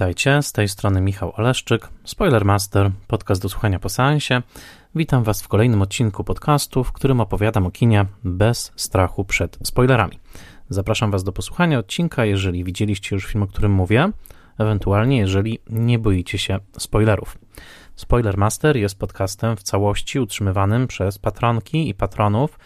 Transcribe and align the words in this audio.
Witajcie, 0.00 0.42
z 0.42 0.52
tej 0.52 0.68
strony 0.68 1.00
Michał 1.00 1.32
Oleszczyk, 1.36 1.88
Spoilermaster, 2.04 2.90
podcast 3.06 3.42
do 3.42 3.48
słuchania 3.48 3.78
po 3.78 3.88
seansie. 3.88 4.42
Witam 4.94 5.24
Was 5.24 5.42
w 5.42 5.48
kolejnym 5.48 5.82
odcinku 5.82 6.24
podcastu, 6.24 6.84
w 6.84 6.92
którym 6.92 7.20
opowiadam 7.20 7.66
o 7.66 7.70
kinie 7.70 8.06
bez 8.24 8.72
strachu 8.76 9.24
przed 9.24 9.58
spoilerami. 9.62 10.18
Zapraszam 10.68 11.10
Was 11.10 11.24
do 11.24 11.32
posłuchania 11.32 11.78
odcinka, 11.78 12.24
jeżeli 12.24 12.64
widzieliście 12.64 13.16
już 13.16 13.26
film, 13.26 13.42
o 13.42 13.46
którym 13.46 13.72
mówię, 13.72 14.10
ewentualnie 14.58 15.18
jeżeli 15.18 15.58
nie 15.70 15.98
boicie 15.98 16.38
się 16.38 16.58
spoilerów. 16.78 17.38
Spoilermaster 17.96 18.76
jest 18.76 18.98
podcastem 18.98 19.56
w 19.56 19.62
całości 19.62 20.20
utrzymywanym 20.20 20.86
przez 20.86 21.18
patronki 21.18 21.88
i 21.88 21.94
patronów 21.94 22.58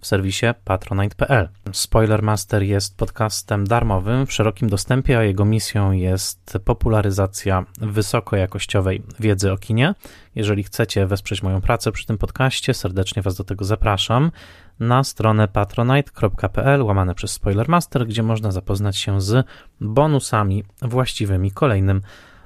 w 0.00 0.06
serwisie 0.06 0.46
patronite.pl. 0.64 1.48
Spoilermaster 1.72 2.62
jest 2.62 2.96
podcastem 2.96 3.66
darmowym 3.66 4.26
w 4.26 4.32
szerokim 4.32 4.68
dostępie, 4.68 5.18
a 5.18 5.22
jego 5.22 5.44
misją 5.44 5.92
jest 5.92 6.58
popularyzacja 6.64 7.64
wysokojakościowej 7.80 9.02
wiedzy 9.20 9.52
o 9.52 9.58
kinie. 9.58 9.94
Jeżeli 10.34 10.62
chcecie 10.62 11.06
wesprzeć 11.06 11.42
moją 11.42 11.60
pracę 11.60 11.92
przy 11.92 12.06
tym 12.06 12.18
podcaście, 12.18 12.74
serdecznie 12.74 13.22
Was 13.22 13.36
do 13.36 13.44
tego 13.44 13.64
zapraszam 13.64 14.30
na 14.80 15.04
stronę 15.04 15.48
patronite.pl 15.48 16.82
łamane 16.82 17.14
przez 17.14 17.32
Spoilermaster, 17.32 18.06
gdzie 18.06 18.22
można 18.22 18.50
zapoznać 18.50 18.96
się 18.96 19.20
z 19.20 19.46
bonusami 19.80 20.64
właściwymi 20.82 21.50
kolejnym 21.50 22.02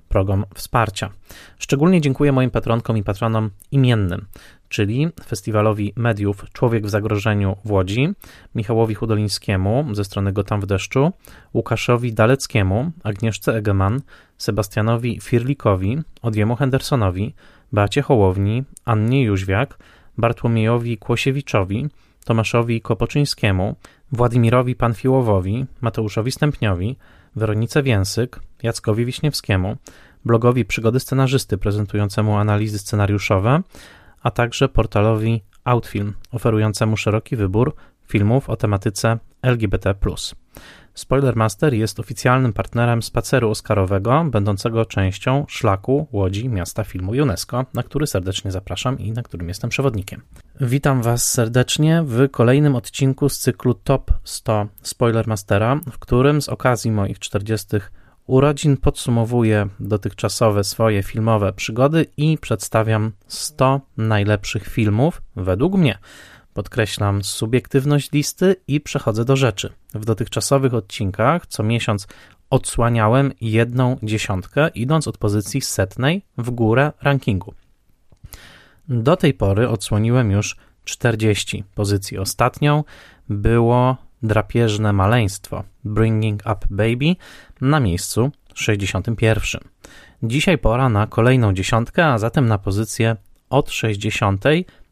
progom 0.08 0.44
wsparcia. 0.54 1.10
Szczególnie 1.58 2.00
dziękuję 2.00 2.32
moim 2.32 2.50
patronkom 2.50 2.96
i 2.96 3.02
patronom 3.02 3.50
imiennym, 3.70 4.26
czyli 4.74 5.08
Festiwalowi 5.26 5.92
Mediów 5.96 6.44
Człowiek 6.52 6.86
w 6.86 6.90
Zagrożeniu 6.90 7.56
w 7.64 7.70
Łodzi, 7.70 8.08
Michałowi 8.54 8.94
Hudolińskiemu 8.94 9.94
ze 9.94 10.04
strony 10.04 10.32
Gotam 10.32 10.60
w 10.60 10.66
deszczu, 10.66 11.12
Łukaszowi 11.54 12.12
Daleckiemu, 12.12 12.90
Agnieszce 13.04 13.56
Egeman, 13.56 14.00
Sebastianowi 14.38 15.20
Firlikowi, 15.20 15.98
Odjemu 16.22 16.56
Hendersonowi, 16.56 17.34
Beacie 17.72 18.02
Hołowni, 18.02 18.64
Annie 18.84 19.22
Jóźwiak, 19.22 19.78
Bartłomiejowi 20.18 20.98
Kłosiewiczowi, 20.98 21.88
Tomaszowi 22.24 22.80
Kopoczyńskiemu, 22.80 23.76
Władimirowi 24.12 24.74
Panfiłowowi, 24.74 25.66
Mateuszowi 25.80 26.32
Stępniowi, 26.32 26.96
Weronice 27.36 27.82
Więsyk, 27.82 28.40
Jackowi 28.62 29.04
Wiśniewskiemu, 29.04 29.76
blogowi 30.24 30.64
Przygody 30.64 31.00
Scenarzysty 31.00 31.58
prezentującemu 31.58 32.36
analizy 32.36 32.78
scenariuszowe, 32.78 33.62
a 34.24 34.30
także 34.30 34.68
portalowi 34.68 35.42
Outfilm, 35.64 36.14
oferującemu 36.32 36.96
szeroki 36.96 37.36
wybór 37.36 37.74
filmów 38.08 38.50
o 38.50 38.56
tematyce 38.56 39.18
LGBT. 39.42 39.94
Spoilermaster 40.94 41.74
jest 41.74 42.00
oficjalnym 42.00 42.52
partnerem 42.52 43.02
spaceru 43.02 43.50
Oscarowego, 43.50 44.24
będącego 44.30 44.86
częścią 44.86 45.44
szlaku 45.48 46.06
Łodzi 46.12 46.48
Miasta 46.48 46.84
Filmu 46.84 47.12
UNESCO, 47.12 47.66
na 47.74 47.82
który 47.82 48.06
serdecznie 48.06 48.50
zapraszam 48.50 48.98
i 48.98 49.12
na 49.12 49.22
którym 49.22 49.48
jestem 49.48 49.70
przewodnikiem. 49.70 50.22
Witam 50.60 51.02
Was 51.02 51.32
serdecznie 51.32 52.02
w 52.06 52.30
kolejnym 52.30 52.76
odcinku 52.76 53.28
z 53.28 53.38
cyklu 53.38 53.74
Top 53.74 54.10
100 54.24 54.66
Spoilermastera, 54.82 55.80
w 55.90 55.98
którym 55.98 56.42
z 56.42 56.48
okazji 56.48 56.90
moich 56.90 57.18
40 57.18 57.66
urodzin 58.26 58.76
podsumowuję 58.76 59.68
dotychczasowe 59.80 60.64
swoje 60.64 61.02
filmowe 61.02 61.52
przygody 61.52 62.06
i 62.16 62.38
przedstawiam 62.38 63.12
100 63.26 63.80
najlepszych 63.96 64.68
filmów 64.68 65.22
według 65.36 65.74
mnie. 65.74 65.98
Podkreślam 66.54 67.24
subiektywność 67.24 68.12
listy 68.12 68.56
i 68.68 68.80
przechodzę 68.80 69.24
do 69.24 69.36
rzeczy. 69.36 69.72
W 69.94 70.04
dotychczasowych 70.04 70.74
odcinkach 70.74 71.46
co 71.46 71.62
miesiąc 71.62 72.06
odsłaniałem 72.50 73.32
jedną 73.40 73.96
dziesiątkę, 74.02 74.68
idąc 74.68 75.08
od 75.08 75.18
pozycji 75.18 75.60
setnej 75.60 76.22
w 76.38 76.50
górę 76.50 76.92
rankingu. 77.02 77.54
Do 78.88 79.16
tej 79.16 79.34
pory 79.34 79.68
odsłoniłem 79.68 80.30
już 80.30 80.56
40 80.84 81.64
pozycji. 81.74 82.18
Ostatnią 82.18 82.84
było 83.28 83.96
drapieżne 84.24 84.92
maleństwo 84.92 85.64
Bringing 85.84 86.40
Up 86.40 86.66
Baby 86.70 87.16
na 87.60 87.80
miejscu 87.80 88.30
61. 88.54 89.60
Dzisiaj 90.22 90.58
pora 90.58 90.88
na 90.88 91.06
kolejną 91.06 91.52
dziesiątkę, 91.52 92.06
a 92.06 92.18
zatem 92.18 92.46
na 92.46 92.58
pozycję 92.58 93.16
od 93.50 93.70
60 93.70 94.44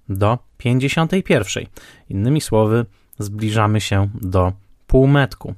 do 0.09 0.39
51. 0.59 1.65
Innymi 2.09 2.41
słowy, 2.41 2.87
zbliżamy 3.19 3.81
się 3.81 4.09
do 4.15 4.53
półmetku. 4.87 5.55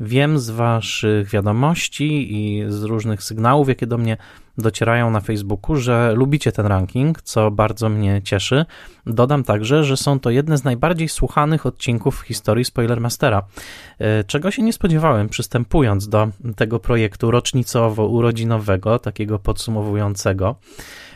Wiem 0.00 0.38
z 0.38 0.50
Waszych 0.50 1.28
wiadomości 1.28 2.36
i 2.36 2.64
z 2.68 2.82
różnych 2.82 3.22
sygnałów, 3.22 3.68
jakie 3.68 3.86
do 3.86 3.98
mnie 3.98 4.16
docierają 4.58 5.10
na 5.10 5.20
Facebooku, 5.20 5.76
że 5.76 6.12
lubicie 6.14 6.52
ten 6.52 6.66
ranking, 6.66 7.22
co 7.22 7.50
bardzo 7.50 7.88
mnie 7.88 8.22
cieszy. 8.24 8.64
Dodam 9.06 9.44
także, 9.44 9.84
że 9.84 9.96
są 9.96 10.20
to 10.20 10.30
jedne 10.30 10.58
z 10.58 10.64
najbardziej 10.64 11.08
słuchanych 11.08 11.66
odcinków 11.66 12.20
w 12.20 12.22
historii 12.22 12.64
Spoilermastera, 12.64 13.42
e, 13.98 14.24
czego 14.24 14.50
się 14.50 14.62
nie 14.62 14.72
spodziewałem 14.72 15.28
przystępując 15.28 16.08
do 16.08 16.28
tego 16.56 16.80
projektu 16.80 17.30
rocznicowo-urodzinowego, 17.30 18.98
takiego 18.98 19.38
podsumowującego. 19.38 20.56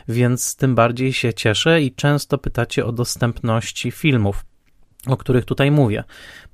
Więc 0.07 0.55
tym 0.55 0.75
bardziej 0.75 1.13
się 1.13 1.33
cieszę 1.33 1.81
i 1.81 1.91
często 1.91 2.37
pytacie 2.37 2.85
o 2.85 2.91
dostępności 2.91 3.91
filmów 3.91 4.45
o 5.07 5.17
których 5.17 5.45
tutaj 5.45 5.71
mówię. 5.71 6.03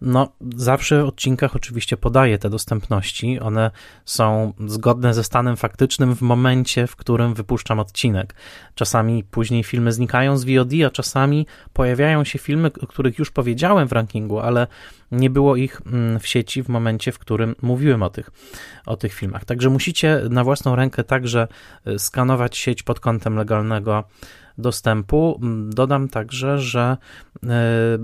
No, 0.01 0.31
zawsze 0.55 1.03
w 1.03 1.07
odcinkach 1.07 1.55
oczywiście 1.55 1.97
podaję 1.97 2.37
te 2.37 2.49
dostępności. 2.49 3.39
One 3.39 3.71
są 4.05 4.53
zgodne 4.67 5.13
ze 5.13 5.23
stanem 5.23 5.57
faktycznym 5.57 6.15
w 6.15 6.21
momencie, 6.21 6.87
w 6.87 6.95
którym 6.95 7.33
wypuszczam 7.33 7.79
odcinek. 7.79 8.35
Czasami 8.75 9.23
później 9.23 9.63
filmy 9.63 9.91
znikają 9.91 10.37
z 10.37 10.45
VOD, 10.45 10.71
a 10.87 10.89
czasami 10.89 11.45
pojawiają 11.73 12.23
się 12.23 12.39
filmy, 12.39 12.71
o 12.81 12.87
których 12.87 13.19
już 13.19 13.31
powiedziałem 13.31 13.87
w 13.87 13.91
rankingu, 13.91 14.39
ale 14.39 14.67
nie 15.11 15.29
było 15.29 15.55
ich 15.55 15.81
mm, 15.85 16.19
w 16.19 16.27
sieci 16.27 16.63
w 16.63 16.69
momencie, 16.69 17.11
w 17.11 17.19
którym 17.19 17.55
mówiłem 17.61 18.03
o 18.03 18.09
tych, 18.09 18.29
o 18.85 18.97
tych 18.97 19.13
filmach. 19.13 19.45
Także 19.45 19.69
musicie 19.69 20.21
na 20.29 20.43
własną 20.43 20.75
rękę 20.75 21.03
także 21.03 21.47
y, 21.87 21.99
skanować 21.99 22.57
sieć 22.57 22.83
pod 22.83 22.99
kątem 22.99 23.35
legalnego 23.35 24.03
dostępu. 24.59 25.39
Mm, 25.41 25.73
dodam 25.73 26.09
także, 26.09 26.59
że 26.59 26.97
e, 27.43 27.47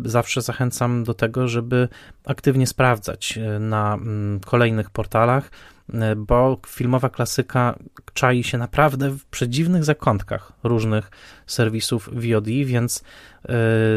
zawsze 0.05 0.41
zachęcam 0.41 1.03
do 1.03 1.13
tego, 1.13 1.47
żeby 1.47 1.87
aktywnie 2.25 2.67
sprawdzać 2.67 3.37
e, 3.37 3.59
na 3.59 3.93
mm, 3.93 4.39
kolejnych 4.39 4.89
portalach, 4.89 5.51
e, 5.93 6.15
bo 6.15 6.57
filmowa 6.67 7.09
klasyka 7.09 7.75
czai 8.13 8.43
się 8.43 8.57
naprawdę 8.57 9.09
w 9.09 9.25
przedziwnych 9.25 9.83
zakątkach 9.83 10.51
różnych 10.63 11.11
serwisów 11.47 12.09
VOD, 12.13 12.47
więc 12.47 13.03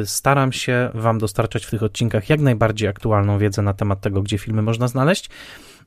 staram 0.04 0.52
się 0.52 0.90
Wam 0.94 1.18
dostarczać 1.18 1.66
w 1.66 1.70
tych 1.70 1.82
odcinkach 1.82 2.30
jak 2.30 2.40
najbardziej 2.40 2.88
aktualną 2.88 3.38
wiedzę 3.38 3.62
na 3.62 3.74
temat 3.74 4.00
tego, 4.00 4.22
gdzie 4.22 4.38
filmy 4.38 4.62
można 4.62 4.88
znaleźć. 4.88 5.30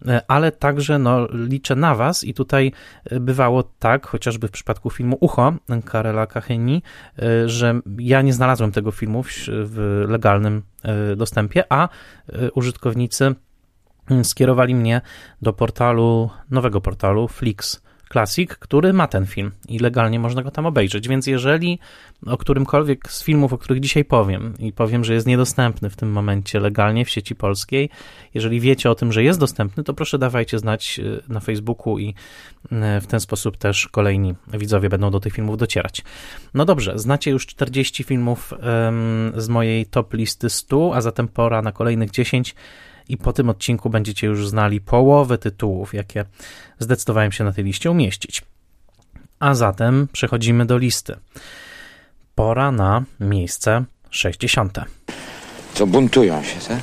E, 0.08 0.22
ale 0.28 0.52
także 0.52 1.00
no, 1.00 1.28
liczę 1.34 1.76
na 1.76 1.96
Was 1.96 2.24
i 2.24 2.34
tutaj 2.34 2.72
e, 3.06 3.20
bywało 3.20 3.64
tak, 3.64 4.08
chociażby 4.08 4.48
w 4.48 4.52
przypadku 4.52 4.90
filmu 4.90 5.18
Ucho 5.20 5.54
Karela 5.86 6.28
Kacheni, 6.28 6.84
e, 7.20 7.50
że 7.50 7.80
ja 8.00 8.22
nie 8.22 8.34
znalazłem 8.34 8.72
tego 8.72 8.92
filmu 8.92 9.24
w 9.48 10.06
legalnym 10.08 10.62
dostępie, 11.18 11.64
a 11.70 11.90
użytkownicy 12.56 13.36
skierowali 14.24 14.76
mnie 14.76 15.02
do 15.42 15.54
portalu, 15.54 16.30
nowego 16.50 16.82
portalu 16.82 17.28
Flix 17.28 17.82
Classic, 18.12 18.50
który 18.50 18.94
ma 18.94 19.08
ten 19.08 19.26
film 19.26 19.52
i 19.68 19.80
legalnie 19.80 20.20
można 20.20 20.42
go 20.44 20.52
tam 20.52 20.66
obejrzeć. 20.66 21.08
Więc 21.08 21.28
jeżeli 21.28 21.80
o 22.26 22.38
którymkolwiek 22.38 23.12
z 23.12 23.24
filmów, 23.24 23.54
o 23.54 23.58
których 23.58 23.82
dzisiaj 23.82 24.06
powiem, 24.06 24.54
i 24.60 24.74
powiem, 24.74 25.04
że 25.04 25.14
jest 25.14 25.28
niedostępny 25.28 25.90
w 25.90 25.96
tym 25.96 26.12
momencie 26.12 26.60
legalnie 26.60 27.06
w 27.06 27.10
sieci 27.10 27.36
polskiej, 27.36 27.90
jeżeli 28.34 28.60
wiecie 28.60 28.92
o 28.92 28.96
tym, 28.96 29.12
że 29.12 29.24
jest 29.24 29.40
dostępny, 29.40 29.84
to 29.84 29.94
proszę 29.94 30.18
dawajcie 30.18 30.60
znać 30.60 31.00
y, 31.00 31.22
na 31.30 31.40
Facebooku 31.40 32.00
i 32.00 32.10
y, 32.10 33.02
w 33.02 33.08
ten 33.08 33.20
sposób 33.20 33.58
też 33.58 33.88
kolejni 33.88 34.36
widzowie 34.54 34.90
będą 34.90 35.12
do 35.12 35.20
tych 35.20 35.34
filmów 35.34 35.58
docierać. 35.58 36.02
No 36.54 36.66
dobrze, 36.66 37.00
znacie 37.00 37.32
już 37.32 37.46
40 37.46 38.04
filmów 38.04 38.54
z 39.36 39.50
mojej 39.50 39.86
top 39.86 40.14
listy 40.14 40.50
100, 40.50 40.96
a 40.96 41.02
zatem 41.02 41.28
pora 41.28 41.62
na 41.62 41.72
kolejnych 41.72 42.12
10 42.12 42.56
i 43.10 43.18
po 43.18 43.34
tym 43.34 43.50
odcinku 43.50 43.90
będziecie 43.90 44.28
już 44.28 44.50
znali 44.50 44.82
połowę 44.82 45.38
tytułów, 45.38 45.94
jakie 45.94 46.26
zdecydowałem 46.80 47.32
się 47.32 47.44
na 47.44 47.52
tej 47.52 47.64
liście 47.64 47.92
umieścić. 47.92 48.42
A 49.40 49.54
zatem 49.56 50.08
przechodzimy 50.12 50.66
do 50.66 50.78
listy. 50.78 51.16
Pora 52.36 52.72
na 52.72 53.04
miejsce 53.20 53.84
60. 54.10 54.80
Co 55.74 55.88
buntują 55.88 56.44
się, 56.44 56.60
co? 56.60 56.74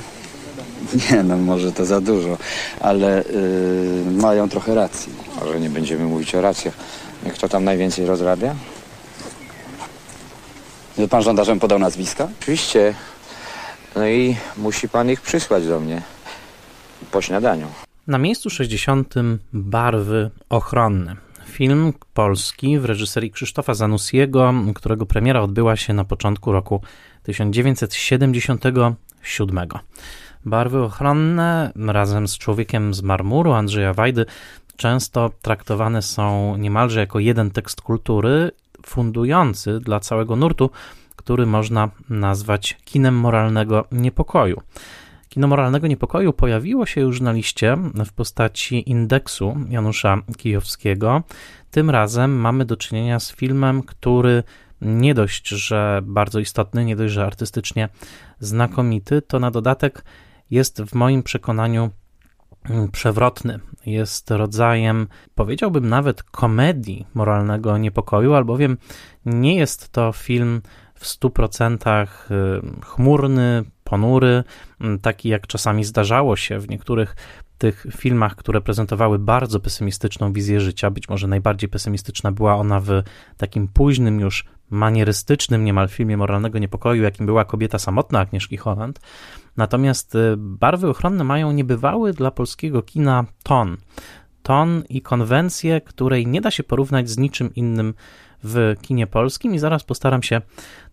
Nie, 1.11 1.23
no 1.23 1.37
może 1.37 1.71
to 1.71 1.85
za 1.85 2.01
dużo, 2.01 2.37
ale 2.79 3.23
yy, 4.05 4.11
mają 4.11 4.49
trochę 4.49 4.75
racji. 4.75 5.13
Może 5.39 5.59
nie 5.59 5.69
będziemy 5.69 6.05
mówić 6.05 6.35
o 6.35 6.41
racjach. 6.41 6.73
Kto 7.33 7.49
tam 7.49 7.63
najwięcej 7.63 8.05
rozrabia? 8.05 8.55
Pan 11.09 11.21
żądarzem 11.21 11.59
podał 11.59 11.79
nazwiska? 11.79 12.27
Oczywiście. 12.41 12.93
No 13.95 14.07
i 14.07 14.35
musi 14.57 14.89
pan 14.89 15.09
ich 15.09 15.21
przysłać 15.21 15.67
do 15.67 15.79
mnie 15.79 16.01
po 17.11 17.21
śniadaniu. 17.21 17.67
Na 18.07 18.17
miejscu 18.17 18.49
60 18.49 19.13
Barwy 19.53 20.31
ochronne. 20.49 21.15
Film 21.45 21.93
polski 22.13 22.79
w 22.79 22.85
reżyserii 22.85 23.31
Krzysztofa 23.31 23.73
Zanussiego, 23.73 24.53
którego 24.75 25.05
premiera 25.05 25.41
odbyła 25.41 25.75
się 25.75 25.93
na 25.93 26.03
początku 26.03 26.51
roku 26.51 26.81
1977. 27.23 29.67
Barwy 30.45 30.83
ochronne 30.83 31.71
razem 31.75 32.27
z 32.27 32.37
Człowiekiem 32.37 32.93
z 32.93 33.01
marmuru 33.01 33.51
Andrzeja 33.51 33.93
Wajdy 33.93 34.25
często 34.75 35.31
traktowane 35.41 36.01
są 36.01 36.55
niemalże 36.57 36.99
jako 36.99 37.19
jeden 37.19 37.51
tekst 37.51 37.81
kultury 37.81 38.51
fundujący 38.85 39.79
dla 39.79 39.99
całego 39.99 40.35
nurtu, 40.35 40.69
który 41.19 41.45
można 41.45 41.89
nazwać 42.09 42.77
kinem 42.85 43.15
moralnego 43.15 43.85
niepokoju. 43.91 44.61
Kino 45.29 45.47
moralnego 45.47 45.87
niepokoju 45.87 46.33
pojawiło 46.33 46.85
się 46.85 47.01
już 47.01 47.21
na 47.21 47.31
liście 47.31 47.77
w 48.05 48.13
postaci 48.13 48.89
indeksu 48.89 49.57
Janusza 49.69 50.17
Kijowskiego. 50.37 51.23
Tym 51.71 51.89
razem 51.89 52.35
mamy 52.35 52.65
do 52.65 52.77
czynienia 52.77 53.19
z 53.19 53.31
filmem, 53.35 53.83
który 53.83 54.43
nie 54.81 55.13
dość, 55.13 55.49
że 55.49 56.01
bardzo 56.03 56.39
istotny, 56.39 56.85
nie 56.85 56.95
dość, 56.95 57.13
że 57.13 57.25
artystycznie 57.25 57.89
znakomity, 58.39 59.21
to 59.21 59.39
na 59.39 59.51
dodatek 59.51 60.03
jest 60.51 60.81
w 60.81 60.95
moim 60.95 61.23
przekonaniu 61.23 61.89
przewrotny. 62.91 63.59
Jest 63.85 64.31
rodzajem, 64.31 65.07
powiedziałbym 65.35 65.89
nawet 65.89 66.23
komedii 66.23 67.05
moralnego 67.13 67.77
niepokoju, 67.77 68.33
albowiem 68.33 68.77
nie 69.25 69.55
jest 69.55 69.89
to 69.89 70.11
film 70.11 70.61
w 70.99 71.05
100% 71.05 72.07
y, 72.31 72.85
chmurny, 72.85 73.63
ponury, 73.83 74.43
mm, 74.81 74.99
taki 74.99 75.29
jak 75.29 75.47
czasami 75.47 75.83
zdarzało 75.83 76.35
się 76.35 76.59
w 76.59 76.69
niektórych 76.69 77.15
tych 77.57 77.87
filmach, 77.97 78.35
które 78.35 78.61
prezentowały 78.61 79.19
bardzo 79.19 79.59
pesymistyczną 79.59 80.33
wizję 80.33 80.61
życia. 80.61 80.91
Być 80.91 81.09
może 81.09 81.27
najbardziej 81.27 81.69
pesymistyczna 81.69 82.31
była 82.31 82.55
ona 82.55 82.79
w 82.79 82.89
takim 83.37 83.67
późnym 83.67 84.19
już 84.19 84.45
manierystycznym 84.69 85.63
niemal 85.63 85.87
filmie 85.87 86.17
moralnego 86.17 86.59
niepokoju, 86.59 87.03
jakim 87.03 87.25
była 87.25 87.45
kobieta 87.45 87.79
samotna 87.79 88.19
Agnieszki 88.19 88.57
Holland. 88.57 88.99
Natomiast 89.57 90.15
y, 90.15 90.35
barwy 90.37 90.89
ochronne 90.89 91.23
mają 91.23 91.51
niebywały 91.51 92.13
dla 92.13 92.31
polskiego 92.31 92.81
kina 92.81 93.25
ton. 93.43 93.77
Ton 94.43 94.83
i 94.89 95.01
konwencję, 95.01 95.81
której 95.81 96.27
nie 96.27 96.41
da 96.41 96.51
się 96.51 96.63
porównać 96.63 97.09
z 97.09 97.17
niczym 97.17 97.55
innym 97.55 97.93
w 98.43 98.75
kinie 98.81 99.07
polskim 99.07 99.55
i 99.55 99.59
zaraz 99.59 99.83
postaram 99.83 100.23
się 100.23 100.41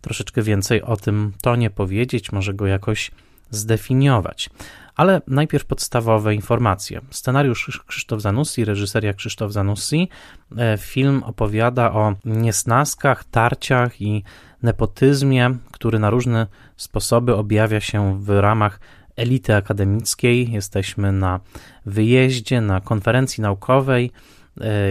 troszeczkę 0.00 0.42
więcej 0.42 0.82
o 0.82 0.96
tym 0.96 1.32
tonie 1.42 1.70
powiedzieć, 1.70 2.32
może 2.32 2.54
go 2.54 2.66
jakoś 2.66 3.10
zdefiniować. 3.50 4.50
Ale 4.96 5.22
najpierw 5.26 5.64
podstawowe 5.64 6.34
informacje. 6.34 7.00
Scenariusz 7.10 7.82
Krzysztof 7.86 8.20
Zanussi, 8.20 8.64
reżyseria 8.64 9.12
Krzysztof 9.12 9.52
Zanussi. 9.52 10.08
E, 10.56 10.78
film 10.78 11.22
opowiada 11.22 11.92
o 11.92 12.14
niesnaskach, 12.24 13.24
tarciach 13.24 14.00
i 14.00 14.24
nepotyzmie, 14.62 15.56
który 15.72 15.98
na 15.98 16.10
różne 16.10 16.46
sposoby 16.76 17.34
objawia 17.34 17.80
się 17.80 18.22
w 18.22 18.28
ramach 18.28 18.80
elity 19.16 19.54
akademickiej. 19.54 20.52
Jesteśmy 20.52 21.12
na 21.12 21.40
wyjeździe, 21.86 22.60
na 22.60 22.80
konferencji 22.80 23.42
naukowej, 23.42 24.12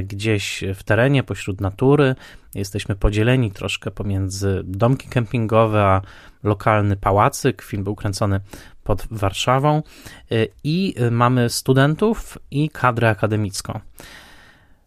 gdzieś 0.03 0.63
w 0.75 0.83
terenie, 0.83 1.23
pośród 1.23 1.61
natury. 1.61 2.15
Jesteśmy 2.55 2.95
podzieleni 2.95 3.51
troszkę 3.51 3.91
pomiędzy 3.91 4.61
domki 4.63 5.09
kempingowe 5.09 5.83
a 5.83 6.01
lokalny 6.43 6.95
pałacyk. 6.97 7.61
Film 7.61 7.83
był 7.83 7.95
kręcony 7.95 8.39
pod 8.83 9.07
Warszawą 9.11 9.83
y, 10.31 10.47
i 10.63 10.95
y, 11.01 11.11
mamy 11.11 11.49
studentów 11.49 12.37
i 12.51 12.69
kadrę 12.69 13.09
akademicką. 13.09 13.79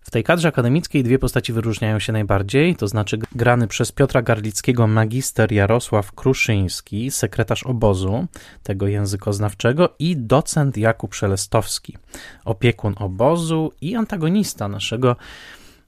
W 0.08 0.10
tej 0.10 0.24
kadrze 0.24 0.48
akademickiej 0.48 1.02
dwie 1.02 1.18
postaci 1.18 1.52
wyróżniają 1.52 1.98
się 1.98 2.12
najbardziej, 2.12 2.76
to 2.76 2.88
znaczy 2.88 3.18
grany 3.34 3.66
przez 3.66 3.92
Piotra 3.92 4.22
Garlickiego 4.22 4.86
magister 4.86 5.52
Jarosław 5.52 6.12
Kruszyński, 6.12 7.10
sekretarz 7.10 7.62
obozu 7.62 8.26
tego 8.62 8.86
językoznawczego 8.86 9.94
i 9.98 10.16
docent 10.16 10.76
Jakub 10.76 11.14
Szelestowski, 11.14 11.96
opiekun 12.44 12.94
obozu 12.98 13.72
i 13.80 13.96
antagonista 13.96 14.68
naszego 14.68 15.16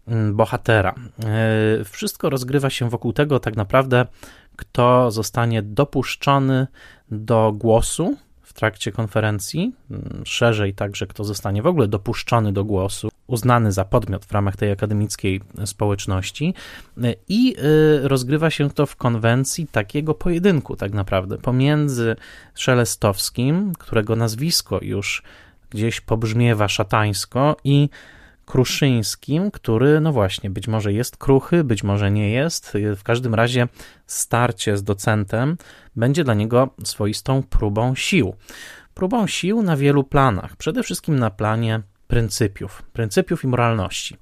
mm, 0.09 0.37
bohatera. 0.37 0.95
Y, 1.81 1.85
wszystko 1.85 2.31
rozgrywa 2.31 2.71
się 2.71 2.91
wokół 2.91 3.13
tego 3.13 3.41
tak 3.41 3.57
naprawdę, 3.57 4.07
kto 4.57 5.11
zostanie 5.11 5.63
dopuszczony 5.63 6.67
do 7.11 7.53
głosu 7.53 8.17
w 8.51 8.53
trakcie 8.53 8.93
konferencji, 8.93 9.73
mm, 9.91 10.23
szerzej 10.25 10.75
także 10.75 11.07
kto 11.07 11.25
zostanie 11.25 11.63
w 11.63 11.67
ogóle 11.67 11.89
dopuszczony 11.89 12.53
do 12.53 12.65
głosu, 12.65 13.09
uznany 13.27 13.73
za 13.73 13.85
podmiot 13.85 14.25
w 14.25 14.33
ramach 14.33 14.57
tej 14.57 14.73
akademickiej 14.73 15.41
społeczności. 15.65 16.55
I 17.29 17.57
y, 18.05 18.09
rozgrywa 18.09 18.51
się 18.51 18.71
to 18.71 18.87
w 18.87 18.97
konwencji 18.97 19.67
takiego 19.67 20.15
pojedynku 20.15 20.77
tak 20.77 20.93
naprawdę 20.93 21.39
pomiędzy 21.39 22.17
Szelestowskim, 22.55 23.73
którego 23.79 24.17
nazwisko 24.17 24.79
już 24.83 25.23
gdzieś 25.71 26.01
pobrzmiewa 26.01 26.69
szatańsko 26.69 27.57
i 27.65 27.89
Kruszyńskim, 28.51 29.51
który, 29.51 30.01
no 30.01 30.13
właśnie, 30.13 30.51
być 30.51 30.69
może 30.69 30.93
jest 30.93 31.17
kruchy, 31.17 31.65
być 31.65 31.83
może 31.83 32.11
nie 32.11 32.31
jest. 32.31 32.73
W 32.97 33.03
każdym 33.03 33.35
razie 33.35 33.69
starcie 34.07 34.77
z 34.77 34.83
docentem 34.85 35.57
będzie 35.97 36.25
dla 36.25 36.35
niego 36.35 36.71
swoistą 36.85 37.43
próbą 37.43 37.95
sił. 37.95 38.35
Próbą 38.95 39.27
sił 39.27 39.63
na 39.63 39.77
wielu 39.77 40.05
planach. 40.05 40.57
Przede 40.57 40.83
wszystkim 40.83 41.19
na 41.19 41.31
planie 41.31 41.81
pryncypiów, 42.09 42.83
pryncypiów 42.83 43.45
i 43.45 43.47
moralności. 43.47 44.17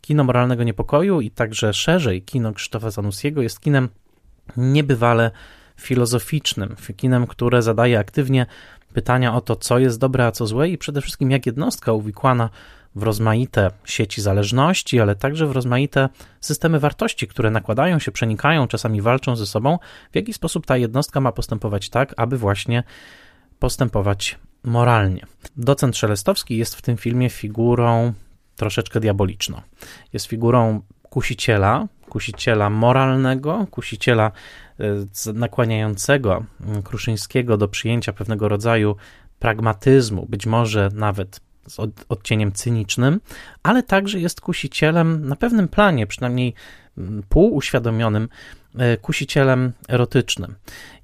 Kino 0.00 0.24
moralnego 0.24 0.64
niepokoju 0.64 1.20
i 1.20 1.30
także 1.30 1.72
szerzej 1.72 2.22
kino 2.22 2.52
Krzysztofa 2.52 2.90
Zanussiego 2.90 3.42
jest 3.42 3.60
kinem 3.60 3.88
niebywale 4.56 5.30
filozoficznym, 5.80 6.76
kinem, 6.96 7.26
które 7.26 7.62
zadaje 7.62 7.98
aktywnie 7.98 8.46
pytania 8.92 9.34
o 9.34 9.40
to, 9.40 9.56
co 9.56 9.78
jest 9.78 9.98
dobre, 9.98 10.26
a 10.26 10.32
co 10.32 10.46
złe 10.46 10.68
i 10.68 10.78
przede 10.78 11.00
wszystkim 11.00 11.30
jak 11.30 11.46
jednostka 11.46 11.92
uwikłana 11.92 12.50
w 12.94 13.02
rozmaite 13.02 13.70
sieci 13.84 14.22
zależności, 14.22 15.00
ale 15.00 15.14
także 15.14 15.46
w 15.46 15.52
rozmaite 15.52 16.08
systemy 16.40 16.80
wartości, 16.80 17.28
które 17.28 17.50
nakładają 17.50 17.98
się, 17.98 18.12
przenikają, 18.12 18.68
czasami 18.68 19.02
walczą 19.02 19.36
ze 19.36 19.46
sobą, 19.46 19.78
w 20.12 20.16
jaki 20.16 20.32
sposób 20.32 20.66
ta 20.66 20.76
jednostka 20.76 21.20
ma 21.20 21.32
postępować 21.32 21.90
tak, 21.90 22.14
aby 22.16 22.38
właśnie 22.38 22.82
postępować 23.58 24.38
moralnie. 24.64 25.26
Docent 25.56 25.96
Szelestowski 25.96 26.56
jest 26.56 26.74
w 26.74 26.82
tym 26.82 26.96
filmie 26.96 27.30
figurą 27.30 28.12
troszeczkę 28.56 29.00
diaboliczną. 29.00 29.60
Jest 30.12 30.26
figurą 30.26 30.80
kusiciela, 31.02 31.88
kusiciela 32.08 32.70
moralnego, 32.70 33.66
kusiciela 33.70 34.32
e, 34.80 35.32
nakłaniającego 35.32 36.44
Kruszyńskiego 36.84 37.56
do 37.56 37.68
przyjęcia 37.68 38.12
pewnego 38.12 38.48
rodzaju 38.48 38.96
pragmatyzmu, 39.38 40.26
być 40.28 40.46
może 40.46 40.88
nawet 40.94 41.40
z 41.68 41.78
odcieniem 42.08 42.52
cynicznym, 42.52 43.20
ale 43.62 43.82
także 43.82 44.20
jest 44.20 44.40
kusicielem 44.40 45.28
na 45.28 45.36
pewnym 45.36 45.68
planie, 45.68 46.06
przynajmniej 46.06 46.54
mm, 46.98 47.22
półuświadomionym, 47.28 48.28
e, 48.78 48.96
kusicielem 48.96 49.72
erotycznym. 49.88 50.54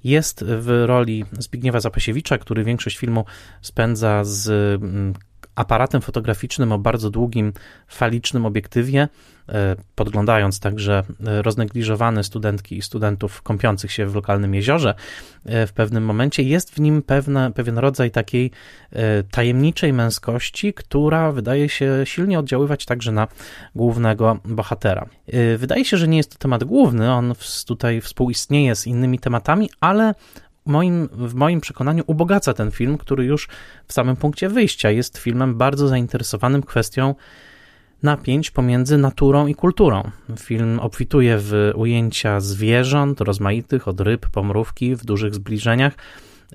Jest 0.03 0.43
w 0.43 0.83
roli 0.85 1.25
Zbigniewa 1.39 1.79
Zapasiewicza, 1.79 2.37
który 2.37 2.63
większość 2.63 2.97
filmu 2.97 3.25
spędza 3.61 4.23
z 4.23 4.49
mm, 4.83 5.13
aparatem 5.55 6.01
fotograficznym 6.01 6.71
o 6.71 6.79
bardzo 6.79 7.09
długim, 7.09 7.53
falicznym 7.87 8.45
obiektywie, 8.45 9.07
e, 9.49 9.75
podglądając 9.95 10.59
także 10.59 11.03
e, 11.27 11.41
roznegliżowane 11.41 12.23
studentki 12.23 12.77
i 12.77 12.81
studentów 12.81 13.41
kąpiących 13.41 13.91
się 13.91 14.05
w 14.05 14.15
lokalnym 14.15 14.55
jeziorze 14.55 14.95
e, 15.45 15.67
w 15.67 15.73
pewnym 15.73 16.05
momencie, 16.05 16.43
jest 16.43 16.73
w 16.73 16.79
nim 16.79 17.01
pewne, 17.01 17.51
pewien 17.51 17.77
rodzaj 17.77 18.11
takiej 18.11 18.51
tajemniczej 19.31 19.93
męskości, 19.93 20.73
która 20.73 21.31
wydaje 21.31 21.69
się 21.69 22.01
silnie 22.03 22.39
oddziaływać 22.39 22.85
także 22.85 23.11
na 23.11 23.27
głównego 23.75 24.39
bohatera. 24.45 25.05
Wydaje 25.57 25.85
się, 25.85 25.97
że 25.97 26.07
nie 26.07 26.17
jest 26.17 26.31
to 26.31 26.37
temat 26.37 26.63
główny, 26.63 27.13
on 27.13 27.33
tutaj 27.67 28.01
współistnieje 28.01 28.75
z 28.75 28.87
innymi 28.87 29.19
tematami, 29.19 29.69
ale 29.79 30.13
moim, 30.65 31.09
w 31.11 31.33
moim 31.33 31.61
przekonaniu 31.61 32.03
ubogaca 32.07 32.53
ten 32.53 32.71
film, 32.71 32.97
który 32.97 33.25
już 33.25 33.47
w 33.87 33.93
samym 33.93 34.15
punkcie 34.15 34.49
wyjścia 34.49 34.91
jest 34.91 35.17
filmem 35.17 35.57
bardzo 35.57 35.87
zainteresowanym 35.87 36.63
kwestią 36.63 37.15
napięć 38.03 38.51
pomiędzy 38.51 38.97
naturą 38.97 39.47
i 39.47 39.55
kulturą. 39.55 40.11
Film 40.39 40.79
obfituje 40.79 41.37
w 41.37 41.71
ujęcia 41.75 42.39
zwierząt 42.39 43.21
rozmaitych, 43.21 43.87
od 43.87 44.01
ryb, 44.01 44.29
pomrówki 44.29 44.95
w 44.95 45.05
dużych 45.05 45.35
zbliżeniach. 45.35 45.93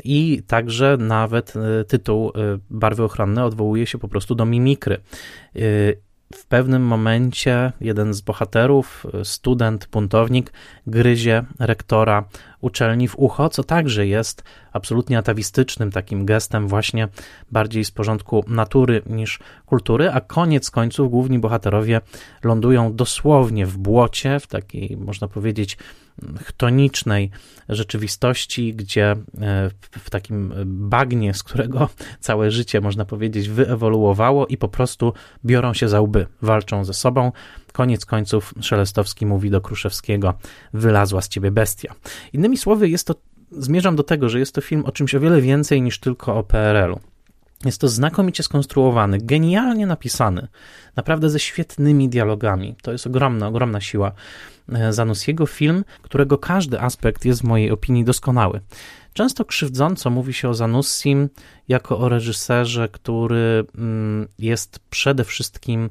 I 0.04 0.42
także 0.46 0.96
nawet 1.00 1.54
e, 1.56 1.84
tytuł 1.84 2.28
e, 2.28 2.32
Barwy 2.70 3.02
ochronne 3.02 3.44
odwołuje 3.44 3.86
się 3.86 3.98
po 3.98 4.08
prostu 4.08 4.34
do 4.34 4.44
mimikry. 4.44 5.00
W 6.34 6.46
pewnym 6.46 6.82
momencie 6.82 7.72
jeden 7.80 8.14
z 8.14 8.20
bohaterów, 8.20 9.06
student, 9.24 9.88
buntownik, 9.92 10.52
gryzie 10.86 11.44
rektora 11.58 12.24
uczelni 12.60 13.08
w 13.08 13.18
ucho, 13.18 13.48
co 13.48 13.64
także 13.64 14.06
jest 14.06 14.44
absolutnie 14.72 15.18
atawistycznym 15.18 15.90
takim 15.90 16.26
gestem 16.26 16.68
właśnie 16.68 17.08
bardziej 17.52 17.84
z 17.84 17.90
porządku 17.90 18.44
natury 18.48 19.02
niż 19.06 19.38
kultury, 19.66 20.10
a 20.10 20.20
koniec 20.20 20.70
końców 20.70 21.10
główni 21.10 21.38
bohaterowie 21.38 22.00
lądują 22.44 22.94
dosłownie 22.94 23.66
w 23.66 23.78
błocie, 23.78 24.40
w 24.40 24.46
takiej 24.46 24.96
można 24.96 25.28
powiedzieć 25.28 25.78
chtonicznej 26.40 27.30
rzeczywistości, 27.68 28.74
gdzie 28.74 29.10
e, 29.10 29.16
w 29.90 30.10
takim 30.10 30.52
bagnie, 30.66 31.34
z 31.34 31.42
którego 31.42 31.88
całe 32.20 32.50
życie, 32.50 32.80
można 32.80 33.04
powiedzieć, 33.04 33.48
wyewoluowało 33.48 34.46
i 34.46 34.56
po 34.56 34.68
prostu 34.68 35.12
biorą 35.44 35.74
się 35.74 35.88
za 35.88 36.00
łby, 36.00 36.26
walczą 36.42 36.84
ze 36.84 36.94
sobą. 36.94 37.32
Koniec 37.72 38.06
końców 38.06 38.54
Szelestowski 38.60 39.26
mówi 39.26 39.50
do 39.50 39.60
Kruszewskiego: 39.60 40.34
Wylazła 40.74 41.22
z 41.22 41.28
ciebie 41.28 41.50
bestia. 41.50 41.94
Innymi 42.32 42.56
słowy, 42.56 42.88
jest 42.88 43.06
to, 43.06 43.14
zmierzam 43.50 43.96
do 43.96 44.02
tego, 44.02 44.28
że 44.28 44.38
jest 44.38 44.54
to 44.54 44.60
film 44.60 44.84
o 44.84 44.92
czymś 44.92 45.14
o 45.14 45.20
wiele 45.20 45.40
więcej 45.40 45.82
niż 45.82 46.00
tylko 46.00 46.36
o 46.36 46.42
PRL-u. 46.42 47.00
Jest 47.64 47.80
to 47.80 47.88
znakomicie 47.88 48.42
skonstruowany, 48.42 49.18
genialnie 49.18 49.86
napisany, 49.86 50.48
naprawdę 50.96 51.30
ze 51.30 51.40
świetnymi 51.40 52.08
dialogami. 52.08 52.76
To 52.82 52.92
jest 52.92 53.06
ogromna, 53.06 53.48
ogromna 53.48 53.80
siła 53.80 54.12
e, 54.72 54.92
Zanussiego. 54.92 55.46
Film, 55.46 55.84
którego 56.02 56.38
każdy 56.38 56.80
aspekt 56.80 57.24
jest 57.24 57.40
w 57.40 57.44
mojej 57.44 57.70
opinii 57.70 58.04
doskonały. 58.04 58.60
Często 59.12 59.44
krzywdząco 59.44 60.10
mówi 60.10 60.34
się 60.34 60.48
o 60.48 60.54
Zanussim 60.54 61.28
jako 61.68 61.98
o 61.98 62.08
reżyserze, 62.08 62.88
który 62.88 63.64
mm, 63.78 64.28
jest 64.38 64.78
przede 64.90 65.24
wszystkim 65.24 65.90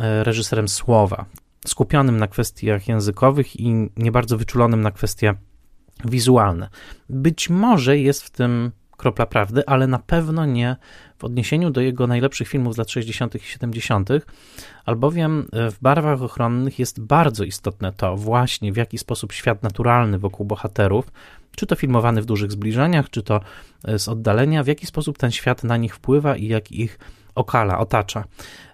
e, 0.00 0.24
reżyserem 0.24 0.68
słowa, 0.68 1.24
skupionym 1.66 2.16
na 2.16 2.28
kwestiach 2.28 2.88
językowych 2.88 3.60
i 3.60 3.90
nie 3.96 4.12
bardzo 4.12 4.38
wyczulonym 4.38 4.80
na 4.80 4.90
kwestie 4.90 5.34
wizualne. 6.04 6.68
Być 7.08 7.50
może 7.50 7.98
jest 7.98 8.22
w 8.22 8.30
tym 8.30 8.72
kropla 8.96 9.26
prawdy, 9.26 9.66
ale 9.66 9.86
na 9.86 9.98
pewno 9.98 10.46
nie 10.46 10.76
w 11.22 11.24
odniesieniu 11.24 11.70
do 11.70 11.80
jego 11.80 12.06
najlepszych 12.06 12.48
filmów 12.48 12.74
z 12.74 12.78
lat 12.78 12.90
60. 12.90 13.34
i 13.34 13.38
70., 13.40 14.08
albowiem 14.84 15.48
e, 15.52 15.70
w 15.70 15.80
barwach 15.80 16.22
ochronnych 16.22 16.78
jest 16.78 17.00
bardzo 17.00 17.44
istotne 17.44 17.92
to 17.92 18.16
właśnie 18.16 18.72
w 18.72 18.76
jaki 18.76 18.98
sposób 18.98 19.32
świat 19.32 19.62
naturalny 19.62 20.18
wokół 20.18 20.46
bohaterów, 20.46 21.12
czy 21.56 21.66
to 21.66 21.76
filmowany 21.76 22.22
w 22.22 22.24
dużych 22.24 22.52
zbliżeniach, 22.52 23.10
czy 23.10 23.22
to 23.22 23.40
e, 23.84 23.98
z 23.98 24.08
oddalenia, 24.08 24.62
w 24.62 24.66
jaki 24.66 24.86
sposób 24.86 25.18
ten 25.18 25.30
świat 25.30 25.64
na 25.64 25.76
nich 25.76 25.94
wpływa 25.94 26.36
i 26.36 26.46
jak 26.46 26.72
ich 26.72 26.98
okala, 27.34 27.78
otacza. 27.78 28.24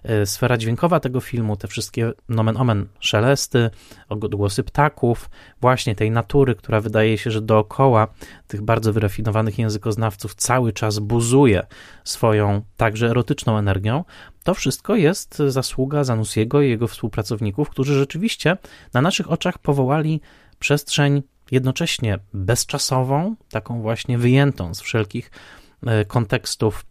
E, 0.03 0.25
sfera 0.25 0.57
dźwiękowa 0.57 0.99
tego 0.99 1.21
filmu, 1.21 1.55
te 1.55 1.67
wszystkie 1.67 2.11
nomen 2.29 2.57
omen 2.57 2.87
szelesty, 2.99 3.69
odgłosy 4.09 4.63
ptaków, 4.63 5.29
właśnie 5.61 5.95
tej 5.95 6.11
natury, 6.11 6.55
która 6.55 6.81
wydaje 6.81 7.17
się, 7.17 7.31
że 7.31 7.41
dookoła 7.41 8.07
tych 8.47 8.61
bardzo 8.61 8.93
wyrafinowanych 8.93 9.59
językoznawców 9.59 10.35
cały 10.35 10.73
czas 10.73 10.99
buzuje 10.99 11.65
swoją 12.03 12.61
także 12.77 13.09
erotyczną 13.09 13.57
energią, 13.57 14.03
to 14.43 14.53
wszystko 14.53 14.95
jest 14.95 15.37
zasługa 15.47 16.03
Zanussiego 16.03 16.61
i 16.61 16.69
jego 16.69 16.87
współpracowników, 16.87 17.69
którzy 17.69 17.93
rzeczywiście 17.95 18.57
na 18.93 19.01
naszych 19.01 19.31
oczach 19.31 19.57
powołali 19.57 20.21
przestrzeń 20.59 21.23
jednocześnie 21.51 22.19
bezczasową, 22.33 23.35
taką 23.51 23.81
właśnie 23.81 24.17
wyjętą 24.17 24.73
z 24.73 24.81
wszelkich 24.81 25.31
e, 25.85 26.05
kontekstów 26.05 26.85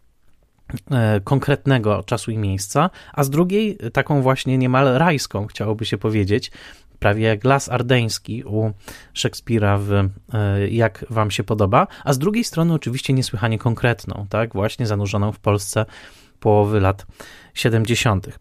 konkretnego 1.23 2.03
czasu 2.03 2.31
i 2.31 2.37
miejsca, 2.37 2.89
a 3.13 3.23
z 3.23 3.29
drugiej 3.29 3.77
taką 3.93 4.21
właśnie 4.21 4.57
niemal 4.57 4.97
rajską, 4.97 5.47
chciałoby 5.47 5.85
się 5.85 5.97
powiedzieć, 5.97 6.51
prawie 6.99 7.23
jak 7.23 7.43
las 7.43 7.69
ardeński 7.69 8.43
u 8.43 8.71
Szekspira 9.13 9.77
w 9.77 9.91
e, 9.91 10.09
Jak 10.69 11.05
wam 11.09 11.31
się 11.31 11.43
podoba, 11.43 11.87
a 12.03 12.13
z 12.13 12.19
drugiej 12.19 12.43
strony 12.43 12.73
oczywiście 12.73 13.13
niesłychanie 13.13 13.59
konkretną, 13.59 14.25
tak, 14.29 14.53
właśnie 14.53 14.87
zanurzoną 14.87 15.31
w 15.31 15.39
Polsce 15.39 15.85
połowy 16.39 16.79
lat 16.79 17.05
70. 17.53 18.39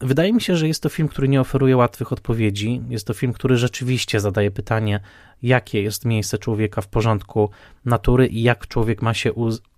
Wydaje 0.00 0.32
mi 0.32 0.40
się, 0.40 0.56
że 0.56 0.68
jest 0.68 0.82
to 0.82 0.88
film, 0.88 1.08
który 1.08 1.28
nie 1.28 1.40
oferuje 1.40 1.76
łatwych 1.76 2.12
odpowiedzi. 2.12 2.82
Jest 2.88 3.06
to 3.06 3.14
film, 3.14 3.32
który 3.32 3.56
rzeczywiście 3.56 4.20
zadaje 4.20 4.50
pytanie, 4.50 5.00
jakie 5.42 5.82
jest 5.82 6.04
miejsce 6.04 6.38
człowieka 6.38 6.80
w 6.80 6.88
porządku 6.88 7.50
natury 7.84 8.26
i 8.26 8.42
jak 8.42 8.68
człowiek 8.68 9.02
ma 9.02 9.14
się 9.14 9.32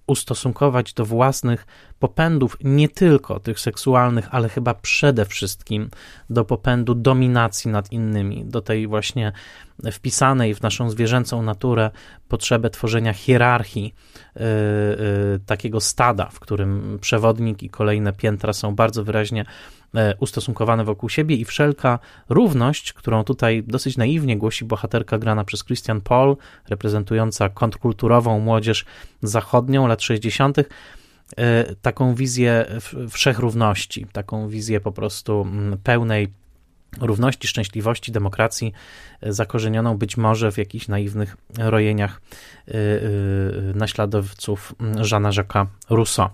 ustosunkować 0.07 0.93
do 0.93 1.05
własnych 1.05 1.67
popędów, 1.99 2.57
nie 2.65 2.89
tylko 2.89 3.41
tych 3.41 3.61
seksualnych, 3.61 4.29
ale 4.31 4.49
chyba 4.49 4.75
przede 4.75 5.25
wszystkim 5.25 5.91
do 6.31 6.45
popędu 6.45 6.95
dominacji 6.95 7.71
nad 7.71 7.93
innymi, 7.93 8.45
do 8.45 8.61
tej 8.61 8.87
właśnie 8.87 9.33
wpisanej 9.93 10.55
w 10.55 10.63
naszą 10.63 10.91
zwierzęcą 10.91 11.43
naturę 11.43 11.91
potrzebę 12.29 12.71
tworzenia 12.71 13.13
hierarchii 13.13 13.95
yy, 14.37 14.43
yy, 14.43 15.41
takiego 15.47 15.81
stada, 15.81 16.27
w 16.27 16.41
którym 16.41 16.99
przewodnik 17.01 17.63
i 17.63 17.71
kolejne 17.71 18.13
piętra 18.13 18.53
są 18.53 18.75
bardzo 18.75 19.05
wyraźnie 19.05 19.45
ustosunkowane 20.21 20.85
wokół 20.85 21.09
siebie 21.09 21.37
i 21.37 21.45
wszelka 21.45 21.99
równość, 22.29 22.93
którą 22.93 23.25
tutaj 23.25 23.63
dosyć 23.67 23.97
naiwnie 23.97 24.37
głosi 24.37 24.65
bohaterka 24.65 25.19
grana 25.19 25.45
przez 25.45 25.65
Christian 25.65 26.01
Paul, 26.01 26.37
reprezentująca 26.69 27.49
kontrkulturową 27.49 28.41
młodzież 28.41 28.85
zachodnią 29.23 29.87
lat 29.87 30.03
60., 30.03 30.59
e, 30.59 30.65
taką 31.83 32.15
wizję 32.15 32.67
wszechrówności, 33.11 34.07
taką 34.13 34.49
wizję 34.49 34.81
po 34.81 34.93
prostu 34.93 35.41
mm, 35.41 35.79
pełnej 35.79 36.33
równości, 37.01 37.49
szczęśliwości, 37.49 38.13
demokracji, 38.13 38.73
e, 39.21 39.33
zakorzenioną 39.33 39.97
być 39.99 40.17
może 40.17 40.53
w 40.53 40.59
jakichś 40.59 40.89
naiwnych 40.89 41.37
rojeniach 41.59 42.21
e, 42.69 42.73
e, 42.73 42.79
naśladowców 43.75 44.75
Jeana 45.11 45.31
Jacques'a 45.31 45.67
Rousseau. 45.91 46.29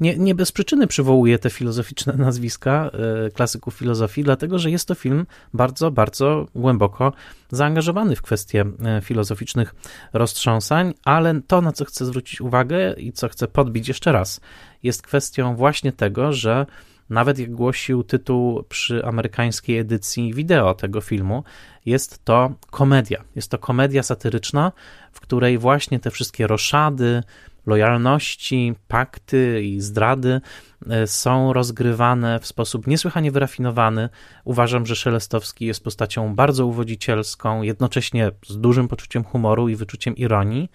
Nie, 0.00 0.18
nie 0.18 0.34
bez 0.34 0.52
przyczyny 0.52 0.86
przywołuję 0.86 1.38
te 1.38 1.50
filozoficzne 1.50 2.12
nazwiska 2.26 2.90
klasyków 3.34 3.74
filozofii, 3.74 4.24
dlatego 4.24 4.58
że 4.58 4.70
jest 4.70 4.88
to 4.88 4.94
film 4.94 5.26
bardzo, 5.54 5.90
bardzo 5.90 6.46
głęboko 6.54 7.12
zaangażowany 7.50 8.16
w 8.16 8.22
kwestie 8.22 8.64
filozoficznych 9.02 9.74
roztrząsań, 10.12 10.94
ale 11.04 11.40
to, 11.46 11.60
na 11.60 11.72
co 11.72 11.84
chcę 11.84 12.06
zwrócić 12.06 12.40
uwagę 12.40 12.92
i 12.92 13.12
co 13.12 13.28
chcę 13.28 13.48
podbić 13.48 13.88
jeszcze 13.88 14.12
raz, 14.12 14.40
jest 14.82 15.02
kwestią 15.02 15.56
właśnie 15.56 15.92
tego, 15.92 16.32
że 16.32 16.66
nawet 17.10 17.38
jak 17.38 17.50
głosił 17.50 18.02
tytuł 18.02 18.62
przy 18.68 19.04
amerykańskiej 19.04 19.78
edycji 19.78 20.34
wideo 20.34 20.74
tego 20.74 21.00
filmu, 21.00 21.44
jest 21.86 22.24
to 22.24 22.52
komedia. 22.70 23.24
Jest 23.36 23.50
to 23.50 23.58
komedia 23.58 24.02
satyryczna, 24.02 24.72
w 25.12 25.20
której 25.20 25.58
właśnie 25.58 26.00
te 26.00 26.10
wszystkie 26.10 26.46
roszady, 26.46 27.22
lojalności, 27.68 28.74
pakty 28.88 29.62
i 29.62 29.80
zdrady 29.80 30.40
e, 30.90 31.06
są 31.06 31.52
rozgrywane 31.52 32.40
w 32.40 32.46
sposób 32.46 32.86
niesłychanie 32.86 33.32
wyrafinowany. 33.32 34.08
Uważam, 34.44 34.86
że 34.86 34.96
Szelestowski 34.96 35.66
jest 35.66 35.84
postacią 35.84 36.34
bardzo 36.34 36.66
uwodzicielską, 36.66 37.62
jednocześnie 37.62 38.30
z 38.46 38.58
dużym 38.58 38.88
poczuciem 38.88 39.24
humoru 39.24 39.68
i 39.68 39.76
wyczuciem 39.76 40.16
ironii. 40.16 40.70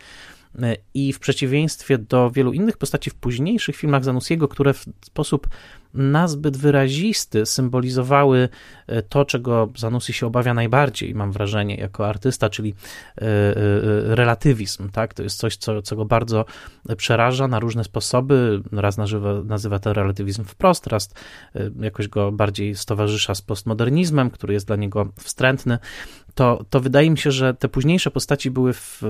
E, 0.62 0.76
I 0.94 1.14
w 1.14 1.20
przeciwieństwie 1.20 1.98
do 1.98 2.32
wielu 2.32 2.54
innych 2.54 2.78
postaci 2.78 3.10
w 3.10 3.16
późniejszych 3.16 3.76
filmach 3.76 4.04
Zanussiego, 4.04 4.48
które 4.48 4.74
w 4.74 4.86
sposób 5.06 5.48
nazbyt 5.94 6.58
wyrazisty 6.58 7.46
symbolizowały 7.46 8.50
e, 8.88 9.02
to, 9.02 9.26
czego 9.26 9.70
Zanussi 9.78 10.14
się 10.14 10.28
obawia 10.28 10.54
najbardziej, 10.54 11.16
mam 11.16 11.32
wrażenie, 11.32 11.76
jako 11.76 12.08
artysta, 12.08 12.50
czyli 12.50 12.74
e, 13.18 13.26
relatywizm. 14.16 14.90
Tak? 14.90 15.14
To 15.14 15.24
jest 15.24 15.38
coś, 15.38 15.58
co, 15.58 15.82
co 15.82 15.96
go 15.96 16.06
bardzo 16.06 16.46
przeraża 16.98 17.48
na 17.48 17.60
różne 17.60 17.84
sposoby. 17.84 18.62
Raz 18.72 18.98
nazywa, 18.98 19.34
nazywa 19.44 19.80
to 19.80 19.94
relatywizm 19.94 20.44
wprost, 20.44 20.88
raz 20.88 21.10
jakoś 21.80 22.08
go 22.08 22.32
bardziej 22.32 22.76
stowarzysza 22.76 23.36
z 23.36 23.42
postmodernizmem, 23.42 24.30
który 24.30 24.54
jest 24.54 24.68
dla 24.68 24.76
niego 24.76 25.10
wstrętny 25.20 25.78
to, 26.36 26.66
to 26.70 26.80
wydaje 26.80 27.10
mi 27.10 27.18
się, 27.18 27.32
że 27.32 27.54
te 27.54 27.70
późniejsze 27.70 28.12
postaci 28.12 28.52
były 28.52 28.74
w, 28.74 29.02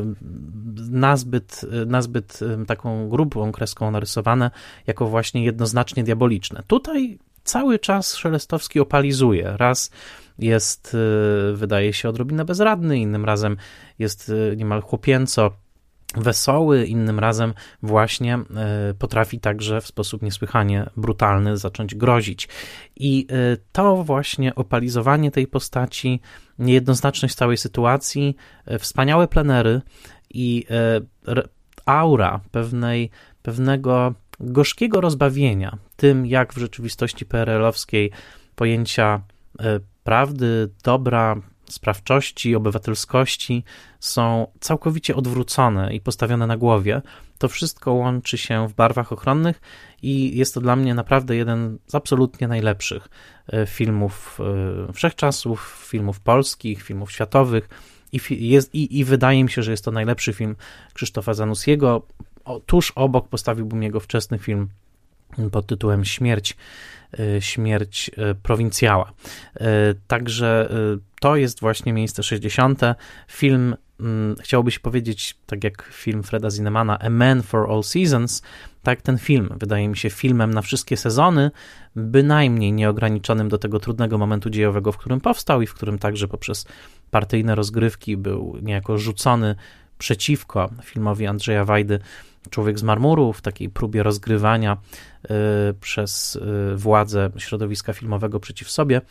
nazbyt, 0.90 1.62
nazbyt 1.86 2.40
taką 2.68 3.10
grubą 3.10 3.52
kreską 3.52 3.92
narysowane, 3.92 4.52
jako 4.88 5.08
właśnie 5.08 5.46
jednoznacznie 5.46 6.04
diaboliczne. 6.04 6.64
Tutaj 6.68 7.20
cały 7.44 7.80
czas 7.80 8.16
Szelestowski 8.16 8.80
opalizuje. 8.80 9.58
Raz 9.58 9.92
jest, 10.40 10.96
y, 11.52 11.54
wydaje 11.54 11.94
się, 11.94 12.10
odrobinę 12.10 12.46
bezradny, 12.46 13.00
innym 13.00 13.26
razem 13.26 13.58
jest 14.00 14.30
y, 14.30 14.54
niemal 14.58 14.82
chłopięco 14.82 15.52
wesoły, 16.16 16.86
innym 16.86 17.20
razem 17.20 17.54
właśnie 17.84 18.36
e, 18.36 18.94
potrafi 19.00 19.40
także 19.40 19.82
w 19.82 19.88
sposób 19.88 20.22
niesłychanie 20.22 20.90
brutalny 20.98 21.58
zacząć 21.58 21.96
grozić. 21.96 22.48
I 22.96 23.28
e, 23.30 23.58
to 23.72 24.04
właśnie 24.04 24.56
opalizowanie 24.56 25.32
tej 25.32 25.48
postaci, 25.48 26.22
niejednoznaczność 26.60 27.36
całej 27.36 27.58
sytuacji, 27.58 28.36
e, 28.66 28.80
wspaniałe 28.80 29.28
plenery 29.28 29.82
i 30.34 30.66
aura 31.86 32.42
pewnej, 32.52 33.10
pewnego 33.42 34.14
gorzkiego 34.40 35.02
rozbawienia 35.02 35.78
tym, 35.96 36.26
jak 36.26 36.54
w 36.54 36.58
rzeczywistości 36.58 37.26
PRL-owskiej 37.26 38.12
pojęcia 38.56 39.22
prawdy, 40.04 40.70
dobra, 40.84 41.36
sprawczości, 41.70 42.56
obywatelskości 42.56 43.64
są 44.00 44.48
całkowicie 44.60 45.16
odwrócone 45.16 45.94
i 45.94 46.02
postawione 46.02 46.48
na 46.48 46.58
głowie. 46.58 47.02
To 47.38 47.48
wszystko 47.48 47.94
łączy 47.94 48.38
się 48.38 48.68
w 48.68 48.74
barwach 48.74 49.12
ochronnych 49.12 49.62
i 50.02 50.38
jest 50.38 50.54
to 50.54 50.62
dla 50.62 50.76
mnie 50.76 50.94
naprawdę 50.94 51.36
jeden 51.36 51.78
z 51.88 51.96
absolutnie 51.96 52.48
najlepszych 52.48 53.10
e, 53.48 53.66
filmów 53.66 54.40
e, 54.90 54.94
wszechczasów, 54.94 55.86
filmów 55.90 56.20
polskich, 56.20 56.84
filmów 56.84 57.12
światowych. 57.12 57.70
I, 58.12 58.50
jest, 58.50 58.76
i, 58.76 59.00
I 59.00 59.04
wydaje 59.06 59.44
mi 59.44 59.50
się, 59.50 59.64
że 59.64 59.72
jest 59.72 59.86
to 59.86 59.92
najlepszy 59.92 60.34
film 60.34 60.56
Krzysztofa 60.94 61.34
Zanussiego. 61.34 62.02
O, 62.46 62.60
tuż 62.60 62.92
obok 62.96 63.28
postawiłbym 63.28 63.84
jego 63.84 64.00
wczesny 64.00 64.40
film 64.40 64.68
pod 65.52 65.68
tytułem 65.68 66.06
Śmierć, 66.06 66.58
e, 67.20 67.42
śmierć 67.42 68.12
prowincjała. 68.44 69.12
Także 70.08 70.70
to 71.22 71.36
jest 71.36 71.60
właśnie 71.60 71.94
miejsce 71.94 72.24
60. 72.24 72.82
Film, 73.28 73.76
hmm, 73.98 74.36
chciałoby 74.42 74.72
się 74.72 74.80
powiedzieć, 74.80 75.36
tak 75.46 75.64
jak 75.64 75.90
film 75.92 76.24
Freda 76.24 76.50
Zinnemana, 76.50 77.00
A 77.00 77.10
Man 77.10 77.44
for 77.44 77.72
All 77.72 77.84
Seasons, 77.84 78.42
tak 78.84 79.02
ten 79.02 79.18
film 79.18 79.50
wydaje 79.58 79.88
mi 79.88 79.98
się 79.98 80.10
filmem 80.10 80.54
na 80.54 80.62
wszystkie 80.62 80.98
sezony, 80.98 81.52
bynajmniej 81.96 82.74
nieograniczonym 82.74 83.50
do 83.50 83.58
tego 83.58 83.80
trudnego 83.80 84.18
momentu 84.18 84.50
dziejowego, 84.50 84.92
w 84.92 84.98
którym 84.98 85.22
powstał 85.22 85.62
i 85.62 85.68
w 85.68 85.74
którym 85.74 86.00
także 86.00 86.28
poprzez 86.28 86.66
partyjne 87.12 87.56
rozgrywki 87.56 88.18
był 88.18 88.58
niejako 88.62 88.98
rzucony 88.98 89.56
przeciwko 89.98 90.70
filmowi 90.84 91.28
Andrzeja 91.28 91.66
Wajdy 91.66 92.00
Człowiek 92.50 92.80
z 92.80 92.84
marmuru 92.84 93.34
w 93.34 93.42
takiej 93.42 93.70
próbie 93.70 94.04
rozgrywania 94.04 94.78
y, 95.24 95.30
przez 95.74 96.36
y, 96.36 96.76
władze 96.76 97.30
środowiska 97.38 97.94
filmowego 97.94 98.40
przeciw 98.40 98.72
sobie. 98.72 99.02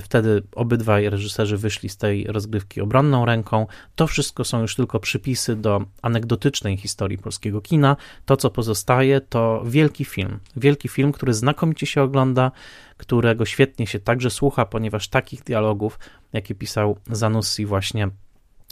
Wtedy 0.00 0.42
obydwaj 0.54 1.10
reżyserzy 1.10 1.56
wyszli 1.56 1.88
z 1.88 1.96
tej 1.96 2.24
rozgrywki 2.24 2.80
obronną 2.80 3.24
ręką. 3.24 3.66
To 3.94 4.06
wszystko 4.06 4.44
są 4.44 4.60
już 4.60 4.76
tylko 4.76 5.00
przypisy 5.00 5.56
do 5.56 5.84
anegdotycznej 6.02 6.76
historii 6.76 7.18
polskiego 7.18 7.60
kina. 7.60 7.96
To, 8.26 8.36
co 8.36 8.50
pozostaje, 8.50 9.20
to 9.20 9.62
wielki 9.66 10.04
film. 10.04 10.38
Wielki 10.56 10.88
film, 10.88 11.12
który 11.12 11.34
znakomicie 11.34 11.86
się 11.86 12.02
ogląda, 12.02 12.52
którego 12.96 13.44
świetnie 13.44 13.86
się 13.86 13.98
także 13.98 14.30
słucha, 14.30 14.66
ponieważ 14.66 15.08
takich 15.08 15.42
dialogów, 15.42 15.98
jakie 16.32 16.54
pisał 16.54 16.96
Zanussi 17.10 17.66
właśnie 17.66 18.08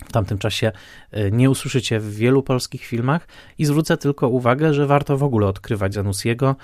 w 0.06 0.12
tamtym 0.12 0.38
czasie 0.38 0.73
e, 1.11 1.30
nie 1.30 1.50
usłyszycie 1.50 2.00
w 2.00 2.14
wielu 2.14 2.42
polskich 2.42 2.85
filmach 2.85 3.28
i 3.59 3.64
zwrócę 3.64 3.97
tylko 3.97 4.28
uwagę, 4.28 4.75
że 4.75 4.87
warto 4.87 5.16
w 5.16 5.23
ogóle 5.23 5.47
odkrywać 5.47 5.94
Zanussiego. 5.94 6.56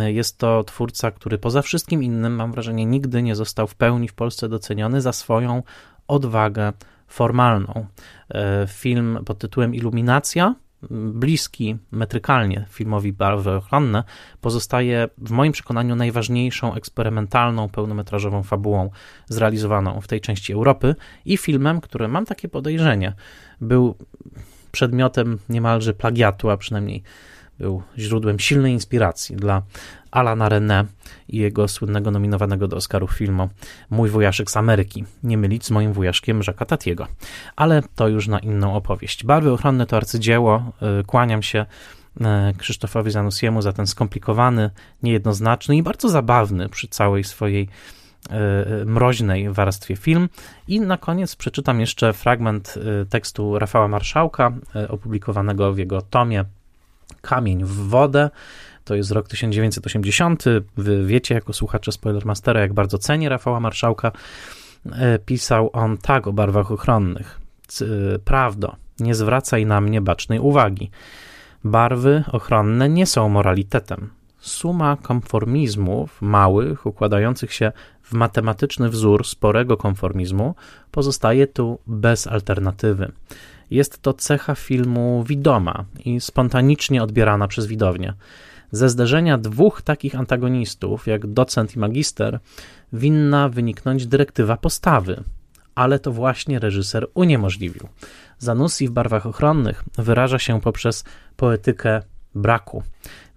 E, 0.00 0.12
jest 0.12 0.38
to 0.38 0.64
twórca, 0.64 1.10
który 1.10 1.38
poza 1.38 1.62
wszystkim 1.62 2.02
innym, 2.02 2.34
mam 2.34 2.52
wrażenie, 2.52 2.86
nigdy 2.86 3.22
nie 3.22 3.34
został 3.34 3.66
w 3.66 3.74
pełni 3.74 4.08
w 4.08 4.14
Polsce 4.14 4.48
doceniony 4.48 5.00
za 5.00 5.12
swoją 5.12 5.62
odwagę 6.08 6.72
formalną. 7.06 7.86
E, 8.34 8.66
film 8.68 9.18
pod 9.26 9.38
tytułem 9.38 9.74
Iluminacja 9.74 10.54
bliski 10.90 11.76
metrykalnie 11.92 12.66
filmowi 12.70 13.12
Barwy 13.12 13.50
Ochronne, 13.50 14.04
pozostaje 14.40 15.08
w 15.18 15.30
moim 15.30 15.52
przekonaniu 15.52 15.96
najważniejszą 15.96 16.74
eksperymentalną, 16.74 17.68
pełnometrażową 17.68 18.42
fabułą 18.42 18.90
zrealizowaną 19.28 20.00
w 20.00 20.08
tej 20.08 20.20
części 20.20 20.52
Europy 20.52 20.94
i 21.24 21.36
filmem, 21.36 21.80
który 21.80 22.08
mam 22.08 22.26
takie 22.26 22.48
podejrzenie, 22.48 23.12
był 23.60 23.94
przedmiotem 24.72 25.38
niemalże 25.48 25.94
plagiatu, 25.94 26.50
a 26.50 26.56
przynajmniej 26.56 27.02
był 27.60 27.82
źródłem 27.98 28.38
silnej 28.38 28.72
inspiracji 28.72 29.36
dla 29.36 29.62
Alana 30.10 30.48
René 30.48 30.84
i 31.28 31.38
jego 31.38 31.68
słynnego 31.68 32.10
nominowanego 32.10 32.68
do 32.68 32.76
Oscarów 32.76 33.12
filmu 33.12 33.48
Mój 33.90 34.08
wujaszek 34.08 34.50
z 34.50 34.56
Ameryki. 34.56 35.04
Nie 35.22 35.38
mylić 35.38 35.64
z 35.64 35.70
moim 35.70 35.92
wujaszkiem 35.92 36.40
Jacques'a 36.40 36.66
Tatiego. 36.66 37.06
Ale 37.56 37.82
to 37.94 38.08
już 38.08 38.28
na 38.28 38.38
inną 38.38 38.74
opowieść. 38.74 39.24
Barwy 39.24 39.52
ochronne 39.52 39.86
to 39.86 39.96
arcydzieło. 39.96 40.72
Y, 41.00 41.04
kłaniam 41.04 41.42
się 41.42 41.66
y, 42.20 42.24
Krzysztofowi 42.58 43.10
Zanussiemu 43.10 43.62
za 43.62 43.72
ten 43.72 43.86
skomplikowany, 43.86 44.70
niejednoznaczny 45.02 45.76
i 45.76 45.82
bardzo 45.82 46.08
zabawny 46.08 46.68
przy 46.68 46.88
całej 46.88 47.24
swojej 47.24 47.68
y, 48.82 48.84
mroźnej 48.84 49.50
warstwie 49.50 49.96
film. 49.96 50.28
I 50.68 50.80
na 50.80 50.96
koniec 50.96 51.36
przeczytam 51.36 51.80
jeszcze 51.80 52.12
fragment 52.12 52.74
tekstu 53.10 53.58
Rafała 53.58 53.88
Marszałka, 53.88 54.52
opublikowanego 54.88 55.72
w 55.72 55.78
jego 55.78 56.02
tomie 56.02 56.44
Kamień 57.20 57.64
w 57.64 57.88
wodę. 57.88 58.30
To 58.84 58.94
jest 58.94 59.10
rok 59.10 59.28
1980. 59.28 60.44
Wy 60.76 61.06
wiecie, 61.06 61.34
jako 61.34 61.52
słuchacze 61.52 61.92
Spoilermastera, 61.92 62.60
jak 62.60 62.72
bardzo 62.72 62.98
cenię 62.98 63.28
Rafała 63.28 63.60
Marszałka. 63.60 64.12
E, 64.92 65.18
pisał 65.18 65.70
on 65.72 65.98
tak 65.98 66.26
o 66.26 66.32
barwach 66.32 66.72
ochronnych. 66.72 67.40
Prawdo, 68.24 68.76
nie 69.00 69.14
zwracaj 69.14 69.66
na 69.66 69.80
mnie 69.80 70.00
bacznej 70.00 70.38
uwagi. 70.38 70.90
Barwy 71.64 72.24
ochronne 72.32 72.88
nie 72.88 73.06
są 73.06 73.28
moralitetem. 73.28 74.10
Suma 74.38 74.96
konformizmów 75.02 76.22
małych, 76.22 76.86
układających 76.86 77.52
się 77.52 77.72
w 78.02 78.12
matematyczny 78.12 78.88
wzór 78.88 79.26
sporego 79.26 79.76
konformizmu, 79.76 80.54
pozostaje 80.90 81.46
tu 81.46 81.78
bez 81.86 82.26
alternatywy. 82.26 83.12
Jest 83.70 84.02
to 84.02 84.12
cecha 84.12 84.54
filmu 84.54 85.24
widoma 85.26 85.84
i 86.04 86.20
spontanicznie 86.20 87.02
odbierana 87.02 87.48
przez 87.48 87.66
widownię. 87.66 88.14
Ze 88.72 88.88
zderzenia 88.88 89.38
dwóch 89.38 89.82
takich 89.82 90.14
antagonistów, 90.14 91.06
jak 91.06 91.26
docent 91.26 91.76
i 91.76 91.78
magister, 91.78 92.40
winna 92.92 93.48
wyniknąć 93.48 94.06
dyrektywa 94.06 94.56
postawy, 94.56 95.22
ale 95.74 95.98
to 95.98 96.12
właśnie 96.12 96.58
reżyser 96.58 97.06
uniemożliwił. 97.14 97.88
Zanussi 98.38 98.88
w 98.88 98.90
barwach 98.90 99.26
ochronnych 99.26 99.84
wyraża 99.98 100.38
się 100.38 100.60
poprzez 100.60 101.04
poetykę 101.36 102.02
braku. 102.34 102.82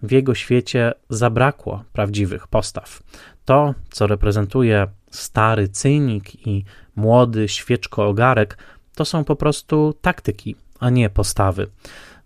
W 0.04 0.12
jego 0.12 0.36
świecie 0.36 0.94
zabrakło 1.10 1.84
prawdziwych 1.94 2.48
postaw. 2.48 3.04
To, 3.46 3.74
co 3.92 4.08
reprezentuje 4.08 4.88
stary 5.12 5.68
cynik 5.68 6.48
i 6.48 6.66
młody 6.96 7.48
świeczko-ogarek, 7.48 8.58
to 8.96 9.06
są 9.06 9.24
po 9.24 9.36
prostu 9.36 9.94
taktyki, 10.02 10.56
a 10.80 10.90
nie 10.90 11.10
postawy. 11.10 11.68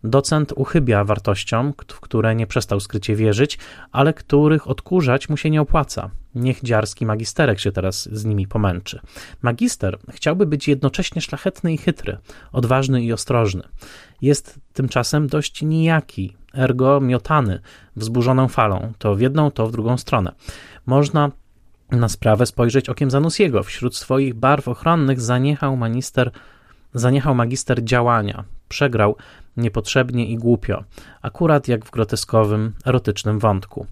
Docent 0.03 0.53
uchybia 0.55 1.03
wartościom, 1.03 1.73
w 1.87 1.99
które 1.99 2.35
nie 2.35 2.47
przestał 2.47 2.79
skrycie 2.79 3.15
wierzyć, 3.15 3.57
ale 3.91 4.13
których 4.13 4.67
odkurzać 4.67 5.29
mu 5.29 5.37
się 5.37 5.49
nie 5.49 5.61
opłaca. 5.61 6.09
Niech 6.35 6.63
dziarski 6.63 7.05
magisterek 7.05 7.59
się 7.59 7.71
teraz 7.71 8.09
z 8.11 8.25
nimi 8.25 8.47
pomęczy. 8.47 8.99
Magister 9.41 9.97
chciałby 10.09 10.45
być 10.45 10.67
jednocześnie 10.67 11.21
szlachetny 11.21 11.73
i 11.73 11.77
chytry, 11.77 12.17
odważny 12.51 13.03
i 13.03 13.13
ostrożny. 13.13 13.63
Jest 14.21 14.59
tymczasem 14.73 15.27
dość 15.27 15.61
nijaki, 15.61 16.35
ergo 16.53 17.01
miotany, 17.01 17.59
wzburzoną 17.95 18.47
falą, 18.47 18.93
to 18.97 19.15
w 19.15 19.21
jedną, 19.21 19.51
to 19.51 19.67
w 19.67 19.71
drugą 19.71 19.97
stronę. 19.97 20.31
Można 20.85 21.31
na 21.91 22.09
sprawę 22.09 22.45
spojrzeć 22.45 22.89
okiem 22.89 23.11
Zanussiego. 23.11 23.63
Wśród 23.63 23.95
swoich 23.95 24.33
barw 24.33 24.67
ochronnych 24.67 25.21
zaniechał 25.21 25.77
magister 25.77 26.31
Zaniechał 26.93 27.35
magister 27.35 27.83
działania, 27.83 28.43
przegrał 28.69 29.15
niepotrzebnie 29.57 30.25
i 30.25 30.37
głupio, 30.37 30.83
akurat 31.21 31.67
jak 31.67 31.85
w 31.85 31.91
groteskowym, 31.91 32.73
erotycznym 32.85 33.39
wątku. 33.39 33.85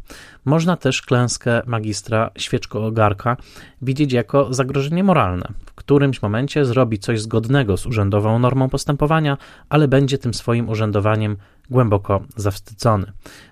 Można 0.46 0.78
też 0.78 1.02
klęskę 1.02 1.62
magistra 1.66 2.32
świeczko-ogarka 2.38 3.38
widzieć 3.82 4.14
jako 4.14 4.54
zagrożenie 4.54 5.04
moralne. 5.04 5.48
W 5.66 5.74
którymś 5.74 6.22
momencie 6.22 6.66
zrobi 6.66 7.00
coś 7.00 7.22
zgodnego 7.22 7.78
z 7.78 7.86
urzędową 7.86 8.40
normą 8.40 8.70
postępowania, 8.70 9.38
ale 9.70 9.88
będzie 9.88 10.18
tym 10.18 10.34
swoim 10.34 10.70
urzędowaniem 10.70 11.38
głęboko 11.70 12.24
zawstydzony. 12.36 13.12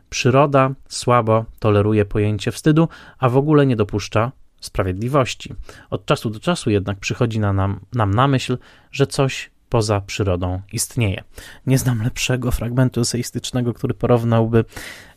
Przyroda 0.09 0.71
słabo 0.87 1.45
toleruje 1.59 2.05
pojęcie 2.05 2.51
wstydu, 2.51 2.87
a 3.19 3.29
w 3.29 3.37
ogóle 3.37 3.65
nie 3.65 3.75
dopuszcza 3.75 4.31
sprawiedliwości. 4.65 5.53
Od 5.89 6.05
czasu 6.05 6.29
do 6.29 6.39
czasu 6.39 6.69
jednak 6.69 6.99
przychodzi 6.99 7.39
na 7.39 7.53
nam, 7.53 7.79
nam 7.93 8.13
na 8.13 8.27
myśl, 8.27 8.57
że 8.91 9.07
coś 9.07 9.51
poza 9.69 10.01
przyrodą 10.01 10.61
istnieje. 10.73 11.23
Nie 11.67 11.77
znam 11.77 12.03
lepszego 12.03 12.51
fragmentu 12.51 13.01
eseistycznego, 13.01 13.73
który 13.73 13.93
porównałby, 13.93 14.65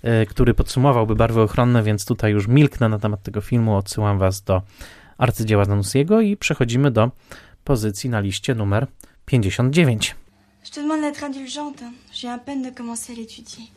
e, 0.03 0.27
który 0.27 0.55
podsumowałby 0.55 1.17
barwy 1.17 1.41
ochronne, 1.41 1.83
więc 1.83 2.05
tutaj 2.05 2.33
już 2.33 2.49
milknę 2.49 2.89
na 2.89 2.99
temat 2.99 3.23
tego 3.23 3.41
filmu, 3.41 3.77
odsyłam 3.77 4.19
was 4.19 4.43
do 4.43 4.63
arcydzieła 5.19 5.65
Zanussiego 5.65 6.21
i 6.21 6.37
przechodzimy 6.37 6.91
do 6.91 7.11
pozycji 7.65 8.11
na 8.11 8.21
liście 8.21 8.55
numer 8.55 8.87
59. 9.27 10.15
Je 10.65 10.71
te 10.71 10.81
demande 10.81 11.03
d'être 11.03 11.25
indulgente. 11.25 11.85
J'ai 12.13 12.29
à 12.29 12.39
peine 12.39 12.63
de 12.63 12.71
commencer 12.71 13.13
à 13.13 13.17
l'étudier. 13.17 13.71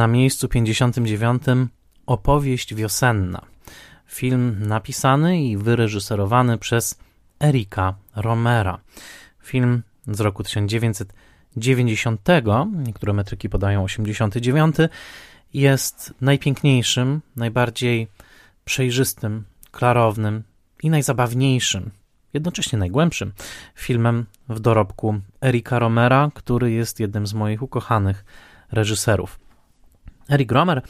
Na 0.00 0.06
miejscu 0.06 0.48
59 0.48 1.42
Opowieść 2.06 2.74
wiosenna. 2.74 3.42
Film 4.06 4.56
napisany 4.60 5.42
i 5.42 5.56
wyreżyserowany 5.56 6.58
przez 6.58 6.98
Erika 7.42 7.94
Romera. 8.16 8.80
Film 9.42 9.82
z 10.06 10.20
roku 10.20 10.42
1990, 10.42 12.20
niektóre 12.86 13.12
metryki 13.12 13.48
podają 13.48 13.84
89, 13.84 14.76
jest 15.54 16.14
najpiękniejszym, 16.20 17.20
najbardziej 17.36 18.08
przejrzystym, 18.64 19.44
klarownym 19.70 20.42
i 20.82 20.90
najzabawniejszym, 20.90 21.90
jednocześnie 22.32 22.78
najgłębszym 22.78 23.32
filmem 23.74 24.26
w 24.48 24.60
dorobku 24.60 25.20
Erika 25.42 25.78
Romera, 25.78 26.30
który 26.34 26.70
jest 26.72 27.00
jednym 27.00 27.26
z 27.26 27.34
moich 27.34 27.62
ukochanych 27.62 28.24
reżyserów. 28.72 29.49
Eric 30.30 30.52
Romer 30.52 30.82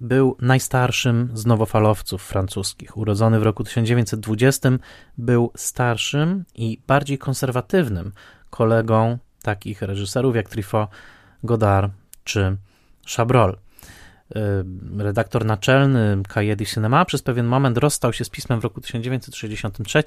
był 0.00 0.36
najstarszym 0.40 1.30
z 1.34 1.46
nowofalowców 1.46 2.22
francuskich. 2.22 2.96
Urodzony 2.96 3.40
w 3.40 3.42
roku 3.42 3.64
1920, 3.64 4.70
był 5.18 5.52
starszym 5.56 6.44
i 6.54 6.80
bardziej 6.86 7.18
konserwatywnym 7.18 8.12
kolegą 8.50 9.18
takich 9.42 9.82
reżyserów 9.82 10.36
jak 10.36 10.48
Truffaut, 10.48 10.90
Godard 11.44 11.92
czy 12.24 12.56
Chabrol. 13.16 13.50
Y, 13.50 14.38
redaktor 14.98 15.44
naczelny 15.44 16.22
du 16.56 16.64
Cinema 16.64 17.04
przez 17.04 17.22
pewien 17.22 17.46
moment 17.46 17.78
rozstał 17.78 18.12
się 18.12 18.24
z 18.24 18.30
pismem 18.30 18.60
w 18.60 18.64
roku 18.64 18.80
1963, 18.80 20.02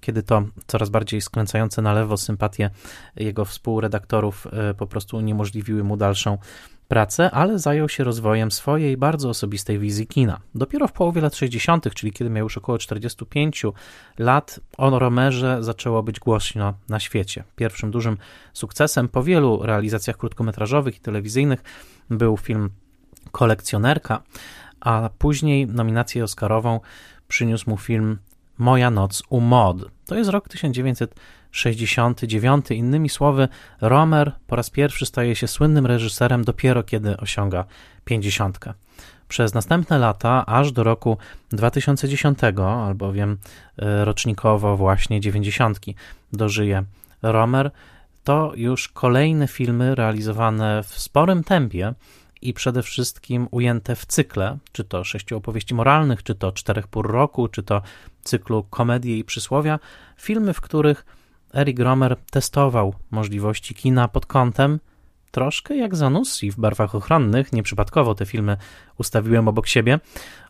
kiedy 0.00 0.22
to 0.22 0.42
coraz 0.66 0.90
bardziej 0.90 1.20
skręcające 1.20 1.82
na 1.82 1.92
lewo 1.92 2.16
sympatie 2.16 2.70
jego 3.16 3.44
współredaktorów 3.44 4.46
y, 4.70 4.74
po 4.74 4.86
prostu 4.86 5.16
uniemożliwiły 5.16 5.84
mu 5.84 5.96
dalszą 5.96 6.38
pracę, 6.92 7.30
ale 7.30 7.58
zajął 7.58 7.88
się 7.88 8.04
rozwojem 8.04 8.50
swojej 8.50 8.96
bardzo 8.96 9.28
osobistej 9.28 9.78
wizji 9.78 10.06
kina. 10.06 10.40
Dopiero 10.54 10.88
w 10.88 10.92
połowie 10.92 11.20
lat 11.20 11.36
60., 11.36 11.94
czyli 11.94 12.12
kiedy 12.12 12.30
miał 12.30 12.44
już 12.44 12.58
około 12.58 12.78
45 12.78 13.62
lat, 14.18 14.60
o 14.78 14.98
Romerze 14.98 15.62
zaczęło 15.62 16.02
być 16.02 16.20
głośno 16.20 16.74
na 16.88 17.00
świecie. 17.00 17.44
Pierwszym 17.56 17.90
dużym 17.90 18.16
sukcesem 18.52 19.08
po 19.08 19.22
wielu 19.22 19.62
realizacjach 19.62 20.16
krótkometrażowych 20.16 20.96
i 20.96 21.00
telewizyjnych 21.00 21.62
był 22.10 22.36
film 22.36 22.70
Kolekcjonerka, 23.30 24.22
a 24.80 25.10
później 25.18 25.66
nominację 25.66 26.24
Oscarową 26.24 26.80
przyniósł 27.28 27.70
mu 27.70 27.76
film 27.76 28.18
Moja 28.58 28.90
noc 28.90 29.22
u 29.28 29.40
mod. 29.40 29.76
To 30.06 30.16
jest 30.16 30.30
rok 30.30 30.48
1969. 30.48 32.70
Innymi 32.70 33.08
słowy, 33.08 33.48
Romer 33.80 34.32
po 34.46 34.56
raz 34.56 34.70
pierwszy 34.70 35.06
staje 35.06 35.36
się 35.36 35.48
słynnym 35.48 35.86
reżyserem 35.86 36.44
dopiero 36.44 36.82
kiedy 36.82 37.16
osiąga 37.16 37.64
50. 38.04 38.58
Przez 39.28 39.54
następne 39.54 39.98
lata, 39.98 40.46
aż 40.46 40.72
do 40.72 40.84
roku 40.84 41.18
2010, 41.50 42.38
albowiem 42.58 43.38
e, 43.78 44.04
rocznikowo 44.04 44.76
właśnie 44.76 45.20
90, 45.20 45.80
dożyje 46.32 46.84
Romer, 47.22 47.70
to 48.24 48.52
już 48.56 48.88
kolejne 48.88 49.48
filmy 49.48 49.94
realizowane 49.94 50.82
w 50.82 50.98
sporym 50.98 51.44
tempie 51.44 51.94
i 52.42 52.52
przede 52.52 52.82
wszystkim 52.82 53.48
ujęte 53.50 53.96
w 53.96 54.06
cykle, 54.06 54.58
czy 54.72 54.84
to 54.84 55.04
sześciu 55.04 55.36
opowieści 55.36 55.74
moralnych, 55.74 56.22
czy 56.22 56.34
to 56.34 56.52
czterech 56.52 56.86
pór 56.86 57.10
roku, 57.10 57.48
czy 57.48 57.62
to 57.62 57.82
cyklu 58.22 58.62
komedii 58.70 59.18
i 59.18 59.24
przysłowia, 59.24 59.78
filmy, 60.16 60.52
w 60.52 60.60
których 60.60 61.06
Eric 61.54 61.78
Romer 61.78 62.16
testował 62.30 62.94
możliwości 63.10 63.74
kina 63.74 64.08
pod 64.08 64.26
kątem 64.26 64.80
troszkę 65.30 65.76
jak 65.76 65.96
Zanussi 65.96 66.50
w 66.50 66.56
barwach 66.56 66.94
ochronnych, 66.94 67.52
nieprzypadkowo 67.52 68.14
te 68.14 68.26
filmy 68.26 68.56
ustawiłem 68.98 69.48
obok 69.48 69.66
siebie. 69.66 70.00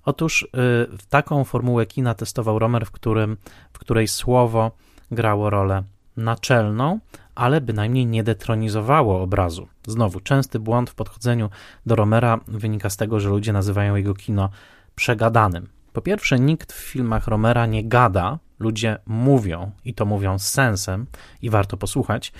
Otóż 0.05 0.49
yy, 0.53 0.99
taką 1.09 1.45
formułę 1.45 1.87
kina 1.87 2.15
testował 2.15 2.59
Romer, 2.59 2.87
w, 2.87 2.91
którym, 2.91 3.37
w 3.73 3.79
której 3.79 4.09
słowo 4.09 4.71
grało 5.11 5.51
rolę 5.51 5.83
naczelną, 6.17 7.01
ale 7.35 7.61
bynajmniej 7.61 8.07
nie 8.07 8.25
detronizowało 8.25 9.23
obrazu. 9.23 9.69
Znowu, 9.87 10.21
częsty 10.21 10.59
błąd 10.59 10.91
w 10.91 10.95
podchodzeniu 10.95 11.51
do 11.87 11.97
Romera 11.97 12.41
wynika 12.49 12.91
z 12.91 12.97
tego, 12.97 13.21
że 13.21 13.29
ludzie 13.29 13.53
nazywają 13.53 13.95
jego 13.95 14.15
kino 14.15 14.49
przegadanym. 14.95 15.69
Po 15.93 16.01
pierwsze, 16.01 16.39
nikt 16.39 16.73
w 16.73 16.77
filmach 16.77 17.27
Romera 17.27 17.67
nie 17.67 17.85
gada, 17.89 18.39
ludzie 18.59 18.99
mówią 19.07 19.71
i 19.85 19.95
to 19.95 20.07
mówią 20.07 20.39
z 20.39 20.49
sensem 20.49 21.07
i 21.43 21.51
warto 21.51 21.77
posłuchać. 21.77 22.33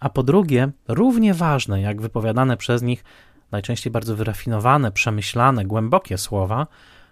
A 0.00 0.08
po 0.10 0.22
drugie, 0.22 0.70
równie 0.88 1.34
ważne 1.34 1.80
jak 1.80 2.00
wypowiadane 2.00 2.56
przez 2.56 2.82
nich, 2.82 3.04
najczęściej 3.52 3.92
bardzo 3.92 4.16
wyrafinowane, 4.16 4.92
przemyślane, 4.92 5.64
głębokie 5.64 6.18
słowa, 6.18 6.66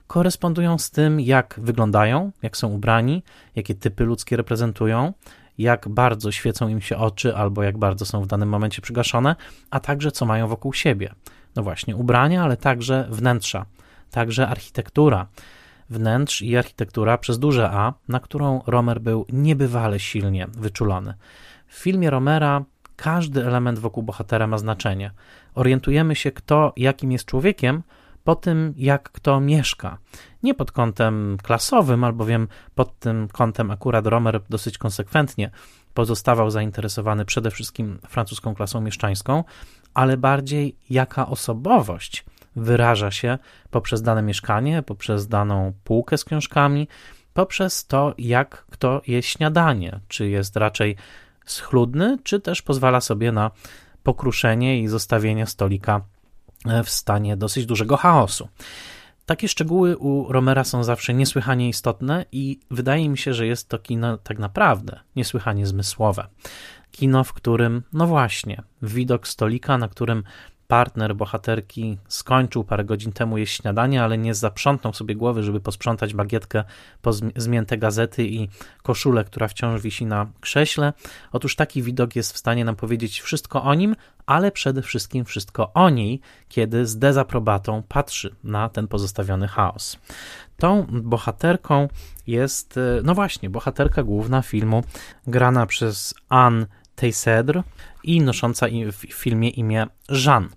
korespondują 0.07 0.79
z 0.79 0.91
tym, 0.91 1.21
jak 1.21 1.61
wyglądają, 1.63 2.33
jak 2.43 2.57
są 2.57 2.69
ubrani, 2.69 3.23
jakie 3.57 3.75
typy 3.75 4.05
ludzkie 4.05 4.37
reprezentują, 4.37 5.13
jak 5.59 5.89
bardzo 5.89 6.33
świecą 6.33 6.69
im 6.69 6.81
się 6.81 6.97
oczy 6.97 7.37
albo 7.37 7.63
jak 7.63 7.79
bardzo 7.79 8.07
są 8.07 8.23
w 8.23 8.27
danym 8.27 8.49
momencie 8.49 8.83
przygaszone, 8.83 9.37
a 9.71 9.81
także 9.81 10.13
co 10.13 10.27
mają 10.27 10.49
wokół 10.49 10.73
siebie. 10.73 11.15
No 11.57 11.63
właśnie, 11.63 11.97
ubrania, 11.97 12.45
ale 12.45 12.57
także 12.57 13.07
wnętrza, 13.11 13.67
także 14.11 14.49
architektura. 14.49 15.27
Wnętrz 15.91 16.43
i 16.43 16.57
architektura 16.57 17.19
przez 17.19 17.39
duże 17.39 17.71
A, 17.71 17.93
na 18.09 18.21
którą 18.21 18.63
Romer 18.67 19.01
był 19.01 19.27
niebywale 19.33 20.01
silnie 20.01 20.47
wyczulony. 20.53 21.15
W 21.67 21.75
filmie 21.75 22.11
Romera 22.11 22.65
każdy 22.97 23.47
element 23.47 23.79
wokół 23.79 24.03
bohatera 24.03 24.47
ma 24.47 24.59
znaczenie. 24.59 25.11
Orientujemy 25.55 26.17
się, 26.17 26.33
kto 26.33 26.73
jakim 26.77 27.13
jest 27.13 27.25
człowiekiem, 27.25 27.83
po 28.25 28.37
tym, 28.37 28.75
jak 28.77 29.11
kto 29.13 29.41
mieszka. 29.41 29.99
Nie 30.45 30.55
pod 30.55 30.73
kątem 30.73 31.37
klasowym, 31.43 32.05
albowiem 32.05 32.49
pod 32.75 32.99
tym 32.99 33.29
kątem 33.29 33.71
akurat 33.71 34.07
Romer 34.07 34.41
dosyć 34.51 34.79
konsekwentnie 34.79 35.51
pozostawał 35.95 36.51
zainteresowany 36.51 37.25
przede 37.25 37.51
wszystkim 37.51 37.99
francuską 38.09 38.55
klasą 38.55 38.81
mieszczańską, 38.81 39.45
ale 39.95 40.17
bardziej 40.17 40.77
jaka 40.91 41.27
osobowość 41.27 42.25
wyraża 42.57 43.11
się 43.11 43.39
poprzez 43.71 44.03
dane 44.03 44.23
mieszkanie, 44.23 44.83
poprzez 44.83 45.29
daną 45.29 45.73
półkę 45.85 46.19
z 46.19 46.25
książkami, 46.25 46.89
poprzez 47.35 47.87
to, 47.87 48.15
jak 48.19 48.65
kto 48.71 49.03
je 49.07 49.23
śniadanie, 49.23 50.01
czy 50.09 50.29
jest 50.29 50.57
raczej 50.57 50.97
schludny, 51.47 52.19
czy 52.25 52.41
też 52.41 52.63
pozwala 52.63 53.01
sobie 53.01 53.33
na 53.33 53.51
pokruszenie 54.03 54.81
i 54.81 54.89
zostawienie 54.89 55.47
stolika 55.47 56.01
w 56.85 56.91
stanie 56.91 57.37
dosyć 57.37 57.67
dużego 57.67 57.97
chaosu. 57.97 58.49
Takie 59.27 59.49
szczegóły 59.49 59.97
u 59.97 60.33
Romera 60.33 60.65
są 60.65 60.85
zawsze 60.85 61.15
niesłychanie 61.15 61.69
istotne 61.69 62.25
i 62.33 62.61
wydaje 62.71 63.09
mi 63.09 63.19
się, 63.19 63.35
że 63.35 63.47
jest 63.47 63.69
to 63.69 63.79
kino 63.79 64.19
tak 64.19 64.39
naprawdę 64.39 65.01
niesłychanie 65.17 65.67
zmysłowe. 65.67 66.27
Kino, 66.91 67.25
w 67.25 67.33
którym, 67.33 67.83
no 67.93 68.07
właśnie, 68.07 68.63
widok 68.83 69.29
stolika, 69.29 69.79
na 69.79 69.89
którym 69.89 70.25
partner 70.69 71.17
bohaterki 71.17 71.99
skończył 72.09 72.65
parę 72.65 72.85
godzin 72.85 73.13
temu 73.13 73.39
jeść 73.39 73.63
śniadanie, 73.63 74.03
ale 74.03 74.19
nie 74.19 74.35
zaprzątnął 74.35 74.95
sobie 74.95 75.15
głowy, 75.17 75.43
żeby 75.43 75.61
posprzątać 75.61 76.15
bagietkę 76.15 76.65
po 77.03 77.13
zmięte 77.37 77.79
gazety 77.79 78.25
i 78.25 78.49
koszulę, 78.83 79.25
która 79.25 79.49
wciąż 79.49 79.83
wisi 79.83 80.07
na 80.07 80.27
krześle. 80.41 80.93
Otóż 81.33 81.57
taki 81.57 81.83
widok 81.83 82.17
jest 82.17 82.33
w 82.33 82.39
stanie 82.39 82.65
nam 82.65 82.77
powiedzieć 82.77 83.21
wszystko 83.21 83.63
o 83.63 83.75
nim, 83.75 83.97
ale 84.27 84.53
przede 84.53 84.83
wszystkim 84.83 85.25
wszystko 85.25 85.73
o 85.73 85.91
niej, 85.91 86.21
kiedy 86.49 86.87
z 86.87 86.99
dezaprobatą 86.99 87.83
patrzy 87.89 88.35
na 88.45 88.69
ten 88.69 88.89
pozostawiony 88.89 89.49
chaos. 89.49 89.99
Tą 90.57 90.87
bohaterką 90.91 91.89
jest, 92.27 92.81
no 93.03 93.15
właśnie, 93.15 93.51
bohaterka 93.51 94.03
główna 94.03 94.43
filmu, 94.43 94.85
grana 95.27 95.67
przez 95.67 96.15
Anne 96.29 96.67
Teysedre 96.97 97.63
i 98.05 98.21
nosząca 98.21 98.67
w 98.93 99.15
filmie 99.15 99.51
imię 99.51 99.87
Jean. 100.09 100.49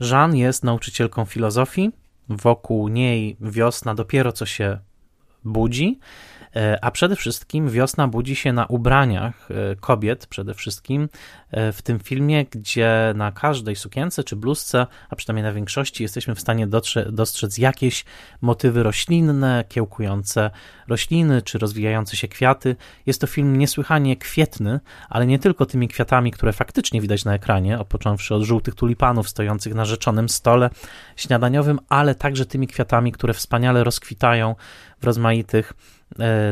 Jean 0.00 0.36
jest 0.36 0.64
nauczycielką 0.64 1.24
filozofii, 1.24 1.90
wokół 2.28 2.88
niej 2.88 3.36
wiosna 3.40 3.94
dopiero 3.94 4.32
co 4.32 4.46
się 4.46 4.78
budzi, 5.44 5.98
a 6.80 6.90
przede 6.90 7.16
wszystkim 7.16 7.70
wiosna 7.70 8.08
budzi 8.08 8.36
się 8.36 8.52
na 8.52 8.66
ubraniach 8.66 9.48
e, 9.50 9.76
kobiet, 9.76 10.26
przede 10.26 10.54
wszystkim 10.54 11.08
e, 11.50 11.72
w 11.72 11.82
tym 11.82 11.98
filmie, 11.98 12.44
gdzie 12.44 13.12
na 13.16 13.32
każdej 13.32 13.76
sukience 13.76 14.24
czy 14.24 14.36
bluzce, 14.36 14.86
a 15.10 15.16
przynajmniej 15.16 15.42
na 15.42 15.52
większości, 15.52 16.02
jesteśmy 16.02 16.34
w 16.34 16.40
stanie 16.40 16.66
dostrzec 17.06 17.58
jakieś 17.58 18.04
motywy 18.40 18.82
roślinne, 18.82 19.64
kiełkujące 19.68 20.50
rośliny 20.88 21.42
czy 21.42 21.58
rozwijające 21.58 22.16
się 22.16 22.28
kwiaty. 22.28 22.76
Jest 23.06 23.20
to 23.20 23.26
film 23.26 23.58
niesłychanie 23.58 24.16
kwietny, 24.16 24.80
ale 25.08 25.26
nie 25.26 25.38
tylko 25.38 25.66
tymi 25.66 25.88
kwiatami, 25.88 26.30
które 26.30 26.52
faktycznie 26.52 27.00
widać 27.00 27.24
na 27.24 27.34
ekranie, 27.34 27.78
począwszy 27.88 28.34
od 28.34 28.42
żółtych 28.42 28.74
tulipanów 28.74 29.28
stojących 29.28 29.74
na 29.74 29.84
rzeczonym 29.84 30.28
stole 30.28 30.70
śniadaniowym, 31.16 31.78
ale 31.88 32.14
także 32.14 32.46
tymi 32.46 32.66
kwiatami, 32.66 33.12
które 33.12 33.34
wspaniale 33.34 33.84
rozkwitają 33.84 34.54
w 35.00 35.04
rozmaitych 35.04 35.72
E, 36.01 36.01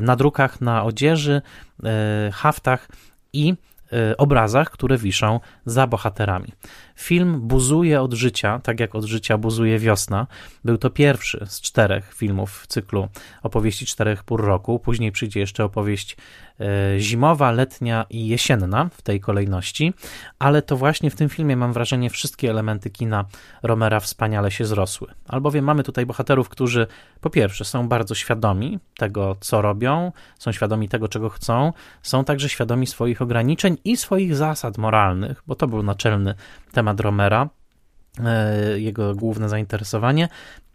na 0.02 0.16
drukach, 0.16 0.60
na 0.60 0.84
odzieży, 0.84 1.42
e, 1.84 2.30
haftach 2.32 2.88
i 3.32 3.54
y, 3.92 4.16
obrazach, 4.16 4.70
które 4.70 4.98
wiszą 4.98 5.40
za 5.66 5.86
bohaterami. 5.86 6.52
Film 7.00 7.40
buzuje 7.40 8.00
od 8.00 8.12
życia, 8.12 8.60
tak 8.62 8.80
jak 8.80 8.94
od 8.94 9.04
życia 9.04 9.38
buzuje 9.38 9.78
wiosna. 9.78 10.26
Był 10.64 10.78
to 10.78 10.90
pierwszy 10.90 11.46
z 11.48 11.60
czterech 11.60 12.14
filmów 12.14 12.60
w 12.62 12.66
cyklu 12.66 13.08
opowieści 13.42 13.86
czterech 13.86 14.24
pór 14.24 14.44
roku. 14.44 14.78
Później 14.78 15.12
przyjdzie 15.12 15.40
jeszcze 15.40 15.64
opowieść 15.64 16.16
y, 16.96 17.00
zimowa, 17.00 17.50
letnia 17.50 18.06
i 18.10 18.26
jesienna 18.26 18.88
w 18.92 19.02
tej 19.02 19.20
kolejności, 19.20 19.92
ale 20.38 20.62
to 20.62 20.76
właśnie 20.76 21.10
w 21.10 21.16
tym 21.16 21.28
filmie 21.28 21.56
mam 21.56 21.72
wrażenie 21.72 22.10
wszystkie 22.10 22.50
elementy 22.50 22.90
kina 22.90 23.24
Romera 23.62 24.00
wspaniale 24.00 24.50
się 24.50 24.64
zrosły. 24.64 25.08
Albowiem 25.28 25.64
mamy 25.64 25.82
tutaj 25.82 26.06
bohaterów, 26.06 26.48
którzy 26.48 26.86
po 27.20 27.30
pierwsze 27.30 27.64
są 27.64 27.88
bardzo 27.88 28.14
świadomi 28.14 28.78
tego, 28.96 29.36
co 29.40 29.62
robią, 29.62 30.12
są 30.38 30.52
świadomi 30.52 30.88
tego, 30.88 31.08
czego 31.08 31.28
chcą, 31.28 31.72
są 32.02 32.24
także 32.24 32.48
świadomi 32.48 32.86
swoich 32.86 33.22
ograniczeń 33.22 33.76
i 33.84 33.96
swoich 33.96 34.36
zasad 34.36 34.78
moralnych, 34.78 35.42
bo 35.46 35.54
to 35.54 35.66
był 35.66 35.82
naczelny 35.82 36.34
temat 36.72 37.00
Romera, 37.00 37.48
e, 38.24 38.80
jego 38.80 39.14
główne 39.14 39.48
zainteresowanie, 39.48 40.28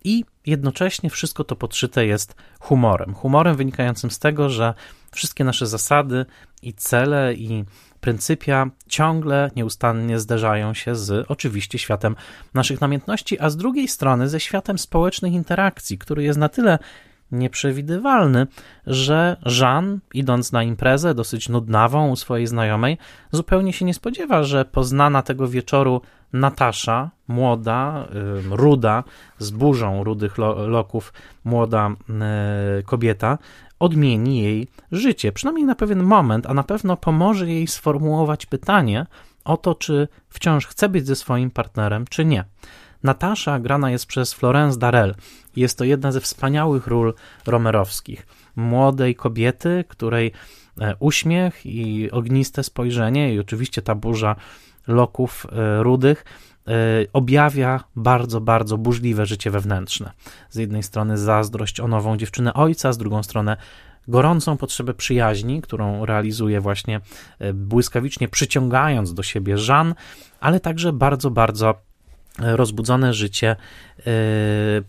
i 0.04 0.26
jednocześnie 0.46 1.10
wszystko 1.10 1.44
to 1.44 1.56
podszyte 1.56 2.06
jest 2.06 2.36
humorem. 2.60 3.14
Humorem 3.14 3.56
wynikającym 3.56 4.12
z 4.12 4.20
tego, 4.20 4.50
że 4.50 4.74
wszystkie 5.12 5.44
nasze 5.44 5.68
zasady 5.68 6.26
i 6.62 6.74
cele 6.74 7.34
i 7.34 7.66
pryncypia 8.00 8.70
ciągle, 8.88 9.52
nieustannie 9.56 10.20
zderzają 10.20 10.74
się 10.74 10.96
z 10.96 11.26
oczywiście 11.28 11.80
światem 11.80 12.16
naszych 12.54 12.82
namiętności, 12.82 13.40
a 13.40 13.50
z 13.50 13.58
drugiej 13.58 13.88
strony 13.88 14.30
ze 14.30 14.40
światem 14.40 14.80
społecznych 14.80 15.34
interakcji, 15.34 15.98
który 15.98 16.24
jest 16.24 16.40
na 16.40 16.50
tyle 16.50 16.80
nieprzewidywalny, 17.32 18.48
że 18.88 19.38
Jean, 19.60 20.00
idąc 20.14 20.52
na 20.52 20.64
imprezę 20.64 21.16
dosyć 21.16 21.50
nudnawą 21.50 22.10
u 22.10 22.16
swojej 22.16 22.48
znajomej, 22.48 22.98
zupełnie 23.32 23.74
się 23.74 23.86
nie 23.86 23.94
spodziewa, 23.94 24.44
że 24.44 24.66
poznana 24.66 25.22
tego 25.22 25.48
wieczoru 25.48 26.02
Natasza, 26.34 27.10
młoda, 27.28 28.08
ruda, 28.52 29.04
z 29.40 29.52
burzą 29.52 30.04
rudych 30.04 30.38
loków, 30.68 31.14
młoda 31.44 31.90
kobieta, 32.86 33.38
odmieni 33.80 34.42
jej 34.42 34.68
życie, 34.92 35.32
przynajmniej 35.32 35.66
na 35.66 35.76
pewien 35.76 36.04
moment, 36.04 36.46
a 36.46 36.54
na 36.54 36.64
pewno 36.64 36.98
pomoże 36.98 37.48
jej 37.48 37.68
sformułować 37.68 38.46
pytanie 38.46 39.06
o 39.46 39.58
to, 39.58 39.76
czy 39.76 40.08
wciąż 40.30 40.68
chce 40.68 40.90
być 40.90 41.08
ze 41.08 41.16
swoim 41.16 41.52
partnerem, 41.52 42.06
czy 42.10 42.26
nie. 42.26 42.46
Natasza 43.06 43.60
grana 43.60 43.92
jest 43.92 44.06
przez 44.06 44.34
Florence 44.34 44.80
Darel. 44.80 45.16
Jest 45.56 45.78
to 45.78 45.84
jedna 45.84 46.12
ze 46.12 46.22
wspaniałych 46.22 46.88
ról 46.88 47.14
romerowskich. 47.46 48.28
Młodej 48.56 49.16
kobiety, 49.16 49.84
której 49.88 50.32
e, 50.82 50.96
uśmiech 51.00 51.66
i 51.66 52.12
ogniste 52.12 52.64
spojrzenie 52.64 53.34
i 53.34 53.40
oczywiście 53.40 53.82
ta 53.82 53.96
burza 53.96 54.36
loków 54.88 55.48
e, 55.52 55.84
rudych 55.84 56.26
e, 56.68 56.72
objawia 57.14 57.84
bardzo, 57.96 58.42
bardzo 58.42 58.78
burzliwe 58.78 59.26
życie 59.26 59.52
wewnętrzne. 59.52 60.12
Z 60.50 60.56
jednej 60.56 60.84
strony 60.84 61.18
zazdrość 61.18 61.80
o 61.80 61.88
nową 61.88 62.18
dziewczynę 62.18 62.54
ojca, 62.54 62.94
z 62.94 62.98
drugą 62.98 63.24
stronę 63.24 63.58
gorącą 64.08 64.58
potrzebę 64.58 64.94
przyjaźni, 64.94 65.62
którą 65.62 66.06
realizuje 66.06 66.62
właśnie 66.62 67.02
błyskawicznie 67.54 68.28
przyciągając 68.28 69.14
do 69.14 69.24
siebie 69.24 69.58
Żan, 69.58 69.96
ale 70.40 70.60
także 70.60 70.94
bardzo, 70.94 71.32
bardzo 71.32 71.76
rozbudzone 72.40 73.14
życie 73.14 73.50
e, 73.50 74.06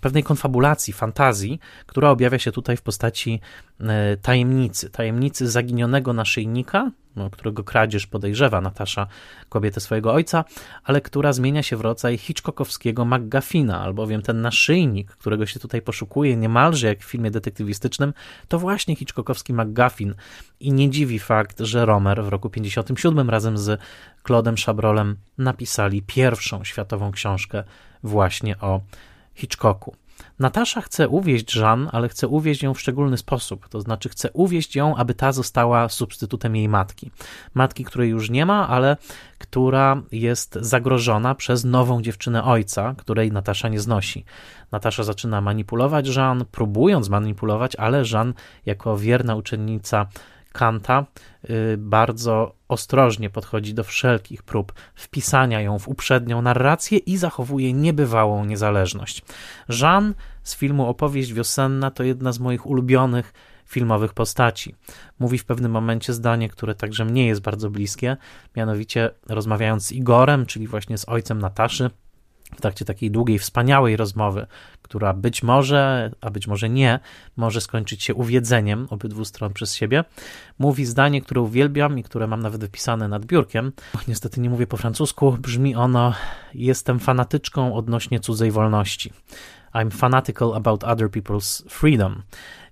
pewnej 0.01 0.23
konfabulacji, 0.23 0.93
fantazji, 0.93 1.61
która 1.87 2.11
objawia 2.11 2.39
się 2.39 2.53
tutaj 2.53 2.77
w 2.77 2.83
postaci 2.83 3.41
e, 3.81 4.17
tajemnicy, 4.17 4.91
tajemnicy 4.91 5.51
zaginionego 5.51 6.13
naszyjnika, 6.13 6.91
no, 7.17 7.31
którego 7.31 7.65
kradzież 7.65 8.07
podejrzewa 8.07 8.61
Natasza, 8.61 9.07
kobietę 9.49 9.81
swojego 9.81 10.13
ojca, 10.13 10.45
ale 10.85 11.01
która 11.01 11.33
zmienia 11.33 11.63
się 11.63 11.77
w 11.77 11.81
rodzaj 11.81 12.19
Hitchcockowskiego 12.19 13.05
McGuffina, 13.05 13.81
albowiem 13.81 14.23
ten 14.23 14.41
naszyjnik, 14.41 15.11
którego 15.11 15.47
się 15.47 15.61
tutaj 15.61 15.83
poszukuje 15.83 16.37
niemalże 16.37 16.87
jak 16.87 17.01
w 17.01 17.05
filmie 17.05 17.31
detektywistycznym, 17.31 18.13
to 18.49 18.59
właśnie 18.59 18.97
Hitchcockowski 18.97 19.55
McGuffin. 19.55 20.15
I 20.61 20.73
nie 20.73 20.91
dziwi 20.91 21.19
fakt, 21.19 21.61
że 21.61 21.87
Romer 21.87 22.25
w 22.25 22.29
roku 22.29 22.51
57 22.51 23.31
razem 23.31 23.59
z 23.59 23.81
Claude'em 24.29 24.67
Chabrolem 24.67 25.17
napisali 25.39 26.03
pierwszą 26.03 26.65
światową 26.65 27.13
książkę 27.13 27.65
właśnie 28.03 28.59
o 28.59 28.81
Hitchcocku. 29.35 29.97
Natasza 30.39 30.81
chce 30.81 31.09
uwieść 31.09 31.57
Jean, 31.57 31.89
ale 31.93 32.09
chce 32.09 32.29
uwieść 32.29 32.63
ją 32.63 32.75
w 32.75 32.81
szczególny 32.81 33.17
sposób. 33.17 33.69
To 33.69 33.81
znaczy, 33.81 34.09
chce 34.09 34.31
uwieść 34.33 34.77
ją, 34.77 34.97
aby 34.97 35.15
ta 35.15 35.33
została 35.33 35.89
substytutem 35.89 36.57
jej 36.57 36.69
matki. 36.69 37.11
Matki, 37.55 37.85
której 37.85 38.11
już 38.11 38.31
nie 38.31 38.47
ma, 38.47 38.69
ale 38.69 38.97
która 39.39 40.03
jest 40.13 40.59
zagrożona 40.61 41.35
przez 41.35 41.65
nową 41.65 42.03
dziewczynę 42.03 42.45
ojca, 42.45 42.95
której 42.99 43.33
Natasza 43.33 43.69
nie 43.69 43.81
znosi. 43.81 44.25
Natasza 44.73 45.05
zaczyna 45.05 45.41
manipulować 45.41 46.17
Jean, 46.17 46.45
próbując 46.53 47.09
manipulować, 47.09 47.77
ale 47.77 48.03
Jean, 48.13 48.35
jako 48.67 48.97
wierna 48.97 49.35
uczennica 49.35 50.07
Kanta 50.53 51.05
y, 51.51 51.77
bardzo 51.79 52.56
ostrożnie 52.69 53.31
podchodzi 53.31 53.75
do 53.75 53.85
wszelkich 53.85 54.43
prób 54.43 54.73
wpisania 54.95 55.61
ją 55.61 55.79
w 55.79 55.89
uprzednią 55.89 56.43
narrację 56.43 56.99
i 56.99 57.17
zachowuje 57.17 57.73
niebywałą 57.73 58.45
niezależność. 58.45 59.23
Jean 59.69 60.15
z 60.43 60.57
filmu 60.57 60.87
Opowieść 60.87 61.33
Wiosenna 61.33 61.91
to 61.91 62.03
jedna 62.03 62.33
z 62.33 62.39
moich 62.39 62.67
ulubionych 62.67 63.33
filmowych 63.67 64.15
postaci. 64.15 64.75
Mówi 65.19 65.39
w 65.39 65.45
pewnym 65.45 65.73
momencie 65.73 66.13
zdanie, 66.13 66.49
które 66.49 66.75
także 66.75 67.05
mnie 67.05 67.27
jest 67.27 67.41
bardzo 67.41 67.71
bliskie, 67.71 68.17
mianowicie 68.57 69.11
rozmawiając 69.29 69.87
z 69.87 69.93
Igorem, 69.93 70.47
czyli 70.47 70.67
właśnie 70.67 70.99
z 70.99 71.09
ojcem 71.09 71.39
Nataszy, 71.39 71.91
w 72.57 72.61
trakcie 72.61 72.85
takiej 72.85 73.11
długiej, 73.11 73.39
wspaniałej 73.39 73.97
rozmowy, 73.97 74.47
która 74.83 75.13
być 75.13 75.43
może, 75.43 76.11
a 76.21 76.31
być 76.31 76.47
może 76.47 76.69
nie, 76.69 77.01
może 77.37 77.61
skończyć 77.61 78.03
się 78.03 78.15
uwiedzeniem 78.15 78.87
obydwu 78.91 79.25
stron 79.25 79.53
przez 79.53 79.75
siebie, 79.75 80.05
mówi 80.59 80.87
zdanie, 80.87 81.23
które 81.23 81.41
uwielbiam 81.41 81.99
i 81.99 82.03
które 82.03 82.27
mam 82.27 82.41
nawet 82.41 82.61
wypisane 82.61 83.09
nad 83.09 83.25
biurkiem. 83.25 83.73
Niestety 84.09 84.41
nie 84.41 84.51
mówię 84.51 84.67
po 84.67 84.77
francusku, 84.77 85.33
brzmi 85.33 85.75
ono: 85.75 86.15
Jestem 86.55 86.99
fanatyczką 86.99 87.75
odnośnie 87.75 88.21
cudzej 88.21 88.51
wolności. 88.51 89.13
I'm 89.75 89.91
fanatical 89.91 90.55
about 90.55 90.85
other 90.85 91.11
people's 91.11 91.63
freedom. 91.69 92.23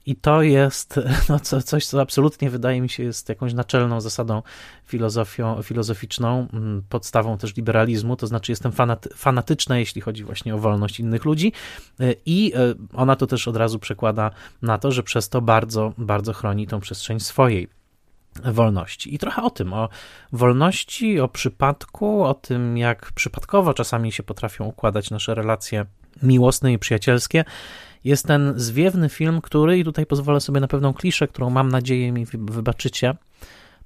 I 0.06 0.16
to 0.16 0.42
jest 0.42 1.00
no, 1.28 1.40
co, 1.40 1.62
coś, 1.62 1.86
co 1.86 2.00
absolutnie 2.00 2.50
wydaje 2.50 2.80
mi 2.80 2.88
się 2.88 3.02
jest 3.02 3.28
jakąś 3.28 3.54
naczelną 3.54 4.00
zasadą 4.00 4.42
filozofią, 4.86 5.62
filozoficzną, 5.62 6.48
mm, 6.52 6.82
podstawą 6.88 7.38
też 7.38 7.56
liberalizmu, 7.56 8.16
to 8.16 8.26
znaczy 8.26 8.52
jestem 8.52 8.72
fanaty, 8.72 9.08
fanatyczna, 9.14 9.78
jeśli 9.78 10.00
chodzi 10.00 10.24
właśnie 10.24 10.54
o 10.54 10.58
wolność 10.58 11.00
innych 11.00 11.24
ludzi 11.24 11.52
y, 12.00 12.16
i 12.26 12.52
y, 12.56 12.96
ona 12.96 13.16
to 13.16 13.26
też 13.26 13.48
od 13.48 13.56
razu 13.56 13.78
przekłada 13.78 14.30
na 14.62 14.78
to, 14.78 14.92
że 14.92 15.02
przez 15.02 15.28
to 15.28 15.40
bardzo, 15.40 15.92
bardzo 15.98 16.32
chroni 16.32 16.66
tą 16.66 16.80
przestrzeń 16.80 17.20
swojej 17.20 17.68
wolności. 18.44 19.14
I 19.14 19.18
trochę 19.18 19.42
o 19.42 19.50
tym, 19.50 19.72
o 19.72 19.88
wolności, 20.32 21.20
o 21.20 21.28
przypadku, 21.28 22.24
o 22.24 22.34
tym, 22.34 22.78
jak 22.78 23.12
przypadkowo 23.12 23.74
czasami 23.74 24.12
się 24.12 24.22
potrafią 24.22 24.64
układać 24.64 25.10
nasze 25.10 25.34
relacje 25.34 25.86
miłosne 26.22 26.72
i 26.72 26.78
przyjacielskie 26.78 27.44
jest 28.04 28.26
ten 28.26 28.52
zwiewny 28.56 29.08
film, 29.08 29.40
który, 29.40 29.78
i 29.78 29.84
tutaj 29.84 30.06
pozwolę 30.06 30.40
sobie 30.40 30.60
na 30.60 30.68
pewną 30.68 30.94
kliszę, 30.94 31.28
którą 31.28 31.50
mam 31.50 31.68
nadzieję 31.68 32.12
mi 32.12 32.26
wybaczycie, 32.32 33.14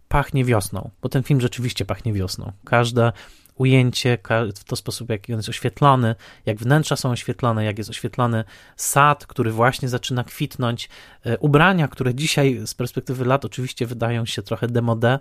pachnie 0.08 0.44
wiosną, 0.44 0.90
bo 1.02 1.08
ten 1.08 1.22
film 1.22 1.40
rzeczywiście 1.40 1.84
pachnie 1.84 2.12
wiosną. 2.12 2.52
Każde 2.64 3.12
ujęcie, 3.58 4.18
w 4.56 4.64
to 4.64 4.76
sposób, 4.76 5.10
jak 5.10 5.20
on 5.30 5.36
jest 5.36 5.48
oświetlony, 5.48 6.14
jak 6.46 6.58
wnętrza 6.58 6.96
są 6.96 7.10
oświetlone, 7.10 7.64
jak 7.64 7.78
jest 7.78 7.90
oświetlony 7.90 8.44
sad, 8.76 9.26
który 9.26 9.52
właśnie 9.52 9.88
zaczyna 9.88 10.24
kwitnąć, 10.24 10.88
e, 11.24 11.38
ubrania, 11.38 11.88
które 11.88 12.14
dzisiaj 12.14 12.60
z 12.66 12.74
perspektywy 12.74 13.24
lat 13.24 13.44
oczywiście 13.44 13.86
wydają 13.86 14.26
się 14.26 14.42
trochę 14.42 14.66
demode, 14.66 15.18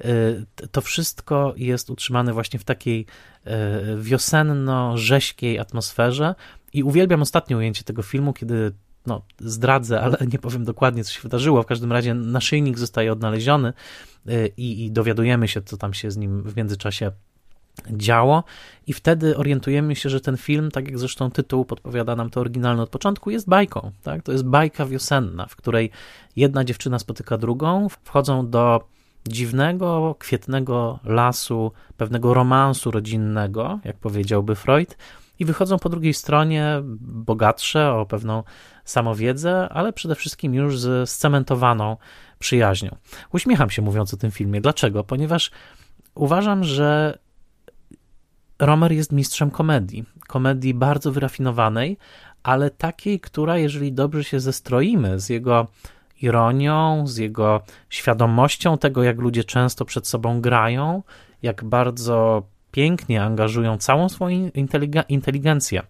e, 0.00 0.04
to 0.72 0.80
wszystko 0.80 1.54
jest 1.56 1.90
utrzymane 1.90 2.32
właśnie 2.32 2.58
w 2.58 2.64
takiej 2.64 3.06
e, 3.44 3.96
wiosenno-rześkiej 3.96 5.58
atmosferze, 5.58 6.34
i 6.72 6.82
uwielbiam 6.82 7.22
ostatnie 7.22 7.56
ujęcie 7.56 7.84
tego 7.84 8.02
filmu, 8.02 8.32
kiedy 8.32 8.72
no, 9.06 9.22
zdradzę, 9.38 10.00
ale 10.00 10.16
nie 10.32 10.38
powiem 10.38 10.64
dokładnie, 10.64 11.04
co 11.04 11.12
się 11.12 11.20
wydarzyło. 11.22 11.62
W 11.62 11.66
każdym 11.66 11.92
razie 11.92 12.14
naszyjnik 12.14 12.78
zostaje 12.78 13.12
odnaleziony 13.12 13.72
y, 14.28 14.52
i, 14.56 14.84
i 14.84 14.90
dowiadujemy 14.90 15.48
się, 15.48 15.62
co 15.62 15.76
tam 15.76 15.94
się 15.94 16.10
z 16.10 16.16
nim 16.16 16.42
w 16.42 16.56
międzyczasie 16.56 17.12
działo 17.90 18.44
i 18.86 18.92
wtedy 18.92 19.36
orientujemy 19.36 19.96
się, 19.96 20.08
że 20.08 20.20
ten 20.20 20.36
film, 20.36 20.70
tak 20.70 20.86
jak 20.86 20.98
zresztą 20.98 21.30
tytuł 21.30 21.64
podpowiada 21.64 22.16
nam 22.16 22.30
to 22.30 22.40
oryginalny 22.40 22.82
od 22.82 22.90
początku, 22.90 23.30
jest 23.30 23.48
bajką. 23.48 23.90
Tak? 24.02 24.22
To 24.22 24.32
jest 24.32 24.44
bajka 24.44 24.86
wiosenna, 24.86 25.46
w 25.46 25.56
której 25.56 25.90
jedna 26.36 26.64
dziewczyna 26.64 26.98
spotyka 26.98 27.38
drugą, 27.38 27.88
wchodzą 27.88 28.50
do 28.50 28.88
dziwnego, 29.28 30.16
kwietnego 30.18 30.98
lasu, 31.04 31.72
pewnego 31.96 32.34
romansu 32.34 32.90
rodzinnego, 32.90 33.80
jak 33.84 33.96
powiedziałby 33.96 34.54
Freud, 34.54 34.96
i 35.42 35.44
wychodzą 35.44 35.78
po 35.78 35.88
drugiej 35.88 36.14
stronie 36.14 36.82
bogatsze 37.00 37.92
o 37.92 38.06
pewną 38.06 38.42
samowiedzę, 38.84 39.68
ale 39.68 39.92
przede 39.92 40.14
wszystkim 40.14 40.54
już 40.54 40.78
z 40.78 41.10
scementowaną 41.10 41.96
przyjaźnią. 42.38 42.96
Uśmiecham 43.32 43.70
się 43.70 43.82
mówiąc 43.82 44.14
o 44.14 44.16
tym 44.16 44.30
filmie. 44.30 44.60
Dlaczego? 44.60 45.04
Ponieważ 45.04 45.50
uważam, 46.14 46.64
że 46.64 47.18
Romer 48.58 48.92
jest 48.92 49.12
mistrzem 49.12 49.50
komedii. 49.50 50.04
Komedii 50.28 50.74
bardzo 50.74 51.12
wyrafinowanej, 51.12 51.98
ale 52.42 52.70
takiej, 52.70 53.20
która, 53.20 53.58
jeżeli 53.58 53.92
dobrze 53.92 54.24
się 54.24 54.40
zestroimy 54.40 55.20
z 55.20 55.28
jego 55.28 55.66
ironią, 56.22 57.06
z 57.06 57.16
jego 57.16 57.60
świadomością 57.90 58.78
tego, 58.78 59.02
jak 59.02 59.18
ludzie 59.18 59.44
często 59.44 59.84
przed 59.84 60.06
sobą 60.06 60.40
grają, 60.40 61.02
jak 61.42 61.64
bardzo 61.64 62.42
pięknie 62.72 63.22
angażują 63.22 63.78
całą 63.78 64.08
swoją 64.08 64.50
inteligencję 65.08 65.82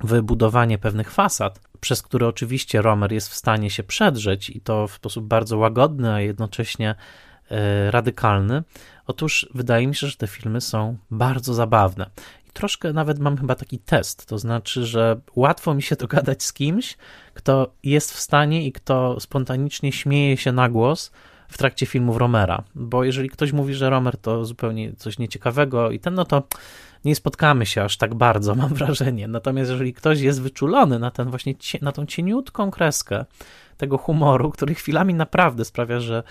w 0.00 0.22
budowanie 0.22 0.78
pewnych 0.78 1.10
fasad, 1.10 1.60
przez 1.80 2.02
które 2.02 2.28
oczywiście 2.28 2.82
Romer 2.82 3.12
jest 3.12 3.28
w 3.28 3.34
stanie 3.34 3.70
się 3.70 3.82
przedrzeć 3.82 4.50
i 4.50 4.60
to 4.60 4.88
w 4.88 4.92
sposób 4.92 5.24
bardzo 5.26 5.58
łagodny, 5.58 6.12
a 6.12 6.20
jednocześnie 6.20 6.94
e, 7.50 7.90
radykalny. 7.90 8.62
Otóż 9.06 9.48
wydaje 9.54 9.86
mi 9.86 9.94
się, 9.94 10.06
że 10.06 10.16
te 10.16 10.26
filmy 10.26 10.60
są 10.60 10.96
bardzo 11.10 11.54
zabawne. 11.54 12.10
I 12.48 12.50
troszkę 12.50 12.92
nawet 12.92 13.18
mam 13.18 13.36
chyba 13.36 13.54
taki 13.54 13.78
test, 13.78 14.26
to 14.26 14.38
znaczy, 14.38 14.86
że 14.86 15.20
łatwo 15.36 15.74
mi 15.74 15.82
się 15.82 15.96
dogadać 16.04 16.42
z 16.42 16.52
kimś, 16.52 16.96
kto 17.34 17.74
jest 17.82 18.12
w 18.12 18.20
stanie 18.20 18.66
i 18.66 18.72
kto 18.72 19.20
spontanicznie 19.20 19.92
śmieje 19.92 20.36
się 20.36 20.52
na 20.52 20.68
głos 20.68 21.12
w 21.54 21.58
trakcie 21.58 21.86
filmów 21.86 22.16
Romera, 22.16 22.62
bo 22.74 23.04
jeżeli 23.04 23.30
ktoś 23.30 23.52
mówi, 23.52 23.74
że 23.74 23.90
Romer 23.90 24.16
to 24.16 24.44
zupełnie 24.44 24.92
coś 24.92 25.18
nieciekawego 25.18 25.90
i 25.90 26.00
ten, 26.00 26.14
no 26.14 26.24
to 26.24 26.42
nie 27.04 27.14
spotkamy 27.14 27.66
się 27.66 27.82
aż 27.82 27.96
tak 27.96 28.14
bardzo, 28.14 28.54
mam 28.64 28.74
wrażenie. 28.74 29.28
Natomiast 29.28 29.70
jeżeli 29.70 29.94
ktoś 29.94 30.20
jest 30.20 30.42
wyczulony 30.42 30.98
na 30.98 31.10
ten 31.10 31.30
właśnie, 31.30 31.54
na 31.82 31.92
tą 31.92 32.06
cieniutką 32.06 32.70
kreskę 32.70 33.24
tego 33.76 33.98
humoru, 33.98 34.50
który 34.50 34.74
chwilami 34.74 35.14
naprawdę 35.14 35.64
sprawia, 35.64 36.00
że 36.00 36.22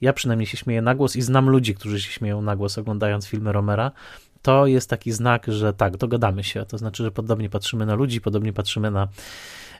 ja 0.00 0.12
przynajmniej 0.12 0.46
się 0.46 0.56
śmieję 0.56 0.82
na 0.82 0.94
głos 0.94 1.16
i 1.16 1.22
znam 1.22 1.48
ludzi, 1.48 1.74
którzy 1.74 2.00
się 2.00 2.12
śmieją 2.12 2.42
na 2.42 2.56
głos 2.56 2.78
oglądając 2.78 3.26
filmy 3.26 3.52
Romera, 3.52 3.90
to 4.42 4.66
jest 4.66 4.90
taki 4.90 5.12
znak, 5.12 5.46
że 5.48 5.72
tak, 5.72 5.96
dogadamy 5.96 6.44
się. 6.44 6.64
To 6.64 6.78
znaczy, 6.78 7.02
że 7.02 7.10
podobnie 7.10 7.50
patrzymy 7.50 7.86
na 7.86 7.94
ludzi, 7.94 8.20
podobnie 8.20 8.52
patrzymy 8.52 8.90
na 8.90 9.08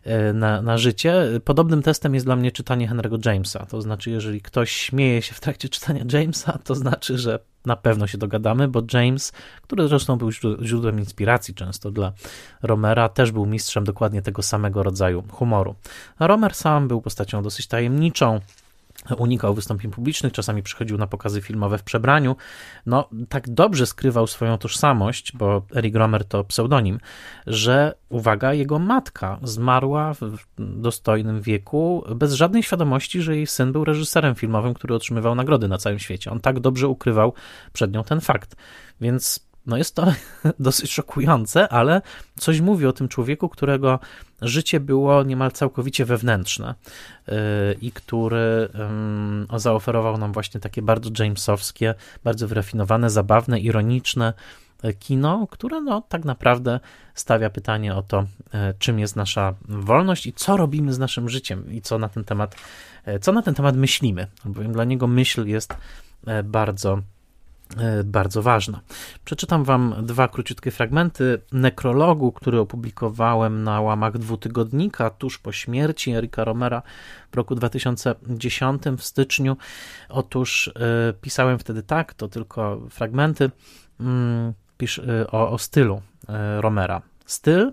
E, 0.05 0.33
na, 0.33 0.63
na 0.63 0.79
życie. 0.79 1.23
Podobnym 1.45 1.83
testem 1.83 2.15
jest 2.15 2.27
dla 2.27 2.37
mnie 2.37 2.53
czytanie 2.53 2.89
Henry'ego 2.89 3.27
Jamesa. 3.27 3.67
To 3.67 3.83
znaczy, 3.83 4.11
jeżeli 4.11 4.41
ktoś 4.41 4.71
śmieje 4.71 5.23
się 5.23 5.35
w 5.35 5.41
trakcie 5.41 5.69
czytania 5.69 6.05
Jamesa, 6.13 6.59
to 6.65 6.75
znaczy, 6.75 7.19
że 7.19 7.39
na 7.67 7.77
pewno 7.77 8.07
się 8.07 8.19
dogadamy, 8.19 8.69
bo 8.69 8.83
James, 8.93 9.33
który 9.63 9.89
zresztą 9.89 10.17
był 10.17 10.31
źródłem 10.63 10.99
inspiracji 10.99 11.55
często 11.55 11.91
dla 11.91 12.13
Romera, 12.63 13.09
też 13.09 13.33
był 13.33 13.47
mistrzem 13.47 13.85
dokładnie 13.85 14.23
tego 14.23 14.43
samego 14.43 14.83
rodzaju 14.83 15.25
humoru. 15.31 15.75
A 16.19 16.27
Romer 16.27 16.55
sam 16.55 16.89
był 16.89 17.01
postacią 17.01 17.43
dosyć 17.43 17.67
tajemniczą, 17.67 18.41
unikał 19.19 19.55
wystąpień 19.55 19.91
publicznych, 19.91 20.33
czasami 20.33 20.63
przychodził 20.63 20.99
na 20.99 21.07
pokazy 21.07 21.41
filmowe 21.41 21.79
w 21.79 21.83
przebraniu. 21.83 22.37
No, 22.87 23.09
tak 23.29 23.49
dobrze 23.49 23.87
skrywał 23.87 24.27
swoją 24.27 24.59
tożsamość, 24.59 25.33
bo 25.37 25.63
Eric 25.77 25.95
Romer 25.95 26.25
to 26.25 26.45
pseudonim, 26.45 26.99
że, 27.47 27.95
uwaga, 28.09 28.55
jego 28.55 28.79
matka 28.79 29.39
zmarła 29.43 30.15
w 30.15 30.21
dostojnym 30.59 31.41
wieku, 31.41 32.05
bez 32.15 32.33
żadnej 32.33 32.63
świadomości, 32.63 33.23
że 33.23 33.37
jej 33.37 33.47
syn 33.47 33.73
był 33.73 33.85
reżyserem 33.85 34.35
filmowym, 34.35 34.75
który 34.75 34.95
otrzymywał 34.95 35.35
nagrody 35.35 35.69
na 35.69 35.79
całym 35.79 35.99
świecie. 35.99 36.31
On 36.31 36.41
tak 36.41 36.61
dobrze 36.61 36.89
ukrywał 36.89 37.35
przed 37.73 37.93
nią 37.93 38.05
ten 38.05 38.21
fakt. 38.21 38.57
Więc 39.01 39.50
no 39.67 39.77
jest 39.77 39.95
to 39.95 40.13
dosyć 40.59 40.93
szokujące, 40.93 41.69
ale 41.69 42.03
coś 42.39 42.61
mówi 42.61 42.87
o 42.87 42.93
tym 42.93 43.09
człowieku, 43.09 43.49
którego 43.49 43.99
życie 44.43 44.81
było 44.81 45.23
niemal 45.23 45.53
całkowicie 45.53 46.05
wewnętrzne 46.05 46.75
yy, 47.27 47.35
i 47.81 47.93
który 47.93 48.69
zaoferował 49.57 50.19
nam 50.19 50.33
właśnie 50.33 50.61
takie 50.61 50.83
bardzo 50.83 51.11
Jamesowskie, 51.19 51.95
bardzo 52.25 52.49
wyrafinowane, 52.49 53.11
zabawne, 53.11 53.61
ironiczne 53.61 54.33
e, 54.83 54.93
kino, 54.93 55.47
które 55.51 55.81
no, 55.81 56.03
tak 56.09 56.25
naprawdę 56.25 56.81
stawia 57.15 57.51
pytanie 57.51 57.95
o 57.95 58.03
to, 58.03 58.25
e, 58.55 58.75
czym 58.79 58.99
jest 58.99 59.17
nasza 59.17 59.55
wolność 59.69 60.27
i 60.27 60.33
co 60.33 60.57
robimy 60.57 60.93
z 60.93 60.99
naszym 60.99 61.29
życiem 61.29 61.73
i 61.73 61.83
co 61.83 61.99
na 61.99 62.09
ten 62.09 62.25
temat, 62.25 62.57
co 63.21 63.33
na 63.33 63.43
ten 63.43 63.55
temat 63.55 63.77
myślimy, 63.77 64.27
bowiem 64.45 64.73
dla 64.73 64.85
niego 64.85 65.07
myśl 65.07 65.47
jest 65.47 65.75
bardzo 66.45 66.99
bardzo 68.05 68.43
ważna. 68.43 68.81
Przeczytam 69.25 69.65
Wam 69.65 69.95
dwa 70.03 70.29
króciutkie 70.29 70.71
fragmenty 70.71 71.41
nekrologu, 71.53 72.33
który 72.33 72.61
opublikowałem 72.61 73.65
na 73.65 73.81
łamach 73.81 74.19
dwutygodnika 74.19 75.11
tuż 75.11 75.39
po 75.39 75.53
śmierci 75.53 76.13
Erika 76.13 76.45
Romera 76.45 76.83
w 77.33 77.37
roku 77.37 77.55
2010 77.55 78.83
w 78.99 79.05
styczniu. 79.05 79.57
Otóż 80.09 80.67
y, 80.67 80.73
pisałem 81.21 81.59
wtedy 81.59 81.83
tak, 81.83 82.15
to 82.15 82.29
tylko 82.29 82.81
fragmenty 82.91 83.45
y, 83.45 83.51
pisz, 84.79 84.99
y, 84.99 85.27
o, 85.31 85.51
o 85.51 85.59
stylu 85.59 86.03
Romera. 86.61 87.03
Styl 87.27 87.73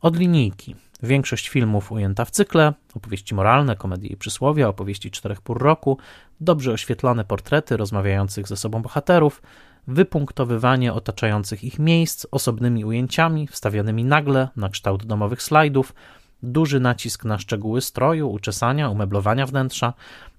od 0.00 0.16
linijki. 0.16 0.76
Większość 1.02 1.48
filmów 1.48 1.92
ujęta 1.92 2.24
w 2.24 2.30
cykle, 2.30 2.72
opowieści 2.94 3.34
moralne, 3.34 3.76
komedie 3.76 4.08
i 4.08 4.16
przysłowia, 4.16 4.68
opowieści 4.68 5.10
czterech 5.10 5.40
pór 5.40 5.62
roku, 5.62 5.98
dobrze 6.40 6.72
oświetlone 6.72 7.24
portrety 7.24 7.76
rozmawiających 7.76 8.48
ze 8.48 8.56
sobą 8.56 8.82
bohaterów, 8.82 9.42
wypunktowywanie 9.86 10.92
otaczających 10.92 11.64
ich 11.64 11.78
miejsc 11.78 12.26
osobnymi 12.30 12.84
ujęciami 12.84 13.46
wstawionymi 13.46 14.04
nagle 14.04 14.48
na 14.56 14.68
kształt 14.68 15.06
domowych 15.06 15.42
slajdów, 15.42 15.94
duży 16.42 16.80
nacisk 16.80 17.24
na 17.24 17.38
szczegóły 17.38 17.80
stroju, 17.80 18.30
uczesania, 18.30 18.88
umeblowania 18.88 19.46
wnętrza, 19.46 19.92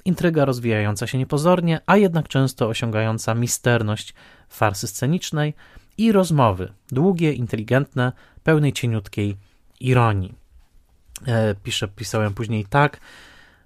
intryga 0.06 0.46
rozwijająca 0.46 1.08
się 1.08 1.18
niepozornie, 1.18 1.82
a 1.86 1.98
jednak 1.98 2.28
często 2.28 2.68
osiągająca 2.68 3.36
misterność 3.36 4.14
farsy 4.50 4.88
scenicznej 4.88 5.54
i 5.98 6.12
rozmowy, 6.12 6.74
długie, 6.92 7.34
inteligentne, 7.34 8.12
pełnej 8.44 8.74
cieniutkiej 8.74 9.38
ironii. 9.80 10.43
E, 11.28 11.56
piszę, 11.56 11.88
pisałem 11.88 12.34
później 12.34 12.66
tak. 12.66 13.00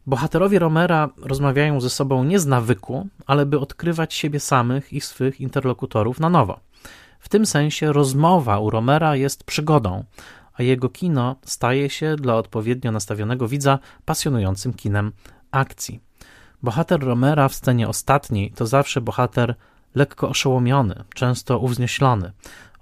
Bohaterowie 0.08 0.60
Romera 0.60 1.10
rozmawiają 1.18 1.82
ze 1.82 1.90
sobą 1.90 2.24
nie 2.24 2.40
z 2.40 2.46
nawyku, 2.46 3.08
ale 3.26 3.46
by 3.46 3.60
odkrywać 3.60 4.14
siebie 4.14 4.40
samych 4.40 4.94
i 4.94 5.02
swych 5.02 5.42
interlokutorów 5.42 6.20
na 6.20 6.30
nowo. 6.30 6.60
W 7.20 7.30
tym 7.30 7.46
sensie 7.46 7.94
rozmowa 7.94 8.60
u 8.60 8.70
Romera 8.70 9.16
jest 9.16 9.44
przygodą, 9.44 10.04
a 10.54 10.64
jego 10.64 10.90
kino 10.90 11.36
staje 11.46 11.90
się 11.90 12.16
dla 12.16 12.36
odpowiednio 12.36 12.92
nastawionego 12.92 13.48
widza 13.48 13.80
pasjonującym 14.06 14.74
kinem 14.74 15.12
akcji. 15.52 16.00
Bohater 16.64 17.00
Romera 17.00 17.48
w 17.50 17.56
scenie 17.56 17.88
ostatniej 17.88 18.52
to 18.52 18.68
zawsze 18.68 19.02
bohater 19.02 19.56
lekko 19.96 20.30
oszołomiony, 20.30 21.04
często 21.14 21.60
uwznioślony. 21.60 22.32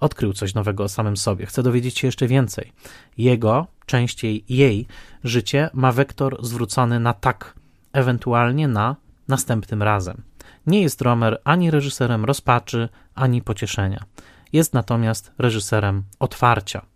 Odkrył 0.00 0.32
coś 0.32 0.54
nowego 0.54 0.84
o 0.84 0.88
samym 0.88 1.16
sobie, 1.16 1.46
chce 1.46 1.62
dowiedzieć 1.62 1.98
się 1.98 2.08
jeszcze 2.08 2.26
więcej. 2.26 2.72
Jego, 3.18 3.66
częściej 3.86 4.44
jej, 4.48 4.86
życie 5.24 5.70
ma 5.74 5.92
wektor 5.92 6.38
zwrócony 6.40 7.00
na 7.00 7.12
tak, 7.12 7.54
ewentualnie 7.92 8.68
na 8.68 8.96
następnym 9.28 9.82
razem. 9.82 10.22
Nie 10.66 10.82
jest 10.82 11.02
Romer 11.02 11.40
ani 11.44 11.70
reżyserem 11.70 12.24
rozpaczy, 12.24 12.88
ani 13.14 13.42
pocieszenia. 13.42 14.04
Jest 14.52 14.74
natomiast 14.74 15.32
reżyserem 15.38 16.02
otwarcia. 16.18 16.86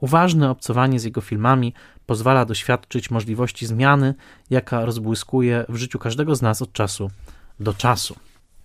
Uważne 0.00 0.50
obcowanie 0.50 1.00
z 1.00 1.04
jego 1.04 1.20
filmami 1.20 1.74
pozwala 2.06 2.44
doświadczyć 2.44 3.10
możliwości 3.10 3.66
zmiany, 3.66 4.14
jaka 4.50 4.84
rozbłyskuje 4.84 5.64
w 5.68 5.76
życiu 5.76 5.98
każdego 5.98 6.34
z 6.34 6.42
nas 6.42 6.62
od 6.62 6.72
czasu 6.72 7.10
do 7.60 7.74
czasu. 7.74 8.16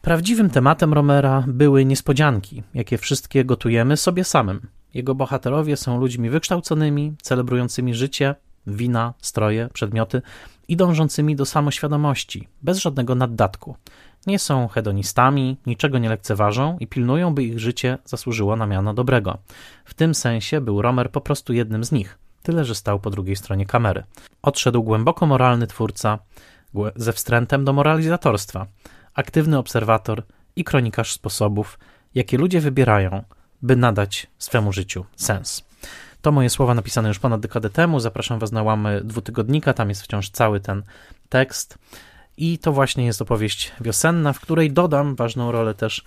Prawdziwym 0.01 0.49
tematem 0.49 0.93
Romera 0.93 1.43
były 1.47 1.86
niespodzianki, 1.86 2.63
jakie 2.73 2.97
wszystkie 2.97 3.45
gotujemy 3.45 3.97
sobie 3.97 4.23
samym. 4.23 4.67
Jego 4.97 5.15
bohaterowie 5.15 5.77
są 5.77 5.99
ludźmi 5.99 6.29
wykształconymi, 6.29 7.15
celebrującymi 7.21 7.93
życie, 7.93 8.35
wina, 8.67 9.13
stroje, 9.21 9.69
przedmioty 9.73 10.21
i 10.67 10.75
dążącymi 10.75 11.35
do 11.35 11.45
samoświadomości, 11.45 12.47
bez 12.61 12.77
żadnego 12.77 13.15
naddatku. 13.15 13.75
Nie 14.27 14.39
są 14.39 14.67
hedonistami, 14.67 15.57
niczego 15.65 15.97
nie 15.97 16.09
lekceważą 16.09 16.77
i 16.79 16.87
pilnują, 16.87 17.33
by 17.35 17.43
ich 17.43 17.59
życie 17.59 17.97
zasłużyło 18.05 18.55
na 18.55 18.67
miano 18.67 18.93
dobrego. 18.93 19.37
W 19.85 19.93
tym 19.93 20.15
sensie 20.15 20.61
był 20.61 20.81
Romer 20.81 21.11
po 21.11 21.21
prostu 21.21 21.53
jednym 21.53 21.83
z 21.83 21.91
nich, 21.91 22.17
tyle 22.43 22.65
że 22.65 22.75
stał 22.75 22.99
po 22.99 23.09
drugiej 23.09 23.35
stronie 23.35 23.65
kamery. 23.65 24.03
Odszedł 24.41 24.83
głęboko 24.83 25.25
moralny 25.25 25.67
twórca 25.67 26.19
ze 26.95 27.13
wstrętem 27.13 27.65
do 27.65 27.73
moralizatorstwa– 27.73 28.67
aktywny 29.21 29.57
obserwator 29.57 30.23
i 30.55 30.63
kronikarz 30.63 31.11
sposobów, 31.11 31.79
jakie 32.15 32.37
ludzie 32.37 32.61
wybierają, 32.61 33.23
by 33.62 33.76
nadać 33.76 34.28
swemu 34.38 34.74
życiu 34.74 35.05
sens. 35.16 35.68
To 36.22 36.32
moje 36.32 36.49
słowa 36.49 36.74
napisane 36.74 37.08
już 37.08 37.20
ponad 37.20 37.41
dekadę 37.41 37.70
temu. 37.70 37.99
Zapraszam 37.99 38.39
Was 38.39 38.51
na 38.51 38.64
łamy 38.64 39.01
dwutygodnika, 39.03 39.74
tam 39.74 39.89
jest 39.89 40.01
wciąż 40.01 40.30
cały 40.30 40.60
ten 40.60 40.84
tekst. 41.30 41.78
I 42.38 42.58
to 42.58 42.72
właśnie 42.72 43.05
jest 43.05 43.22
opowieść 43.22 43.72
wiosenna, 43.82 44.34
w 44.34 44.39
której 44.39 44.72
dodam 44.72 45.16
ważną 45.16 45.51
rolę 45.51 45.74
też 45.74 46.03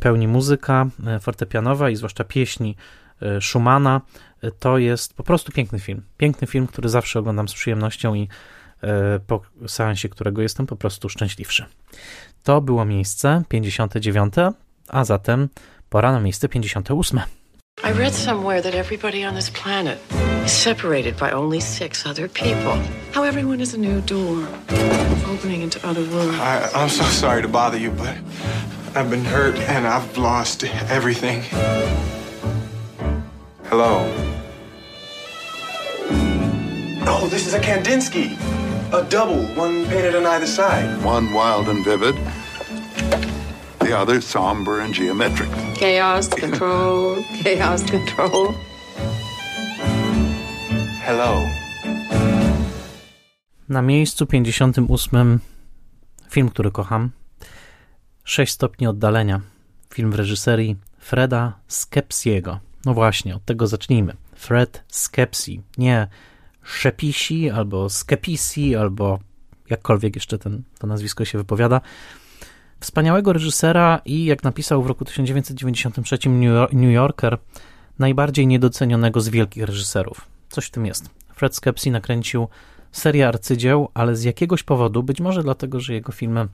pełni 0.00 0.28
muzyka 0.28 0.86
fortepianowa 1.20 1.90
i 1.90 1.96
zwłaszcza 1.96 2.24
pieśni 2.24 2.76
e, 3.22 3.40
Schumana. 3.40 4.00
To 4.58 4.78
jest 4.78 5.14
po 5.14 5.22
prostu 5.22 5.52
piękny 5.52 5.78
film. 5.78 6.02
Piękny 6.16 6.46
film, 6.46 6.66
który 6.66 6.88
zawsze 6.88 7.18
oglądam 7.18 7.48
z 7.48 7.54
przyjemnością 7.54 8.14
i 8.14 8.28
e, 8.82 9.20
po 9.26 9.40
seansie 9.66 10.08
którego 10.08 10.42
jestem 10.42 10.66
po 10.66 10.76
prostu 10.76 11.08
szczęśliwszy. 11.08 11.64
To 12.42 12.60
było 12.60 12.84
miejsce 12.84 13.42
59. 13.48 14.34
A 14.88 15.04
zatem 15.04 15.48
pora 15.90 16.12
na 16.12 16.20
miejsce 16.20 16.48
58. 16.48 17.26
I 17.82 17.92
read 17.92 18.12
somewhere 18.14 18.62
that 18.62 18.74
everybody 18.74 19.24
on 19.24 19.34
this 19.34 19.50
planet 19.50 19.98
is 20.44 20.52
separated 20.52 21.16
by 21.16 21.30
only 21.32 21.60
six 21.60 22.06
other 22.06 22.28
people. 22.28 22.78
How 23.12 23.24
everyone 23.24 23.60
is 23.60 23.74
a 23.74 23.78
new 23.78 24.00
door, 24.02 24.46
opening 25.28 25.62
into 25.62 25.78
other 25.86 26.02
worlds. 26.10 26.38
I, 26.38 26.70
I'm 26.74 26.88
so 26.88 27.04
sorry 27.04 27.42
to 27.42 27.48
bother 27.48 27.76
you, 27.78 27.90
but 27.90 28.16
I've 28.94 29.10
been 29.10 29.24
hurt 29.24 29.56
and 29.68 29.86
I've 29.86 30.16
lost 30.16 30.64
everything. 30.88 31.42
Hello. 33.64 34.06
Oh, 37.06 37.26
this 37.28 37.46
is 37.46 37.54
a 37.54 37.60
Kandinsky. 37.60 38.36
A 38.92 39.02
double, 39.10 39.42
one 39.56 39.84
painted 39.86 40.14
on 40.14 40.24
either 40.26 40.46
side. 40.46 41.02
One 41.04 41.32
wild 41.32 41.68
and 41.68 41.84
vivid, 41.84 42.14
the 43.84 43.98
other 43.98 44.22
somber 44.22 44.80
and 44.80 44.94
geometric. 44.94 45.48
Chaos, 45.80 46.28
control, 46.28 47.16
chaos, 47.42 47.82
control. 47.82 48.54
Hello. 51.06 51.42
Na 53.68 53.82
miejscu 53.82 54.26
58 54.26 55.40
film, 56.30 56.48
który 56.48 56.70
kocham. 56.70 57.10
6 58.24 58.52
stopni 58.52 58.86
oddalenia. 58.86 59.40
Film 59.94 60.10
w 60.10 60.14
reżyserii 60.14 60.76
Freda 60.98 61.52
Skepsiego. 61.68 62.58
No 62.84 62.94
właśnie, 62.94 63.36
od 63.36 63.44
tego 63.44 63.66
zacznijmy. 63.66 64.16
Fred 64.34 64.84
Skepsi. 64.88 65.62
Nie 65.78 66.08
Szepisi, 66.62 67.50
albo 67.50 67.88
Skepisi, 67.88 68.76
albo 68.76 69.18
jakkolwiek 69.70 70.14
jeszcze 70.14 70.38
ten, 70.38 70.62
to 70.78 70.86
nazwisko 70.86 71.24
się 71.24 71.38
wypowiada. 71.38 71.80
Wspaniałego 72.80 73.32
reżysera 73.32 74.00
i, 74.04 74.24
jak 74.24 74.42
napisał 74.42 74.82
w 74.82 74.86
roku 74.86 75.04
1993 75.04 76.18
New 76.72 76.92
Yorker, 76.92 77.38
najbardziej 77.98 78.46
niedocenionego 78.46 79.20
z 79.20 79.28
wielkich 79.28 79.62
reżyserów. 79.62 80.28
Coś 80.48 80.66
w 80.66 80.70
tym 80.70 80.86
jest. 80.86 81.10
Fred 81.34 81.56
Skepsi 81.56 81.90
nakręcił 81.90 82.48
serię 82.92 83.28
arcydzieł, 83.28 83.88
ale 83.94 84.16
z 84.16 84.24
jakiegoś 84.24 84.62
powodu, 84.62 85.02
być 85.02 85.20
może 85.20 85.42
dlatego, 85.42 85.80
że 85.80 85.94
jego 85.94 86.12
filmy 86.12 86.48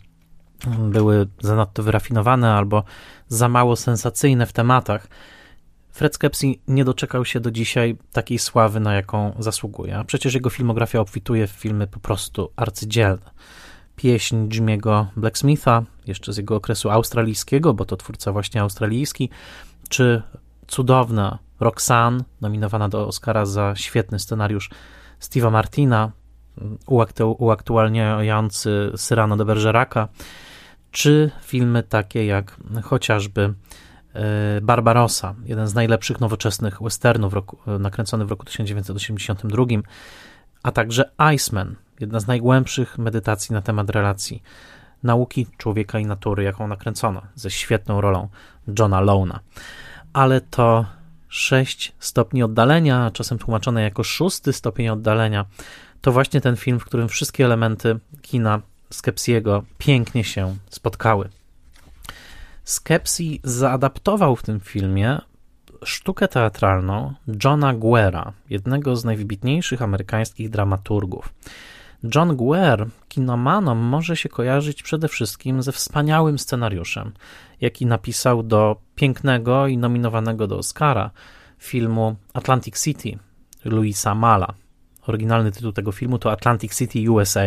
były 0.78 1.26
zanadto 1.40 1.82
wyrafinowane 1.82 2.52
albo 2.52 2.84
za 3.28 3.48
mało 3.48 3.76
sensacyjne 3.76 4.46
w 4.46 4.52
tematach, 4.52 5.08
Fred 5.92 6.14
Skepsi 6.14 6.60
nie 6.68 6.84
doczekał 6.84 7.24
się 7.24 7.40
do 7.40 7.50
dzisiaj 7.50 7.96
takiej 8.12 8.38
sławy, 8.38 8.80
na 8.80 8.94
jaką 8.94 9.32
zasługuje. 9.38 9.96
A 9.96 10.04
przecież 10.04 10.34
jego 10.34 10.50
filmografia 10.50 11.00
obfituje 11.00 11.46
w 11.46 11.50
filmy 11.50 11.86
po 11.86 12.00
prostu 12.00 12.50
arcydzielne. 12.56 13.30
Pieśń 14.01 14.48
Jimmy'ego 14.48 15.07
Blacksmitha, 15.16 15.82
jeszcze 16.07 16.32
z 16.32 16.36
jego 16.36 16.57
okresu 16.57 16.90
australijskiego, 16.90 17.74
bo 17.74 17.84
to 17.84 17.96
twórca 17.96 18.32
właśnie 18.32 18.61
australijski, 18.61 19.30
czy 19.88 20.22
cudowna 20.66 21.38
Roxanne, 21.61 22.24
nominowana 22.40 22.88
do 22.88 23.07
Oscara 23.07 23.46
za 23.46 23.72
świetny 23.76 24.18
scenariusz 24.18 24.70
Steve'a 25.20 25.51
Martina, 25.51 26.12
uaktualniający 27.38 28.92
Cyrano 28.96 29.36
de 29.36 29.44
Bergeraca, 29.44 30.09
czy 30.90 31.30
filmy 31.42 31.82
takie 31.82 32.26
jak 32.26 32.57
chociażby 32.82 33.55
e, 34.14 34.61
Barbarossa, 34.61 35.34
jeden 35.44 35.66
z 35.66 35.74
najlepszych 35.74 36.20
nowoczesnych 36.20 36.82
westernów 36.82 37.34
roku, 37.34 37.59
nakręcony 37.78 38.24
w 38.24 38.30
roku 38.30 38.44
1982, 38.44 39.64
a 40.62 40.72
także 40.72 41.11
Iceman, 41.34 41.76
jedna 42.00 42.20
z 42.20 42.26
najgłębszych 42.26 42.98
medytacji 42.98 43.52
na 43.52 43.62
temat 43.62 43.90
relacji 43.90 44.42
nauki 45.02 45.46
człowieka 45.56 45.98
i 45.98 46.06
natury, 46.06 46.42
jaką 46.42 46.68
nakręcono, 46.68 47.22
ze 47.34 47.50
świetną 47.50 48.00
rolą 48.00 48.28
Johna 48.78 49.00
Lona. 49.00 49.40
Ale 50.12 50.40
to 50.40 50.84
6 51.28 51.92
stopni 51.98 52.42
oddalenia, 52.42 53.11
czasem 53.11 53.38
tłumaczone 53.38 53.82
jako 53.82 54.04
szósty 54.04 54.52
stopień 54.52 54.88
oddalenia, 54.88 55.44
to 56.00 56.12
właśnie 56.12 56.40
ten 56.40 56.56
film, 56.56 56.80
w 56.80 56.84
którym 56.84 57.08
wszystkie 57.08 57.44
elementy 57.44 57.98
kina 58.22 58.61
Skepsiego 58.90 59.62
pięknie 59.78 60.24
się 60.24 60.56
spotkały. 60.70 61.28
Skepsi 62.64 63.40
zaadaptował 63.44 64.36
w 64.36 64.42
tym 64.42 64.61
filmie 64.61 65.18
sztukę 65.84 66.28
teatralną 66.28 67.14
Johna 67.44 67.74
Guera, 67.74 68.32
jednego 68.50 68.96
z 68.96 69.04
najwybitniejszych 69.04 69.82
amerykańskich 69.82 70.50
dramaturgów. 70.50 71.34
John 72.14 72.36
Guer 72.36 72.86
kinomanom 73.08 73.78
może 73.78 74.16
się 74.16 74.28
kojarzyć 74.28 74.82
przede 74.82 75.08
wszystkim 75.08 75.62
ze 75.62 75.72
wspaniałym 75.72 76.38
scenariuszem, 76.38 77.12
jaki 77.60 77.86
napisał 77.86 78.42
do 78.42 78.76
pięknego 78.94 79.66
i 79.66 79.78
nominowanego 79.78 80.46
do 80.46 80.58
Oscara 80.58 81.10
filmu 81.58 82.16
Atlantic 82.34 82.84
City 82.84 83.18
Louisa 83.64 84.14
Mala. 84.14 84.54
Oryginalny 85.06 85.52
tytuł 85.52 85.72
tego 85.72 85.92
filmu 85.92 86.18
to 86.18 86.32
Atlantic 86.32 86.78
City 86.78 87.10
USA. 87.10 87.46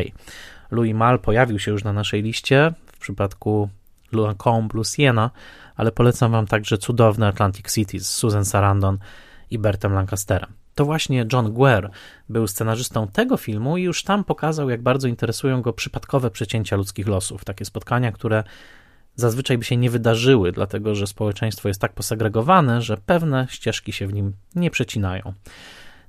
Louis 0.71 0.95
Mal 0.95 1.19
pojawił 1.19 1.59
się 1.59 1.71
już 1.71 1.83
na 1.83 1.93
naszej 1.93 2.23
liście 2.23 2.73
w 2.85 2.97
przypadku 2.97 3.69
Lancôme 4.13 4.67
plus 4.67 4.95
Siena, 4.95 5.31
ale 5.75 5.91
polecam 5.91 6.31
wam 6.31 6.47
także 6.47 6.77
cudowny 6.77 7.27
Atlantic 7.27 7.73
City 7.73 7.99
z 7.99 8.09
Susan 8.09 8.45
Sarandon 8.45 8.97
i 9.51 9.59
Bertem 9.59 9.93
Lancasterem. 9.93 10.53
To 10.75 10.85
właśnie 10.85 11.25
John 11.33 11.53
Guer 11.53 11.89
był 12.29 12.47
scenarzystą 12.47 13.07
tego 13.07 13.37
filmu 13.37 13.77
i 13.77 13.83
już 13.83 14.03
tam 14.03 14.23
pokazał, 14.23 14.69
jak 14.69 14.81
bardzo 14.81 15.07
interesują 15.07 15.61
go 15.61 15.73
przypadkowe 15.73 16.31
przecięcia 16.31 16.75
ludzkich 16.75 17.07
losów. 17.07 17.45
Takie 17.45 17.65
spotkania, 17.65 18.11
które 18.11 18.43
zazwyczaj 19.15 19.57
by 19.57 19.63
się 19.63 19.77
nie 19.77 19.89
wydarzyły, 19.89 20.51
dlatego 20.51 20.95
że 20.95 21.07
społeczeństwo 21.07 21.67
jest 21.67 21.81
tak 21.81 21.93
posegregowane, 21.93 22.81
że 22.81 22.97
pewne 22.97 23.47
ścieżki 23.49 23.91
się 23.93 24.07
w 24.07 24.13
nim 24.13 24.33
nie 24.55 24.71
przecinają. 24.71 25.33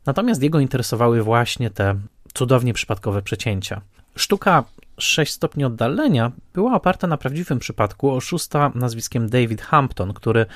Natomiast 0.07 0.43
jego 0.43 0.61
interesowały 0.61 1.23
właśnie 1.23 1.71
te 1.71 1.95
cudownie 2.35 2.75
przypadkowe 2.75 3.23
przecięcia. 3.23 3.81
Sztuka 4.17 4.65
6 4.99 5.33
stopni 5.33 5.65
oddalenia 5.65 6.33
była 6.55 6.75
oparta 6.75 7.07
na 7.07 7.17
prawdziwym 7.17 7.59
przypadku 7.59 8.11
oszusta 8.11 8.73
nazwiskiem 8.75 9.29
David 9.29 9.63
Hampton, 9.63 10.13
który 10.13 10.47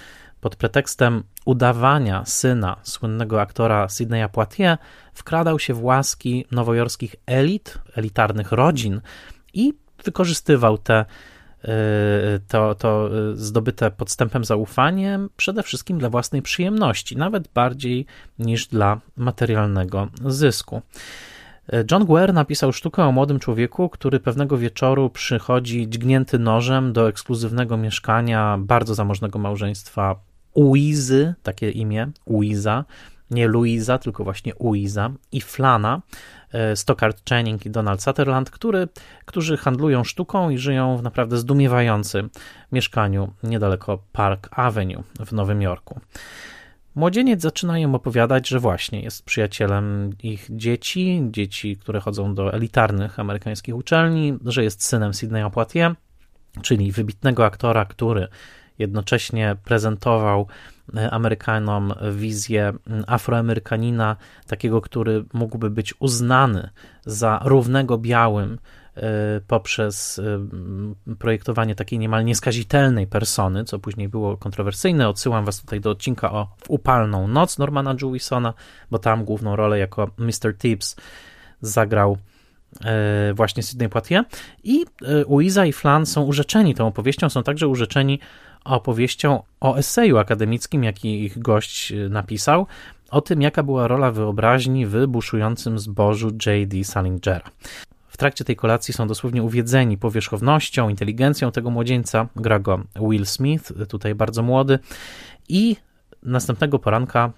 pod 0.40 0.56
pretekstem 0.56 1.22
udawania 1.44 2.24
syna 2.24 2.76
słynnego 2.82 3.40
aktora 3.40 3.88
Sydneya 3.88 4.28
Poitier 4.32 4.78
wkradał 5.12 5.58
się 5.58 5.74
w 5.74 5.84
łaski 5.84 6.44
nowojorskich 6.50 7.16
elit, 7.26 7.78
elitarnych 7.94 8.52
rodzin 8.52 9.00
i 9.54 9.74
wykorzystywał 10.04 10.78
te 10.78 11.04
y, 11.64 11.68
to, 12.48 12.74
to 12.74 13.10
zdobyte 13.34 13.90
podstępem 13.90 14.44
zaufaniem 14.44 15.30
przede 15.36 15.62
wszystkim 15.62 15.98
dla 15.98 16.10
własnej 16.10 16.42
przyjemności, 16.42 17.16
nawet 17.16 17.48
bardziej 17.48 18.06
niż 18.38 18.66
dla 18.66 19.00
materialnego 19.16 20.08
zysku. 20.24 20.82
John 21.90 22.04
Guer 22.04 22.34
napisał 22.34 22.72
sztukę 22.72 23.04
o 23.04 23.12
młodym 23.12 23.38
człowieku, 23.38 23.88
który 23.88 24.20
pewnego 24.20 24.58
wieczoru 24.58 25.10
przychodzi 25.10 25.88
dźgnięty 25.88 26.38
nożem 26.38 26.92
do 26.92 27.08
ekskluzywnego 27.08 27.76
mieszkania 27.76 28.58
bardzo 28.58 28.94
zamożnego 28.94 29.38
małżeństwa 29.38 30.16
Uizy, 30.54 31.34
takie 31.42 31.70
imię, 31.70 32.10
Uiza, 32.24 32.84
nie 33.30 33.48
Louisa, 33.48 33.98
tylko 33.98 34.24
właśnie 34.24 34.54
Uiza 34.54 35.10
i 35.32 35.40
Flana, 35.40 36.02
e, 36.52 36.76
Stockard 36.76 37.30
Channing 37.30 37.66
i 37.66 37.70
Donald 37.70 38.02
Sutherland, 38.02 38.50
który, 38.50 38.88
którzy 39.24 39.56
handlują 39.56 40.04
sztuką 40.04 40.50
i 40.50 40.58
żyją 40.58 40.96
w 40.96 41.02
naprawdę 41.02 41.36
zdumiewającym 41.36 42.30
mieszkaniu 42.72 43.32
niedaleko 43.42 43.98
Park 44.12 44.48
Avenue 44.50 45.02
w 45.26 45.32
Nowym 45.32 45.62
Jorku. 45.62 46.00
Młodzieniec 46.94 47.42
zaczyna 47.42 47.78
im 47.78 47.94
opowiadać, 47.94 48.48
że 48.48 48.60
właśnie 48.60 49.02
jest 49.02 49.24
przyjacielem 49.24 50.10
ich 50.22 50.46
dzieci, 50.50 51.22
dzieci, 51.30 51.76
które 51.76 52.00
chodzą 52.00 52.34
do 52.34 52.52
elitarnych 52.52 53.20
amerykańskich 53.20 53.76
uczelni, 53.76 54.38
że 54.44 54.64
jest 54.64 54.84
synem 54.84 55.14
Sydneya 55.14 55.50
Poitier, 55.50 55.94
czyli 56.62 56.92
wybitnego 56.92 57.46
aktora, 57.46 57.84
który 57.84 58.28
jednocześnie 58.78 59.56
prezentował 59.64 60.46
e, 60.96 61.10
Amerykanom 61.10 61.94
wizję 62.12 62.72
afroamerykanina, 63.06 64.16
takiego, 64.46 64.80
który 64.80 65.24
mógłby 65.32 65.70
być 65.70 65.94
uznany 65.98 66.70
za 67.06 67.40
równego 67.44 67.98
białym 67.98 68.58
poprzez 69.46 70.18
e, 70.18 71.16
projektowanie 71.18 71.74
takiej 71.74 71.98
niemal 71.98 72.24
nieskazitelnej 72.24 73.06
persony, 73.06 73.64
co 73.64 73.78
później 73.78 74.08
było 74.08 74.36
kontrowersyjne. 74.36 75.08
Odsyłam 75.08 75.44
was 75.44 75.60
tutaj 75.60 75.80
do 75.80 75.90
odcinka 75.90 76.32
o 76.32 76.48
w 76.64 76.70
upalną 76.70 77.28
noc 77.28 77.58
Normana 77.58 77.94
Jewisona, 78.02 78.54
bo 78.90 78.98
tam 78.98 79.24
główną 79.24 79.56
rolę 79.56 79.78
jako 79.78 80.10
Mr. 80.18 80.58
Tibbs 80.58 80.96
zagrał 81.60 82.18
właśnie 83.34 83.62
Sidney 83.62 83.88
Poitier 83.88 84.24
i 84.64 84.84
Uiza 85.26 85.66
i 85.66 85.72
Flan 85.72 86.06
są 86.06 86.22
urzeczeni 86.22 86.74
tą 86.74 86.86
opowieścią, 86.86 87.28
są 87.28 87.42
także 87.42 87.68
urzeczeni 87.68 88.20
opowieścią 88.64 89.42
o 89.60 89.76
eseju 89.76 90.18
akademickim, 90.18 90.84
jaki 90.84 91.24
ich 91.24 91.38
gość 91.38 91.92
y, 91.92 92.08
napisał, 92.08 92.66
o 93.10 93.20
tym, 93.20 93.42
jaka 93.42 93.62
była 93.62 93.88
rola 93.88 94.10
wyobraźni 94.10 94.86
w 94.86 95.06
buszującym 95.06 95.78
zbożu 95.78 96.30
J.D. 96.46 96.84
Salingera. 96.84 97.50
Trakcie 98.18 98.44
tej 98.44 98.56
kolacji 98.56 98.94
są 98.94 99.06
dosłownie 99.06 99.42
uwiedzeni 99.42 99.98
powierzchownością, 99.98 100.88
inteligencją 100.88 101.52
tego 101.52 101.70
młodzieńca. 101.70 102.28
Gra 102.36 102.58
go 102.58 102.80
Will 102.96 103.26
Smith, 103.26 103.72
tutaj 103.88 104.14
bardzo 104.14 104.42
młody. 104.42 104.78
I 105.48 105.76
następnego 106.22 106.78
poranka 106.78 107.32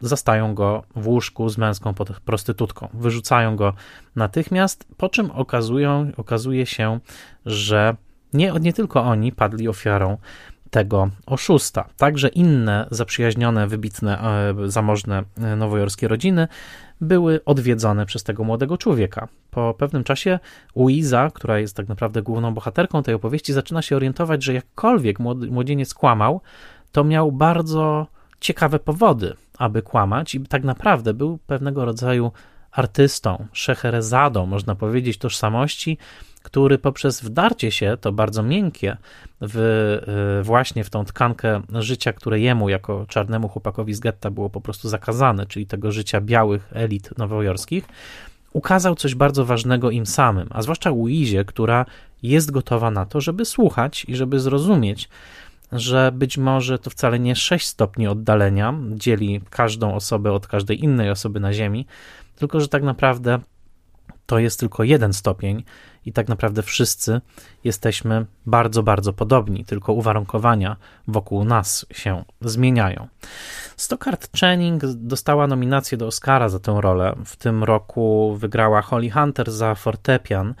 zastają 0.00 0.54
go 0.54 0.82
w 0.96 1.08
łóżku 1.08 1.48
z 1.48 1.58
męską 1.58 1.94
prostytutką. 2.24 2.88
Wyrzucają 2.94 3.56
go 3.56 3.72
natychmiast, 4.16 4.86
po 4.96 5.08
czym 5.08 5.30
okazują, 5.30 6.12
okazuje 6.16 6.66
się, 6.66 7.00
że 7.46 7.96
nie, 8.32 8.52
nie 8.60 8.72
tylko 8.72 9.02
oni 9.02 9.32
padli 9.32 9.68
ofiarą 9.68 10.16
tego 10.70 11.10
oszusta. 11.26 11.88
Także 11.96 12.28
inne 12.28 12.86
zaprzyjaźnione, 12.90 13.66
wybitne, 13.66 14.18
e, 14.20 14.54
zamożne 14.70 15.22
e, 15.36 15.56
nowojorskie 15.56 16.08
rodziny 16.08 16.48
były 17.00 17.44
odwiedzone 17.44 18.06
przez 18.06 18.22
tego 18.22 18.44
młodego 18.44 18.78
człowieka. 18.78 19.28
Po 19.50 19.74
pewnym 19.74 20.04
czasie 20.04 20.38
Louisa, 20.76 21.30
która 21.34 21.58
jest 21.58 21.76
tak 21.76 21.88
naprawdę 21.88 22.22
główną 22.22 22.54
bohaterką 22.54 23.02
tej 23.02 23.14
opowieści, 23.14 23.52
zaczyna 23.52 23.82
się 23.82 23.96
orientować, 23.96 24.44
że 24.44 24.54
jakkolwiek 24.54 25.18
młodzieniec 25.50 25.94
kłamał, 25.94 26.40
to 26.92 27.04
miał 27.04 27.32
bardzo 27.32 28.06
ciekawe 28.40 28.78
powody, 28.78 29.34
aby 29.58 29.82
kłamać 29.82 30.34
i 30.34 30.40
tak 30.40 30.64
naprawdę 30.64 31.14
był 31.14 31.38
pewnego 31.46 31.84
rodzaju 31.84 32.32
artystą, 32.72 33.46
szeherezadą, 33.52 34.46
można 34.46 34.74
powiedzieć, 34.74 35.18
tożsamości, 35.18 35.98
który 36.48 36.78
poprzez 36.78 37.20
wdarcie 37.20 37.70
się, 37.70 37.96
to 38.00 38.12
bardzo 38.12 38.42
miękkie, 38.42 38.96
w, 39.40 39.56
e, 40.38 40.42
właśnie 40.42 40.84
w 40.84 40.90
tą 40.90 41.04
tkankę 41.04 41.62
życia, 41.74 42.12
które 42.12 42.40
jemu, 42.40 42.68
jako 42.68 43.06
czarnemu 43.08 43.48
chłopakowi 43.48 43.94
z 43.94 44.00
getta, 44.00 44.30
było 44.30 44.50
po 44.50 44.60
prostu 44.60 44.88
zakazane, 44.88 45.46
czyli 45.46 45.66
tego 45.66 45.92
życia 45.92 46.20
białych 46.20 46.68
elit 46.72 47.18
nowojorskich, 47.18 47.84
ukazał 48.52 48.94
coś 48.94 49.14
bardzo 49.14 49.44
ważnego 49.44 49.90
im 49.90 50.06
samym, 50.06 50.48
a 50.50 50.62
zwłaszcza 50.62 50.90
Louizie, 50.90 51.44
która 51.44 51.86
jest 52.22 52.50
gotowa 52.50 52.90
na 52.90 53.06
to, 53.06 53.20
żeby 53.20 53.44
słuchać 53.44 54.04
i 54.08 54.16
żeby 54.16 54.40
zrozumieć, 54.40 55.08
że 55.72 56.12
być 56.12 56.38
może 56.38 56.78
to 56.78 56.90
wcale 56.90 57.18
nie 57.18 57.36
6 57.36 57.66
stopni 57.66 58.06
oddalenia 58.06 58.74
dzieli 58.94 59.40
każdą 59.50 59.94
osobę 59.94 60.32
od 60.32 60.46
każdej 60.46 60.84
innej 60.84 61.10
osoby 61.10 61.40
na 61.40 61.52
Ziemi, 61.52 61.86
tylko 62.36 62.60
że 62.60 62.68
tak 62.68 62.82
naprawdę 62.82 63.38
to 64.28 64.38
jest 64.38 64.60
tylko 64.60 64.84
jeden 64.84 65.12
stopień 65.12 65.62
i 66.08 66.12
tak 66.12 66.28
naprawdę 66.28 66.62
wszyscy 66.62 67.20
jesteśmy 67.64 68.26
bardzo, 68.46 68.82
bardzo 68.82 69.12
podobni, 69.12 69.64
tylko 69.64 69.92
uwarunkowania 69.92 70.76
wokół 71.08 71.44
nas 71.44 71.86
się 71.90 72.24
zmieniają. 72.40 73.08
Stockard 73.76 74.40
Channing 74.40 74.82
dostała 74.86 75.46
nominację 75.46 75.98
do 75.98 76.06
Oscara 76.06 76.48
za 76.48 76.58
tę 76.58 76.78
rolę. 76.80 77.16
W 77.24 77.36
tym 77.36 77.64
roku 77.64 78.36
wygrała 78.38 78.82
Holly 78.82 79.10
Hunter 79.10 79.50
za 79.50 79.74
fortepian 79.74 80.54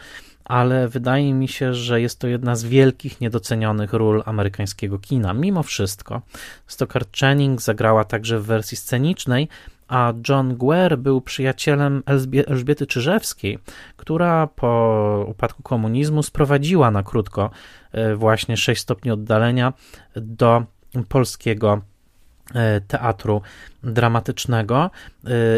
ale 0.44 0.88
wydaje 0.88 1.34
mi 1.34 1.48
się, 1.48 1.74
że 1.74 2.00
jest 2.00 2.18
to 2.18 2.28
jedna 2.28 2.56
z 2.56 2.64
wielkich 2.64 3.20
niedocenionych 3.20 3.92
ról 3.92 4.22
amerykańskiego 4.26 4.98
kina. 4.98 5.34
Mimo 5.34 5.62
wszystko, 5.62 6.22
Stockard 6.66 7.16
Channing 7.20 7.62
zagrała 7.62 8.04
także 8.04 8.38
w 8.38 8.44
wersji 8.44 8.76
scenicznej, 8.76 9.48
a 9.88 10.12
John 10.28 10.56
Guer 10.56 10.98
był 10.98 11.20
przyjacielem 11.20 12.02
Elżbiety 12.46 12.86
Czyżewskiej, 12.86 13.58
która 13.96 14.46
po 14.46 15.24
upadku 15.28 15.62
komunizmu 15.62 16.22
sprowadziła 16.22 16.90
na 16.90 17.02
krótko 17.02 17.50
e, 17.92 18.14
właśnie 18.14 18.56
6 18.56 18.82
stopni 18.82 19.10
oddalenia 19.10 19.72
do 20.16 20.62
polskiego 21.08 21.80
E, 22.54 22.80
teatru 22.80 23.42
dramatycznego. 23.82 24.84
E, 24.84 24.90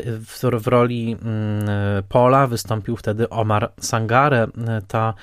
w, 0.07 0.41
w, 0.61 0.66
roli 0.66 1.16
mm, 1.22 1.68
Pola 2.09 2.47
wystąpił 2.47 2.97
wtedy 2.97 3.28
Omar 3.28 3.72
Sangare. 3.81 4.47
Ta 4.89 5.14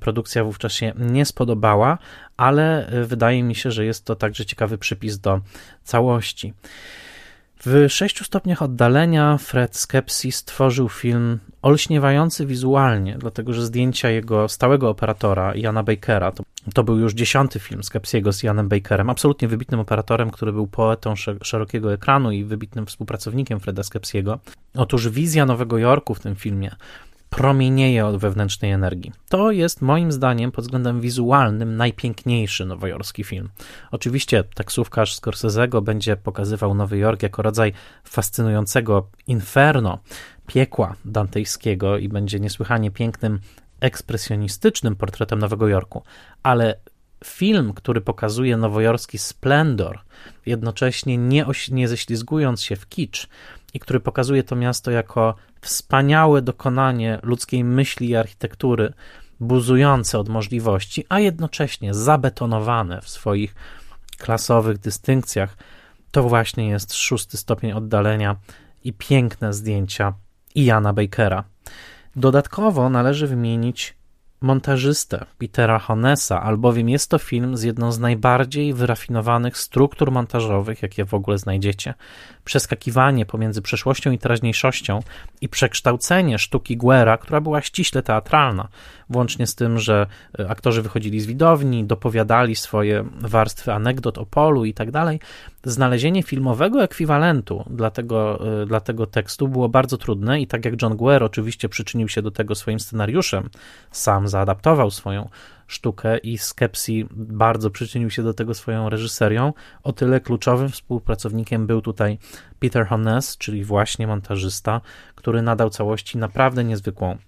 produkcja 0.00 0.44
wówczas 0.44 0.72
się 0.72 0.92
nie 0.98 1.24
spodobała, 1.24 1.98
ale 2.36 2.90
wydaje 3.04 3.42
mi 3.42 3.54
się, 3.54 3.70
że 3.70 3.84
jest 3.84 4.04
to 4.04 4.16
także 4.16 4.44
ciekawy 4.46 4.78
przypis 4.78 5.18
do 5.18 5.40
całości. 5.84 6.54
W 7.66 7.86
sześciu 7.88 8.24
stopniach 8.24 8.62
oddalenia 8.62 9.38
Fred 9.38 9.76
Skepsi 9.76 10.32
stworzył 10.32 10.88
film 10.88 11.38
olśniewający 11.62 12.46
wizualnie, 12.46 13.16
dlatego 13.18 13.52
że 13.52 13.66
zdjęcia 13.66 14.10
jego 14.10 14.48
stałego 14.48 14.90
operatora, 14.90 15.54
Jana 15.54 15.82
Bakera, 15.82 16.32
to, 16.32 16.44
to 16.74 16.84
był 16.84 16.98
już 16.98 17.14
dziesiąty 17.14 17.58
film 17.58 17.82
Skepsiego 17.82 18.32
z 18.32 18.42
Janem 18.42 18.68
Bakerem, 18.68 19.10
absolutnie 19.10 19.48
wybitnym 19.48 19.80
operatorem, 19.80 20.30
który 20.30 20.52
był 20.52 20.66
poetą 20.66 21.14
szerokiego 21.42 21.92
ekranu 21.92 22.32
i 22.32 22.44
wybitnym 22.44 22.86
współpracownikiem 22.86 23.60
Freda 23.60 23.82
Skepsiego. 23.82 24.38
Otóż 24.74 25.08
wizja 25.08 25.46
Nowego 25.46 25.78
Jorku 25.78 26.14
w 26.14 26.20
tym 26.20 26.36
filmie 26.36 26.76
promienieje 27.30 28.06
od 28.06 28.16
wewnętrznej 28.16 28.70
energii. 28.70 29.12
To 29.28 29.50
jest 29.50 29.82
moim 29.82 30.12
zdaniem 30.12 30.52
pod 30.52 30.64
względem 30.64 31.00
wizualnym 31.00 31.76
najpiękniejszy 31.76 32.66
nowojorski 32.66 33.24
film. 33.24 33.48
Oczywiście 33.90 34.44
taksówkarz 34.44 35.20
Scorsese'ego 35.20 35.82
będzie 35.82 36.16
pokazywał 36.16 36.74
Nowy 36.74 36.98
Jork 36.98 37.22
jako 37.22 37.42
rodzaj 37.42 37.72
fascynującego 38.04 39.08
inferno, 39.26 39.98
piekła 40.46 40.94
dantejskiego 41.04 41.98
i 41.98 42.08
będzie 42.08 42.40
niesłychanie 42.40 42.90
pięknym, 42.90 43.40
ekspresjonistycznym 43.80 44.96
portretem 44.96 45.38
Nowego 45.38 45.68
Jorku, 45.68 46.02
ale 46.42 46.74
film, 47.24 47.72
który 47.74 48.00
pokazuje 48.00 48.56
nowojorski 48.56 49.18
splendor, 49.18 50.00
jednocześnie 50.46 51.16
nie, 51.16 51.46
oś, 51.46 51.70
nie 51.70 51.88
ześlizgując 51.88 52.62
się 52.62 52.76
w 52.76 52.88
kicz 52.88 53.28
i 53.74 53.80
który 53.80 54.00
pokazuje 54.00 54.42
to 54.42 54.56
miasto 54.56 54.90
jako 54.90 55.34
wspaniałe 55.60 56.42
dokonanie 56.42 57.18
ludzkiej 57.22 57.64
myśli 57.64 58.08
i 58.08 58.16
architektury, 58.16 58.92
buzujące 59.40 60.18
od 60.18 60.28
możliwości, 60.28 61.04
a 61.08 61.20
jednocześnie 61.20 61.94
zabetonowane 61.94 63.00
w 63.00 63.08
swoich 63.08 63.54
klasowych 64.18 64.78
dystynkcjach, 64.78 65.56
to 66.10 66.22
właśnie 66.22 66.68
jest 66.68 66.94
szósty 66.94 67.36
stopień 67.36 67.72
oddalenia 67.72 68.36
i 68.84 68.92
piękne 68.92 69.52
zdjęcia 69.52 70.14
Iana 70.54 70.92
Bakera. 70.92 71.44
Dodatkowo 72.16 72.90
należy 72.90 73.26
wymienić 73.26 73.97
montażystę 74.40 75.24
Petera 75.38 75.78
Honesa, 75.78 76.42
albowiem 76.42 76.88
jest 76.88 77.10
to 77.10 77.18
film 77.18 77.56
z 77.56 77.62
jedną 77.62 77.92
z 77.92 77.98
najbardziej 77.98 78.74
wyrafinowanych 78.74 79.58
struktur 79.58 80.12
montażowych, 80.12 80.82
jakie 80.82 81.04
w 81.04 81.14
ogóle 81.14 81.38
znajdziecie. 81.38 81.94
Przeskakiwanie 82.44 83.26
pomiędzy 83.26 83.62
przeszłością 83.62 84.10
i 84.10 84.18
teraźniejszością 84.18 85.00
i 85.40 85.48
przekształcenie 85.48 86.38
sztuki 86.38 86.76
Guera, 86.76 87.18
która 87.18 87.40
była 87.40 87.62
ściśle 87.62 88.02
teatralna, 88.02 88.68
włącznie 89.10 89.46
z 89.46 89.54
tym, 89.54 89.78
że 89.78 90.06
e, 90.38 90.48
aktorzy 90.48 90.82
wychodzili 90.82 91.20
z 91.20 91.26
widowni, 91.26 91.84
dopowiadali 91.84 92.56
swoje 92.56 93.04
warstwy 93.20 93.72
anegdot 93.72 94.18
o 94.18 94.26
polu 94.26 94.64
i 94.64 94.74
tak 94.74 94.90
dalej. 94.90 95.20
Znalezienie 95.64 96.22
filmowego 96.22 96.82
ekwiwalentu 96.82 97.64
dla 97.70 97.90
tego, 97.90 98.46
e, 98.62 98.66
dla 98.66 98.80
tego 98.80 99.06
tekstu 99.06 99.48
było 99.48 99.68
bardzo 99.68 99.96
trudne 99.96 100.40
i 100.40 100.46
tak 100.46 100.64
jak 100.64 100.82
John 100.82 100.96
Guer 100.96 101.24
oczywiście 101.24 101.68
przyczynił 101.68 102.08
się 102.08 102.22
do 102.22 102.30
tego 102.30 102.54
swoim 102.54 102.80
scenariuszem, 102.80 103.48
sam 103.90 104.27
zaadaptował 104.28 104.90
swoją 104.90 105.28
sztukę 105.66 106.18
i 106.18 106.38
Skepsi 106.38 107.06
bardzo 107.10 107.70
przyczynił 107.70 108.10
się 108.10 108.22
do 108.22 108.34
tego 108.34 108.54
swoją 108.54 108.88
reżyserią. 108.88 109.52
O 109.82 109.92
tyle 109.92 110.20
kluczowym 110.20 110.68
współpracownikiem 110.68 111.66
był 111.66 111.80
tutaj 111.80 112.18
Peter 112.58 112.86
Honnes, 112.86 113.36
czyli 113.36 113.64
właśnie 113.64 114.06
montażysta, 114.06 114.80
który 115.14 115.42
nadał 115.42 115.70
całości 115.70 116.18
naprawdę 116.18 116.64
niezwykłą 116.64 117.18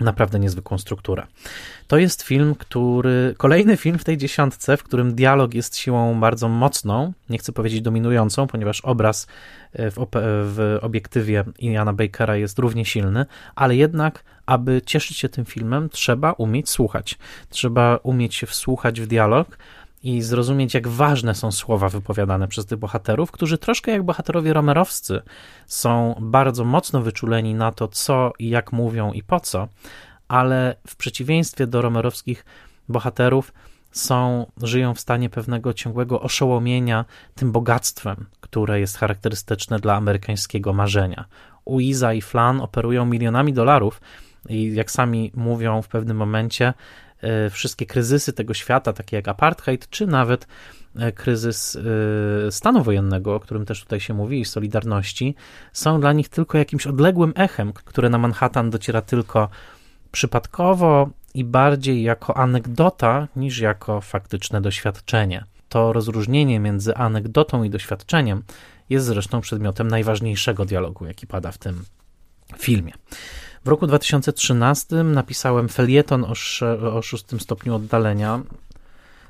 naprawdę 0.00 0.38
niezwykłą 0.38 0.78
strukturę. 0.78 1.26
To 1.86 1.98
jest 1.98 2.22
film, 2.22 2.54
który. 2.54 3.34
Kolejny 3.36 3.76
film 3.76 3.98
w 3.98 4.04
tej 4.04 4.16
dziesiątce, 4.16 4.76
w 4.76 4.82
którym 4.82 5.14
dialog 5.14 5.54
jest 5.54 5.76
siłą 5.76 6.20
bardzo 6.20 6.48
mocną, 6.48 7.12
nie 7.30 7.38
chcę 7.38 7.52
powiedzieć 7.52 7.80
dominującą, 7.80 8.46
ponieważ 8.46 8.80
obraz 8.80 9.26
e, 9.72 9.90
w, 9.90 9.96
w 10.44 10.78
obiektywie 10.82 11.44
Iana 11.58 11.92
Bakera 11.92 12.36
jest 12.36 12.58
równie 12.58 12.84
silny, 12.84 13.26
ale 13.54 13.76
jednak, 13.76 14.24
aby 14.48 14.82
cieszyć 14.86 15.16
się 15.16 15.28
tym 15.28 15.44
filmem, 15.44 15.88
trzeba 15.88 16.32
umieć 16.32 16.70
słuchać. 16.70 17.18
Trzeba 17.50 17.96
umieć 18.02 18.34
się 18.34 18.46
wsłuchać 18.46 19.00
w 19.00 19.06
dialog 19.06 19.58
i 20.02 20.22
zrozumieć, 20.22 20.74
jak 20.74 20.88
ważne 20.88 21.34
są 21.34 21.52
słowa 21.52 21.88
wypowiadane 21.88 22.48
przez 22.48 22.66
tych 22.66 22.78
bohaterów, 22.78 23.30
którzy 23.30 23.58
troszkę 23.58 23.92
jak 23.92 24.02
bohaterowie 24.02 24.52
romerowscy 24.52 25.22
są 25.66 26.14
bardzo 26.20 26.64
mocno 26.64 27.02
wyczuleni 27.02 27.54
na 27.54 27.72
to, 27.72 27.88
co 27.88 28.32
i 28.38 28.48
jak 28.48 28.72
mówią 28.72 29.12
i 29.12 29.22
po 29.22 29.40
co, 29.40 29.68
ale 30.28 30.76
w 30.86 30.96
przeciwieństwie 30.96 31.66
do 31.66 31.82
romerowskich 31.82 32.44
bohaterów 32.88 33.52
są, 33.90 34.46
żyją 34.62 34.94
w 34.94 35.00
stanie 35.00 35.30
pewnego 35.30 35.74
ciągłego 35.74 36.20
oszołomienia 36.20 37.04
tym 37.34 37.52
bogactwem, 37.52 38.26
które 38.40 38.80
jest 38.80 38.96
charakterystyczne 38.96 39.78
dla 39.78 39.94
amerykańskiego 39.94 40.72
marzenia. 40.72 41.24
Uiza 41.64 42.12
i 42.12 42.22
Flan 42.22 42.60
operują 42.60 43.06
milionami 43.06 43.52
dolarów 43.52 44.00
i 44.48 44.74
jak 44.74 44.90
sami 44.90 45.32
mówią 45.34 45.82
w 45.82 45.88
pewnym 45.88 46.16
momencie, 46.16 46.74
E, 47.22 47.50
wszystkie 47.50 47.86
kryzysy 47.86 48.32
tego 48.32 48.54
świata, 48.54 48.92
takie 48.92 49.16
jak 49.16 49.28
apartheid, 49.28 49.90
czy 49.90 50.06
nawet 50.06 50.46
e, 50.96 51.12
kryzys 51.12 51.76
e, 52.46 52.52
stanu 52.52 52.82
wojennego, 52.82 53.34
o 53.34 53.40
którym 53.40 53.66
też 53.66 53.82
tutaj 53.82 54.00
się 54.00 54.14
mówi, 54.14 54.40
i 54.40 54.44
Solidarności, 54.44 55.34
są 55.72 56.00
dla 56.00 56.12
nich 56.12 56.28
tylko 56.28 56.58
jakimś 56.58 56.86
odległym 56.86 57.32
echem, 57.36 57.72
które 57.72 58.10
na 58.10 58.18
Manhattan 58.18 58.70
dociera 58.70 59.02
tylko 59.02 59.48
przypadkowo 60.12 61.10
i 61.34 61.44
bardziej 61.44 62.02
jako 62.02 62.36
anegdota 62.36 63.28
niż 63.36 63.58
jako 63.58 64.00
faktyczne 64.00 64.60
doświadczenie. 64.60 65.44
To 65.68 65.92
rozróżnienie 65.92 66.60
między 66.60 66.94
anegdotą 66.94 67.62
i 67.62 67.70
doświadczeniem 67.70 68.42
jest 68.90 69.06
zresztą 69.06 69.40
przedmiotem 69.40 69.88
najważniejszego 69.88 70.64
dialogu, 70.64 71.06
jaki 71.06 71.26
pada 71.26 71.52
w 71.52 71.58
tym 71.58 71.84
filmie. 72.58 72.92
W 73.68 73.70
roku 73.70 73.86
2013 73.86 74.96
napisałem 74.96 75.68
felieton 75.68 76.24
o, 76.24 76.34
o 76.94 77.02
szóstym 77.02 77.40
stopniu 77.40 77.74
oddalenia. 77.74 78.40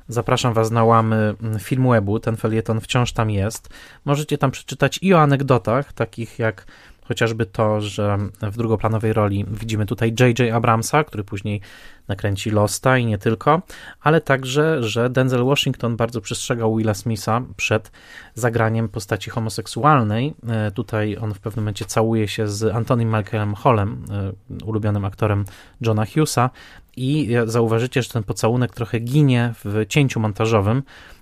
Zapraszam 0.08 0.54
Was 0.54 0.70
na 0.70 0.84
łamy 0.84 1.34
Filmwebu, 1.60 2.20
ten 2.20 2.36
felieton 2.36 2.80
wciąż 2.80 3.12
tam 3.12 3.30
jest. 3.30 3.68
Możecie 4.04 4.38
tam 4.38 4.50
przeczytać 4.50 4.98
i 5.02 5.14
o 5.14 5.20
anegdotach, 5.20 5.92
takich 5.92 6.38
jak 6.38 6.66
chociażby 7.08 7.46
to, 7.46 7.80
że 7.80 8.18
w 8.42 8.56
drugoplanowej 8.56 9.12
roli 9.12 9.44
widzimy 9.50 9.86
tutaj 9.86 10.14
J.J. 10.20 10.54
Abramsa, 10.54 11.04
który 11.04 11.24
później 11.24 11.60
nakręci 12.08 12.50
Losta 12.50 12.98
i 12.98 13.06
nie 13.06 13.18
tylko, 13.18 13.62
ale 14.00 14.20
także, 14.20 14.82
że 14.82 15.10
Denzel 15.10 15.44
Washington 15.44 15.96
bardzo 15.96 16.20
przestrzegał 16.20 16.76
Willa 16.76 16.94
Smitha 16.94 17.42
przed 17.56 17.90
zagraniem 18.34 18.88
postaci 18.88 19.30
homoseksualnej. 19.30 20.34
E, 20.48 20.70
tutaj 20.70 21.16
on 21.20 21.34
w 21.34 21.40
pewnym 21.40 21.64
momencie 21.64 21.84
całuje 21.84 22.28
się 22.28 22.48
z 22.48 22.74
Antonym 22.74 23.08
Michaelem 23.08 23.54
Hallem, 23.54 24.04
e, 24.10 24.64
ulubionym 24.64 25.04
aktorem 25.04 25.44
Johna 25.80 26.06
Hughesa 26.06 26.50
i 26.96 27.30
zauważycie, 27.46 28.02
że 28.02 28.08
ten 28.08 28.22
pocałunek 28.22 28.74
trochę 28.74 29.00
ginie 29.00 29.54
w 29.64 29.86
cięciu 29.88 30.20
montażowym, 30.20 30.82
E, 30.82 31.17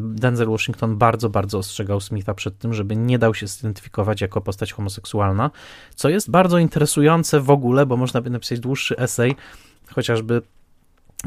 Denzel 0.00 0.48
Washington 0.48 0.96
bardzo, 0.96 1.28
bardzo 1.28 1.58
ostrzegał 1.58 2.00
Smitha 2.00 2.34
przed 2.34 2.58
tym, 2.58 2.74
żeby 2.74 2.96
nie 2.96 3.18
dał 3.18 3.34
się 3.34 3.46
zidentyfikować 3.46 4.20
jako 4.20 4.40
postać 4.40 4.72
homoseksualna, 4.72 5.50
co 5.94 6.08
jest 6.08 6.30
bardzo 6.30 6.58
interesujące 6.58 7.40
w 7.40 7.50
ogóle, 7.50 7.86
bo 7.86 7.96
można 7.96 8.20
by 8.20 8.30
napisać 8.30 8.60
dłuższy 8.60 8.96
esej, 8.96 9.36
chociażby 9.90 10.42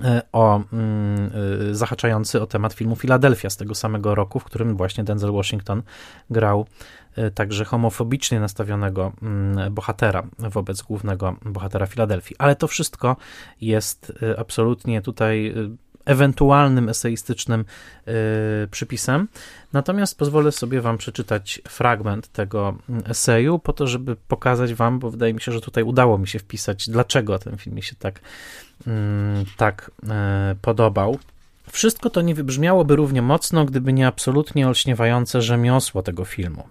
e, 0.04 0.22
o 0.32 0.62
mm, 0.74 1.32
e, 1.72 1.76
zahaczający 1.76 2.42
o 2.42 2.48
temat 2.48 2.74
filmu 2.74 2.96
Filadelfia 2.96 3.50
z 3.50 3.58
tego 3.58 3.76
samego 3.76 4.16
roku, 4.16 4.40
w 4.40 4.44
którym 4.44 4.78
właśnie 4.78 5.04
Denzel 5.04 5.32
Washington 5.32 5.84
grał 6.30 6.66
także 7.34 7.66
homofobicznie 7.66 8.40
nastawionego 8.40 9.12
mm, 9.22 9.74
bohatera 9.74 10.24
wobec 10.40 10.82
głównego 10.82 11.36
bohatera 11.46 11.86
Filadelfii. 11.86 12.36
Ale 12.40 12.56
to 12.56 12.68
wszystko 12.68 13.16
jest 13.62 14.14
absolutnie 14.38 15.02
tutaj 15.02 15.54
ewentualnym 16.06 16.90
eseistycznym 16.90 17.66
y, 18.08 18.68
przypisem. 18.72 19.28
Natomiast 19.74 20.18
pozwolę 20.18 20.52
sobie 20.52 20.82
Wam 20.82 20.98
przeczytać 20.98 21.62
fragment 21.68 22.28
tego 22.28 22.78
eseju, 23.06 23.60
po 23.60 23.74
to, 23.74 23.88
żeby 23.88 24.16
pokazać 24.28 24.74
Wam, 24.74 25.00
bo 25.00 25.12
wydaje 25.12 25.34
mi 25.34 25.42
się, 25.42 25.52
że 25.52 25.62
tutaj 25.62 25.84
udało 25.84 26.18
mi 26.18 26.28
się 26.28 26.40
wpisać, 26.40 26.90
dlaczego 26.90 27.40
ten 27.40 27.58
film 27.58 27.76
mi 27.76 27.84
się 27.84 27.96
tak, 27.96 28.20
mm, 28.88 29.46
tak 29.58 29.92
y, 30.04 30.08
podobał. 30.62 31.20
Wszystko 31.72 32.10
to 32.10 32.22
nie 32.22 32.36
wybrzmiałoby 32.36 32.96
równie 32.96 33.22
mocno, 33.22 33.66
gdyby 33.66 33.94
nie 33.94 34.08
absolutnie 34.08 34.68
olśniewające 34.68 35.42
rzemiosło 35.42 36.02
tego 36.02 36.26
filmu. 36.26 36.64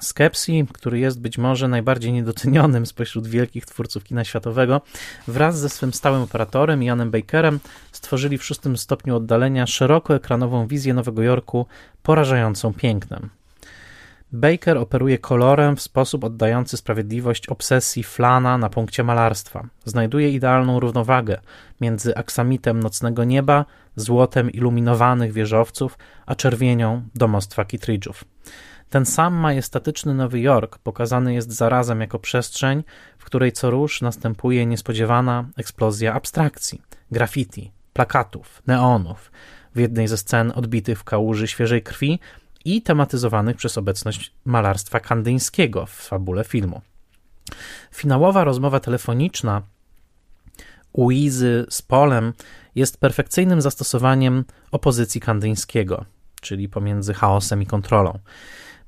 Skepsi, 0.00 0.66
który 0.72 0.98
jest 0.98 1.20
być 1.20 1.38
może 1.38 1.68
najbardziej 1.68 2.12
niedocenionym 2.12 2.86
spośród 2.86 3.26
wielkich 3.26 3.66
twórców 3.66 4.04
kina 4.04 4.24
światowego, 4.24 4.80
wraz 5.28 5.58
ze 5.58 5.68
swym 5.68 5.92
stałym 5.92 6.22
operatorem 6.22 6.82
Janem 6.82 7.10
Bakerem 7.10 7.60
stworzyli 7.92 8.38
w 8.38 8.44
szóstym 8.44 8.76
stopniu 8.76 9.16
oddalenia 9.16 9.66
szerokoekranową 9.66 10.66
wizję 10.66 10.94
Nowego 10.94 11.22
Jorku 11.22 11.66
porażającą 12.02 12.74
pięknem. 12.74 13.30
Baker 14.32 14.78
operuje 14.78 15.18
kolorem 15.18 15.76
w 15.76 15.80
sposób 15.80 16.24
oddający 16.24 16.76
sprawiedliwość 16.76 17.46
obsesji 17.46 18.02
Flana 18.02 18.58
na 18.58 18.68
punkcie 18.68 19.04
malarstwa. 19.04 19.66
Znajduje 19.84 20.30
idealną 20.30 20.80
równowagę 20.80 21.40
między 21.80 22.16
aksamitem 22.16 22.80
nocnego 22.80 23.24
nieba, 23.24 23.64
złotem 23.96 24.50
iluminowanych 24.50 25.32
wieżowców, 25.32 25.98
a 26.26 26.34
czerwienią 26.34 27.02
domostwa 27.14 27.64
Kittridge'ów. 27.64 28.14
Ten 28.90 29.06
sam 29.06 29.34
majestatyczny 29.34 30.14
Nowy 30.14 30.40
Jork 30.40 30.78
pokazany 30.78 31.34
jest 31.34 31.52
zarazem 31.52 32.00
jako 32.00 32.18
przestrzeń, 32.18 32.84
w 33.18 33.24
której 33.24 33.52
co 33.52 33.70
rusz 33.70 34.02
następuje 34.02 34.66
niespodziewana 34.66 35.44
eksplozja 35.56 36.14
abstrakcji, 36.14 36.82
graffiti, 37.10 37.72
plakatów, 37.92 38.62
neonów, 38.66 39.32
w 39.74 39.78
jednej 39.78 40.08
ze 40.08 40.16
scen 40.16 40.52
odbitych 40.54 40.98
w 40.98 41.04
kałuży 41.04 41.48
świeżej 41.48 41.82
krwi 41.82 42.20
i 42.64 42.82
tematyzowanych 42.82 43.56
przez 43.56 43.78
obecność 43.78 44.32
malarstwa 44.44 45.00
kandyńskiego 45.00 45.86
w 45.86 45.90
fabule 45.90 46.44
filmu. 46.44 46.80
Finałowa 47.92 48.44
rozmowa 48.44 48.80
telefoniczna 48.80 49.62
Uizy 50.92 51.66
z 51.70 51.82
Polem 51.82 52.32
jest 52.74 53.00
perfekcyjnym 53.00 53.60
zastosowaniem 53.60 54.44
opozycji 54.70 55.20
kandyńskiego, 55.20 56.04
czyli 56.40 56.68
pomiędzy 56.68 57.14
chaosem 57.14 57.62
i 57.62 57.66
kontrolą. 57.66 58.18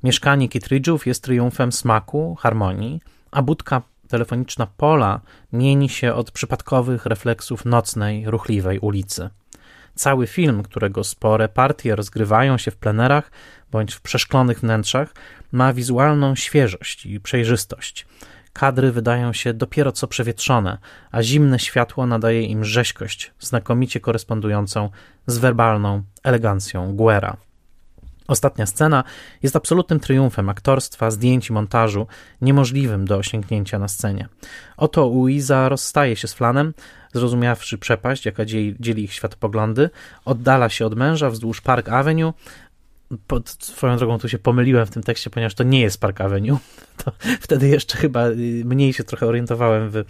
Mieszkanie 0.04 0.48
Kittridge'ów 0.48 1.06
jest 1.06 1.24
triumfem 1.24 1.72
smaku, 1.72 2.34
harmonii, 2.34 3.00
a 3.30 3.42
budka 3.42 3.82
telefoniczna 4.08 4.66
Pola 4.66 5.20
mieni 5.52 5.88
się 5.88 6.14
od 6.14 6.30
przypadkowych 6.30 7.06
refleksów 7.06 7.64
nocnej, 7.64 8.30
ruchliwej 8.30 8.78
ulicy. 8.78 9.30
Cały 9.94 10.26
film, 10.26 10.62
którego 10.62 11.04
spore 11.04 11.48
partie 11.48 11.96
rozgrywają 11.96 12.58
się 12.58 12.70
w 12.70 12.76
plenerach 12.76 13.30
bądź 13.70 13.94
w 13.94 14.00
przeszklonych 14.00 14.60
wnętrzach, 14.60 15.14
ma 15.52 15.72
wizualną 15.72 16.34
świeżość 16.34 17.06
i 17.06 17.20
przejrzystość. 17.20 18.06
Kadry 18.52 18.92
wydają 18.92 19.32
się 19.32 19.54
dopiero 19.54 19.92
co 19.92 20.06
przewietrzone, 20.08 20.78
a 21.10 21.22
zimne 21.22 21.58
światło 21.58 22.06
nadaje 22.06 22.42
im 22.42 22.64
rzeźkość, 22.64 23.32
znakomicie 23.40 24.00
korespondującą 24.00 24.90
z 25.26 25.38
werbalną 25.38 26.02
elegancją 26.22 26.96
Guera. 26.96 27.36
Ostatnia 28.32 28.66
scena 28.66 29.04
jest 29.42 29.56
absolutnym 29.56 30.00
triumfem 30.00 30.48
aktorstwa, 30.48 31.10
zdjęć 31.10 31.50
i 31.50 31.52
montażu, 31.52 32.06
niemożliwym 32.40 33.04
do 33.04 33.16
osiągnięcia 33.16 33.78
na 33.78 33.88
scenie. 33.88 34.28
Oto 34.76 35.00
Louisa 35.00 35.68
rozstaje 35.68 36.16
się 36.16 36.28
z 36.28 36.34
Flanem, 36.34 36.74
zrozumiawszy 37.12 37.78
przepaść, 37.78 38.26
jaka 38.26 38.44
dzieli 38.80 39.04
ich 39.04 39.12
światopoglądy, 39.12 39.90
oddala 40.24 40.68
się 40.68 40.86
od 40.86 40.94
męża 40.94 41.30
wzdłuż 41.30 41.60
Park 41.60 41.88
Avenue, 41.88 42.32
pod 43.26 43.48
swoją 43.48 43.96
drogą 43.96 44.18
tu 44.18 44.28
się 44.28 44.38
pomyliłem 44.38 44.86
w 44.86 44.90
tym 44.90 45.02
tekście, 45.02 45.30
ponieważ 45.30 45.54
to 45.54 45.64
nie 45.64 45.80
jest 45.80 46.00
Park 46.00 46.20
Avenue. 46.20 46.58
To 47.04 47.12
wtedy 47.40 47.68
jeszcze 47.68 47.98
chyba 47.98 48.28
y, 48.28 48.62
mniej 48.64 48.92
się 48.92 49.04
trochę 49.04 49.26
orientowałem 49.26 49.90
w 49.90 49.96
y, 49.96 50.04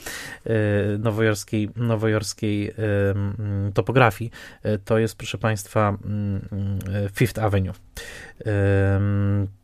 nowojorskiej, 0.98 1.70
nowojorskiej 1.76 2.70
y, 2.70 2.74
topografii. 3.74 4.30
To 4.84 4.98
jest, 4.98 5.16
proszę 5.16 5.38
Państwa, 5.38 5.88
mm, 6.04 6.40
Fifth 7.14 7.38
Avenue. 7.38 7.72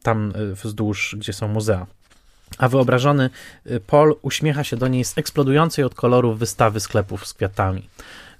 Tam 0.02 0.32
wzdłuż, 0.64 1.16
gdzie 1.18 1.32
są 1.32 1.48
muzea. 1.48 1.86
A 2.58 2.68
wyobrażony 2.68 3.30
Paul 3.86 4.16
uśmiecha 4.22 4.64
się 4.64 4.76
do 4.76 4.88
niej 4.88 5.04
z 5.04 5.18
eksplodującej 5.18 5.84
od 5.84 5.94
kolorów 5.94 6.38
wystawy 6.38 6.80
sklepów 6.80 7.26
z 7.26 7.34
kwiatami. 7.34 7.88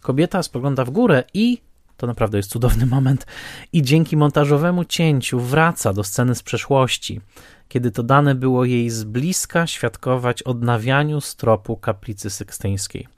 Kobieta 0.01 0.43
spogląda 0.43 0.85
w 0.85 0.91
górę 0.91 1.25
i 1.35 1.61
to 1.99 2.07
naprawdę 2.07 2.37
jest 2.37 2.51
cudowny 2.51 2.87
moment. 2.87 3.27
I 3.73 3.83
dzięki 3.83 4.17
montażowemu 4.17 4.85
cięciu 4.85 5.41
wraca 5.41 5.93
do 5.93 6.05
sceny 6.05 6.35
z 6.35 6.43
przeszłości, 6.43 7.21
kiedy 7.69 7.91
to 7.91 8.03
dane 8.03 8.35
było 8.35 8.65
jej 8.65 8.91
z 8.91 9.05
bliska 9.05 9.67
świadkować 9.67 10.43
odnawianiu 10.43 11.21
stropu 11.21 11.77
kaplicy 11.77 12.31
sykstyńskiej. 12.31 13.09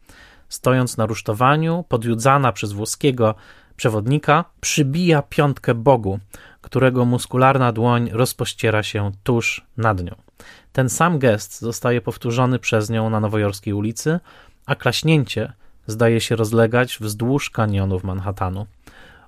Stojąc 0.48 0.96
na 0.96 1.06
rusztowaniu, 1.06 1.84
podjudzana 1.88 2.52
przez 2.52 2.72
włoskiego 2.72 3.34
przewodnika, 3.76 4.44
przybija 4.60 5.22
piątkę 5.22 5.74
Bogu, 5.74 6.18
którego 6.60 7.04
muskularna 7.04 7.72
dłoń 7.72 8.10
rozpościera 8.12 8.82
się 8.82 9.12
tuż 9.22 9.66
nad 9.76 10.04
nią. 10.04 10.14
Ten 10.72 10.88
sam 10.88 11.18
gest 11.18 11.60
zostaje 11.60 12.00
powtórzony 12.00 12.58
przez 12.58 12.90
nią 12.90 13.10
na 13.10 13.20
nowojorskiej 13.20 13.72
ulicy, 13.72 14.20
a 14.66 14.74
klaśnięcie 14.74 15.52
zdaje 15.86 16.20
się 16.20 16.36
rozlegać 16.36 16.98
wzdłuż 17.00 17.50
kanionów 17.50 18.04
Manhattanu. 18.04 18.66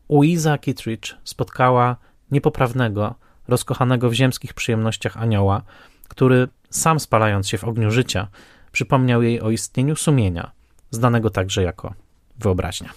Louisa 0.08 0.58
Kittridge 0.58 1.14
spotkała 1.24 1.96
niepoprawnego, 2.30 3.14
rozkochanego 3.48 4.10
w 4.10 4.12
ziemskich 4.12 4.54
przyjemnościach 4.54 5.16
anioła, 5.16 5.62
który, 6.08 6.48
sam 6.70 7.00
spalając 7.00 7.48
się 7.48 7.58
w 7.58 7.64
ogniu 7.64 7.90
życia, 7.90 8.28
przypomniał 8.72 9.22
jej 9.22 9.40
o 9.40 9.50
istnieniu 9.50 9.96
sumienia, 9.96 10.50
znanego 10.90 11.30
także 11.30 11.62
jako 11.62 11.94
wyobraźnia. 12.38 12.90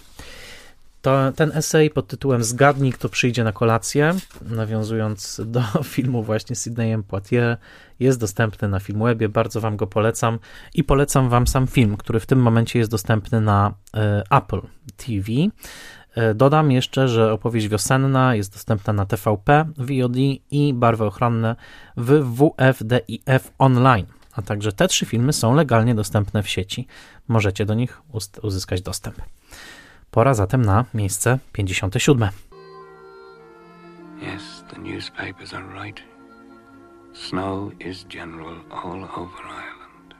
To, 1.06 1.32
ten 1.32 1.52
esej 1.54 1.90
pod 1.90 2.06
tytułem 2.06 2.44
Zgadnij, 2.44 2.92
kto 2.92 3.08
przyjdzie 3.08 3.44
na 3.44 3.52
kolację, 3.52 4.14
nawiązując 4.42 5.40
do 5.44 5.62
filmu 5.94 6.22
właśnie 6.22 6.56
z 6.56 6.62
Sydneyem 6.62 7.02
Poitier, 7.02 7.56
jest 8.00 8.20
dostępny 8.20 8.68
na 8.68 8.80
Filmwebie, 8.80 9.28
bardzo 9.28 9.60
Wam 9.60 9.76
go 9.76 9.86
polecam 9.86 10.38
i 10.74 10.84
polecam 10.84 11.28
Wam 11.28 11.46
sam 11.46 11.66
film, 11.66 11.96
który 11.96 12.20
w 12.20 12.26
tym 12.26 12.42
momencie 12.42 12.78
jest 12.78 12.90
dostępny 12.90 13.40
na 13.40 13.74
e, 13.94 14.22
Apple 14.30 14.60
TV. 14.96 15.32
E, 16.14 16.34
dodam 16.34 16.72
jeszcze, 16.72 17.08
że 17.08 17.32
opowieść 17.32 17.68
wiosenna 17.68 18.34
jest 18.34 18.52
dostępna 18.52 18.92
na 18.92 19.06
TVP, 19.06 19.64
VOD 19.78 20.16
i 20.50 20.74
barwy 20.74 21.04
ochronne 21.04 21.56
w 21.96 22.22
WFDIF 22.22 23.52
Online 23.58 24.06
a 24.32 24.42
także 24.42 24.72
te 24.72 24.88
trzy 24.88 25.06
filmy 25.06 25.32
są 25.32 25.54
legalnie 25.54 25.94
dostępne 25.94 26.42
w 26.42 26.48
sieci. 26.48 26.86
Możecie 27.28 27.66
do 27.66 27.74
nich 27.74 28.02
uzyskać 28.42 28.82
dostęp. 28.82 29.16
Pora 30.10 30.34
zatem 30.34 30.62
na 30.64 30.84
miejsce 30.94 31.38
57. 31.52 32.30
Yes, 34.20 34.64
the 34.68 34.78
newspapers 34.78 35.52
are 35.52 35.64
right. 35.74 36.02
Snow 37.12 37.72
is 37.80 38.04
general 38.04 38.56
all 38.70 39.04
over 39.16 39.42
Ireland, 39.44 40.14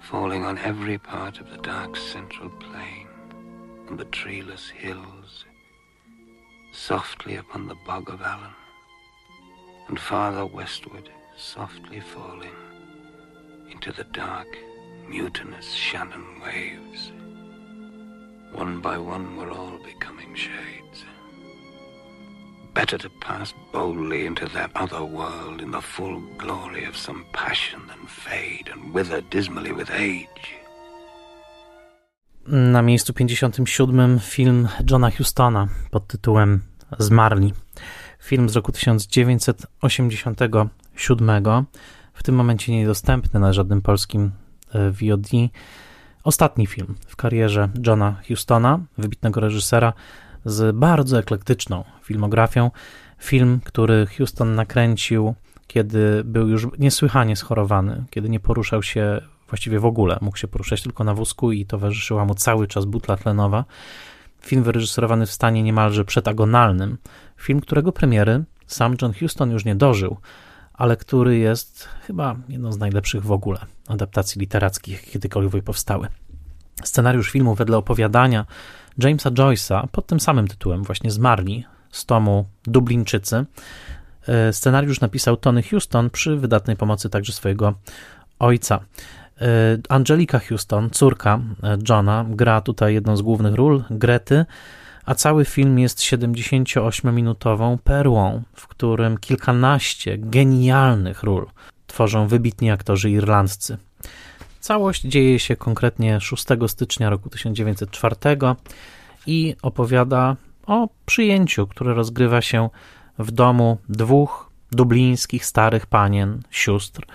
falling 0.00 0.44
on 0.44 0.58
every 0.58 0.98
part 0.98 1.40
of 1.40 1.50
the 1.50 1.58
dark 1.58 1.96
central 1.96 2.50
plain, 2.50 3.08
on 3.88 3.96
the 3.96 4.04
treeless 4.06 4.68
hills, 4.68 5.44
softly 6.72 7.36
upon 7.36 7.68
the 7.68 7.76
bog 7.86 8.08
of 8.08 8.20
Allen, 8.22 8.54
and 9.88 9.98
farther 9.98 10.46
westward, 10.46 11.08
softly 11.36 12.00
falling 12.00 12.56
into 13.70 13.92
the 13.92 14.04
dark, 14.12 14.48
mutinous 15.08 15.72
Shannon 15.72 16.40
waves. 16.40 17.12
One 18.56 18.80
by 18.80 18.98
one, 18.98 19.36
we're 19.36 19.50
all 19.50 19.78
becoming 19.84 20.36
shades. 20.36 21.04
Better 22.74 22.98
to 22.98 23.10
pass 23.20 23.54
boldly 23.72 24.26
into 24.26 24.48
that 24.48 24.70
other 24.74 25.04
world 25.04 25.62
in 25.62 25.70
the 25.70 25.80
full 25.80 26.22
glory 26.38 26.84
of 26.88 26.96
some 26.96 27.24
passion 27.32 27.80
than 27.88 28.06
fade 28.06 28.72
and 28.72 28.94
wither 28.94 29.22
dismally 29.30 29.72
with 29.72 29.90
age. 29.90 30.64
Na 32.46 32.82
miejscu 32.82 33.12
57 33.12 34.18
film 34.20 34.68
Johna 34.90 35.10
Hustona 35.10 35.68
pod 35.90 36.06
tytułem 36.06 36.60
Zmarli. 36.98 37.52
Film 38.22 38.48
z 38.48 38.56
roku 38.56 38.72
1987, 38.72 40.68
w 42.14 42.22
tym 42.22 42.34
momencie 42.34 42.72
niedostępny 42.72 43.40
na 43.40 43.52
żadnym 43.52 43.82
polskim 43.82 44.30
e, 44.74 44.90
VOD. 44.90 45.28
Ostatni 46.24 46.66
film 46.66 46.94
w 47.06 47.16
karierze 47.16 47.68
Johna 47.86 48.16
Hustona, 48.28 48.80
wybitnego 48.98 49.40
reżysera 49.40 49.92
z 50.44 50.76
bardzo 50.76 51.18
eklektyczną 51.18 51.84
filmografią. 52.02 52.70
Film, 53.18 53.60
który 53.64 54.06
Houston 54.06 54.54
nakręcił, 54.54 55.34
kiedy 55.66 56.22
był 56.24 56.48
już 56.48 56.66
niesłychanie 56.78 57.36
schorowany, 57.36 58.04
kiedy 58.10 58.28
nie 58.28 58.40
poruszał 58.40 58.82
się 58.82 59.20
właściwie 59.48 59.80
w 59.80 59.84
ogóle. 59.86 60.18
Mógł 60.20 60.36
się 60.36 60.48
poruszać 60.48 60.82
tylko 60.82 61.04
na 61.04 61.14
wózku 61.14 61.52
i 61.52 61.66
towarzyszyła 61.66 62.24
mu 62.24 62.34
cały 62.34 62.66
czas 62.66 62.84
butla 62.84 63.16
tlenowa. 63.16 63.64
Film 64.40 64.62
wyreżyserowany 64.62 65.26
w 65.26 65.32
stanie 65.32 65.62
niemalże 65.62 66.04
przetagonalnym. 66.04 66.98
Film, 67.36 67.60
którego 67.60 67.92
premiery 67.92 68.44
sam 68.66 68.96
John 69.02 69.12
Huston 69.20 69.50
już 69.50 69.64
nie 69.64 69.74
dożył, 69.74 70.16
ale 70.74 70.96
który 70.96 71.38
jest 71.38 71.88
chyba 72.06 72.36
jedną 72.48 72.72
z 72.72 72.78
najlepszych 72.78 73.24
w 73.24 73.32
ogóle 73.32 73.58
adaptacji 73.88 74.40
literackich, 74.40 75.10
kiedykolwiek 75.10 75.64
powstały. 75.64 76.08
Scenariusz 76.84 77.30
filmu 77.30 77.54
wedle 77.54 77.76
opowiadania 77.76 78.46
Jamesa 78.98 79.30
Joyce'a 79.30 79.88
pod 79.92 80.06
tym 80.06 80.20
samym 80.20 80.48
tytułem, 80.48 80.82
właśnie 80.82 81.10
Zmarli, 81.10 81.64
z 81.90 82.06
tomu 82.06 82.44
Dublińczycy. 82.64 83.44
E, 84.28 84.52
scenariusz 84.52 85.00
napisał 85.00 85.36
Tony 85.36 85.62
Houston 85.62 86.10
przy 86.10 86.36
wydatnej 86.36 86.76
pomocy 86.76 87.10
także 87.10 87.32
swojego 87.32 87.74
ojca. 88.38 88.80
E, 89.40 89.46
Angelika 89.88 90.38
Houston, 90.38 90.90
córka 90.90 91.40
e, 91.62 91.78
Johna, 91.88 92.24
gra 92.28 92.60
tutaj 92.60 92.94
jedną 92.94 93.16
z 93.16 93.22
głównych 93.22 93.54
ról, 93.54 93.84
Grety, 93.90 94.44
a 95.06 95.14
cały 95.14 95.44
film 95.44 95.78
jest 95.78 95.98
78-minutową 95.98 97.78
perłą, 97.78 98.42
w 98.54 98.68
którym 98.68 99.18
kilkanaście 99.18 100.18
genialnych 100.18 101.22
ról 101.22 101.46
tworzą 101.86 102.28
wybitni 102.28 102.70
aktorzy 102.70 103.10
irlandzcy. 103.10 103.78
Całość 104.60 105.02
dzieje 105.02 105.38
się 105.38 105.56
konkretnie 105.56 106.20
6 106.20 106.44
stycznia 106.66 107.10
roku 107.10 107.30
1904 107.30 108.16
i 109.26 109.56
opowiada 109.62 110.36
o 110.66 110.88
przyjęciu, 111.06 111.66
które 111.66 111.94
rozgrywa 111.94 112.42
się 112.42 112.70
w 113.18 113.30
domu 113.30 113.78
dwóch 113.88 114.50
dublińskich 114.72 115.46
starych 115.46 115.86
panien, 115.86 116.42
sióstr, 116.50 117.06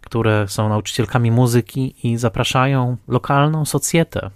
które 0.00 0.48
są 0.48 0.68
nauczycielkami 0.68 1.30
muzyki 1.30 1.94
i 2.02 2.16
zapraszają 2.16 2.96
lokalną 3.08 3.64
socjetę. 3.64 4.30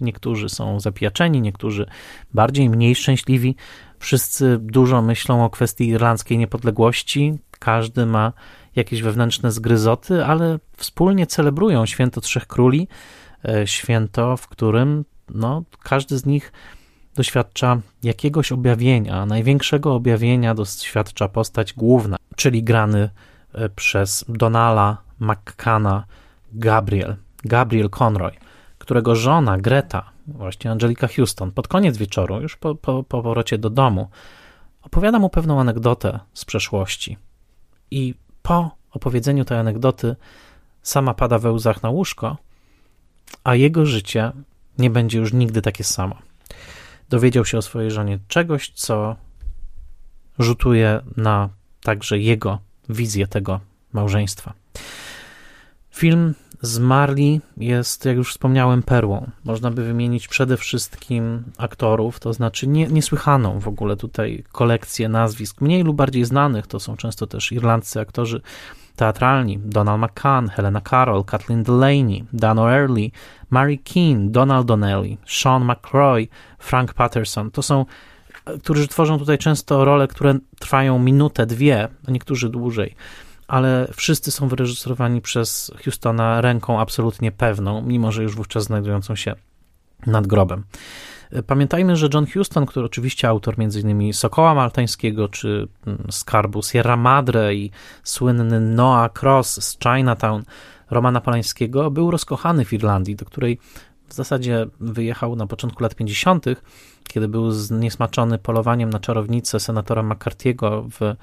Niektórzy 0.00 0.48
są 0.48 0.80
zapijaczeni, 0.80 1.40
niektórzy 1.40 1.86
bardziej, 2.34 2.70
mniej 2.70 2.94
szczęśliwi. 2.94 3.56
Wszyscy 3.98 4.58
dużo 4.60 5.02
myślą 5.02 5.44
o 5.44 5.50
kwestii 5.50 5.88
irlandzkiej 5.88 6.38
niepodległości. 6.38 7.38
Każdy 7.58 8.06
ma 8.06 8.32
jakieś 8.76 9.02
wewnętrzne 9.02 9.52
zgryzoty, 9.52 10.24
ale 10.24 10.58
wspólnie 10.76 11.26
celebrują 11.26 11.86
święto 11.86 12.20
Trzech 12.20 12.46
Króli, 12.46 12.88
e, 13.44 13.66
święto, 13.66 14.36
w 14.36 14.48
którym 14.48 15.04
no, 15.34 15.62
każdy 15.82 16.18
z 16.18 16.26
nich 16.26 16.52
doświadcza 17.14 17.80
jakiegoś 18.02 18.52
objawienia. 18.52 19.26
Największego 19.26 19.94
objawienia 19.94 20.54
doświadcza 20.54 21.28
postać 21.28 21.72
główna, 21.72 22.16
czyli 22.36 22.62
grany 22.62 23.10
e, 23.54 23.68
przez 23.68 24.24
Donala 24.28 24.96
McCanna 25.20 26.04
Gabriel, 26.52 27.16
Gabriel 27.44 27.90
Conroy, 27.90 28.32
którego 28.86 29.14
żona 29.14 29.58
Greta, 29.58 30.10
właśnie 30.26 30.70
Angelika 30.70 31.08
Houston, 31.08 31.52
pod 31.52 31.68
koniec 31.68 31.96
wieczoru, 31.96 32.40
już 32.40 32.56
po, 32.56 32.74
po, 32.74 33.02
po 33.02 33.22
powrocie 33.22 33.58
do 33.58 33.70
domu, 33.70 34.08
opowiada 34.82 35.18
mu 35.18 35.28
pewną 35.30 35.60
anegdotę 35.60 36.20
z 36.34 36.44
przeszłości. 36.44 37.16
I 37.90 38.14
po 38.42 38.70
opowiedzeniu 38.90 39.44
tej 39.44 39.58
anegdoty 39.58 40.16
sama 40.82 41.14
pada 41.14 41.38
we 41.38 41.52
łzach 41.52 41.82
na 41.82 41.90
łóżko, 41.90 42.36
a 43.44 43.54
jego 43.54 43.86
życie 43.86 44.32
nie 44.78 44.90
będzie 44.90 45.18
już 45.18 45.32
nigdy 45.32 45.62
takie 45.62 45.84
samo. 45.84 46.16
Dowiedział 47.08 47.44
się 47.44 47.58
o 47.58 47.62
swojej 47.62 47.90
żonie 47.90 48.18
czegoś, 48.28 48.70
co 48.74 49.16
rzutuje 50.38 51.00
na 51.16 51.48
także 51.82 52.18
jego 52.18 52.58
wizję 52.88 53.26
tego 53.26 53.60
małżeństwa. 53.92 54.52
Film 55.90 56.34
Zmarli 56.62 57.40
jest, 57.56 58.04
jak 58.04 58.16
już 58.16 58.30
wspomniałem, 58.30 58.82
perłą. 58.82 59.30
Można 59.44 59.70
by 59.70 59.84
wymienić 59.84 60.28
przede 60.28 60.56
wszystkim 60.56 61.42
aktorów, 61.58 62.20
to 62.20 62.32
znaczy 62.32 62.66
nie, 62.66 62.86
niesłychaną 62.86 63.60
w 63.60 63.68
ogóle 63.68 63.96
tutaj 63.96 64.44
kolekcję 64.52 65.08
nazwisk, 65.08 65.60
mniej 65.60 65.82
lub 65.82 65.96
bardziej 65.96 66.24
znanych. 66.24 66.66
To 66.66 66.80
są 66.80 66.96
często 66.96 67.26
też 67.26 67.52
irlandzcy 67.52 68.00
aktorzy 68.00 68.40
teatralni: 68.96 69.58
Donald 69.58 70.02
McCann, 70.02 70.48
Helena 70.48 70.80
Carroll, 70.80 71.24
Kathleen 71.24 71.62
Delaney, 71.62 72.24
Dan 72.32 72.56
O'Earley, 72.56 73.10
Mary 73.50 73.78
Keane, 73.78 74.30
Donald 74.30 74.66
Donnelly, 74.66 75.16
Sean 75.26 75.64
McCroy, 75.64 76.28
Frank 76.58 76.94
Patterson. 76.94 77.50
To 77.50 77.62
są 77.62 77.84
którzy 78.62 78.88
tworzą 78.88 79.18
tutaj 79.18 79.38
często 79.38 79.84
role, 79.84 80.08
które 80.08 80.38
trwają 80.58 80.98
minutę, 80.98 81.46
dwie, 81.46 81.88
a 82.08 82.10
niektórzy 82.10 82.48
dłużej 82.48 82.94
ale 83.48 83.88
wszyscy 83.96 84.30
są 84.30 84.48
wyreżyserowani 84.48 85.20
przez 85.20 85.72
Houstona 85.84 86.40
ręką 86.40 86.80
absolutnie 86.80 87.32
pewną, 87.32 87.82
mimo 87.82 88.12
że 88.12 88.22
już 88.22 88.36
wówczas 88.36 88.64
znajdującą 88.64 89.16
się 89.16 89.34
nad 90.06 90.26
grobem. 90.26 90.64
Pamiętajmy, 91.46 91.96
że 91.96 92.08
John 92.14 92.26
Huston, 92.26 92.66
który 92.66 92.86
oczywiście 92.86 93.28
autor 93.28 93.54
m.in. 93.58 94.12
Sokoła 94.12 94.54
Maltańskiego 94.54 95.28
czy 95.28 95.68
mm, 95.86 96.06
Skarbu 96.10 96.62
Sierra 96.62 96.96
Madre 96.96 97.54
i 97.54 97.70
słynny 98.04 98.60
Noah 98.60 99.12
Cross 99.22 99.64
z 99.64 99.78
Chinatown 99.78 100.42
Romana 100.90 101.20
Polańskiego, 101.20 101.90
był 101.90 102.10
rozkochany 102.10 102.64
w 102.64 102.72
Irlandii, 102.72 103.16
do 103.16 103.24
której 103.24 103.58
w 104.08 104.14
zasadzie 104.14 104.66
wyjechał 104.80 105.36
na 105.36 105.46
początku 105.46 105.82
lat 105.82 105.94
50., 105.94 106.44
kiedy 107.08 107.28
był 107.28 107.50
zniesmaczony 107.50 108.38
polowaniem 108.38 108.90
na 108.90 108.98
czarownicę 108.98 109.60
senatora 109.60 110.02
McCarthy'ego 110.02 110.88
w 110.90 111.16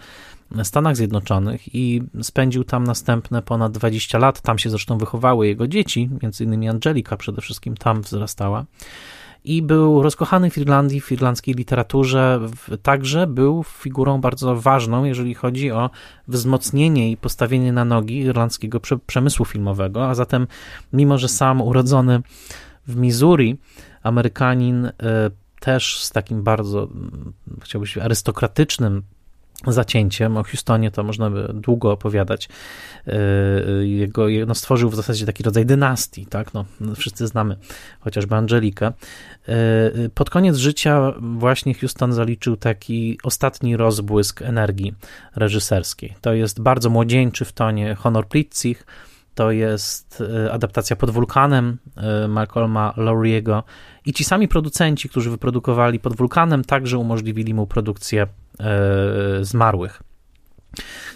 Stanach 0.64 0.96
Zjednoczonych 0.96 1.76
i 1.76 2.04
spędził 2.22 2.64
tam 2.64 2.84
następne 2.84 3.42
ponad 3.42 3.72
20 3.72 4.18
lat. 4.18 4.42
Tam 4.42 4.58
się 4.60 4.70
zresztą 4.70 4.98
wychowały 4.98 5.48
jego 5.48 5.68
dzieci, 5.68 6.10
między 6.24 6.44
innymi 6.44 6.70
Angelika 6.70 7.18
przede 7.18 7.42
wszystkim 7.42 7.78
tam 7.78 8.02
wzrastała. 8.02 8.66
I 9.46 9.62
był 9.62 10.04
rozkochany 10.04 10.50
w 10.50 10.58
Irlandii, 10.58 11.02
w 11.02 11.12
irlandzkiej 11.12 11.56
literaturze, 11.56 12.40
także 12.82 13.28
był 13.28 13.64
figurą 13.64 14.22
bardzo 14.22 14.56
ważną, 14.56 15.04
jeżeli 15.04 15.34
chodzi 15.34 15.72
o 15.72 15.90
wzmocnienie 16.28 17.12
i 17.12 17.18
postawienie 17.18 17.74
na 17.74 17.86
nogi 17.86 18.18
irlandzkiego 18.18 18.80
przemysłu 19.08 19.46
filmowego. 19.46 20.10
A 20.10 20.16
zatem, 20.16 20.48
mimo 20.94 21.18
że 21.18 21.28
sam 21.28 21.62
urodzony 21.62 22.22
w 22.88 22.96
Missouri, 22.96 23.58
Amerykanin 24.04 24.86
e, 24.86 24.92
też 25.60 26.04
z 26.04 26.12
takim 26.12 26.44
bardzo, 26.44 26.88
chciałbyś, 27.62 27.98
arystokratycznym 27.98 29.04
zacięciem. 29.72 30.38
O 30.38 30.44
Houstonie 30.44 30.92
to 30.92 31.04
można 31.04 31.30
by 31.30 31.50
długo 31.54 31.92
opowiadać. 31.92 32.50
E, 33.08 33.18
jego, 33.86 34.28
no 34.48 34.56
stworzył 34.56 34.90
w 34.90 34.96
zasadzie 34.96 35.26
taki 35.26 35.44
rodzaj 35.44 35.66
dynastii, 35.66 36.26
tak? 36.26 36.54
No, 36.54 36.66
wszyscy 36.96 37.28
znamy 37.28 37.58
chociażby 38.00 38.36
Angelikę. 38.36 38.88
E, 38.88 38.94
pod 40.14 40.30
koniec 40.30 40.58
życia 40.58 41.14
właśnie 41.20 41.74
Houston 41.74 42.14
zaliczył 42.14 42.58
taki 42.58 43.20
ostatni 43.24 43.78
rozbłysk 43.78 44.42
energii 44.42 44.94
reżyserskiej. 45.36 46.16
To 46.22 46.34
jest 46.34 46.62
bardzo 46.62 46.90
młodzieńczy 46.90 47.46
w 47.46 47.52
tonie 47.52 47.96
Honor 47.96 48.28
Plitzich, 48.28 48.86
to 49.36 49.52
jest 49.52 50.24
e, 50.46 50.52
adaptacja 50.52 50.96
pod 50.96 51.10
wulkanem 51.10 51.78
Malcolma 52.30 52.94
Lowry'ego 52.98 53.64
i 54.06 54.14
ci 54.14 54.24
sami 54.24 54.48
producenci, 54.48 55.10
którzy 55.10 55.30
wyprodukowali 55.30 56.00
pod 56.00 56.16
wulkanem, 56.16 56.64
także 56.64 56.98
umożliwili 56.98 57.54
mu 57.54 57.68
produkcję 57.68 58.28
Zmarłych. 59.42 60.04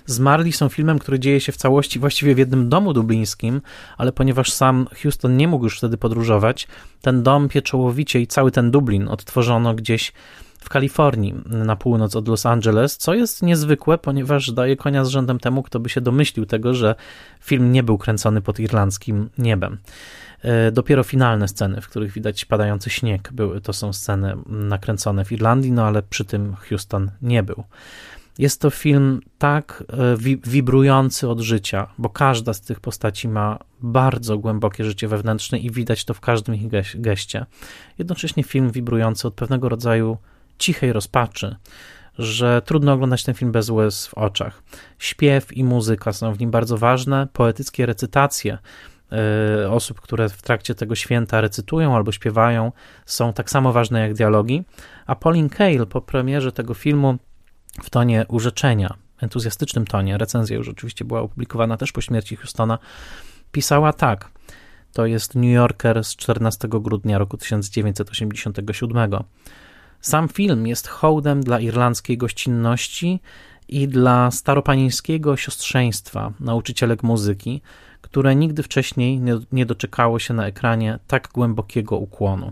Zmarli 0.06 0.52
są 0.52 0.70
filmem, 0.70 1.00
który 1.00 1.20
dzieje 1.20 1.42
się 1.42 1.52
w 1.52 1.58
całości 1.58 2.00
właściwie 2.00 2.36
w 2.36 2.38
jednym 2.38 2.70
domu 2.70 2.94
dublińskim, 2.94 3.62
ale 3.98 4.12
ponieważ 4.12 4.52
sam 4.52 4.88
Houston 5.04 5.38
nie 5.38 5.48
mógł 5.48 5.64
już 5.64 5.78
wtedy 5.78 5.98
podróżować, 5.98 6.68
ten 7.02 7.24
dom 7.24 7.50
pieczołowicie 7.50 8.20
i 8.20 8.28
cały 8.28 8.52
ten 8.52 8.72
Dublin 8.72 9.08
odtworzono 9.08 9.74
gdzieś 9.74 10.14
w 10.68 10.70
Kalifornii, 10.70 11.36
na 11.46 11.76
północ 11.76 12.16
od 12.16 12.28
Los 12.28 12.46
Angeles, 12.46 12.98
co 12.98 13.14
jest 13.14 13.44
niezwykłe, 13.44 13.98
ponieważ 13.98 14.52
daje 14.52 14.76
konia 14.76 15.06
z 15.06 15.08
rzędem 15.08 15.40
temu, 15.40 15.64
kto 15.64 15.80
by 15.80 15.90
się 15.90 16.02
domyślił 16.02 16.46
tego, 16.46 16.74
że 16.74 16.96
film 17.40 17.72
nie 17.72 17.84
był 17.84 17.98
kręcony 17.98 18.42
pod 18.42 18.60
irlandzkim 18.60 19.30
niebem. 19.38 19.78
E, 20.42 20.72
dopiero 20.72 21.04
finalne 21.04 21.48
sceny, 21.48 21.82
w 21.82 21.88
których 21.88 22.12
widać 22.12 22.46
padający 22.46 22.90
śnieg, 22.90 23.30
były, 23.34 23.62
to 23.62 23.74
są 23.74 23.94
sceny 23.94 24.38
nakręcone 24.46 25.26
w 25.26 25.32
Irlandii, 25.32 25.72
no 25.72 25.86
ale 25.86 26.02
przy 26.04 26.26
tym 26.26 26.56
Houston 26.56 27.12
nie 27.22 27.44
był. 27.44 27.64
Jest 28.40 28.62
to 28.62 28.70
film 28.70 29.22
tak 29.38 29.84
e, 29.90 30.38
wibrujący 30.48 31.30
od 31.30 31.40
życia, 31.40 31.88
bo 31.98 32.10
każda 32.10 32.54
z 32.54 32.62
tych 32.62 32.80
postaci 32.80 33.28
ma 33.28 33.60
bardzo 33.82 34.38
głębokie 34.38 34.84
życie 34.84 35.08
wewnętrzne 35.08 35.60
i 35.60 35.72
widać 35.72 36.06
to 36.06 36.14
w 36.14 36.20
każdym 36.20 36.56
ich 36.56 36.68
geście. 36.96 37.46
Jednocześnie 37.98 38.44
film 38.44 38.72
wibrujący 38.72 39.28
od 39.28 39.34
pewnego 39.34 39.70
rodzaju 39.70 40.18
cichej 40.58 40.94
rozpaczy, 40.94 41.56
że 42.18 42.62
trudno 42.62 42.94
oglądać 42.94 43.24
ten 43.24 43.36
film 43.36 43.52
bez 43.52 43.70
łez 43.70 44.08
w 44.08 44.14
oczach. 44.14 44.64
Śpiew 45.00 45.58
i 45.58 45.64
muzyka 45.64 46.14
są 46.14 46.34
w 46.34 46.40
nim 46.40 46.52
bardzo 46.52 46.78
ważne, 46.78 47.28
poetyckie 47.34 47.86
recytacje 47.86 48.58
e, 49.64 49.72
osób, 49.72 50.02
które 50.02 50.30
w 50.30 50.42
trakcie 50.42 50.76
tego 50.76 50.96
święta 50.96 51.42
recytują 51.42 51.96
albo 51.96 52.12
śpiewają, 52.12 52.72
są 53.06 53.34
tak 53.34 53.50
samo 53.50 53.74
ważne 53.74 54.00
jak 54.00 54.14
dialogi. 54.14 54.64
A 55.06 55.16
Pauline 55.16 55.50
Kael 55.50 55.88
po 55.88 56.02
premierze 56.02 56.52
tego 56.52 56.74
filmu 56.74 57.18
w 57.84 57.90
tonie 57.90 58.26
urzeczenia, 58.28 58.94
entuzjastycznym 59.22 59.86
tonie, 59.86 60.18
recenzja 60.18 60.58
już 60.58 60.70
oczywiście 60.70 61.06
była 61.06 61.22
opublikowana 61.22 61.78
też 61.78 61.92
po 61.92 62.02
śmierci 62.02 62.36
Houstona, 62.36 62.80
pisała 63.52 63.94
tak. 63.94 64.32
To 64.94 65.06
jest 65.06 65.36
New 65.36 65.54
Yorker 65.54 66.04
z 66.04 66.16
14 66.16 66.68
grudnia 66.68 67.18
roku 67.18 67.38
1987. 67.38 69.10
Sam 70.08 70.28
film 70.30 70.68
jest 70.68 70.88
hołdem 70.88 71.44
dla 71.44 71.60
irlandzkiej 71.60 72.18
gościnności 72.18 73.22
i 73.68 73.88
dla 73.88 74.32
staropanieńskiego 74.32 75.38
siostrzeństwa 75.38 76.34
nauczycielek 76.40 77.04
muzyki, 77.04 77.62
które 78.02 78.36
nigdy 78.36 78.64
wcześniej 78.64 79.20
nie, 79.20 79.40
nie 79.52 79.66
doczekało 79.66 80.20
się 80.20 80.34
na 80.34 80.48
ekranie 80.48 81.00
tak 81.08 81.30
głębokiego 81.34 81.98
ukłonu. 81.98 82.52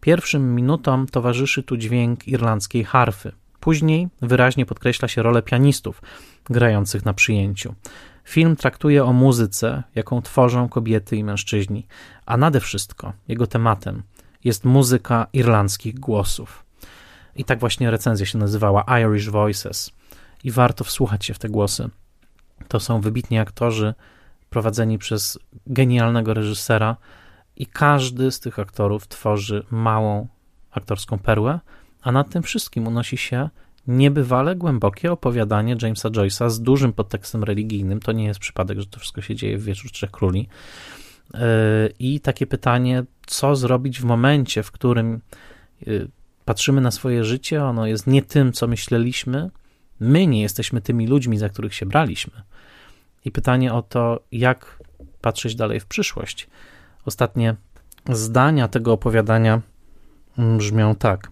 Pierwszym 0.00 0.54
minutom 0.54 1.06
towarzyszy 1.06 1.62
tu 1.62 1.76
dźwięk 1.76 2.28
irlandzkiej 2.28 2.84
harfy. 2.84 3.32
Później 3.60 4.08
wyraźnie 4.22 4.66
podkreśla 4.66 5.08
się 5.08 5.22
rolę 5.22 5.42
pianistów 5.42 6.02
grających 6.44 7.04
na 7.04 7.14
przyjęciu. 7.14 7.74
Film 8.24 8.56
traktuje 8.56 9.04
o 9.04 9.12
muzyce, 9.12 9.82
jaką 9.94 10.22
tworzą 10.22 10.68
kobiety 10.68 11.16
i 11.16 11.24
mężczyźni, 11.24 11.86
a 12.26 12.36
nade 12.36 12.60
wszystko 12.60 13.12
jego 13.28 13.46
tematem 13.46 14.02
jest 14.44 14.64
muzyka 14.64 15.26
irlandzkich 15.32 16.00
głosów. 16.00 16.71
I 17.36 17.44
tak 17.44 17.60
właśnie 17.60 17.90
recenzja 17.90 18.26
się 18.26 18.38
nazywała 18.38 18.84
Irish 19.00 19.28
Voices. 19.28 19.90
I 20.44 20.50
warto 20.50 20.84
wsłuchać 20.84 21.24
się 21.24 21.34
w 21.34 21.38
te 21.38 21.48
głosy. 21.48 21.90
To 22.68 22.80
są 22.80 23.00
wybitni 23.00 23.38
aktorzy 23.38 23.94
prowadzeni 24.50 24.98
przez 24.98 25.38
genialnego 25.66 26.34
reżysera, 26.34 26.96
i 27.56 27.66
każdy 27.66 28.30
z 28.30 28.40
tych 28.40 28.58
aktorów 28.58 29.08
tworzy 29.08 29.64
małą 29.70 30.28
aktorską 30.70 31.18
perłę, 31.18 31.60
a 32.02 32.12
nad 32.12 32.30
tym 32.30 32.42
wszystkim 32.42 32.86
unosi 32.86 33.16
się 33.16 33.48
niebywale 33.86 34.56
głębokie 34.56 35.12
opowiadanie 35.12 35.76
Jamesa 35.82 36.10
Joyce'a 36.10 36.50
z 36.50 36.60
dużym 36.60 36.92
podtekstem 36.92 37.44
religijnym. 37.44 38.00
To 38.00 38.12
nie 38.12 38.24
jest 38.24 38.40
przypadek, 38.40 38.80
że 38.80 38.86
to 38.86 39.00
wszystko 39.00 39.20
się 39.20 39.34
dzieje 39.34 39.58
w 39.58 39.64
Wieczór 39.64 39.90
Trzech 39.90 40.10
Króli. 40.10 40.48
Yy, 41.34 41.40
I 41.98 42.20
takie 42.20 42.46
pytanie, 42.46 43.04
co 43.26 43.56
zrobić 43.56 44.00
w 44.00 44.04
momencie, 44.04 44.62
w 44.62 44.70
którym 44.70 45.20
yy, 45.86 46.08
patrzymy 46.44 46.80
na 46.80 46.90
swoje 46.90 47.24
życie, 47.24 47.64
ono 47.64 47.86
jest 47.86 48.06
nie 48.06 48.22
tym, 48.22 48.52
co 48.52 48.66
myśleliśmy, 48.66 49.50
my 50.00 50.26
nie 50.26 50.42
jesteśmy 50.42 50.80
tymi 50.80 51.06
ludźmi, 51.06 51.38
za 51.38 51.48
których 51.48 51.74
się 51.74 51.86
braliśmy. 51.86 52.42
I 53.24 53.30
pytanie 53.30 53.72
o 53.72 53.82
to, 53.82 54.20
jak 54.32 54.78
patrzeć 55.20 55.54
dalej 55.54 55.80
w 55.80 55.86
przyszłość. 55.86 56.48
Ostatnie 57.04 57.56
zdania 58.08 58.68
tego 58.68 58.92
opowiadania 58.92 59.60
brzmią 60.38 60.94
tak. 60.94 61.30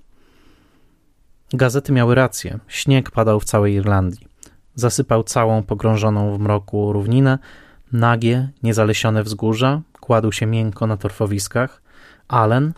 Gazety 1.52 1.92
miały 1.92 2.14
rację. 2.14 2.58
Śnieg 2.68 3.10
padał 3.10 3.40
w 3.40 3.44
całej 3.44 3.74
Irlandii. 3.74 4.26
Zasypał 4.74 5.22
całą 5.22 5.62
pogrążoną 5.62 6.36
w 6.36 6.40
mroku 6.40 6.92
równinę, 6.92 7.38
nagie, 7.92 8.48
niezalesione 8.62 9.22
wzgórza, 9.22 9.80
kładł 10.00 10.32
się 10.32 10.46
miękko 10.46 10.86
na 10.86 10.96
torfowiskach. 10.96 11.82
Allen, 12.28 12.72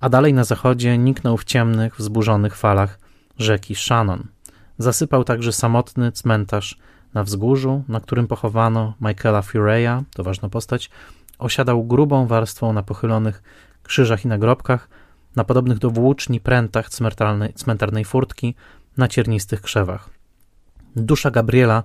a 0.00 0.08
dalej 0.08 0.34
na 0.34 0.44
zachodzie 0.44 0.98
niknął 0.98 1.36
w 1.36 1.44
ciemnych, 1.44 1.96
wzburzonych 1.96 2.56
falach 2.56 2.98
rzeki 3.38 3.74
Shannon. 3.74 4.26
Zasypał 4.78 5.24
także 5.24 5.52
samotny 5.52 6.12
cmentarz 6.12 6.78
na 7.14 7.24
wzgórzu, 7.24 7.84
na 7.88 8.00
którym 8.00 8.26
pochowano 8.26 8.94
Michaela 9.00 9.42
Fureya, 9.42 10.02
to 10.14 10.24
ważna 10.24 10.48
postać, 10.48 10.90
osiadał 11.38 11.84
grubą 11.84 12.26
warstwą 12.26 12.72
na 12.72 12.82
pochylonych 12.82 13.42
krzyżach 13.82 14.24
i 14.24 14.28
nagrobkach, 14.28 14.88
na 15.36 15.44
podobnych 15.44 15.78
do 15.78 15.90
włóczni 15.90 16.40
prętach 16.40 16.88
cmentarnej, 16.88 17.52
cmentarnej 17.54 18.04
furtki, 18.04 18.54
na 18.96 19.08
ciernistych 19.08 19.62
krzewach. 19.62 20.10
Dusza 20.96 21.30
Gabriela 21.30 21.82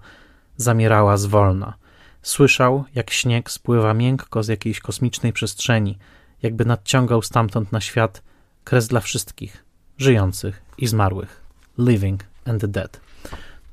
zamierała 0.58 1.18
zwolna. 1.18 1.74
Słyszał, 2.22 2.84
jak 2.96 3.10
śnieg 3.10 3.52
spływa 3.52 3.94
miękko 3.94 4.44
z 4.44 4.48
jakiejś 4.48 4.80
kosmicznej 4.80 5.34
przestrzeni, 5.34 5.98
jakby 6.44 6.66
nadciągał 6.66 7.22
stamtąd 7.22 7.72
na 7.72 7.82
świat 7.82 8.22
kres 8.64 8.88
dla 8.88 9.00
wszystkich, 9.00 9.64
żyjących 9.98 10.62
i 10.78 10.88
zmarłych. 10.88 11.44
Living 11.78 12.24
and 12.46 12.62
the 12.62 12.68
Dead. 12.68 13.02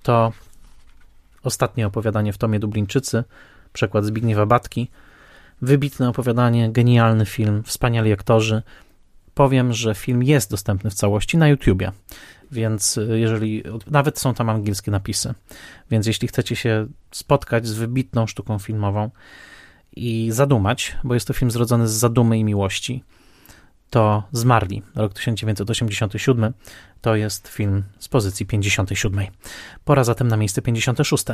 To 0.02 0.32
ostatnie 1.42 1.86
opowiadanie 1.86 2.32
w 2.32 2.38
tomie 2.38 2.60
Dublińczycy, 2.60 3.24
przekład 3.72 4.04
Zbigniewa 4.04 4.46
Batki. 4.46 4.90
Wybitne 5.62 6.08
opowiadanie, 6.08 6.72
genialny 6.72 7.26
film, 7.26 7.62
wspaniali 7.62 8.12
aktorzy, 8.12 8.62
powiem, 9.34 9.72
że 9.72 9.94
film 9.94 10.22
jest 10.22 10.50
dostępny 10.50 10.90
w 10.90 10.94
całości 10.94 11.38
na 11.38 11.48
YouTubie, 11.48 11.92
więc 12.52 12.96
y, 12.96 13.18
jeżeli, 13.18 13.62
nawet 13.90 14.18
są 14.18 14.34
tam 14.34 14.50
angielskie 14.50 14.90
napisy, 14.90 15.34
więc 15.90 16.06
jeśli 16.06 16.28
chcecie 16.28 16.56
się 16.56 16.86
spotkać 17.10 17.66
z 17.66 17.72
wybitną 17.72 18.26
sztuką 18.26 18.58
filmową 18.58 19.10
i 19.96 20.28
zadumać, 20.32 20.96
bo 21.04 21.14
jest 21.14 21.26
to 21.26 21.32
film 21.32 21.50
zrodzony 21.50 21.88
z 21.88 21.92
zadumy 21.92 22.38
i 22.38 22.44
miłości, 22.44 23.04
to 23.90 24.22
Zmarli, 24.32 24.82
rok 24.94 25.12
1987, 25.14 26.52
to 27.00 27.16
jest 27.16 27.48
film 27.48 27.82
z 27.98 28.08
pozycji 28.08 28.46
57. 28.46 29.26
Pora 29.84 30.04
zatem 30.04 30.28
na 30.28 30.36
miejsce 30.36 30.62
56. 30.62 31.24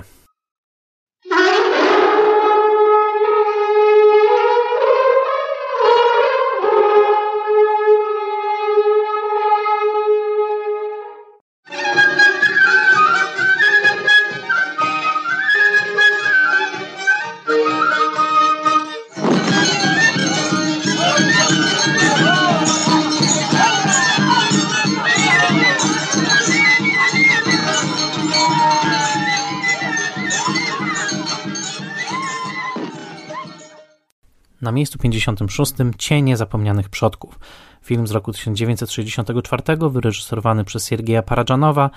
miejscu 34.76 34.98
56 34.98 35.72
Cienie 35.98 36.36
zapomnianych 36.36 36.88
przodków. 36.88 37.38
Film 37.82 38.06
z 38.06 38.10
roku 38.10 38.32
1964, 38.32 39.62
wyreżyserowany 39.90 40.64
przez 40.64 40.88
Siergieja 40.88 41.22
Paradżanowa 41.22 41.90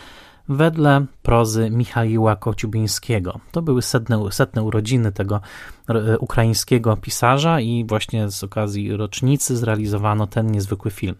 wedle 0.49 1.05
prozy 1.21 1.69
Michaiła 1.69 2.35
Kociubińskiego. 2.35 3.39
To 3.51 3.61
były 3.61 3.81
setne, 3.81 4.31
setne 4.31 4.63
urodziny 4.63 5.11
tego 5.11 5.41
e, 5.89 6.17
ukraińskiego 6.17 6.97
pisarza 6.97 7.59
i 7.59 7.85
właśnie 7.87 8.29
z 8.29 8.43
okazji 8.43 8.97
rocznicy 8.97 9.57
zrealizowano 9.57 10.27
ten 10.27 10.51
niezwykły 10.51 10.91
film. 10.91 11.15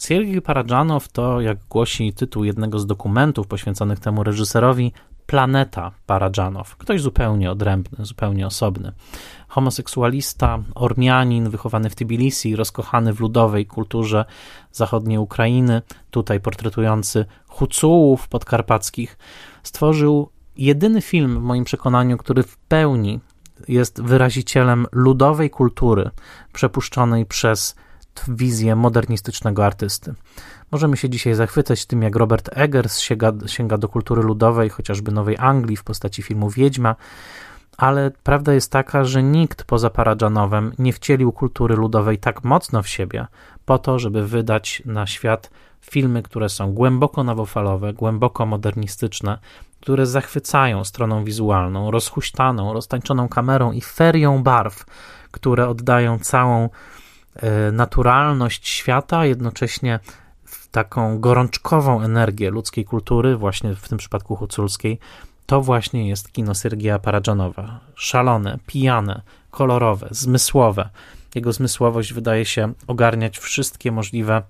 Siergiej 0.00 0.42
Paradżanow 0.42 1.08
to, 1.08 1.40
jak 1.40 1.58
głosi 1.70 2.12
tytuł 2.12 2.44
jednego 2.44 2.78
z 2.78 2.86
dokumentów 2.86 3.46
poświęconych 3.46 4.00
temu 4.00 4.24
reżyserowi, 4.24 4.92
planeta 5.26 5.92
Paradżanow, 6.06 6.76
ktoś 6.76 7.00
zupełnie 7.00 7.50
odrębny, 7.50 8.04
zupełnie 8.04 8.46
osobny. 8.46 8.92
Homoseksualista, 9.48 10.58
Ormianin, 10.74 11.50
wychowany 11.50 11.90
w 11.90 11.94
Tbilisi, 11.94 12.56
rozkochany 12.56 13.12
w 13.12 13.20
ludowej 13.20 13.66
kulturze 13.66 14.24
zachodniej 14.72 15.18
Ukrainy, 15.18 15.82
tutaj 16.10 16.40
portretujący 16.40 17.24
Hucułów 17.48 18.28
podkarpackich, 18.28 19.18
stworzył 19.62 20.28
jedyny 20.56 21.02
film 21.02 21.40
w 21.40 21.42
moim 21.42 21.64
przekonaniu, 21.64 22.16
który 22.16 22.42
w 22.42 22.56
pełni 22.56 23.20
jest 23.68 24.02
wyrazicielem 24.02 24.86
ludowej 24.92 25.50
kultury 25.50 26.10
przepuszczonej 26.52 27.26
przez 27.26 27.76
wizję 28.28 28.76
modernistycznego 28.76 29.66
artysty. 29.66 30.14
Możemy 30.70 30.96
się 30.96 31.10
dzisiaj 31.10 31.34
zachwycać 31.34 31.86
tym, 31.86 32.02
jak 32.02 32.16
Robert 32.16 32.50
Eggers 32.52 32.98
sięga, 32.98 33.32
sięga 33.46 33.78
do 33.78 33.88
kultury 33.88 34.22
ludowej, 34.22 34.70
chociażby 34.70 35.12
Nowej 35.12 35.36
Anglii 35.38 35.76
w 35.76 35.84
postaci 35.84 36.22
filmu 36.22 36.50
Wiedźma, 36.50 36.96
ale 37.76 38.10
prawda 38.22 38.54
jest 38.54 38.72
taka, 38.72 39.04
że 39.04 39.22
nikt 39.22 39.64
poza 39.64 39.90
Paradżanowem 39.90 40.72
nie 40.78 40.92
wcielił 40.92 41.32
kultury 41.32 41.76
ludowej 41.76 42.18
tak 42.18 42.44
mocno 42.44 42.82
w 42.82 42.88
siebie, 42.88 43.26
po 43.64 43.78
to, 43.78 43.98
żeby 43.98 44.26
wydać 44.26 44.82
na 44.84 45.06
świat 45.06 45.50
filmy, 45.80 46.22
które 46.22 46.48
są 46.48 46.72
głęboko 46.72 47.24
nowofalowe, 47.24 47.92
głęboko 47.92 48.46
modernistyczne, 48.46 49.38
które 49.80 50.06
zachwycają 50.06 50.84
stroną 50.84 51.24
wizualną, 51.24 51.90
rozhuśtaną, 51.90 52.72
roztańczoną 52.72 53.28
kamerą 53.28 53.72
i 53.72 53.80
ferią 53.80 54.42
barw, 54.42 54.86
które 55.30 55.68
oddają 55.68 56.18
całą 56.18 56.68
e, 57.36 57.72
naturalność 57.72 58.68
świata, 58.68 59.24
jednocześnie 59.24 60.00
taką 60.76 61.18
gorączkową 61.20 62.02
energię 62.02 62.50
ludzkiej 62.50 62.84
kultury, 62.84 63.36
właśnie 63.36 63.74
w 63.74 63.88
tym 63.88 63.98
przypadku 63.98 64.36
huculskiej, 64.36 64.98
to 65.46 65.60
właśnie 65.60 66.08
jest 66.08 66.32
kino 66.32 66.54
Sergieja 66.54 66.98
Paradżanowa. 66.98 67.80
Szalone, 67.94 68.58
pijane, 68.66 69.22
kolorowe, 69.50 70.08
zmysłowe. 70.10 70.88
Jego 71.34 71.52
zmysłowość 71.52 72.12
wydaje 72.12 72.44
się 72.44 72.72
ogarniać 72.86 73.38
wszystkie 73.38 73.92
możliwe 73.92 74.42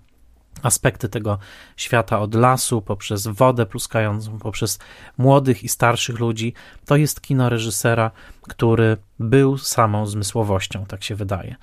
aspekty 0.63 1.09
tego 1.09 1.39
świata 1.77 2.21
od 2.21 2.35
lasu, 2.35 2.83
poprzez 2.83 3.27
wodę 3.27 3.67
pluskającą, 3.67 4.39
poprzez 4.39 4.79
młodych 5.19 5.65
i 5.65 5.69
starszych 5.69 6.19
ludzi. 6.19 6.55
To 6.87 6.97
jest 6.97 7.21
kino 7.21 7.49
reżysera, 7.49 8.11
który 8.43 8.97
był 9.19 9.59
samą 9.59 10.07
zmysłowością, 10.07 10.87
tak 10.87 11.05
się 11.05 11.15
wydaje. 11.15 11.57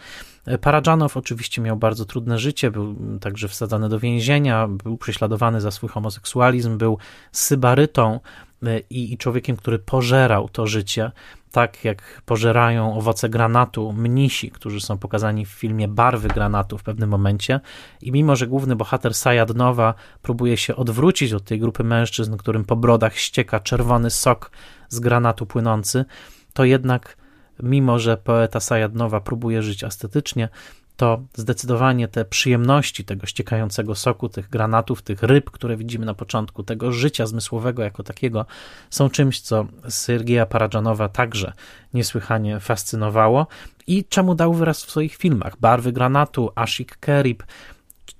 Paradżanow 0.61 1.17
oczywiście 1.17 1.61
miał 1.61 1.77
bardzo 1.77 2.05
trudne 2.05 2.39
życie, 2.39 2.71
był 2.71 2.95
także 3.19 3.47
wsadzany 3.47 3.89
do 3.89 3.99
więzienia, 3.99 4.67
był 4.67 4.97
prześladowany 4.97 5.61
za 5.61 5.71
swój 5.71 5.89
homoseksualizm, 5.89 6.77
był 6.77 6.97
sybarytą 7.31 8.19
e, 8.63 8.79
i, 8.79 9.13
i 9.13 9.17
człowiekiem, 9.17 9.55
który 9.55 9.79
pożerał 9.79 10.49
to 10.49 10.67
życie, 10.67 11.11
tak 11.51 11.85
jak 11.85 12.21
pożerają 12.25 12.97
owoce 12.97 13.29
granatu 13.29 13.93
mnisi, 13.93 14.51
którzy 14.51 14.81
są 14.81 14.97
pokazani 14.97 15.45
w 15.45 15.49
filmie 15.49 15.87
Barwy 15.87 16.27
granatu 16.27 16.77
w 16.77 16.83
pewnym 16.83 17.09
momencie. 17.09 17.59
I 18.01 18.11
mimo, 18.11 18.35
że 18.35 18.47
główny 18.47 18.75
bohater 18.75 19.13
Sayad 19.13 19.55
Nowa 19.55 19.93
próbuje 20.21 20.57
się 20.57 20.75
odwrócić 20.75 21.33
od 21.33 21.43
tej 21.43 21.59
grupy 21.59 21.83
mężczyzn, 21.83 22.37
którym 22.37 22.65
po 22.65 22.75
brodach 22.75 23.17
ścieka 23.17 23.59
czerwony 23.59 24.09
sok 24.09 24.51
z 24.89 24.99
granatu 24.99 25.45
płynący, 25.45 26.05
to 26.53 26.65
jednak 26.65 27.17
mimo 27.63 27.99
że 27.99 28.17
poeta 28.17 28.59
Sajadnowa 28.59 29.21
próbuje 29.21 29.63
żyć 29.63 29.83
estetycznie, 29.83 30.49
to 30.97 31.21
zdecydowanie 31.35 32.07
te 32.07 32.25
przyjemności 32.25 33.05
tego 33.05 33.25
ściekającego 33.25 33.95
soku, 33.95 34.29
tych 34.29 34.49
granatów, 34.49 35.01
tych 35.01 35.23
ryb, 35.23 35.51
które 35.51 35.77
widzimy 35.77 36.05
na 36.05 36.13
początku, 36.13 36.63
tego 36.63 36.91
życia 36.91 37.25
zmysłowego 37.25 37.83
jako 37.83 38.03
takiego, 38.03 38.45
są 38.89 39.09
czymś, 39.09 39.41
co 39.41 39.65
Sergieja 39.89 40.45
Paradżanowa 40.45 41.09
także 41.09 41.53
niesłychanie 41.93 42.59
fascynowało 42.59 43.47
i 43.87 44.05
czemu 44.05 44.35
dał 44.35 44.53
wyraz 44.53 44.85
w 44.85 44.91
swoich 44.91 45.15
filmach. 45.15 45.57
Barwy 45.59 45.91
granatu, 45.91 46.51
Ashik 46.55 46.97
Kerib, 46.97 47.43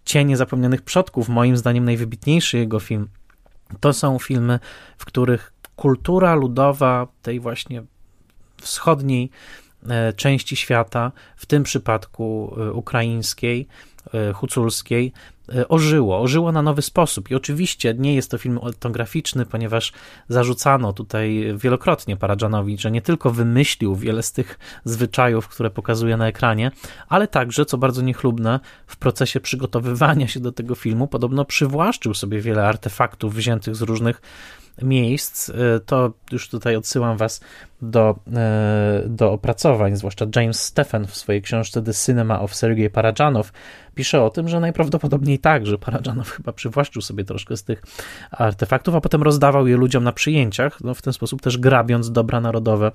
Cienie 0.06 0.38
zapomnianych 0.38 0.82
przodków, 0.82 1.30
moim 1.30 1.58
zdaniem 1.58 1.86
najwybitniejszy 1.86 2.58
jego 2.58 2.80
film, 2.80 3.08
to 3.80 3.94
są 3.94 4.20
filmy, 4.20 4.60
w 4.98 5.06
których 5.06 5.54
kultura 5.76 6.36
ludowa 6.36 7.08
tej 7.22 7.40
właśnie 7.40 7.84
wschodniej 8.64 9.30
e, 9.90 10.14
części 10.14 10.56
świata, 10.56 11.12
w 11.36 11.46
tym 11.46 11.64
przypadku 11.64 12.56
e, 12.58 12.72
ukraińskiej, 12.72 13.68
e, 14.14 14.34
huculskiej, 14.34 15.14
ożyło, 15.70 16.22
ożyło 16.22 16.52
na 16.52 16.62
nowy 16.62 16.82
sposób. 16.82 17.32
I 17.32 17.36
oczywiście 17.36 17.94
nie 17.98 18.16
jest 18.16 18.32
to 18.32 18.38
film 18.38 18.60
etnograficzny, 18.70 19.46
ponieważ 19.46 19.94
zarzucano 20.30 20.94
tutaj 20.94 21.54
wielokrotnie 21.58 22.18
Paradżanowi, 22.18 22.78
że 22.78 22.92
nie 22.92 23.02
tylko 23.02 23.32
wymyślił 23.32 23.96
wiele 23.96 24.24
z 24.24 24.32
tych 24.32 24.60
zwyczajów, 24.86 25.48
które 25.48 25.70
pokazuje 25.70 26.18
na 26.18 26.28
ekranie, 26.28 26.72
ale 27.10 27.28
także, 27.28 27.66
co 27.66 27.78
bardzo 27.78 28.02
niechlubne, 28.02 28.60
w 28.88 28.98
procesie 28.98 29.40
przygotowywania 29.40 30.28
się 30.28 30.40
do 30.40 30.52
tego 30.52 30.76
filmu 30.76 31.08
podobno 31.08 31.46
przywłaszczył 31.46 32.14
sobie 32.14 32.42
wiele 32.42 32.68
artefaktów 32.68 33.36
wziętych 33.36 33.76
z 33.76 33.82
różnych 33.82 34.22
miejsc, 34.82 35.50
e, 35.50 35.54
to 35.86 36.14
już 36.32 36.50
tutaj 36.50 36.76
odsyłam 36.76 37.18
Was 37.18 37.42
do, 37.82 38.20
e, 38.36 39.04
do 39.06 39.32
opracowań, 39.32 39.96
zwłaszcza 39.96 40.26
James 40.36 40.62
Stephen 40.62 41.08
w 41.08 41.16
swojej 41.16 41.42
książce 41.42 41.82
The 41.82 41.94
Cinema 41.94 42.42
of 42.42 42.56
Sergei 42.56 42.90
Paradżanow 42.90 43.52
pisze 43.96 44.24
o 44.24 44.30
tym, 44.30 44.48
że 44.48 44.60
najprawdopodobniej 44.60 45.40
tak, 45.40 45.66
że 45.66 45.78
Paradżanow 45.78 46.30
chyba 46.30 46.54
przywłaszczył 46.54 47.02
sobie 47.02 47.24
troszkę 47.24 47.58
z 47.58 47.64
tych 47.64 47.84
artefaktów, 48.32 48.96
a 48.96 49.02
potem 49.02 49.24
rozdawał 49.24 49.68
je 49.68 49.78
ludziom 49.78 50.04
na 50.04 50.12
przyjęciach, 50.12 50.82
no 50.82 50.94
w 50.94 51.02
ten 51.02 51.14
sposób 51.14 51.42
też 51.42 51.58
grabiąc 51.58 52.12
dobra 52.12 52.42
narodowe 52.42 52.92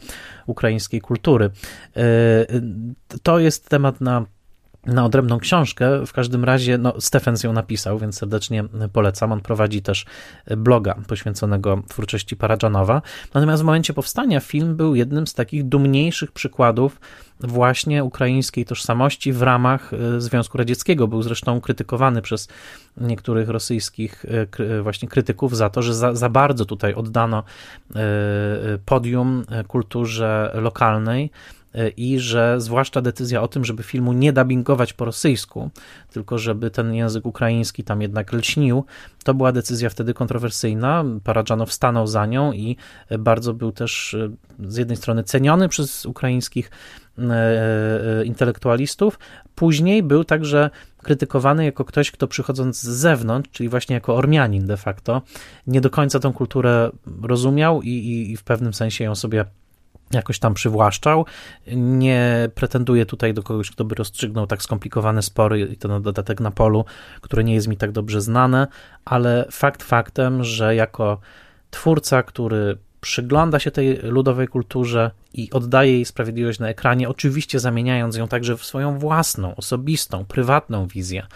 ukraińskiej 0.46 1.00
kultury. 1.00 1.50
E, 1.96 2.00
to 3.22 3.38
jest 3.38 3.68
temat 3.68 4.00
na 4.00 4.26
na 4.88 5.04
odrębną 5.04 5.38
książkę. 5.38 6.06
W 6.06 6.12
każdym 6.12 6.44
razie, 6.44 6.78
no, 6.78 6.94
Stephens 7.00 7.44
ją 7.44 7.52
napisał, 7.52 7.98
więc 7.98 8.18
serdecznie 8.18 8.64
polecam. 8.92 9.32
On 9.32 9.40
prowadzi 9.40 9.82
też 9.82 10.06
bloga 10.56 10.94
poświęconego 11.06 11.82
twórczości 11.88 12.36
Paradżanowa. 12.36 13.02
Natomiast 13.34 13.62
w 13.62 13.66
momencie 13.66 13.94
powstania 13.94 14.40
film 14.40 14.76
był 14.76 14.94
jednym 14.94 15.26
z 15.26 15.34
takich 15.34 15.64
dumniejszych 15.64 16.32
przykładów 16.32 17.00
właśnie 17.40 18.04
ukraińskiej 18.04 18.64
tożsamości 18.64 19.32
w 19.32 19.42
ramach 19.42 19.92
e, 19.92 20.20
Związku 20.20 20.58
Radzieckiego. 20.58 21.08
Był 21.08 21.22
zresztą 21.22 21.60
krytykowany 21.60 22.22
przez 22.22 22.48
niektórych 22.96 23.48
rosyjskich 23.48 24.24
e, 24.58 24.82
właśnie 24.82 25.08
krytyków 25.08 25.56
za 25.56 25.70
to, 25.70 25.82
że 25.82 25.94
za, 25.94 26.14
za 26.14 26.28
bardzo 26.28 26.64
tutaj 26.64 26.94
oddano 26.94 27.42
e, 27.96 28.00
podium 28.84 29.44
kulturze 29.68 30.52
lokalnej 30.54 31.30
E, 31.30 31.57
i 31.96 32.18
że 32.18 32.60
zwłaszcza 32.60 33.00
decyzja 33.00 33.42
o 33.42 33.48
tym, 33.48 33.64
żeby 33.64 33.82
filmu 33.82 34.12
nie 34.12 34.32
dubbingować 34.32 34.92
po 34.92 35.04
rosyjsku, 35.04 35.70
tylko 36.10 36.38
żeby 36.38 36.70
ten 36.70 36.94
język 36.94 37.26
ukraiński 37.26 37.84
tam 37.84 38.02
jednak 38.02 38.32
lśnił, 38.32 38.84
to 39.24 39.34
była 39.34 39.52
decyzja 39.52 39.90
wtedy 39.90 40.14
kontrowersyjna. 40.14 41.04
Paradżanow 41.24 41.72
stanął 41.72 42.06
za 42.06 42.26
nią 42.26 42.52
i 42.52 42.76
bardzo 43.18 43.54
był 43.54 43.72
też 43.72 44.14
e, 44.14 44.30
z 44.68 44.76
jednej 44.76 44.96
strony 44.96 45.24
ceniony 45.24 45.68
przez 45.68 46.06
ukraińskich 46.06 46.70
e, 47.18 48.24
intelektualistów, 48.24 49.18
później 49.54 50.02
był 50.02 50.24
także 50.24 50.70
krytykowany 51.02 51.64
jako 51.64 51.84
ktoś, 51.84 52.10
kto 52.10 52.28
przychodząc 52.28 52.80
z 52.80 52.88
zewnątrz, 52.88 53.50
czyli 53.50 53.68
właśnie 53.68 53.94
jako 53.94 54.16
Ormianin 54.16 54.66
de 54.66 54.76
facto, 54.76 55.22
nie 55.66 55.80
do 55.80 55.90
końca 55.90 56.20
tą 56.20 56.32
kulturę 56.32 56.90
rozumiał 57.22 57.82
i, 57.82 57.88
i, 57.88 58.32
i 58.32 58.36
w 58.36 58.42
pewnym 58.42 58.74
sensie 58.74 59.04
ją 59.04 59.14
sobie 59.14 59.44
jakoś 60.10 60.38
tam 60.38 60.54
przywłaszczał. 60.54 61.26
Nie 61.76 62.48
pretenduję 62.54 63.06
tutaj 63.06 63.34
do 63.34 63.42
kogoś, 63.42 63.70
kto 63.70 63.84
by 63.84 63.94
rozstrzygnął 63.94 64.46
tak 64.46 64.62
skomplikowane 64.62 65.22
spory 65.22 65.60
i 65.60 65.76
to 65.76 65.88
na 65.88 66.00
dodatek 66.00 66.40
na 66.40 66.50
polu, 66.50 66.84
które 67.20 67.44
nie 67.44 67.54
jest 67.54 67.68
mi 67.68 67.76
tak 67.76 67.92
dobrze 67.92 68.20
znane, 68.20 68.66
ale 69.04 69.46
fakt 69.50 69.82
faktem, 69.82 70.44
że 70.44 70.74
jako 70.74 71.20
twórca, 71.70 72.22
który 72.22 72.78
przygląda 73.00 73.58
się 73.58 73.70
tej 73.70 73.96
ludowej 73.96 74.48
kulturze 74.48 75.10
i 75.34 75.50
oddaje 75.50 75.92
jej 75.92 76.04
sprawiedliwość 76.04 76.58
na 76.58 76.68
ekranie, 76.68 77.08
oczywiście 77.08 77.60
zamieniając 77.60 78.16
ją 78.16 78.28
także 78.28 78.56
w 78.56 78.64
swoją 78.64 78.98
własną, 78.98 79.56
osobistą, 79.56 80.24
prywatną 80.24 80.86
wizję, 80.86 81.26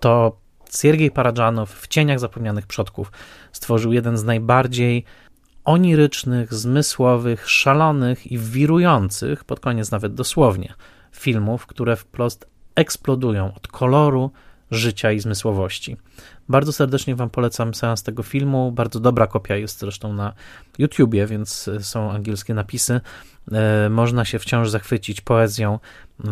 to 0.00 0.36
Siergiej 0.80 1.10
Paradżanow 1.10 1.70
w 1.70 1.88
Cieniach 1.88 2.20
Zapomnianych 2.20 2.66
Przodków 2.66 3.12
stworzył 3.52 3.92
jeden 3.92 4.16
z 4.16 4.24
najbardziej 4.24 5.04
onirycznych, 5.64 6.54
zmysłowych, 6.54 7.50
szalonych 7.50 8.32
i 8.32 8.38
wirujących, 8.38 9.44
pod 9.44 9.60
koniec 9.60 9.90
nawet 9.90 10.14
dosłownie, 10.14 10.74
filmów, 11.12 11.66
które 11.66 11.96
wprost 11.96 12.46
eksplodują 12.74 13.54
od 13.54 13.68
koloru, 13.68 14.30
życia 14.70 15.12
i 15.12 15.20
zmysłowości. 15.20 15.96
Bardzo 16.48 16.72
serdecznie 16.72 17.16
Wam 17.16 17.30
polecam 17.30 17.74
seans 17.74 18.02
tego 18.02 18.22
filmu. 18.22 18.72
Bardzo 18.72 19.00
dobra 19.00 19.26
kopia 19.26 19.56
jest 19.56 19.78
zresztą 19.78 20.12
na 20.12 20.32
YouTubie, 20.78 21.26
więc 21.26 21.70
są 21.80 22.10
angielskie 22.10 22.54
napisy. 22.54 23.00
E, 23.52 23.88
można 23.90 24.24
się 24.24 24.38
wciąż 24.38 24.70
zachwycić 24.70 25.20
poezją 25.20 25.78
e, 26.24 26.28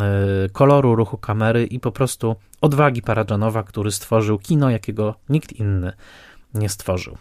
koloru, 0.49 0.95
ruchu 0.95 1.17
kamery 1.17 1.65
i 1.65 1.79
po 1.79 1.91
prostu 1.91 2.35
odwagi 2.61 3.01
Paradżanowa, 3.01 3.63
który 3.63 3.91
stworzył 3.91 4.39
kino, 4.39 4.69
jakiego 4.69 5.15
nikt 5.29 5.53
inny 5.53 5.93
nie 6.53 6.69
stworzył. 6.69 7.17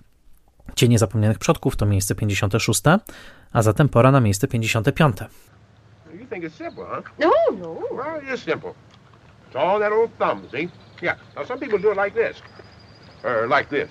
Cienie 0.77 0.99
zapomnianych 0.99 1.39
przodków 1.39 1.77
to 1.77 1.87
miejsce 1.87 2.15
56, 2.15 2.83
a 3.53 3.63
zatem 3.63 3.89
pora 3.89 4.11
na 4.11 4.21
miejsce 4.21 4.49
55. 4.49 5.17
You 6.15 6.27
think 6.27 6.45
it's 6.45 6.55
simple, 6.55 6.85
huh? 6.85 7.05
No, 7.19 7.31
no. 7.57 7.81
Well, 7.91 8.23
it 8.23 8.35
is 8.35 8.43
simple. 8.43 8.75
It's 9.47 9.57
all 9.57 9.81
that 9.81 9.93
old 9.93 10.11
thumb, 10.19 10.49
see? 10.51 10.69
Yeah. 11.03 11.17
Now, 11.37 11.45
some 11.45 11.59
people 11.61 11.79
do 11.79 11.91
it 11.93 11.97
like 11.97 12.15
this. 12.15 12.43
Or 13.25 13.47
like 13.49 13.69
this. 13.69 13.89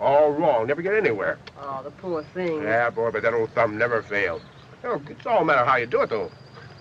All 0.00 0.32
wrong. 0.32 0.66
Never 0.66 0.82
get 0.82 0.94
anywhere. 0.94 1.38
Oh, 1.60 1.80
the 1.82 1.90
poor 1.90 2.24
thing. 2.34 2.62
Yeah, 2.62 2.90
boy, 2.90 3.10
but 3.10 3.22
that 3.22 3.34
old 3.34 3.50
thumb 3.54 3.78
never 3.78 4.02
failed. 4.02 4.42
You 4.82 4.90
know, 4.90 5.02
it's 5.10 5.26
all 5.26 5.42
a 5.42 5.44
matter 5.44 5.60
of 5.62 5.68
how 5.68 5.76
you 5.76 5.86
do 5.86 6.02
it, 6.02 6.10
though. 6.10 6.30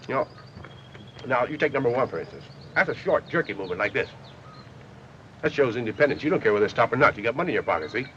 You 0.08 0.16
know, 0.16 0.28
now, 1.26 1.46
you 1.46 1.58
take 1.58 1.74
number 1.74 1.90
one, 1.90 2.08
for 2.08 2.20
instance. 2.20 2.44
That's 2.76 2.90
a 2.90 2.96
short, 2.96 3.28
jerky 3.28 3.54
movement 3.54 3.80
like 3.80 3.94
this. 3.94 4.10
That 5.42 5.54
shows 5.54 5.76
independence. 5.76 6.24
You 6.24 6.30
don't 6.30 6.42
care 6.42 6.54
whether 6.54 6.66
it's 6.66 6.74
top 6.74 6.92
or 6.92 6.98
not. 6.98 7.18
You 7.18 7.24
got 7.24 7.36
money 7.36 7.52
in 7.52 7.54
your 7.54 7.64
pocket, 7.64 7.92
see? 7.92 8.08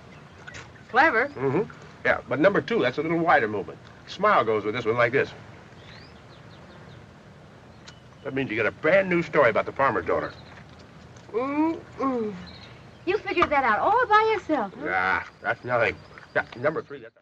Clever. 0.91 1.29
Mm-hmm. 1.29 1.71
Yeah, 2.05 2.21
but 2.29 2.41
number 2.41 2.61
two, 2.61 2.81
that's 2.81 2.99
a 2.99 3.03
little 3.03 3.18
wider 3.18 3.49
movement. 3.49 3.79
Smile 4.07 4.45
goes 4.45 4.64
with 4.64 4.75
this 4.75 4.85
one 4.85 4.97
like 4.97 5.12
this. 5.12 5.31
That 8.25 8.35
means 8.35 8.51
you 8.51 8.57
got 8.57 8.66
a 8.66 8.73
brand 8.73 9.09
new 9.09 9.23
story 9.23 9.51
about 9.51 9.66
the 9.66 9.73
farmer's 9.73 10.07
daughter. 10.07 10.33
Mm-mm. 11.33 12.35
You 13.07 13.18
figured 13.18 13.51
that 13.51 13.64
out 13.64 13.79
all 13.79 14.07
by 14.07 14.33
yourself, 14.33 14.73
huh? 14.81 14.89
Ah, 14.91 15.27
that's 15.43 15.64
nothing. 15.64 15.95
Yeah, 16.35 16.45
number 16.57 16.83
three, 16.83 17.01
that's... 17.01 17.14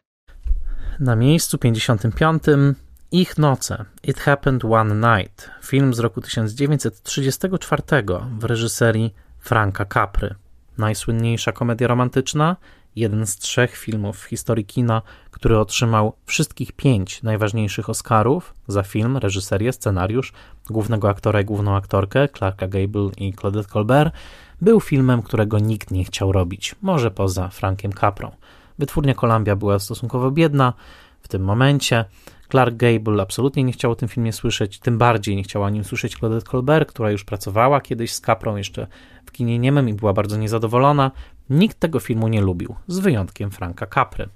Na 0.99 1.15
miejscu 1.15 1.57
55 1.57 2.75
Ich 3.11 3.37
noce. 3.37 3.85
It 4.03 4.19
Happened 4.19 4.63
One 4.63 4.93
Night. 4.93 5.49
Film 5.61 5.93
z 5.93 5.99
roku 5.99 6.21
1934 6.21 8.27
w 8.39 8.43
reżyserii 8.43 9.15
Franka 9.39 9.85
Capry. 9.85 10.35
Najsłynniejsza 10.77 11.51
komedia 11.51 11.87
romantyczna, 11.87 12.55
jeden 12.95 13.27
z 13.27 13.37
trzech 13.37 13.77
filmów 13.77 14.19
w 14.19 14.23
historii 14.23 14.65
kina, 14.65 15.01
który 15.31 15.59
otrzymał 15.59 16.13
wszystkich 16.25 16.71
pięć 16.71 17.23
najważniejszych 17.23 17.89
Oscarów 17.89 18.53
za 18.67 18.83
film, 18.83 19.17
reżyserię, 19.17 19.73
scenariusz, 19.73 20.33
głównego 20.69 21.09
aktora 21.09 21.41
i 21.41 21.45
główną 21.45 21.75
aktorkę, 21.75 22.27
Clarka 22.37 22.67
Gable 22.67 23.09
i 23.17 23.33
Claudette 23.33 23.69
Colbert, 23.69 24.13
był 24.61 24.79
filmem, 24.79 25.21
którego 25.21 25.59
nikt 25.59 25.91
nie 25.91 26.03
chciał 26.03 26.31
robić, 26.31 26.75
może 26.81 27.11
poza 27.11 27.47
Frankiem 27.47 27.93
Caprą. 27.93 28.31
Wytwórnia 28.79 29.13
Columbia 29.13 29.55
była 29.55 29.79
stosunkowo 29.79 30.31
biedna 30.31 30.73
w 31.21 31.27
tym 31.27 31.43
momencie. 31.43 32.05
Clark 32.49 32.75
Gable 32.75 33.21
absolutnie 33.21 33.63
nie 33.63 33.71
chciał 33.71 33.91
o 33.91 33.95
tym 33.95 34.09
filmie 34.09 34.33
słyszeć, 34.33 34.79
tym 34.79 34.97
bardziej 34.97 35.35
nie 35.35 35.43
chciała 35.43 35.67
o 35.67 35.69
nim 35.69 35.83
słyszeć 35.83 36.17
Claudette 36.17 36.51
Colbert, 36.51 36.89
która 36.89 37.11
już 37.11 37.23
pracowała 37.23 37.81
kiedyś 37.81 38.13
z 38.13 38.21
Caprą 38.21 38.55
jeszcze 38.55 38.87
w 39.25 39.31
kinie 39.31 39.59
niemym 39.59 39.89
i 39.89 39.93
była 39.93 40.13
bardzo 40.13 40.37
niezadowolona. 40.37 41.11
Nikt 41.49 41.79
tego 41.79 41.99
filmu 41.99 42.27
nie 42.27 42.41
lubił, 42.41 42.75
z 42.87 42.99
wyjątkiem 42.99 43.51
Franka 43.51 43.87
Capry, 43.87 44.29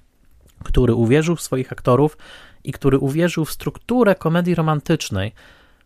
który 0.63 0.93
uwierzył 0.93 1.35
w 1.35 1.41
swoich 1.41 1.71
aktorów 1.71 2.17
i 2.63 2.71
który 2.71 2.97
uwierzył 2.97 3.45
w 3.45 3.51
strukturę 3.51 4.15
komedii 4.15 4.55
romantycznej, 4.55 5.33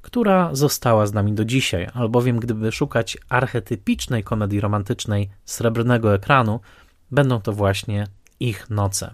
która 0.01 0.55
została 0.55 1.05
z 1.05 1.13
nami 1.13 1.33
do 1.33 1.45
dzisiaj, 1.45 1.87
albowiem 1.93 2.39
gdyby 2.39 2.71
szukać 2.71 3.17
archetypicznej 3.29 4.23
komedii 4.23 4.59
romantycznej 4.59 5.29
srebrnego 5.45 6.13
ekranu, 6.13 6.59
będą 7.11 7.41
to 7.41 7.53
właśnie 7.53 8.07
ich 8.39 8.69
noce. 8.69 9.13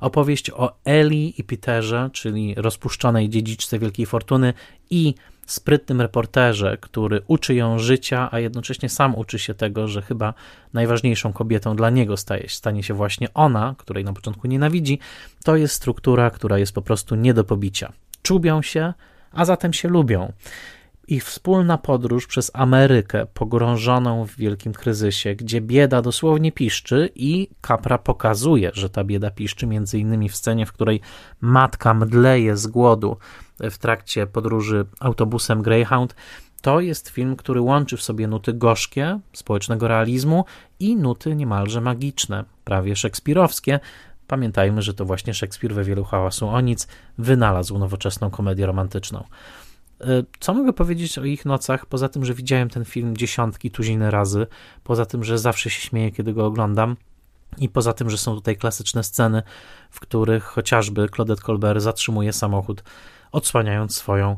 Opowieść 0.00 0.50
o 0.50 0.76
Eli 0.84 1.40
i 1.40 1.44
Peterze, 1.44 2.10
czyli 2.12 2.54
rozpuszczonej 2.56 3.28
dziedziczce 3.28 3.78
Wielkiej 3.78 4.06
Fortuny 4.06 4.54
i 4.90 5.14
sprytnym 5.46 6.00
reporterze, 6.00 6.78
który 6.80 7.20
uczy 7.26 7.54
ją 7.54 7.78
życia, 7.78 8.28
a 8.32 8.38
jednocześnie 8.38 8.88
sam 8.88 9.14
uczy 9.14 9.38
się 9.38 9.54
tego, 9.54 9.88
że 9.88 10.02
chyba 10.02 10.34
najważniejszą 10.72 11.32
kobietą 11.32 11.76
dla 11.76 11.90
niego 11.90 12.16
staje, 12.16 12.48
stanie 12.48 12.82
się 12.82 12.94
właśnie 12.94 13.34
ona, 13.34 13.74
której 13.78 14.04
na 14.04 14.12
początku 14.12 14.48
nienawidzi, 14.48 14.98
to 15.44 15.56
jest 15.56 15.74
struktura, 15.74 16.30
która 16.30 16.58
jest 16.58 16.72
po 16.72 16.82
prostu 16.82 17.14
nie 17.14 17.34
do 17.34 17.44
pobicia. 17.44 17.92
Czubią 18.22 18.62
się, 18.62 18.94
a 19.32 19.44
zatem 19.44 19.72
się 19.72 19.88
lubią. 19.88 20.32
Ich 21.10 21.24
wspólna 21.24 21.78
podróż 21.78 22.26
przez 22.26 22.50
Amerykę, 22.54 23.26
pogrążoną 23.34 24.26
w 24.26 24.36
wielkim 24.36 24.72
kryzysie, 24.72 25.34
gdzie 25.34 25.60
bieda 25.60 26.02
dosłownie 26.02 26.52
piszczy 26.52 27.10
i 27.14 27.48
Capra 27.66 27.98
pokazuje, 27.98 28.70
że 28.74 28.90
ta 28.90 29.04
bieda 29.04 29.30
piszczy, 29.30 29.66
między 29.66 29.98
innymi 29.98 30.28
w 30.28 30.36
scenie, 30.36 30.66
w 30.66 30.72
której 30.72 31.00
matka 31.40 31.94
mdleje 31.94 32.56
z 32.56 32.66
głodu 32.66 33.16
w 33.60 33.78
trakcie 33.78 34.26
podróży 34.26 34.86
autobusem 35.00 35.62
Greyhound. 35.62 36.14
To 36.62 36.80
jest 36.80 37.08
film, 37.08 37.36
który 37.36 37.60
łączy 37.60 37.96
w 37.96 38.02
sobie 38.02 38.28
nuty 38.28 38.52
gorzkie, 38.52 39.20
społecznego 39.32 39.88
realizmu 39.88 40.44
i 40.80 40.96
nuty 40.96 41.36
niemalże 41.36 41.80
magiczne, 41.80 42.44
prawie 42.64 42.96
szekspirowskie, 42.96 43.80
Pamiętajmy, 44.30 44.82
że 44.82 44.94
to 44.94 45.04
właśnie 45.04 45.34
Szekspir 45.34 45.74
we 45.74 45.84
wielu 45.84 46.04
hałasu 46.04 46.48
o 46.48 46.60
nic 46.60 46.88
wynalazł 47.18 47.78
nowoczesną 47.78 48.30
komedię 48.30 48.66
romantyczną. 48.66 49.24
E, 50.00 50.22
co 50.40 50.54
mogę 50.54 50.72
powiedzieć 50.72 51.18
o 51.18 51.24
ich 51.24 51.44
nocach, 51.44 51.86
poza 51.86 52.08
tym, 52.08 52.24
że 52.24 52.34
widziałem 52.34 52.70
ten 52.70 52.84
film 52.84 53.16
dziesiątki, 53.16 53.70
tuziny 53.70 54.10
razy, 54.10 54.46
poza 54.84 55.06
tym, 55.06 55.24
że 55.24 55.38
zawsze 55.38 55.70
się 55.70 55.80
śmieję, 55.80 56.12
kiedy 56.12 56.32
go 56.32 56.46
oglądam, 56.46 56.96
i 57.58 57.68
poza 57.68 57.92
tym, 57.92 58.10
że 58.10 58.18
są 58.18 58.34
tutaj 58.34 58.56
klasyczne 58.56 59.04
sceny, 59.04 59.42
w 59.90 60.00
których 60.00 60.44
chociażby 60.44 61.08
Claudette 61.08 61.42
Colbert 61.42 61.80
zatrzymuje 61.80 62.32
samochód, 62.32 62.82
odsłaniając 63.32 63.96
swoją 63.96 64.36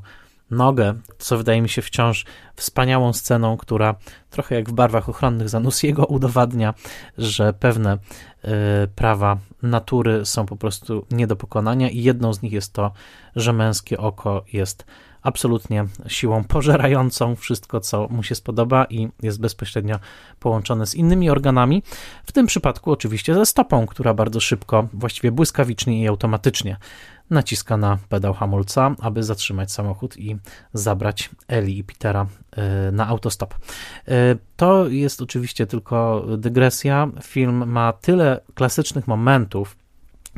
nogę, 0.51 0.95
co 1.19 1.39
wydaje 1.39 1.63
mi 1.63 1.69
się 1.69 1.83
wciąż 1.83 2.25
wspaniałą 2.57 3.13
sceną, 3.13 3.57
która 3.57 3.95
trochę 4.31 4.55
jak 4.55 4.71
w 4.71 4.73
barwach 4.73 5.09
ochronnych 5.09 5.49
Zanussiego 5.49 6.07
udowadnia, 6.07 6.75
że 7.19 7.53
pewne 7.53 7.95
y, 7.95 8.49
prawa 8.95 9.39
natury 9.63 10.27
są 10.27 10.47
po 10.47 10.57
prostu 10.57 11.07
nie 11.11 11.27
do 11.27 11.37
pokonania 11.37 11.91
i 11.91 12.03
jedną 12.03 12.33
z 12.33 12.43
nich 12.43 12.53
jest 12.53 12.73
to, 12.73 12.93
że 13.37 13.53
męskie 13.53 13.99
oko 13.99 14.45
jest 14.53 14.85
absolutnie 15.23 15.85
siłą 16.07 16.45
pożerającą 16.45 17.37
wszystko, 17.37 17.81
co 17.81 18.09
mu 18.09 18.23
się 18.23 18.35
spodoba 18.35 18.85
i 18.85 19.09
jest 19.23 19.41
bezpośrednio 19.41 19.99
połączone 20.41 20.87
z 20.87 20.95
innymi 20.95 21.31
organami. 21.31 21.83
W 22.27 22.33
tym 22.33 22.47
przypadku 22.47 22.93
oczywiście 22.93 23.35
ze 23.35 23.47
stopą, 23.47 23.87
która 23.87 24.15
bardzo 24.15 24.41
szybko, 24.41 24.89
właściwie 24.93 25.33
błyskawicznie 25.33 26.03
i 26.03 26.09
automatycznie 26.09 26.77
naciska 27.31 27.77
na 27.77 27.99
pedał 28.09 28.35
hamulca, 28.35 28.95
aby 29.01 29.23
zatrzymać 29.23 29.73
samochód 29.73 30.17
i 30.17 30.37
zabrać 30.75 31.31
Eli 31.49 31.79
i 31.79 31.85
Petera 31.85 32.27
y, 32.89 32.93
na 32.93 33.09
autostop. 33.09 33.55
Y, 33.55 34.39
to 34.57 34.89
jest 34.89 35.23
oczywiście 35.23 35.67
tylko 35.67 36.27
dygresja. 36.39 37.09
Film 37.23 37.71
ma 37.71 37.93
tyle 37.93 38.41
klasycznych 38.55 39.09
momentów, 39.09 39.77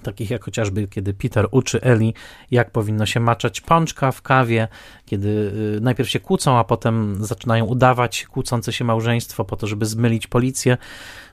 takich 0.02 0.30
jak 0.30 0.44
chociażby 0.44 0.88
kiedy 0.88 1.14
Peter 1.14 1.48
uczy 1.50 1.80
Eli, 1.82 2.14
jak 2.50 2.70
powinno 2.70 3.06
się 3.06 3.20
maczać 3.20 3.60
pączka 3.60 4.12
w 4.12 4.22
kawie, 4.22 4.68
kiedy 5.06 5.28
y, 5.76 5.80
najpierw 5.80 6.10
się 6.10 6.20
kłócą, 6.20 6.58
a 6.58 6.64
potem 6.64 7.24
zaczynają 7.24 7.64
udawać 7.64 8.26
kłócące 8.26 8.72
się 8.72 8.84
małżeństwo 8.84 9.44
po 9.44 9.56
to, 9.56 9.66
żeby 9.66 9.86
zmylić 9.86 10.26
policję, 10.26 10.76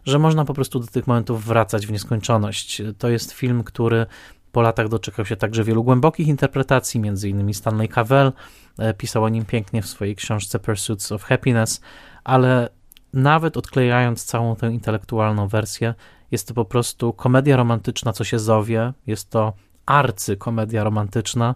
że 0.06 0.20
można 0.20 0.46
po 0.46 0.54
prostu 0.54 0.80
do 0.80 0.88
tych 0.88 1.08
momentów 1.08 1.46
wracać 1.46 1.88
w 1.88 1.92
nieskończoność. 1.92 2.82
To 2.98 3.10
jest 3.10 3.32
film, 3.32 3.64
który 3.64 4.06
po 4.52 4.62
latach 4.62 4.90
doczekał 4.90 5.26
się 5.26 5.36
także 5.36 5.64
wielu 5.64 5.84
głębokich 5.84 6.28
interpretacji, 6.28 7.00
między 7.00 7.30
innymi 7.30 7.54
Stanley 7.54 7.90
Cavell 7.90 8.32
e, 8.80 8.94
pisał 8.94 9.24
o 9.24 9.30
nim 9.30 9.46
pięknie 9.46 9.82
w 9.82 9.88
swojej 9.88 10.16
książce 10.16 10.60
Pursuits 10.60 11.12
of 11.12 11.24
Happiness, 11.24 11.82
ale 12.24 12.70
nawet 13.14 13.58
odklejając 13.58 14.24
całą 14.24 14.56
tę 14.56 14.72
intelektualną 14.72 15.48
wersję, 15.48 15.94
jest 16.32 16.48
to 16.48 16.54
po 16.54 16.66
prostu 16.66 17.14
komedia 17.14 17.58
romantyczna, 17.58 18.14
co 18.14 18.24
się 18.24 18.40
zowie, 18.40 18.94
jest 19.08 19.30
to 19.30 19.54
arcykomedia 19.86 20.84
romantyczna 20.84 21.56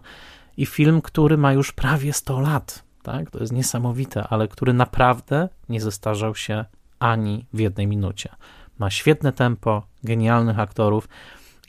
i 0.56 0.66
film, 0.66 1.02
który 1.02 1.36
ma 1.36 1.52
już 1.52 1.72
prawie 1.72 2.12
100 2.12 2.40
lat, 2.40 2.84
tak? 3.02 3.30
To 3.30 3.38
jest 3.38 3.52
niesamowite, 3.52 4.28
ale 4.28 4.48
który 4.48 4.72
naprawdę 4.72 5.48
nie 5.68 5.80
zestarzał 5.80 6.34
się 6.34 6.64
ani 6.98 7.46
w 7.52 7.58
jednej 7.58 7.86
minucie. 7.86 8.28
Ma 8.78 8.90
świetne 8.90 9.32
tempo, 9.32 9.82
genialnych 10.04 10.58
aktorów 10.58 11.08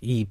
i 0.01 0.27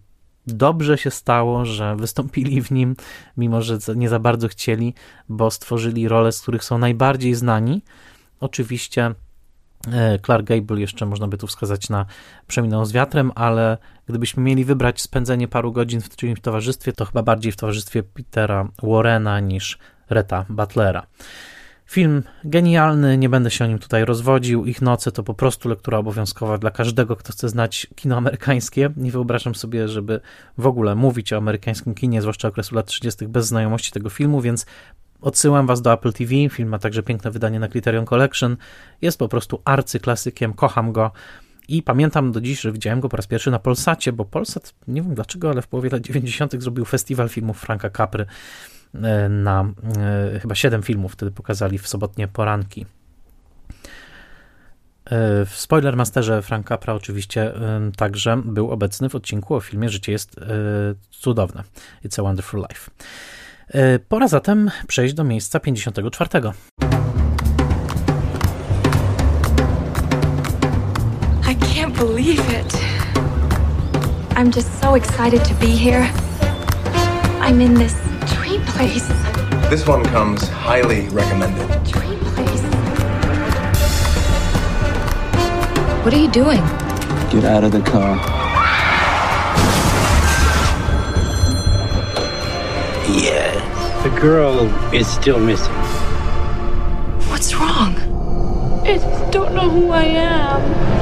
dobrze 0.46 0.98
się 0.98 1.10
stało, 1.10 1.64
że 1.64 1.96
wystąpili 1.96 2.62
w 2.62 2.70
nim, 2.70 2.96
mimo 3.36 3.62
że 3.62 3.78
nie 3.96 4.08
za 4.08 4.18
bardzo 4.18 4.48
chcieli, 4.48 4.94
bo 5.28 5.50
stworzyli 5.50 6.08
role, 6.08 6.32
z 6.32 6.40
których 6.40 6.64
są 6.64 6.78
najbardziej 6.78 7.34
znani. 7.34 7.82
Oczywiście 8.40 9.14
Clark 10.22 10.46
Gable 10.46 10.80
jeszcze 10.80 11.06
można 11.06 11.28
by 11.28 11.38
tu 11.38 11.46
wskazać 11.46 11.88
na 11.88 12.06
Przeminął 12.46 12.84
z 12.84 12.92
wiatrem, 12.92 13.32
ale 13.34 13.78
gdybyśmy 14.08 14.42
mieli 14.42 14.64
wybrać 14.64 15.00
spędzenie 15.00 15.48
paru 15.48 15.72
godzin 15.72 16.00
w 16.00 16.16
czyimś 16.16 16.40
towarzystwie, 16.40 16.92
to 16.92 17.04
chyba 17.04 17.22
bardziej 17.22 17.52
w 17.52 17.56
towarzystwie 17.56 18.02
Petera 18.02 18.68
Warrena 18.82 19.40
niż 19.40 19.78
Reta 20.10 20.44
Butlera. 20.48 21.06
Film 21.86 22.22
genialny, 22.44 23.18
nie 23.18 23.28
będę 23.28 23.50
się 23.50 23.64
o 23.64 23.68
nim 23.68 23.78
tutaj 23.78 24.04
rozwodził. 24.04 24.64
Ich 24.64 24.82
noce 24.82 25.12
to 25.12 25.22
po 25.22 25.34
prostu 25.34 25.68
lektura 25.68 25.98
obowiązkowa 25.98 26.58
dla 26.58 26.70
każdego, 26.70 27.16
kto 27.16 27.32
chce 27.32 27.48
znać 27.48 27.86
kino 27.94 28.16
amerykańskie. 28.16 28.90
Nie 28.96 29.10
wyobrażam 29.10 29.54
sobie, 29.54 29.88
żeby 29.88 30.20
w 30.58 30.66
ogóle 30.66 30.94
mówić 30.94 31.32
o 31.32 31.36
amerykańskim 31.36 31.94
kinie, 31.94 32.20
zwłaszcza 32.22 32.48
okresu 32.48 32.74
lat 32.74 32.86
30., 32.86 33.28
bez 33.28 33.46
znajomości 33.46 33.92
tego 33.92 34.10
filmu, 34.10 34.40
więc 34.40 34.66
odsyłam 35.20 35.66
Was 35.66 35.82
do 35.82 35.92
Apple 35.92 36.12
TV. 36.12 36.30
Film 36.50 36.68
ma 36.68 36.78
także 36.78 37.02
piękne 37.02 37.30
wydanie 37.30 37.60
na 37.60 37.68
Criterion 37.68 38.04
Collection. 38.04 38.56
Jest 39.02 39.18
po 39.18 39.28
prostu 39.28 39.62
arcyklasykiem, 39.64 40.54
kocham 40.54 40.92
go 40.92 41.10
I 41.68 41.82
pamiętam 41.82 42.32
do 42.32 42.40
dziś, 42.40 42.60
że 42.60 42.72
widziałem 42.72 43.00
go 43.00 43.08
po 43.08 43.16
raz 43.16 43.26
pierwszy 43.26 43.50
na 43.50 43.58
Polsacie, 43.58 44.12
bo 44.12 44.24
Polsat, 44.24 44.74
nie 44.88 45.02
wiem 45.02 45.14
dlaczego, 45.14 45.50
ale 45.50 45.62
w 45.62 45.68
połowie 45.68 45.90
lat 45.90 46.02
90. 46.02 46.62
zrobił 46.62 46.84
festiwal 46.84 47.28
filmów 47.28 47.60
Franka 47.60 47.90
Capry 47.90 48.26
e, 48.94 49.28
na 49.28 49.72
e, 50.34 50.40
chyba 50.40 50.54
7 50.54 50.82
filmów, 50.82 51.12
wtedy 51.12 51.32
pokazali 51.32 51.78
w 51.78 51.88
sobotnie 51.88 52.28
poranki. 52.28 52.86
E, 55.04 55.44
w 55.44 55.50
Spoilermasterze 55.54 56.42
Frank 56.42 56.68
Capra 56.68 56.94
oczywiście 56.94 57.52
także 57.96 58.42
był 58.44 58.70
obecny 58.70 59.08
w 59.08 59.14
odcinku 59.14 59.54
o 59.54 59.60
filmie 59.60 59.88
Życie 59.88 60.12
jest 60.12 60.40
cudowne. 61.10 61.62
It's 62.04 62.20
a 62.20 62.22
Wonderful 62.22 62.66
Life. 62.70 62.90
Pora 64.08 64.28
zatem 64.28 64.70
przejść 64.86 65.14
do 65.14 65.24
miejsca 65.24 65.60
54. 65.60 66.52
believe 71.98 72.46
it. 72.50 72.74
I'm 74.36 74.50
just 74.50 74.80
so 74.80 74.94
excited 74.94 75.44
to 75.44 75.54
be 75.54 75.68
here. 75.68 76.08
I'm 77.40 77.60
in 77.60 77.74
this 77.74 77.94
dream 78.34 78.60
place. 78.62 79.08
This 79.70 79.86
one 79.86 80.04
comes 80.04 80.48
highly 80.48 81.08
recommended. 81.08 81.68
Dream 81.84 82.18
place. 82.34 82.62
What 86.04 86.12
are 86.12 86.18
you 86.18 86.28
doing? 86.28 86.62
Get 87.30 87.44
out 87.44 87.64
of 87.64 87.72
the 87.72 87.80
car. 87.80 88.35
Yes, 93.08 94.02
the 94.02 94.20
girl 94.20 94.66
is 94.92 95.06
still 95.06 95.40
missing. 95.40 95.74
What's 97.30 97.54
wrong? 97.54 97.94
I 98.86 98.98
just 98.98 99.32
don't 99.32 99.54
know 99.54 99.68
who 99.70 99.90
I 99.90 100.04
am 100.04 100.96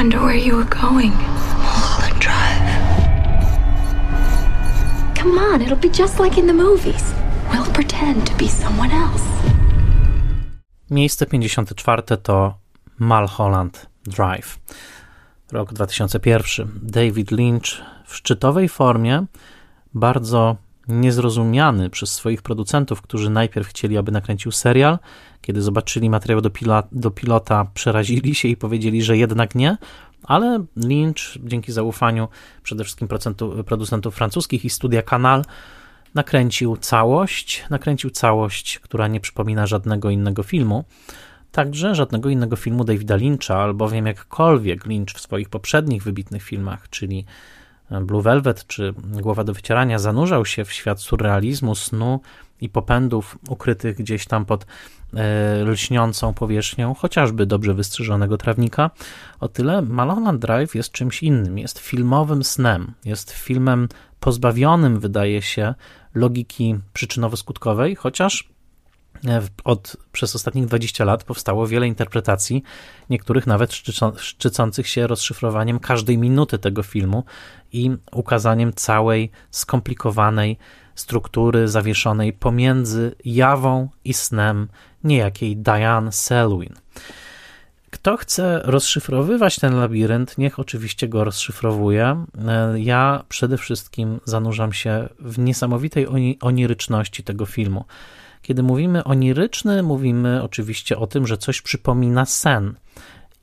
wonder 0.00 0.20
where 0.22 0.40
you 0.46 0.56
were 0.56 0.70
going. 0.82 1.12
Mulholland 1.62 2.18
Drive. 2.20 2.68
Come 5.14 5.38
on, 5.38 5.60
it'll 5.60 5.76
be 5.88 5.90
just 5.90 6.18
like 6.18 6.38
in 6.38 6.46
the 6.46 6.54
movies. 6.54 7.04
We'll 7.50 7.72
pretend 7.72 8.26
to 8.26 8.34
be 8.36 8.48
someone 8.48 8.90
else. 8.90 9.24
Miejsce 10.90 11.26
54 11.26 12.16
to 12.22 12.54
Mulholland 12.98 13.88
Drive. 14.08 14.58
Rok 15.52 15.72
2001. 15.72 16.80
David 16.82 17.30
Lynch 17.30 17.82
w 18.06 18.16
szczytowej 18.16 18.68
formie, 18.68 19.26
bardzo 19.94 20.56
niezrozumiany 20.88 21.90
przez 21.90 22.12
swoich 22.12 22.42
producentów, 22.42 23.02
którzy 23.02 23.30
najpierw 23.30 23.68
chcieli, 23.68 23.98
aby 23.98 24.12
nakręcił 24.12 24.52
serial, 24.52 24.98
kiedy 25.40 25.62
zobaczyli 25.62 26.10
materiał 26.10 26.40
do, 26.40 26.50
do 26.92 27.10
pilota, 27.10 27.66
przerazili 27.74 28.34
się 28.34 28.48
i 28.48 28.56
powiedzieli, 28.56 29.02
że 29.02 29.16
jednak 29.16 29.54
nie, 29.54 29.76
ale 30.22 30.64
Lynch, 30.76 31.20
dzięki 31.44 31.72
zaufaniu 31.72 32.28
przede 32.62 32.84
wszystkim 32.84 33.08
producentów 33.66 34.14
francuskich 34.14 34.64
i 34.64 34.70
studia 34.70 35.02
Canal, 35.02 35.44
nakręcił 36.14 36.76
całość, 36.76 37.64
nakręcił 37.70 38.10
całość, 38.10 38.78
która 38.78 39.08
nie 39.08 39.20
przypomina 39.20 39.66
żadnego 39.66 40.10
innego 40.10 40.42
filmu. 40.42 40.84
Także 41.52 41.94
żadnego 41.94 42.28
innego 42.28 42.56
filmu 42.56 42.84
Davida 42.84 43.16
Lyncha, 43.16 43.56
albowiem 43.56 44.06
jakkolwiek 44.06 44.86
Lynch 44.86 45.14
w 45.14 45.20
swoich 45.20 45.48
poprzednich 45.48 46.02
wybitnych 46.02 46.42
filmach, 46.42 46.90
czyli 46.90 47.24
Blue 47.90 48.22
Velvet 48.22 48.66
czy 48.66 48.94
Głowa 48.96 49.44
do 49.44 49.54
wycierania, 49.54 49.98
zanurzał 49.98 50.44
się 50.44 50.64
w 50.64 50.72
świat 50.72 51.00
surrealizmu, 51.00 51.74
snu 51.74 52.20
i 52.60 52.68
popędów 52.68 53.38
ukrytych 53.48 53.96
gdzieś 53.96 54.26
tam 54.26 54.44
pod 54.44 54.66
e, 55.14 55.64
lśniącą 55.64 56.34
powierzchnią, 56.34 56.94
chociażby 56.94 57.46
dobrze 57.46 57.74
wystrzyżonego 57.74 58.38
trawnika. 58.38 58.90
O 59.40 59.48
tyle 59.48 59.82
Mulholland 59.82 60.40
Drive 60.40 60.74
jest 60.74 60.92
czymś 60.92 61.22
innym. 61.22 61.58
Jest 61.58 61.78
filmowym 61.78 62.44
snem. 62.44 62.92
Jest 63.04 63.30
filmem 63.30 63.88
pozbawionym, 64.20 65.00
wydaje 65.00 65.42
się, 65.42 65.74
logiki 66.14 66.78
przyczynowo-skutkowej, 66.94 67.96
chociaż 67.96 68.48
od, 69.64 69.96
przez 70.12 70.36
ostatnich 70.36 70.66
20 70.66 71.04
lat 71.04 71.24
powstało 71.24 71.66
wiele 71.66 71.86
interpretacji, 71.86 72.62
niektórych 73.10 73.46
nawet 73.46 73.72
szczycących 74.16 74.88
się 74.88 75.06
rozszyfrowaniem 75.06 75.78
każdej 75.78 76.18
minuty 76.18 76.58
tego 76.58 76.82
filmu 76.82 77.24
i 77.72 77.90
ukazaniem 78.12 78.72
całej 78.72 79.30
skomplikowanej 79.50 80.58
struktury 80.94 81.68
zawieszonej 81.68 82.32
pomiędzy 82.32 83.14
jawą 83.24 83.88
i 84.04 84.14
snem 84.14 84.68
niejakiej 85.04 85.56
Diane 85.56 86.12
Selwyn. 86.12 86.74
Kto 87.90 88.16
chce 88.16 88.60
rozszyfrowywać 88.64 89.56
ten 89.56 89.76
labirynt, 89.76 90.38
niech 90.38 90.58
oczywiście 90.58 91.08
go 91.08 91.24
rozszyfrowuje. 91.24 92.24
Ja 92.76 93.24
przede 93.28 93.58
wszystkim 93.58 94.20
zanurzam 94.24 94.72
się 94.72 95.08
w 95.18 95.38
niesamowitej 95.38 96.06
oniryczności 96.40 97.22
tego 97.24 97.46
filmu. 97.46 97.84
Kiedy 98.42 98.62
mówimy 98.62 99.04
oniryczny, 99.04 99.82
mówimy 99.82 100.42
oczywiście 100.42 100.98
o 100.98 101.06
tym, 101.06 101.26
że 101.26 101.38
coś 101.38 101.62
przypomina 101.62 102.26
sen. 102.26 102.74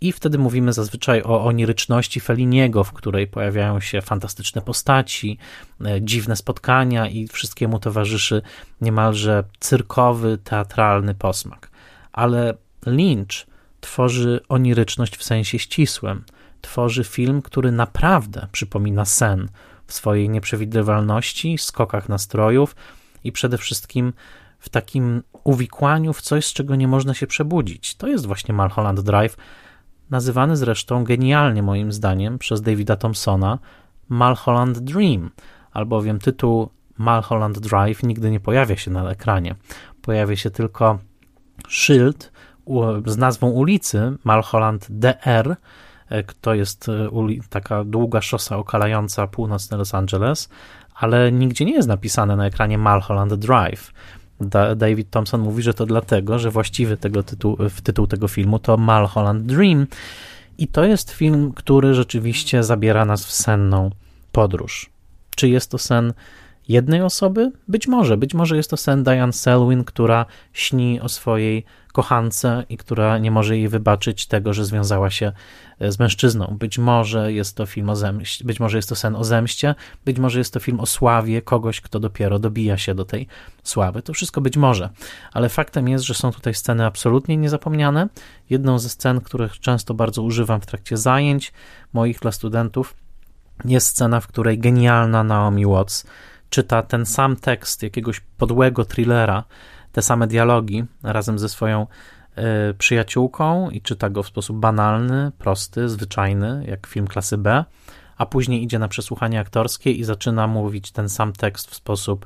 I 0.02 0.12
wtedy 0.12 0.38
mówimy 0.38 0.74
zazwyczaj 0.74 1.24
o 1.24 1.46
oniryczności 1.46 2.20
Feliniego, 2.20 2.84
w 2.84 2.94
której 2.94 3.28
pojawiają 3.28 3.80
się 3.80 4.02
fantastyczne 4.02 4.62
postaci, 4.62 5.38
e, 5.86 6.02
dziwne 6.02 6.36
spotkania 6.36 7.08
i 7.08 7.28
wszystkiemu 7.28 7.80
towarzyszy 7.80 8.42
niemalże 8.82 9.44
cyrkowy, 9.60 10.38
teatralny 10.44 11.16
posmak. 11.16 11.70
Ale 12.12 12.54
Lynch 12.86 13.48
tworzy 13.82 14.40
oniryczność 14.50 15.18
w 15.18 15.24
sensie 15.24 15.60
ścisłym. 15.60 16.24
Tworzy 16.62 17.04
film, 17.04 17.42
który 17.42 17.72
naprawdę 17.72 18.48
przypomina 18.52 19.06
sen 19.06 19.50
w 19.88 19.94
swojej 19.94 20.30
nieprzewidywalności, 20.30 21.58
skokach 21.58 22.10
nastrojów 22.10 22.76
i 23.24 23.32
przede 23.32 23.58
wszystkim 23.58 24.14
w 24.60 24.70
takim 24.70 25.24
uwikłaniu 25.44 26.14
w 26.14 26.22
coś, 26.22 26.46
z 26.46 26.54
czego 26.54 26.76
nie 26.76 26.88
można 26.88 27.14
się 27.14 27.28
przebudzić. 27.28 27.96
To 27.96 28.08
jest 28.08 28.26
właśnie 28.26 28.54
Mulholland 28.54 29.00
Drive, 29.00 29.38
nazywany 30.10 30.58
zresztą 30.58 31.04
genialnie 31.04 31.64
moim 31.64 31.92
zdaniem 31.92 32.38
przez 32.38 32.62
Davida 32.62 32.96
Thompsona 32.96 33.60
Mulholland 34.10 34.80
Dream, 34.80 35.32
albowiem 35.72 36.20
tytuł 36.20 36.70
Mulholland 36.98 37.60
Drive 37.60 38.04
nigdy 38.04 38.32
nie 38.32 38.40
pojawia 38.40 38.78
się 38.78 38.92
na 38.92 39.10
ekranie. 39.10 39.56
Pojawia 40.02 40.36
się 40.36 40.52
tylko 40.52 41.00
szyld 41.68 42.32
z 43.06 43.18
nazwą 43.18 43.50
ulicy 43.50 44.18
Mulholland 44.24 44.88
DR, 44.90 45.56
e, 46.10 46.24
to 46.42 46.54
jest 46.54 46.90
e, 46.90 47.10
taka 47.50 47.84
długa 47.84 48.22
szosa 48.22 48.58
okalająca 48.58 49.28
północny 49.28 49.78
Los 49.78 49.96
Angeles, 49.96 50.50
ale 50.96 51.32
nigdzie 51.32 51.66
nie 51.66 51.74
jest 51.74 51.88
napisane 51.88 52.36
na 52.36 52.46
ekranie 52.46 52.78
Mulholland 52.78 53.34
Drive. 53.34 53.92
David 54.76 55.10
Thompson 55.10 55.42
mówi, 55.42 55.64
że 55.64 55.74
to 55.74 55.86
dlatego, 55.86 56.40
że 56.40 56.52
właściwy 56.52 56.98
tego 56.98 57.24
tytuł, 57.24 57.58
tytuł 57.84 58.08
tego 58.08 58.28
filmu 58.28 58.60
to 58.60 58.78
Mulholland 58.78 59.46
Dream 59.46 59.88
i 60.58 60.68
to 60.68 60.84
jest 60.84 61.12
film, 61.12 61.54
który 61.54 61.94
rzeczywiście 61.94 62.64
zabiera 62.64 63.06
nas 63.06 63.26
w 63.26 63.32
senną 63.32 63.92
podróż. 64.32 64.90
Czy 65.36 65.50
jest 65.50 65.72
to 65.72 65.78
sen 65.78 66.14
jednej 66.68 67.02
osoby? 67.02 67.52
Być 67.68 67.88
może. 67.88 68.18
Być 68.18 68.34
może 68.34 68.58
jest 68.58 68.70
to 68.70 68.78
sen 68.78 69.04
Diane 69.04 69.34
Selwyn, 69.34 69.84
która 69.84 70.26
śni 70.54 71.02
o 71.02 71.10
swojej 71.10 71.66
kochance 71.98 72.64
i 72.70 72.78
która 72.78 73.18
nie 73.18 73.32
może 73.32 73.58
jej 73.58 73.70
wybaczyć 73.70 74.26
tego, 74.26 74.54
że 74.54 74.66
związała 74.66 75.10
się 75.10 75.32
e, 75.80 75.92
z 75.92 76.00
mężczyzną. 76.00 76.56
Być 76.60 76.78
może 76.78 77.34
jest 77.34 77.56
to 77.56 77.66
film 77.66 77.90
o 77.90 77.96
zemście, 77.96 78.46
być 78.46 78.60
może 78.60 78.78
jest 78.78 78.90
to 78.90 78.96
sen 78.96 79.16
o 79.16 79.24
zemście, 79.24 79.76
być 80.06 80.20
może 80.20 80.40
jest 80.40 80.54
to 80.54 80.60
film 80.60 80.80
o 80.80 80.86
sławie 80.86 81.42
kogoś, 81.42 81.82
kto 81.82 82.00
dopiero 82.00 82.40
dobija 82.40 82.78
się 82.78 82.96
do 82.96 83.06
tej 83.06 83.28
sławy. 83.64 84.02
To 84.02 84.14
wszystko 84.14 84.42
być 84.42 84.58
może, 84.58 84.90
ale 85.34 85.50
faktem 85.50 85.88
jest, 85.88 86.06
że 86.06 86.14
są 86.14 86.32
tutaj 86.32 86.54
sceny 86.54 86.86
absolutnie 86.86 87.38
niezapomniane. 87.38 88.08
Jedną 88.50 88.80
ze 88.80 88.90
scen, 88.90 89.22
których 89.22 89.60
często 89.60 89.94
bardzo 89.94 90.22
używam 90.22 90.62
w 90.62 90.66
trakcie 90.66 90.98
zajęć 90.98 91.54
moich 91.94 92.20
dla 92.20 92.32
studentów, 92.32 92.96
jest 93.66 93.88
scena, 93.88 94.20
w 94.20 94.28
której 94.28 94.60
genialna 94.60 95.24
Naomi 95.24 95.66
Watts 95.66 96.06
czyta 96.50 96.82
ten 96.82 97.06
sam 97.06 97.36
tekst 97.36 97.84
jakiegoś 97.84 98.20
podłego 98.20 98.86
thrillera, 98.86 99.44
te 99.98 100.02
same 100.02 100.28
dialogi 100.28 100.86
razem 101.04 101.40
ze 101.40 101.50
swoją 101.50 101.88
y, 102.70 102.74
przyjaciółką 102.74 103.70
i 103.70 103.82
czyta 103.82 104.10
go 104.10 104.24
w 104.24 104.28
sposób 104.28 104.58
banalny, 104.58 105.32
prosty, 105.38 105.90
zwyczajny, 105.90 106.66
jak 106.68 106.88
film 106.88 107.08
klasy 107.08 107.38
B, 107.38 107.66
a 108.18 108.26
później 108.26 108.64
idzie 108.64 108.80
na 108.80 108.88
przesłuchanie 108.88 109.40
aktorskie 109.40 109.92
i 109.92 110.04
zaczyna 110.04 110.48
mówić 110.48 110.92
ten 110.92 111.10
sam 111.10 111.34
tekst 111.34 111.72
w 111.72 111.76
sposób 111.76 112.26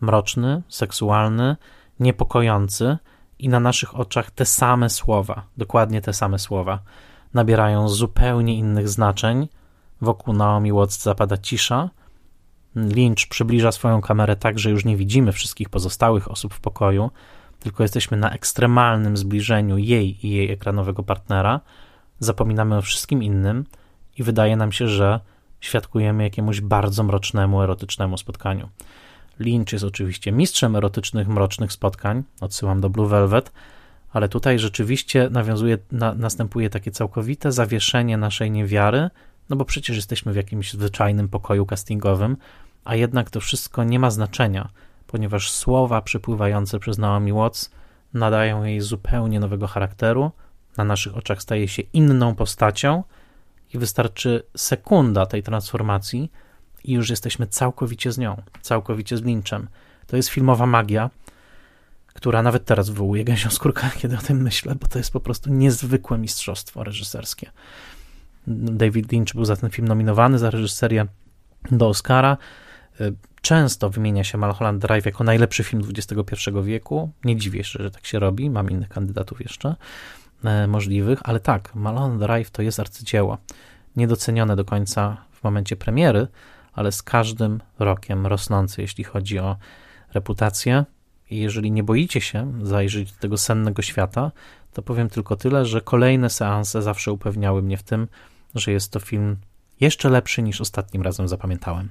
mroczny, 0.00 0.62
seksualny, 0.68 1.56
niepokojący 2.00 2.98
i 3.38 3.48
na 3.48 3.60
naszych 3.60 4.00
oczach 4.00 4.30
te 4.30 4.46
same 4.46 4.90
słowa, 4.90 5.42
dokładnie 5.56 6.00
te 6.00 6.12
same 6.12 6.38
słowa, 6.38 6.78
nabierają 7.34 7.88
zupełnie 7.88 8.54
innych 8.54 8.88
znaczeń. 8.88 9.48
Wokół 10.00 10.34
Naomi 10.34 10.72
Watts 10.72 11.02
zapada 11.02 11.36
cisza, 11.36 11.90
Lynch 12.74 13.28
przybliża 13.28 13.72
swoją 13.72 14.00
kamerę 14.00 14.36
tak, 14.36 14.58
że 14.58 14.70
już 14.70 14.84
nie 14.84 14.96
widzimy 14.96 15.32
wszystkich 15.32 15.68
pozostałych 15.68 16.30
osób 16.30 16.54
w 16.54 16.60
pokoju, 16.60 17.10
tylko 17.60 17.82
jesteśmy 17.82 18.16
na 18.16 18.30
ekstremalnym 18.30 19.16
zbliżeniu 19.16 19.78
jej 19.78 20.26
i 20.26 20.30
jej 20.30 20.50
ekranowego 20.50 21.02
partnera, 21.02 21.60
zapominamy 22.18 22.76
o 22.76 22.82
wszystkim 22.82 23.22
innym 23.22 23.64
i 24.18 24.22
wydaje 24.22 24.56
nam 24.56 24.72
się, 24.72 24.88
że 24.88 25.20
świadkujemy 25.60 26.22
jakiemuś 26.22 26.60
bardzo 26.60 27.02
mrocznemu, 27.02 27.62
erotycznemu 27.62 28.18
spotkaniu. 28.18 28.68
Lynch 29.38 29.72
jest 29.72 29.84
oczywiście 29.84 30.32
mistrzem 30.32 30.76
erotycznych, 30.76 31.28
mrocznych 31.28 31.72
spotkań, 31.72 32.22
odsyłam 32.40 32.80
do 32.80 32.90
Blue 32.90 33.08
Velvet, 33.08 33.52
ale 34.12 34.28
tutaj 34.28 34.58
rzeczywiście 34.58 35.28
nawiązuje, 35.30 35.78
na, 35.92 36.14
następuje 36.14 36.70
takie 36.70 36.90
całkowite 36.90 37.52
zawieszenie 37.52 38.16
naszej 38.16 38.50
niewiary, 38.50 39.10
no 39.48 39.56
bo 39.56 39.64
przecież 39.64 39.96
jesteśmy 39.96 40.32
w 40.32 40.36
jakimś 40.36 40.72
zwyczajnym 40.72 41.28
pokoju 41.28 41.66
castingowym, 41.66 42.36
a 42.84 42.94
jednak 42.94 43.30
to 43.30 43.40
wszystko 43.40 43.84
nie 43.84 43.98
ma 43.98 44.10
znaczenia, 44.10 44.68
ponieważ 45.06 45.50
słowa 45.50 46.02
przepływające 46.02 46.78
przez 46.78 46.98
Naomi 46.98 47.32
Watts 47.32 47.70
nadają 48.14 48.64
jej 48.64 48.80
zupełnie 48.80 49.40
nowego 49.40 49.66
charakteru, 49.66 50.30
na 50.76 50.84
naszych 50.84 51.16
oczach 51.16 51.42
staje 51.42 51.68
się 51.68 51.82
inną 51.92 52.34
postacią 52.34 53.04
i 53.74 53.78
wystarczy 53.78 54.42
sekunda 54.56 55.26
tej 55.26 55.42
transformacji 55.42 56.32
i 56.84 56.92
już 56.92 57.10
jesteśmy 57.10 57.46
całkowicie 57.46 58.12
z 58.12 58.18
nią, 58.18 58.42
całkowicie 58.60 59.16
z 59.16 59.22
Lynchem. 59.22 59.68
To 60.06 60.16
jest 60.16 60.28
filmowa 60.28 60.66
magia, 60.66 61.10
która 62.06 62.42
nawet 62.42 62.64
teraz 62.64 62.88
wywołuje 62.88 63.24
gęsią 63.24 63.50
skórkę, 63.50 63.90
kiedy 64.00 64.18
o 64.18 64.20
tym 64.20 64.42
myślę, 64.42 64.74
bo 64.74 64.86
to 64.86 64.98
jest 64.98 65.12
po 65.12 65.20
prostu 65.20 65.50
niezwykłe 65.50 66.18
mistrzostwo 66.18 66.84
reżyserskie. 66.84 67.50
David 68.46 69.12
Lynch 69.12 69.34
był 69.34 69.44
za 69.44 69.56
ten 69.56 69.70
film 69.70 69.88
nominowany 69.88 70.38
za 70.38 70.50
reżyserię 70.50 71.06
do 71.70 71.88
Oscara. 71.88 72.36
Często 73.42 73.90
wymienia 73.90 74.24
się 74.24 74.38
Mulholland 74.38 74.82
Drive 74.82 75.06
jako 75.06 75.24
najlepszy 75.24 75.64
film 75.64 75.82
XXI 75.96 76.50
wieku. 76.62 77.10
Nie 77.24 77.36
dziwię 77.36 77.64
się, 77.64 77.82
że 77.82 77.90
tak 77.90 78.06
się 78.06 78.18
robi. 78.18 78.50
Mam 78.50 78.70
innych 78.70 78.88
kandydatów 78.88 79.40
jeszcze 79.40 79.76
e, 80.44 80.66
możliwych, 80.66 81.18
ale 81.22 81.40
tak, 81.40 81.74
Mulholland 81.74 82.20
Drive 82.20 82.50
to 82.50 82.62
jest 82.62 82.80
arcydzieło. 82.80 83.38
Niedocenione 83.96 84.56
do 84.56 84.64
końca 84.64 85.16
w 85.32 85.44
momencie 85.44 85.76
premiery, 85.76 86.26
ale 86.72 86.92
z 86.92 87.02
każdym 87.02 87.60
rokiem 87.78 88.26
rosnący, 88.26 88.82
jeśli 88.82 89.04
chodzi 89.04 89.38
o 89.38 89.56
reputację. 90.14 90.84
I 91.30 91.36
jeżeli 91.36 91.70
nie 91.72 91.82
boicie 91.82 92.20
się 92.20 92.52
zajrzeć 92.62 93.12
do 93.12 93.18
tego 93.18 93.38
sennego 93.38 93.82
świata, 93.82 94.32
to 94.72 94.82
powiem 94.82 95.08
tylko 95.08 95.36
tyle, 95.36 95.66
że 95.66 95.80
kolejne 95.80 96.30
seanse 96.30 96.82
zawsze 96.82 97.12
upewniały 97.12 97.62
mnie 97.62 97.76
w 97.76 97.82
tym, 97.82 98.08
że 98.54 98.72
jest 98.72 98.92
to 98.92 99.00
film 99.00 99.36
jeszcze 99.80 100.08
lepszy 100.08 100.42
niż 100.42 100.60
ostatnim 100.60 101.02
razem 101.02 101.28
zapamiętałem. 101.28 101.88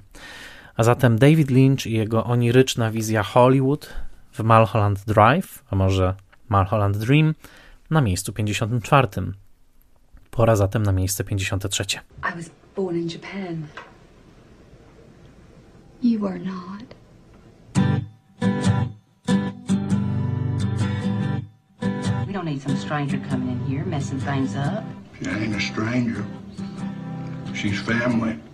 A 0.75 0.83
zatem 0.83 1.19
David 1.19 1.51
Lynch 1.51 1.85
i 1.85 1.91
jego 1.91 2.23
oniryczna 2.23 2.91
wizja 2.91 3.23
Hollywood 3.23 3.93
w 4.33 4.43
Mulholland 4.43 5.05
Drive, 5.05 5.63
a 5.69 5.75
może 5.75 6.15
Mulholland 6.49 6.97
Dream, 6.97 7.35
na 7.89 8.01
miejscu 8.01 8.33
54. 8.33 9.07
Pora 10.31 10.55
zatem 10.55 10.83
na 10.83 10.91
miejsce 10.91 11.23
53. 11.23 11.83
I 11.83 12.35
was 12.35 12.51
born 12.75 12.95
in 12.95 13.09
Japan. 13.09 13.67
You 16.03 16.19
were 16.19 16.39
not. 16.39 16.95
We 22.27 22.33
don't 22.33 22.45
need 22.45 22.61
some 22.61 22.77
stranger 22.77 23.19
coming 23.29 23.49
in 23.49 23.59
here 23.67 23.85
messing 23.85 24.19
things 24.19 24.55
up. 24.55 24.83
She 25.19 25.29
ain't 25.29 25.55
a 25.55 25.59
stranger. 25.59 26.25
She's 27.53 27.81
family. 27.81 28.50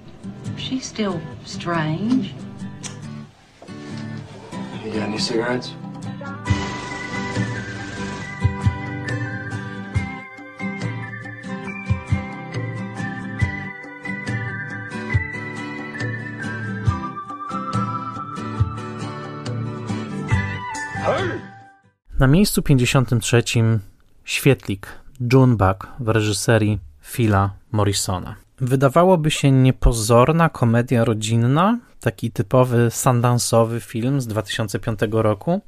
She's 0.58 0.86
still 0.86 1.22
strange. 1.46 2.34
You 4.84 4.92
got 4.92 5.04
any 5.04 5.20
cigarettes? 5.20 5.74
Na 22.20 22.28
miejscu 22.28 22.62
53 22.62 23.44
Świetlik 24.26 24.88
Junebug 25.34 25.88
w 26.00 26.08
reżyserii 26.08 26.80
Phila 27.02 27.50
Morrisona. 27.72 28.47
Wydawałoby 28.62 29.32
się 29.32 29.52
niepozorna 29.52 30.50
komedia 30.50 31.06
rodzinna, 31.06 31.80
taki 32.00 32.32
typowy 32.32 32.92
sandansowy 32.92 33.80
film 33.80 34.22
z 34.22 34.28
2005 34.28 35.00
roku. 35.12 35.62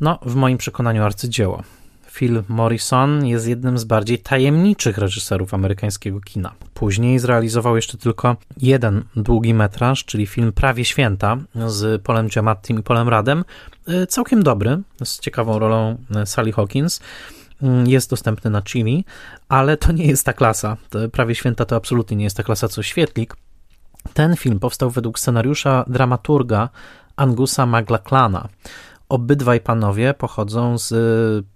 No, 0.00 0.18
w 0.22 0.34
moim 0.34 0.58
przekonaniu 0.58 1.02
arcydzieło. 1.02 1.62
Phil 2.10 2.42
Morrison 2.48 3.26
jest 3.26 3.48
jednym 3.48 3.78
z 3.78 3.84
bardziej 3.84 4.18
tajemniczych 4.18 4.98
reżyserów 4.98 5.54
amerykańskiego 5.54 6.20
kina. 6.20 6.52
Później 6.74 7.18
zrealizował 7.18 7.76
jeszcze 7.76 7.98
tylko 7.98 8.36
jeden 8.56 9.04
długi 9.16 9.54
metraż, 9.54 10.04
czyli 10.04 10.26
film 10.26 10.52
Prawie 10.52 10.84
Święta 10.84 11.36
z 11.66 12.02
Polem 12.02 12.28
Giamattim 12.28 12.78
i 12.78 12.82
Polem 12.82 13.08
Radem. 13.08 13.44
E, 13.88 14.06
całkiem 14.06 14.42
dobry, 14.42 14.78
z 15.04 15.20
ciekawą 15.20 15.58
rolą 15.58 15.96
e, 16.16 16.26
Sally 16.26 16.52
Hawkins. 16.52 17.00
Mm, 17.62 17.86
jest 17.86 18.10
dostępny 18.10 18.50
na 18.50 18.62
Chili, 18.62 19.04
ale 19.48 19.76
to 19.76 19.92
nie 19.92 20.06
jest 20.06 20.26
ta 20.26 20.32
klasa. 20.32 20.76
Prawie 21.12 21.34
święta 21.34 21.64
to 21.64 21.76
absolutnie 21.76 22.16
nie 22.16 22.24
jest 22.24 22.36
ta 22.36 22.42
klasa 22.42 22.68
co 22.68 22.82
Świetlik. 22.82 23.36
Ten 24.14 24.36
film 24.36 24.60
powstał 24.60 24.90
według 24.90 25.18
scenariusza 25.18 25.84
dramaturga 25.86 26.68
Angusa 27.16 27.66
Maglaclana. 27.66 28.48
Obydwaj 29.08 29.60
panowie 29.60 30.14
pochodzą 30.14 30.78
z 30.78 30.94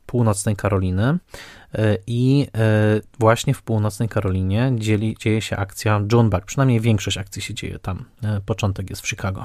północnej 0.06 0.56
Karoliny 0.56 1.18
e, 1.74 1.96
i 2.06 2.46
e, 2.54 3.00
właśnie 3.18 3.54
w 3.54 3.62
północnej 3.62 4.08
Karolinie 4.08 4.72
dzieli, 4.74 5.16
dzieje 5.20 5.42
się 5.42 5.56
akcja 5.56 6.00
Junebug. 6.12 6.44
Przynajmniej 6.44 6.80
większość 6.80 7.18
akcji 7.18 7.42
się 7.42 7.54
dzieje 7.54 7.78
tam. 7.78 8.04
Początek 8.46 8.90
jest 8.90 9.02
w 9.02 9.08
Chicago. 9.08 9.44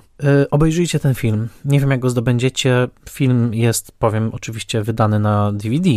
Obejrzyjcie 0.52 1.00
ten 1.00 1.16
film. 1.16 1.48
Nie 1.66 1.80
wiem, 1.80 1.92
jak 1.92 2.00
go 2.00 2.10
zdobędziecie. 2.10 2.88
Film 3.10 3.54
jest, 3.54 3.92
powiem, 3.92 4.30
oczywiście 4.34 4.84
wydany 4.84 5.20
na 5.20 5.52
DVD 5.52 5.90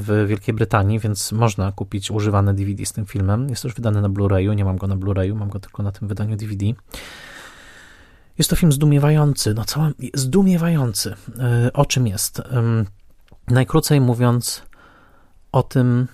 w 0.00 0.24
Wielkiej 0.28 0.54
Brytanii, 0.54 0.98
więc 0.98 1.32
można 1.32 1.72
kupić 1.72 2.10
używane 2.10 2.54
DVD 2.54 2.86
z 2.86 2.92
tym 2.92 3.06
filmem. 3.06 3.48
Jest 3.48 3.62
też 3.62 3.74
wydany 3.74 4.00
na 4.00 4.08
Blu-rayu. 4.08 4.54
Nie 4.54 4.64
mam 4.64 4.76
go 4.76 4.86
na 4.86 4.96
Blu-rayu, 4.96 5.34
mam 5.34 5.48
go 5.48 5.60
tylko 5.60 5.82
na 5.82 5.92
tym 5.92 6.08
wydaniu 6.08 6.36
DVD. 6.36 6.66
Jest 8.38 8.50
to 8.50 8.56
film 8.56 8.72
zdumiewający, 8.72 9.54
no 9.54 9.64
co, 9.64 9.88
zdumiewający. 10.14 11.14
O 11.72 11.86
czym 11.86 12.06
jest? 12.06 12.42
Najkrócej 13.48 14.00
mówiąc 14.00 14.62
o 15.52 15.62
tym, 15.62 16.08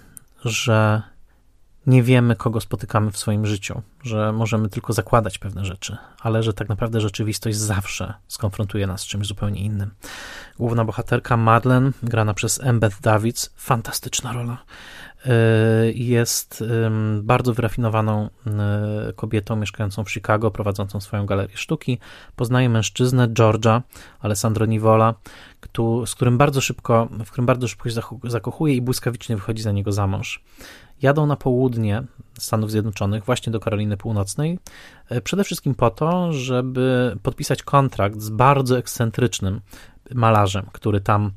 że 0.44 1.02
nie 1.86 2.02
wiemy, 2.02 2.36
kogo 2.36 2.60
spotykamy 2.60 3.10
w 3.10 3.18
swoim 3.18 3.46
życiu, 3.46 3.82
że 4.02 4.32
możemy 4.32 4.68
tylko 4.68 4.92
zakładać 4.92 5.38
pewne 5.38 5.64
rzeczy, 5.64 5.96
ale 6.20 6.42
że 6.42 6.54
tak 6.54 6.68
naprawdę 6.68 7.00
rzeczywistość 7.00 7.58
zawsze 7.58 8.14
skonfrontuje 8.28 8.86
nas 8.86 9.00
z 9.00 9.06
czymś 9.06 9.26
zupełnie 9.26 9.60
innym. 9.60 9.90
Główna 10.58 10.84
bohaterka 10.84 11.36
Madeleine, 11.36 11.92
grana 12.02 12.34
przez 12.34 12.60
Embeth 12.60 13.00
Davids, 13.00 13.50
fantastyczna 13.56 14.32
rola. 14.32 14.58
Y, 15.26 15.92
jest 15.92 16.64
bardzo 17.22 17.54
wyrafinowaną 17.54 18.28
y, 19.08 19.12
kobietą 19.12 19.56
mieszkającą 19.56 20.04
w 20.04 20.10
Chicago, 20.10 20.50
prowadzącą 20.50 21.00
swoją 21.00 21.26
galerię 21.26 21.56
sztuki. 21.56 21.98
Poznaje 22.36 22.68
mężczyznę 22.68 23.28
Georgia, 23.28 23.82
Alessandro 24.20 24.66
Nivola, 24.66 25.14
z 26.06 26.14
którym 26.14 26.38
bardzo 26.38 26.60
szybko, 26.60 27.08
w 27.24 27.30
którym 27.30 27.46
bardzo 27.46 27.68
szybko 27.68 27.90
się 27.90 28.00
zakochuje 28.24 28.74
i 28.74 28.82
błyskawicznie 28.82 29.36
wychodzi 29.36 29.62
za 29.62 29.72
niego 29.72 29.92
za 29.92 30.06
mąż. 30.06 30.42
Jadą 31.02 31.26
na 31.26 31.36
południe 31.36 32.02
Stanów 32.38 32.70
Zjednoczonych, 32.70 33.24
właśnie 33.24 33.52
do 33.52 33.60
Karoliny 33.60 33.96
Północnej, 33.96 34.58
y, 35.12 35.20
przede 35.20 35.44
wszystkim 35.44 35.74
po 35.74 35.90
to, 35.90 36.32
żeby 36.32 37.16
podpisać 37.22 37.62
kontrakt 37.62 38.20
z 38.20 38.30
bardzo 38.30 38.78
ekscentrycznym 38.78 39.60
malarzem, 40.14 40.66
który 40.72 41.00
tam 41.00 41.32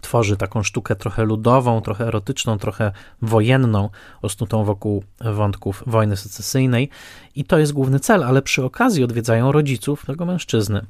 tworzy 0.00 0.36
taką 0.36 0.62
sztukę 0.62 0.96
trochę 0.96 1.24
ludową, 1.24 1.80
trochę 1.80 2.06
erotyczną, 2.06 2.58
trochę 2.58 2.92
wojenną, 3.22 3.90
osnutą 4.22 4.64
wokół 4.64 5.04
wątków 5.20 5.82
wojny 5.86 6.16
secesyjnej. 6.16 6.90
I 7.34 7.44
to 7.44 7.58
jest 7.58 7.72
główny 7.72 8.00
cel, 8.00 8.24
ale 8.24 8.42
przy 8.42 8.64
okazji 8.64 9.04
odwiedzają 9.04 9.52
rodziców 9.52 10.06
tego 10.06 10.24
mężczyzny, 10.24 10.86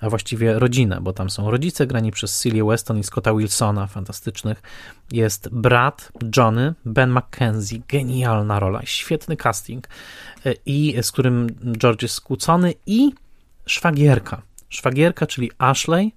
a 0.00 0.10
właściwie 0.10 0.58
rodzinę, 0.58 0.98
bo 1.00 1.12
tam 1.12 1.30
są 1.30 1.50
rodzice 1.50 1.86
grani 1.86 2.12
przez 2.12 2.38
Celia 2.38 2.64
Weston 2.64 2.98
i 2.98 3.04
Scotta 3.04 3.34
Wilsona, 3.34 3.86
fantastycznych, 3.86 4.62
jest 5.12 5.48
brat 5.48 6.12
Johnny, 6.36 6.74
Ben 6.84 7.12
McKenzie, 7.12 7.78
genialna 7.88 8.60
rola, 8.60 8.80
świetny 8.84 9.36
casting 9.36 9.88
e, 10.46 10.54
i 10.66 10.96
z 11.02 11.12
którym 11.12 11.46
George 11.78 12.02
jest 12.02 12.14
skłócony 12.14 12.74
i 12.86 13.12
szwagierka, 13.66 14.42
szwagierka, 14.68 15.26
czyli 15.26 15.50
Ashley, 15.58 16.12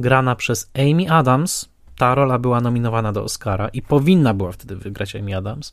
grana 0.00 0.36
przez 0.36 0.70
Amy 0.74 1.10
Adams. 1.10 1.68
Ta 1.96 2.14
rola 2.14 2.38
była 2.38 2.60
nominowana 2.60 3.12
do 3.12 3.24
Oscara 3.24 3.68
i 3.68 3.82
powinna 3.82 4.34
była 4.34 4.52
wtedy 4.52 4.76
wygrać 4.76 5.16
Amy 5.16 5.36
Adams. 5.36 5.72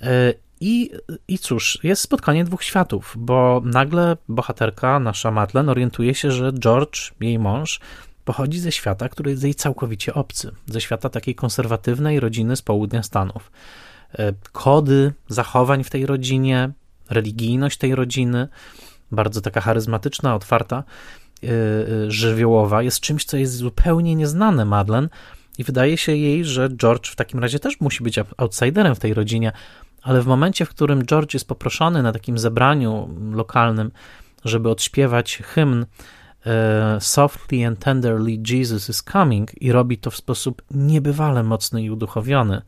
E, 0.00 0.34
I, 0.60 0.90
I 1.28 1.38
cóż, 1.38 1.78
jest 1.82 2.02
spotkanie 2.02 2.44
dwóch 2.44 2.62
światów, 2.64 3.14
bo 3.18 3.62
nagle 3.64 4.16
bohaterka, 4.28 4.98
nasza 4.98 5.30
Madeleine, 5.30 5.70
orientuje 5.70 6.14
się, 6.14 6.30
że 6.30 6.52
George, 6.52 7.12
jej 7.20 7.38
mąż, 7.38 7.80
pochodzi 8.24 8.60
ze 8.60 8.72
świata, 8.72 9.08
który 9.08 9.30
jest 9.30 9.42
jej 9.42 9.54
całkowicie 9.54 10.14
obcy, 10.14 10.52
ze 10.66 10.80
świata 10.80 11.08
takiej 11.08 11.34
konserwatywnej 11.34 12.20
rodziny 12.20 12.56
z 12.56 12.62
południa 12.62 13.02
Stanów. 13.02 13.50
kody 14.52 15.12
zachowań 15.28 15.84
w 15.84 15.90
tej 15.90 16.06
rodzinie, 16.06 16.70
religijność 17.10 17.78
tej 17.78 17.94
rodziny, 17.94 18.48
bardzo 19.12 19.40
taka 19.40 19.60
charyzmatyczna, 19.60 20.34
otwarta, 20.34 20.84
żywiołowa, 22.08 22.82
jest 22.82 23.00
czymś, 23.00 23.24
co 23.24 23.36
jest 23.36 23.56
zupełnie 23.56 24.14
nieznane 24.14 24.64
Madeleine 24.64 25.08
i 25.58 25.64
wydaje 25.64 25.96
się 25.96 26.16
jej, 26.16 26.44
że 26.44 26.68
George 26.68 27.08
w 27.08 27.16
takim 27.16 27.40
razie 27.40 27.58
też 27.58 27.80
musi 27.80 28.04
być 28.04 28.18
outsiderem 28.36 28.94
w 28.94 28.98
tej 28.98 29.14
rodzinie, 29.14 29.52
ale 30.02 30.22
w 30.22 30.26
momencie, 30.26 30.64
w 30.64 30.68
którym 30.68 31.04
George 31.04 31.34
jest 31.34 31.48
poproszony 31.48 32.02
na 32.02 32.12
takim 32.12 32.38
zebraniu 32.38 33.08
lokalnym, 33.32 33.90
żeby 34.44 34.70
odśpiewać 34.70 35.36
hymn 35.36 35.86
e, 36.46 36.98
Softly 37.00 37.66
and 37.66 37.78
tenderly 37.78 38.38
Jesus 38.50 38.88
is 38.88 39.02
coming 39.02 39.62
i 39.62 39.72
robi 39.72 39.98
to 39.98 40.10
w 40.10 40.16
sposób 40.16 40.62
niebywale 40.70 41.42
mocny 41.42 41.82
i 41.82 41.90
uduchowiony, 41.90 42.62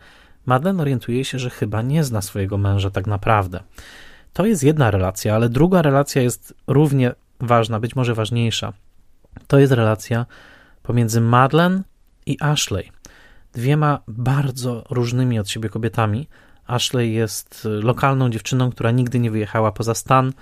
Madeleine 0.46 0.80
orientuje 0.80 1.24
się, 1.24 1.38
że 1.38 1.50
chyba 1.50 1.82
nie 1.82 2.04
zna 2.04 2.22
swojego 2.22 2.58
męża 2.58 2.90
tak 2.90 3.06
naprawdę. 3.06 3.60
To 4.32 4.46
jest 4.46 4.62
jedna 4.62 4.90
relacja, 4.90 5.34
ale 5.34 5.48
druga 5.48 5.82
relacja 5.82 6.22
jest 6.22 6.54
równie 6.66 7.14
ważna, 7.42 7.80
być 7.80 7.96
może 7.96 8.14
ważniejsza. 8.14 8.72
To 9.46 9.58
jest 9.58 9.72
relacja 9.72 10.26
pomiędzy 10.82 11.20
Madeleine 11.20 11.82
i 12.26 12.36
Ashley. 12.40 12.90
Dwiema 13.52 13.98
bardzo 14.08 14.84
różnymi 14.90 15.38
od 15.38 15.48
siebie 15.48 15.68
kobietami. 15.68 16.28
Ashley 16.66 17.12
jest 17.12 17.68
lokalną 17.82 18.30
dziewczyną, 18.30 18.70
która 18.70 18.90
nigdy 18.90 19.18
nie 19.18 19.30
wyjechała 19.30 19.72
poza 19.72 19.94
stan, 19.94 20.32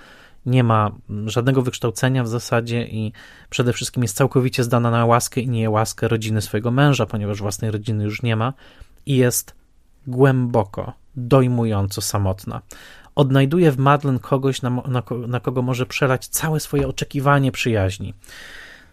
nie 0.45 0.63
ma 0.63 0.91
żadnego 1.25 1.61
wykształcenia 1.61 2.23
w 2.23 2.27
zasadzie 2.27 2.83
i 2.83 3.13
przede 3.49 3.73
wszystkim 3.73 4.03
jest 4.03 4.17
całkowicie 4.17 4.63
zdana 4.63 4.91
na 4.91 5.05
łaskę 5.05 5.41
i 5.41 5.49
nie 5.49 5.69
łaskę 5.69 6.07
rodziny 6.07 6.41
swojego 6.41 6.71
męża, 6.71 7.05
ponieważ 7.05 7.41
własnej 7.41 7.71
rodziny 7.71 8.03
już 8.03 8.21
nie 8.21 8.35
ma 8.35 8.53
i 9.05 9.17
jest 9.17 9.55
głęboko, 10.07 10.93
dojmująco 11.15 12.01
samotna. 12.01 12.61
Odnajduje 13.15 13.71
w 13.71 13.77
Madeleine 13.77 14.19
kogoś, 14.19 14.61
na, 14.61 14.69
na, 14.69 15.03
na 15.27 15.39
kogo 15.39 15.61
może 15.61 15.85
przelać 15.85 16.27
całe 16.27 16.59
swoje 16.59 16.87
oczekiwanie 16.87 17.51
przyjaźni. 17.51 18.13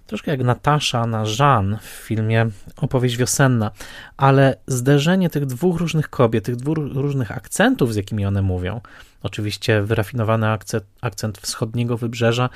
Troszkę 0.06 0.30
jak 0.30 0.40
Natasza 0.40 1.06
na 1.06 1.24
Jean 1.38 1.78
w 1.82 1.86
filmie 1.86 2.46
Opowieść 2.76 3.16
wiosenna, 3.16 3.70
ale 4.16 4.56
zderzenie 4.66 5.30
tych 5.30 5.46
dwóch 5.46 5.80
różnych 5.80 6.10
kobiet, 6.10 6.44
tych 6.44 6.56
dwóch 6.56 6.76
różnych 6.78 7.30
akcentów, 7.30 7.92
z 7.92 7.96
jakimi 7.96 8.26
one 8.26 8.42
mówią, 8.42 8.80
oczywiście 9.22 9.82
wyrafinowany 9.82 10.48
akcent, 10.48 10.84
akcent 11.00 11.38
wschodniego 11.38 11.96
wybrzeża 11.96 12.48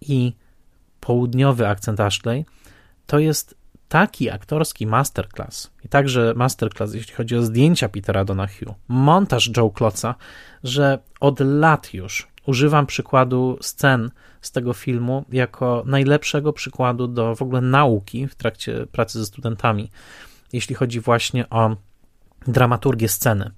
i 0.00 0.32
południowy 1.00 1.68
akcent 1.68 2.00
Ashley, 2.00 2.44
to 3.06 3.18
jest 3.18 3.61
taki 3.92 4.30
aktorski 4.30 4.86
masterclass 4.86 5.70
i 5.84 5.88
także 5.88 6.32
masterclass, 6.36 6.94
jeśli 6.94 7.14
chodzi 7.14 7.36
o 7.36 7.42
zdjęcia 7.42 7.88
Petera 7.88 8.24
Donahue, 8.24 8.74
montaż 8.88 9.50
Joe 9.56 9.70
Klotza, 9.70 10.14
że 10.64 10.98
od 11.20 11.40
lat 11.40 11.94
już 11.94 12.28
używam 12.46 12.86
przykładu 12.86 13.58
scen 13.60 14.10
z 14.40 14.52
tego 14.52 14.72
filmu 14.72 15.24
jako 15.32 15.82
najlepszego 15.86 16.52
przykładu 16.52 17.06
do 17.08 17.36
w 17.36 17.42
ogóle 17.42 17.60
nauki 17.60 18.28
w 18.28 18.34
trakcie 18.34 18.86
pracy 18.86 19.18
ze 19.18 19.26
studentami, 19.26 19.90
jeśli 20.52 20.74
chodzi 20.74 21.00
właśnie 21.00 21.50
o 21.50 21.76
dramaturgię 22.46 23.08
sceny. 23.08 23.50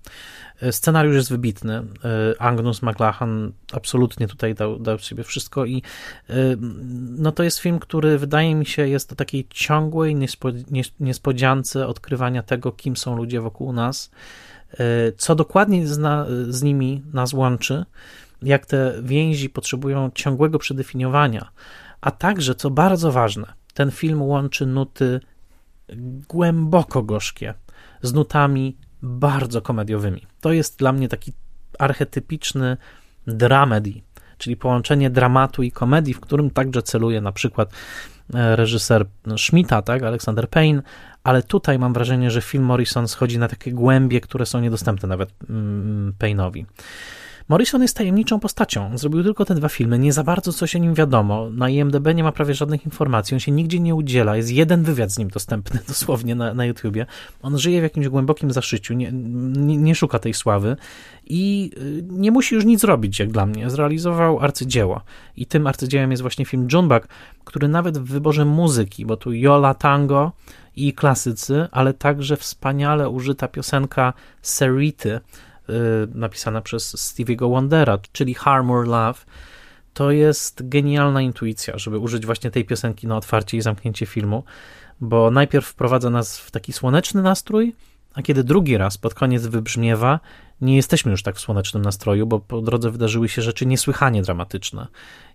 Scenariusz 0.71 1.15
jest 1.15 1.31
wybitny. 1.31 1.83
Agnus 2.39 2.83
McLachlan 2.83 3.53
absolutnie 3.73 4.29
tutaj 4.29 4.55
dał, 4.55 4.79
dał 4.79 4.99
siebie 4.99 5.25
wszystko 5.25 5.65
i 5.65 5.83
no 7.19 7.33
to 7.33 7.43
jest 7.43 7.59
film, 7.59 7.79
który 7.79 8.19
wydaje 8.19 8.55
mi 8.55 8.67
się 8.67 8.89
jest 8.89 9.13
o 9.13 9.15
takiej 9.15 9.47
ciągłej 9.51 10.17
niespodziance 11.01 11.87
odkrywania 11.87 12.43
tego, 12.43 12.73
kim 12.73 12.97
są 12.97 13.17
ludzie 13.17 13.41
wokół 13.41 13.73
nas, 13.73 14.11
co 15.17 15.35
dokładnie 15.35 15.87
z, 15.87 16.01
z 16.49 16.63
nimi 16.63 17.03
nas 17.13 17.33
łączy, 17.33 17.85
jak 18.43 18.67
te 18.67 18.95
więzi 19.03 19.51
potrzebują 19.51 20.11
ciągłego 20.15 20.59
przedefiniowania, 20.59 21.51
a 22.01 22.11
także, 22.11 22.55
co 22.55 22.71
bardzo 22.71 23.13
ważne, 23.13 23.53
ten 23.75 23.91
film 23.91 24.23
łączy 24.23 24.67
nuty 24.67 25.21
głęboko 26.29 27.03
gorzkie 27.03 27.55
z 28.03 28.13
nutami 28.13 28.77
bardzo 29.05 29.63
komediowymi. 29.63 30.27
To 30.41 30.53
jest 30.53 30.79
dla 30.79 30.93
mnie 30.93 31.09
taki 31.09 31.33
archetypiczny 31.79 32.77
dramedy, 33.27 33.93
czyli 34.39 34.57
połączenie 34.57 35.11
dramatu 35.11 35.63
i 35.63 35.73
komedii, 35.73 36.15
w 36.15 36.21
którym 36.21 36.51
także 36.51 36.83
celuje 36.83 37.21
na 37.21 37.33
przykład 37.33 37.73
e, 38.35 38.57
reżyser 38.57 39.07
Schmidta, 39.37 39.83
tak, 39.83 40.03
Alexander 40.03 40.49
Payne, 40.49 40.83
ale 41.25 41.43
tutaj 41.43 41.79
mam 41.79 41.93
wrażenie, 41.93 42.31
że 42.31 42.41
film 42.41 42.65
Morrison 42.65 43.09
schodzi 43.09 43.39
na 43.39 43.49
takie 43.49 43.73
głębie, 43.73 44.21
które 44.21 44.47
są 44.47 44.61
niedostępne 44.61 45.09
nawet 45.09 45.31
mm, 45.51 46.13
Payne'owi. 46.19 46.65
Morrison 47.49 47.83
jest 47.83 47.97
tajemniczą 47.97 48.41
postacią. 48.41 48.99
Zrobił 48.99 49.23
tylko 49.23 49.45
te 49.45 49.55
dwa 49.55 49.69
filmy, 49.69 49.99
nie 49.99 50.12
za 50.12 50.25
bardzo 50.25 50.53
coś 50.53 50.77
o 50.77 50.79
nim 50.79 50.95
wiadomo. 50.95 51.51
Na 51.51 51.69
IMDb 51.69 52.15
nie 52.15 52.25
ma 52.25 52.33
prawie 52.33 52.55
żadnych 52.55 52.85
informacji, 52.85 53.35
on 53.35 53.41
się 53.41 53.53
nigdzie 53.53 53.81
nie 53.81 53.95
udziela. 53.95 54.37
Jest 54.37 54.51
jeden 54.51 54.83
wywiad 54.83 55.12
z 55.12 55.19
nim 55.19 55.29
dostępny 55.29 55.81
dosłownie 55.89 56.35
na, 56.35 56.55
na 56.55 56.65
YouTubie. 56.65 57.07
On 57.43 57.59
żyje 57.59 57.81
w 57.81 57.83
jakimś 57.83 58.09
głębokim 58.09 58.51
zaszyciu, 58.51 58.95
nie, 58.95 59.12
nie, 59.12 59.77
nie 59.77 59.95
szuka 59.95 60.19
tej 60.19 60.35
sławy 60.35 60.77
i 61.27 61.71
y, 61.79 62.05
nie 62.11 62.31
musi 62.31 62.55
już 62.55 62.65
nic 62.65 62.85
robić, 62.85 63.19
jak 63.19 63.31
dla 63.31 63.47
mnie. 63.47 63.71
Zrealizował 63.71 64.41
arcydzieło. 64.41 65.01
I 65.37 65.47
tym 65.47 65.66
arcydziełem 65.66 66.11
jest 66.11 66.23
właśnie 66.23 66.45
film 66.45 66.69
Junebug, 66.73 67.09
który 67.45 67.69
nawet 67.69 67.99
w 67.99 68.05
wyborze 68.05 68.45
muzyki, 68.45 69.07
bo 69.07 69.16
tu 69.16 69.33
Yola 69.33 69.75
Tango 69.75 70.33
i 70.77 70.93
klasycy, 70.93 71.69
ale 71.73 71.95
także 71.95 72.37
wspaniale 72.37 73.09
użyta 73.09 73.49
piosenka 73.49 74.12
Serity, 74.43 75.21
napisana 76.15 76.61
przez 76.61 76.95
Stevie'ego 76.95 77.51
Wondera, 77.51 77.99
czyli 78.12 78.35
Harmor 78.35 78.86
Love, 78.86 79.20
to 79.95 80.11
jest 80.11 80.69
genialna 80.69 81.23
intuicja, 81.23 81.78
żeby 81.78 81.99
użyć 81.99 82.27
właśnie 82.27 82.51
tej 82.51 82.65
piosenki 82.65 83.07
na 83.07 83.16
otwarcie 83.16 83.57
i 83.57 83.61
zamknięcie 83.61 84.07
filmu, 84.07 84.45
bo 85.01 85.31
najpierw 85.31 85.66
wprowadza 85.66 86.11
nas 86.11 86.39
w 86.39 86.51
taki 86.51 86.73
słoneczny 86.73 87.23
nastrój, 87.23 87.74
a 88.15 88.23
kiedy 88.23 88.45
drugi 88.45 88.78
raz 88.78 88.99
pod 88.99 89.15
koniec 89.15 89.47
wybrzmiewa, 89.47 90.20
nie 90.61 90.77
jesteśmy 90.77 91.11
już 91.11 91.23
tak 91.23 91.36
w 91.36 91.41
słonecznym 91.41 91.82
nastroju, 91.82 92.27
bo 92.27 92.41
po 92.41 92.61
drodze 92.61 92.91
wydarzyły 92.91 93.28
się 93.28 93.43
rzeczy 93.43 93.66
niesłychanie 93.66 94.23
dramatyczne 94.23 94.86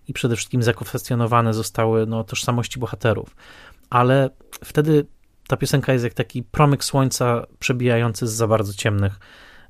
i 0.08 0.12
przede 0.12 0.36
wszystkim 0.36 0.62
zakwestionowane 0.62 1.54
zostały 1.54 2.06
no, 2.06 2.24
tożsamości 2.24 2.78
bohaterów. 2.78 3.36
Ale 3.90 4.30
wtedy 4.64 5.06
ta 5.48 5.56
piosenka 5.56 5.92
jest 5.92 6.04
jak 6.04 6.14
taki 6.14 6.42
promyk 6.42 6.84
słońca 6.84 7.46
przebijający 7.58 8.26
z 8.26 8.32
za 8.32 8.46
bardzo 8.46 8.74
ciemnych 8.74 9.18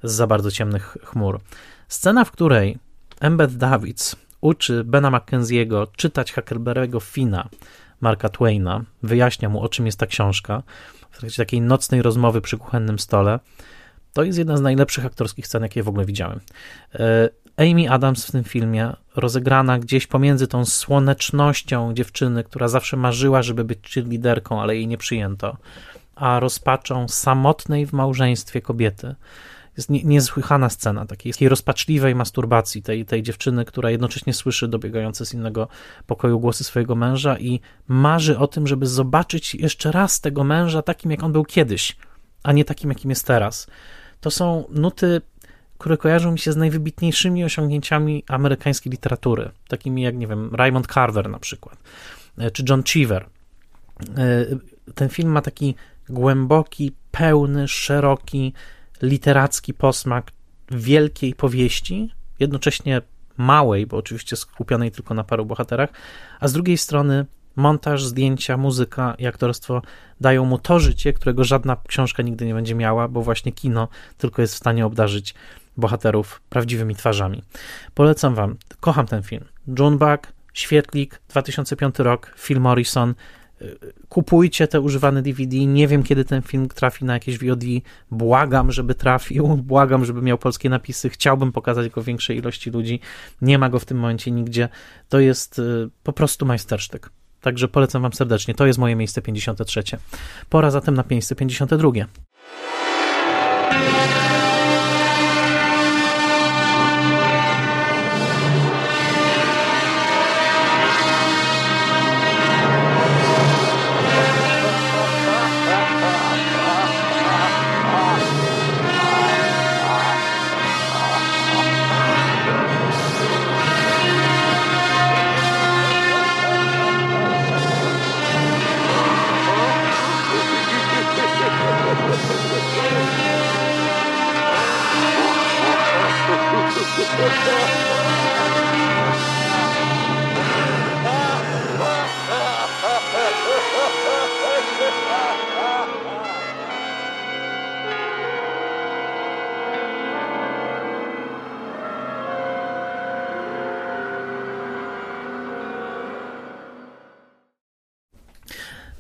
z 0.03 0.13
za 0.13 0.27
bardzo 0.27 0.51
ciemnych 0.51 0.97
chmur. 1.05 1.41
Scena, 1.89 2.25
w 2.25 2.31
której 2.31 2.79
Embeth 3.21 3.55
Davids 3.55 4.17
uczy 4.41 4.85
Bena 4.85 5.11
Mackenzie'ego 5.11 5.87
czytać 5.97 6.35
Huckleberry'ego 6.35 7.03
Fina 7.03 7.49
Marka 8.01 8.29
Twaina, 8.29 8.85
wyjaśnia 9.03 9.49
mu, 9.49 9.63
o 9.63 9.69
czym 9.69 9.87
jest 9.87 9.99
ta 9.99 10.07
książka, 10.07 10.63
w 11.11 11.19
trakcie 11.19 11.37
takiej 11.37 11.61
nocnej 11.61 12.03
rozmowy 12.03 12.41
przy 12.41 12.59
kuchennym 12.59 12.99
stole, 12.99 13.39
to 14.13 14.23
jest 14.23 14.39
jedna 14.39 14.57
z 14.57 14.61
najlepszych 14.61 15.07
aktorskich 15.07 15.47
scen, 15.47 15.63
jakie 15.63 15.83
w 15.83 15.89
ogóle 15.89 16.05
widziałem. 16.05 16.41
E, 16.95 17.29
Amy 17.57 17.91
Adams 17.91 18.27
w 18.27 18.33
tym 18.33 18.45
filmie, 18.45 18.93
rozegrana 19.17 19.79
gdzieś 19.79 20.07
pomiędzy 20.07 20.47
tą 20.47 20.65
słonecznością 20.65 21.95
dziewczyny, 21.95 22.45
która 22.45 22.69
zawsze 22.69 22.97
marzyła, 22.97 23.43
żeby 23.43 23.65
być 23.65 23.97
liderką, 23.97 24.63
ale 24.63 24.77
jej 24.77 24.87
nie 24.87 24.99
przyjęto, 24.99 25.57
a 26.15 26.41
rozpaczą 26.41 27.09
samotnej 27.09 27.87
w 27.87 27.93
małżeństwie 27.93 28.63
kobiety 28.63 29.15
jest 29.77 29.91
nie, 29.91 30.05
niesłychana 30.05 30.69
scena 30.69 31.07
takiej, 31.07 31.33
takiej 31.33 31.49
rozpaczliwej 31.49 32.15
masturbacji 32.15 32.83
tej, 32.83 33.05
tej 33.05 33.23
dziewczyny, 33.23 33.65
która 33.65 33.91
jednocześnie 33.91 34.35
słyszy 34.35 34.69
dobiegające 34.69 35.27
z 35.27 35.35
innego 35.35 35.69
pokoju 36.07 36.41
głosy 36.41 36.65
swojego 36.65 36.95
męża 36.95 37.39
i 37.39 37.61
marzy 37.89 38.39
o 38.39 38.47
tym, 38.47 38.67
żeby 38.67 38.87
zobaczyć 38.87 39.55
jeszcze 39.55 39.93
raz 39.93 40.21
tego 40.21 40.45
męża 40.45 40.83
takim, 40.83 41.11
jak 41.11 41.23
on 41.23 41.33
był 41.33 41.45
kiedyś, 41.45 41.97
a 42.43 42.53
nie 42.53 42.65
takim, 42.65 42.91
jakim 42.91 43.11
jest 43.11 43.27
teraz. 43.27 43.67
To 44.21 44.31
są 44.31 44.65
nuty, 44.71 45.21
które 45.79 45.97
kojarzą 45.97 46.33
mi 46.33 46.39
się 46.39 46.53
z 46.53 46.57
najwybitniejszymi 46.57 47.45
osiągnięciami 47.45 48.25
amerykańskiej 48.29 48.91
literatury, 48.91 49.51
takimi 49.69 50.03
jak, 50.03 50.17
nie 50.17 50.27
wiem, 50.27 50.55
Raymond 50.55 50.87
Carver 50.87 51.29
na 51.31 51.39
przykład, 51.39 51.79
e, 52.39 52.51
czy 52.51 52.65
John 52.69 52.83
Cheever. 52.83 53.27
E, 54.17 54.47
ten 54.95 55.09
film 55.09 55.31
ma 55.31 55.43
taki 55.43 55.75
głęboki, 56.09 56.93
pełny, 57.11 57.69
szeroki, 57.69 58.53
literacki 59.03 59.75
posmak 59.75 60.33
wielkiej 60.71 61.35
powieści, 61.35 62.15
jednocześnie 62.39 63.03
małej, 63.37 63.87
bo 63.87 63.97
oczywiście 63.97 64.37
skupionej 64.37 64.91
tylko 64.91 65.15
na 65.15 65.25
paru 65.25 65.47
bohaterach, 65.47 65.91
a 66.41 66.49
z 66.49 66.53
drugiej 66.53 66.79
strony 66.79 67.27
montaż, 67.57 68.05
zdjęcia, 68.05 68.57
muzyka 68.57 69.15
i 69.19 69.27
aktorstwo 69.27 69.83
dają 70.21 70.45
mu 70.45 70.59
to 70.59 70.81
życie, 70.81 71.13
którego 71.13 71.45
żadna 71.45 71.77
książka 71.89 72.23
nigdy 72.23 72.47
nie 72.47 72.55
będzie 72.55 72.75
miała, 72.75 73.09
bo 73.09 73.23
właśnie 73.23 73.53
kino 73.53 73.89
tylko 74.19 74.43
jest 74.43 74.55
w 74.55 74.59
stanie 74.59 74.87
obdarzyć 74.87 75.35
bohaterów 75.77 76.43
prawdziwymi 76.49 76.97
twarzami. 76.97 77.43
Polecam 77.95 78.35
wam, 78.35 78.57
kocham 78.81 79.07
ten 79.07 79.23
film. 79.23 79.45
John 79.79 79.99
Buck, 79.99 80.33
Świetlik, 80.53 81.21
2005 81.29 81.99
rok, 81.99 82.35
Phil 82.39 82.61
Morrison, 82.61 83.15
kupujcie 84.09 84.69
te 84.69 84.81
używane 84.81 85.23
DVD. 85.23 85.57
Nie 85.57 85.89
wiem, 85.89 86.03
kiedy 86.03 86.25
ten 86.25 86.43
film 86.43 86.69
trafi 86.69 87.05
na 87.05 87.13
jakieś 87.13 87.39
VOD. 87.39 87.65
Błagam, 88.11 88.73
żeby 88.73 88.95
trafił. 88.95 89.47
Błagam, 89.71 90.05
żeby 90.05 90.23
miał 90.23 90.39
polskie 90.39 90.69
napisy. 90.69 91.11
Chciałbym 91.11 91.53
pokazać 91.53 91.89
go 91.89 92.03
większej 92.03 92.37
ilości 92.37 92.71
ludzi. 92.71 93.01
Nie 93.43 93.59
ma 93.59 93.69
go 93.69 93.79
w 93.79 93.85
tym 93.85 93.99
momencie 93.99 94.31
nigdzie. 94.31 94.69
To 95.09 95.21
jest 95.21 95.59
y, 95.59 95.91
po 96.03 96.13
prostu 96.13 96.47
majstersztyk. 96.47 97.11
Także 97.41 97.69
polecam 97.69 98.03
Wam 98.03 98.13
serdecznie. 98.13 98.55
To 98.55 98.67
jest 98.67 98.79
moje 98.79 98.97
miejsce 98.97 99.23
53. 99.23 99.83
Pora 100.49 100.71
zatem 100.71 100.95
na 100.95 101.05
miejsce 101.11 101.35
52. 101.35 101.91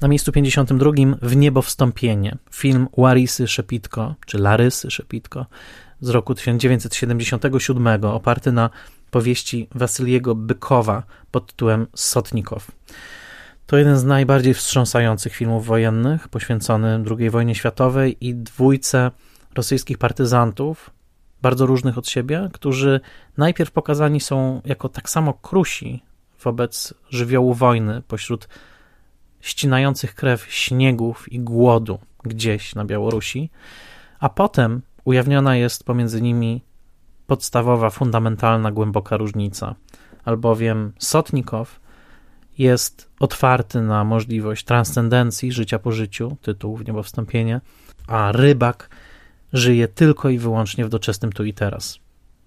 Na 0.00 0.08
miejscu 0.08 0.32
52 0.32 0.90
w 1.22 1.36
niebo 1.36 1.62
wstąpienie. 1.62 2.38
Film 2.50 2.88
Łarisy 2.96 3.48
Szepitko, 3.48 4.14
czy 4.26 4.38
Larysy 4.38 4.90
Szepitko 4.90 5.46
z 6.00 6.08
roku 6.08 6.34
1977, 6.34 8.04
oparty 8.04 8.52
na 8.52 8.70
powieści 9.10 9.68
Wasyliego 9.74 10.34
Bykowa 10.34 11.02
pod 11.30 11.46
tytułem 11.46 11.86
Sotnikow. 11.94 12.70
To 13.66 13.76
jeden 13.76 13.96
z 13.96 14.04
najbardziej 14.04 14.54
wstrząsających 14.54 15.34
filmów 15.34 15.66
wojennych, 15.66 16.28
poświęcony 16.28 17.04
II 17.18 17.30
wojnie 17.30 17.54
światowej 17.54 18.16
i 18.20 18.34
dwójce 18.34 19.10
rosyjskich 19.54 19.98
partyzantów, 19.98 20.90
bardzo 21.42 21.66
różnych 21.66 21.98
od 21.98 22.08
siebie, 22.08 22.48
którzy 22.52 23.00
najpierw 23.36 23.70
pokazani 23.70 24.20
są 24.20 24.62
jako 24.64 24.88
tak 24.88 25.10
samo 25.10 25.34
krusi 25.34 26.02
wobec 26.42 26.94
żywiołu 27.10 27.54
wojny 27.54 28.02
pośród 28.08 28.48
ścinających 29.40 30.14
krew 30.14 30.46
śniegów 30.48 31.32
i 31.32 31.40
głodu 31.40 31.98
gdzieś 32.22 32.74
na 32.74 32.84
Białorusi, 32.84 33.50
a 34.20 34.28
potem 34.28 34.82
ujawniona 35.04 35.56
jest 35.56 35.84
pomiędzy 35.84 36.22
nimi 36.22 36.62
podstawowa, 37.26 37.90
fundamentalna, 37.90 38.72
głęboka 38.72 39.16
różnica, 39.16 39.74
albowiem 40.24 40.92
Sotnikow 40.98 41.80
jest 42.58 43.10
otwarty 43.20 43.80
na 43.82 44.04
możliwość 44.04 44.64
transcendencji 44.64 45.52
życia 45.52 45.78
po 45.78 45.92
życiu, 45.92 46.36
tytuł 46.42 46.76
w 46.76 46.86
niebo 46.86 47.02
wstąpienie, 47.02 47.60
a 48.06 48.32
rybak 48.32 48.90
żyje 49.52 49.88
tylko 49.88 50.28
i 50.28 50.38
wyłącznie 50.38 50.84
w 50.84 50.88
doczesnym 50.88 51.32
tu 51.32 51.44
i 51.44 51.54
teraz. 51.54 51.98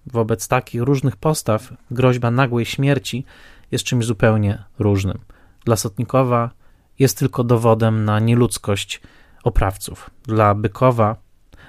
Wobec 0.06 0.48
takich 0.48 0.82
różnych 0.82 1.16
postaw 1.16 1.72
groźba 1.90 2.30
nagłej 2.30 2.64
śmierci 2.64 3.24
jest 3.70 3.84
czymś 3.84 4.04
zupełnie 4.04 4.64
różnym. 4.78 5.18
Dla 5.64 5.76
Sotnikowa 5.76 6.50
jest 6.98 7.18
tylko 7.18 7.44
dowodem 7.44 8.04
na 8.04 8.20
nieludzkość 8.20 9.00
oprawców. 9.44 10.10
Dla 10.22 10.54
Bykowa, 10.54 11.16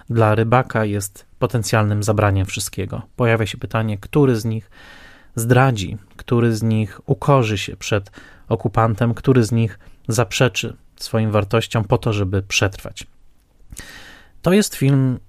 dla 0.10 0.36
rybaka 0.36 0.86
jest 0.86 1.26
potencjalnym 1.40 2.04
zabraniem 2.04 2.46
wszystkiego. 2.46 3.02
Pojawia 3.16 3.46
się 3.46 3.58
pytanie, 3.58 3.98
który 3.98 4.36
z 4.36 4.46
nich 4.46 4.70
zdradzi, 5.36 5.98
który 6.16 6.56
z 6.56 6.64
nich 6.64 7.02
ukorzy 7.06 7.58
się 7.58 7.78
przed 7.78 8.12
okupantem, 8.50 9.14
który 9.14 9.44
z 9.44 9.52
nich 9.52 9.80
zaprzeczy 10.08 10.76
swoim 10.96 11.32
wartościom 11.32 11.84
po 11.84 11.98
to, 11.98 12.14
żeby 12.14 12.42
przetrwać. 12.42 13.08
To 14.42 14.54
jest 14.54 14.76
film 14.76 15.20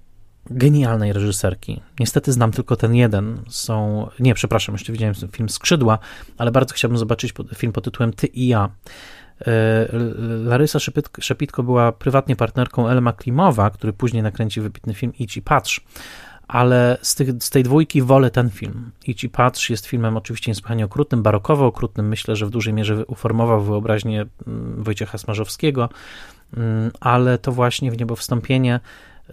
genialnej 0.49 1.13
reżyserki. 1.13 1.81
Niestety 1.99 2.31
znam 2.31 2.51
tylko 2.51 2.75
ten 2.75 2.95
jeden. 2.95 3.41
Są, 3.49 4.07
nie, 4.19 4.33
przepraszam, 4.33 4.75
jeszcze 4.75 4.93
widziałem 4.93 5.15
film 5.31 5.49
Skrzydła, 5.49 5.99
ale 6.37 6.51
bardzo 6.51 6.75
chciałbym 6.75 6.97
zobaczyć 6.97 7.33
film 7.55 7.73
pod 7.73 7.83
tytułem 7.83 8.13
Ty 8.13 8.27
i 8.27 8.47
ja. 8.47 8.69
E, 9.41 9.87
Larysa 10.43 10.79
Szepitko 11.19 11.63
była 11.63 11.91
prywatnie 11.91 12.35
partnerką 12.35 12.87
Elma 12.87 13.13
Klimowa, 13.13 13.69
który 13.69 13.93
później 13.93 14.23
nakręcił 14.23 14.63
wybitny 14.63 14.93
film 14.93 15.13
Idź 15.19 15.37
i 15.37 15.41
patrz, 15.41 15.81
ale 16.47 16.97
z, 17.01 17.15
tych, 17.15 17.29
z 17.43 17.49
tej 17.49 17.63
dwójki 17.63 18.01
wolę 18.01 18.31
ten 18.31 18.49
film. 18.49 18.91
Idź 19.07 19.23
i 19.23 19.29
patrz 19.29 19.69
jest 19.69 19.85
filmem 19.85 20.17
oczywiście 20.17 20.51
niesłychanie 20.51 20.85
okrutnym, 20.85 21.23
barokowo 21.23 21.65
okrutnym. 21.65 22.07
Myślę, 22.07 22.35
że 22.35 22.45
w 22.45 22.49
dużej 22.49 22.73
mierze 22.73 23.05
uformował 23.05 23.61
wyobraźnię 23.61 24.25
mm, 24.47 24.83
Wojciecha 24.83 25.17
Smarzowskiego, 25.17 25.89
mm, 26.57 26.91
ale 26.99 27.37
to 27.37 27.51
właśnie 27.51 27.91
w 27.91 27.99
niebo 27.99 28.15
wstąpienie 28.15 28.79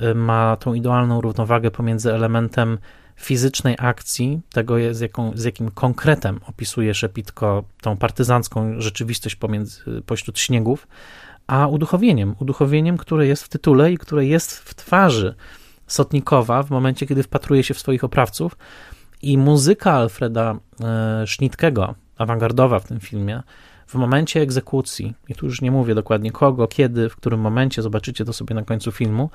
y, 0.02 0.14
ma 0.14 0.56
tą 0.56 0.74
idealną 0.74 1.20
równowagę 1.20 1.70
pomiędzy 1.70 2.14
elementem 2.14 2.78
fizycznej 3.16 3.76
akcji, 3.78 4.40
tego 4.52 4.94
z, 4.94 5.00
jaką, 5.00 5.32
z 5.34 5.44
jakim 5.44 5.70
konkretem 5.70 6.40
opisuje 6.46 6.94
Szepitko 6.94 7.64
tą 7.80 7.96
partyzancką 7.96 8.80
rzeczywistość 8.80 9.36
pomiędzy, 9.36 10.02
pośród 10.06 10.38
śniegów, 10.38 10.88
a 11.46 11.66
uduchowieniem, 11.66 12.34
uduchowieniem, 12.40 12.96
które 12.96 13.26
jest 13.26 13.44
w 13.44 13.48
tytule 13.48 13.92
i 13.92 13.98
które 13.98 14.26
jest 14.26 14.58
w 14.58 14.74
twarzy 14.74 15.34
Sotnikowa 15.86 16.62
w 16.62 16.70
momencie, 16.70 17.06
kiedy 17.06 17.22
wpatruje 17.22 17.62
się 17.62 17.74
w 17.74 17.78
swoich 17.78 18.04
oprawców. 18.04 18.56
I 19.22 19.38
muzyka 19.38 19.92
Alfreda 19.92 20.56
e, 20.80 21.26
Schnittkiego, 21.26 21.94
awangardowa 22.18 22.78
w 22.78 22.84
tym 22.88 23.00
filmie, 23.00 23.42
w 23.86 23.94
momencie 23.94 24.40
egzekucji, 24.40 25.14
i 25.28 25.34
tu 25.34 25.46
już 25.46 25.60
nie 25.60 25.70
mówię 25.70 25.94
dokładnie 25.94 26.32
kogo, 26.32 26.68
kiedy, 26.68 27.08
w 27.08 27.16
którym 27.16 27.40
momencie, 27.40 27.82
zobaczycie 27.82 28.24
to 28.24 28.32
sobie 28.32 28.54
na 28.54 28.62
końcu 28.62 28.92
filmu, 28.92 29.30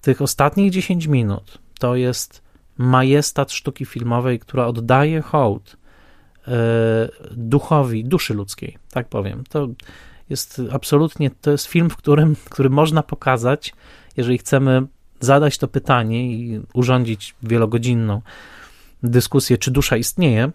tych 0.00 0.22
ostatnich 0.22 0.70
10 0.70 1.06
minut 1.06 1.58
to 1.78 1.96
jest 1.96 2.43
majestat 2.78 3.52
sztuki 3.52 3.84
filmowej, 3.84 4.38
która 4.38 4.66
oddaje 4.66 5.22
hołd 5.22 5.76
e, 6.48 6.52
duchowi, 7.30 8.04
duszy 8.04 8.34
ludzkiej, 8.34 8.78
tak 8.90 9.08
powiem. 9.08 9.44
To 9.48 9.68
jest 10.30 10.62
absolutnie, 10.72 11.30
to 11.30 11.50
jest 11.50 11.66
film, 11.66 11.90
w 11.90 11.96
którym, 11.96 12.36
który 12.50 12.70
można 12.70 13.02
pokazać, 13.02 13.74
jeżeli 14.16 14.38
chcemy 14.38 14.86
zadać 15.20 15.58
to 15.58 15.68
pytanie 15.68 16.32
i 16.32 16.60
urządzić 16.74 17.34
wielogodzinną 17.42 18.22
dyskusję, 19.02 19.58
czy 19.58 19.70
dusza 19.70 19.96
istnieje, 19.96 20.50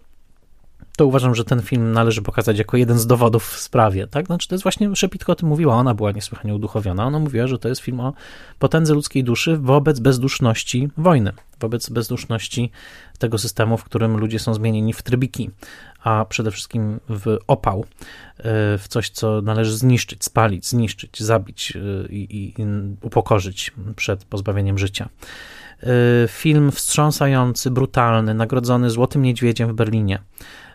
to 1.00 1.06
uważam, 1.06 1.34
że 1.34 1.44
ten 1.44 1.62
film 1.62 1.92
należy 1.92 2.22
pokazać 2.22 2.58
jako 2.58 2.76
jeden 2.76 2.98
z 2.98 3.06
dowodów 3.06 3.48
w 3.48 3.60
sprawie. 3.60 4.06
Tak? 4.06 4.26
Znaczy, 4.26 4.48
to 4.48 4.54
jest 4.54 4.62
właśnie, 4.62 4.96
Szepitko 4.96 5.32
o 5.32 5.34
tym 5.34 5.48
mówiła, 5.48 5.74
ona 5.74 5.94
była 5.94 6.12
niesłychanie 6.12 6.54
uduchowiona. 6.54 7.04
Ona 7.04 7.18
mówiła, 7.18 7.46
że 7.46 7.58
to 7.58 7.68
jest 7.68 7.80
film 7.80 8.00
o 8.00 8.12
potędze 8.58 8.94
ludzkiej 8.94 9.24
duszy 9.24 9.56
wobec 9.56 10.00
bezduszności 10.00 10.88
wojny, 10.96 11.32
wobec 11.60 11.90
bezduszności 11.90 12.70
tego 13.18 13.38
systemu, 13.38 13.76
w 13.76 13.84
którym 13.84 14.16
ludzie 14.16 14.38
są 14.38 14.54
zmienieni 14.54 14.92
w 14.92 15.02
trybiki, 15.02 15.50
a 16.04 16.24
przede 16.28 16.50
wszystkim 16.50 17.00
w 17.08 17.38
opał, 17.46 17.84
e, 18.38 18.44
w 18.78 18.84
coś, 18.88 19.10
co 19.10 19.42
należy 19.42 19.76
zniszczyć, 19.76 20.24
spalić, 20.24 20.66
zniszczyć, 20.66 21.20
zabić 21.20 21.76
e, 21.76 22.08
i, 22.08 22.38
i 22.40 22.54
upokorzyć 23.02 23.72
przed 23.96 24.24
pozbawieniem 24.24 24.78
życia. 24.78 25.08
E, 25.82 26.28
film 26.28 26.72
wstrząsający, 26.72 27.70
brutalny, 27.70 28.34
nagrodzony 28.34 28.90
Złotym 28.90 29.22
Niedźwiedziem 29.22 29.68
w 29.68 29.72
Berlinie. 29.72 30.18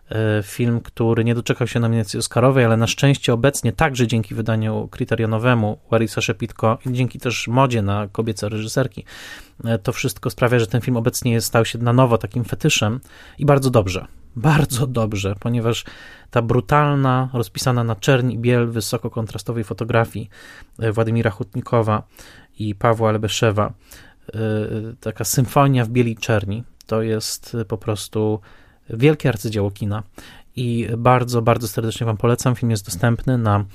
E, 0.10 0.44
film, 0.44 0.82
który 0.82 1.24
nie 1.24 1.36
doczekał 1.36 1.68
się 1.68 1.80
nominacji 1.80 2.20
Oscarowej, 2.20 2.66
ale 2.66 2.78
na 2.78 2.88
szczęście 2.88 3.34
obecnie 3.34 3.72
także 3.74 4.08
dzięki 4.08 4.36
wydaniu 4.36 4.88
kryterionowemu 4.92 5.78
Larisa 5.92 6.22
Szepitko 6.22 6.78
i 6.86 6.94
dzięki 6.94 7.20
też 7.20 7.48
modzie 7.48 7.82
na 7.82 8.08
kobiece 8.12 8.50
reżyserki, 8.50 9.06
e, 9.64 9.78
to 9.78 9.94
wszystko 9.94 10.30
sprawia, 10.30 10.60
że 10.60 10.68
ten 10.68 10.82
film 10.82 10.98
obecnie 10.98 11.42
stał 11.42 11.66
się 11.66 11.80
na 11.80 11.94
nowo 11.94 12.18
takim 12.18 12.44
fetyszem 12.44 13.00
i 13.38 13.46
bardzo 13.46 13.70
dobrze. 13.70 14.06
Bardzo 14.36 14.88
dobrze, 14.88 15.36
ponieważ 15.40 15.84
ta 16.30 16.42
brutalna, 16.42 17.30
rozpisana 17.34 17.84
na 17.84 17.96
czerń 17.96 18.32
i 18.32 18.40
biel, 18.40 18.68
wysoko 18.68 19.10
kontrastowej 19.10 19.64
fotografii 19.64 20.30
e, 20.80 20.92
Władimira 20.92 21.32
Hutnikowa 21.32 22.04
i 22.60 22.76
Pawła 22.76 23.12
Lebeszewa, 23.12 23.74
taka 25.00 25.24
symfonia 25.24 25.86
w 25.86 25.90
bieli 25.90 26.16
czerni, 26.16 26.64
to 26.86 27.02
jest 27.02 27.58
po 27.68 27.78
prostu 27.78 28.40
wielkie 28.90 29.30
arcydzieło 29.30 29.72
kina 29.72 30.04
i 30.56 30.88
bardzo, 30.98 31.42
bardzo 31.42 31.68
serdecznie 31.68 32.06
Wam 32.06 32.18
polecam. 32.18 32.56
Film 32.56 32.72
jest 32.72 32.86
dostępny 32.86 33.38
na 33.38 33.66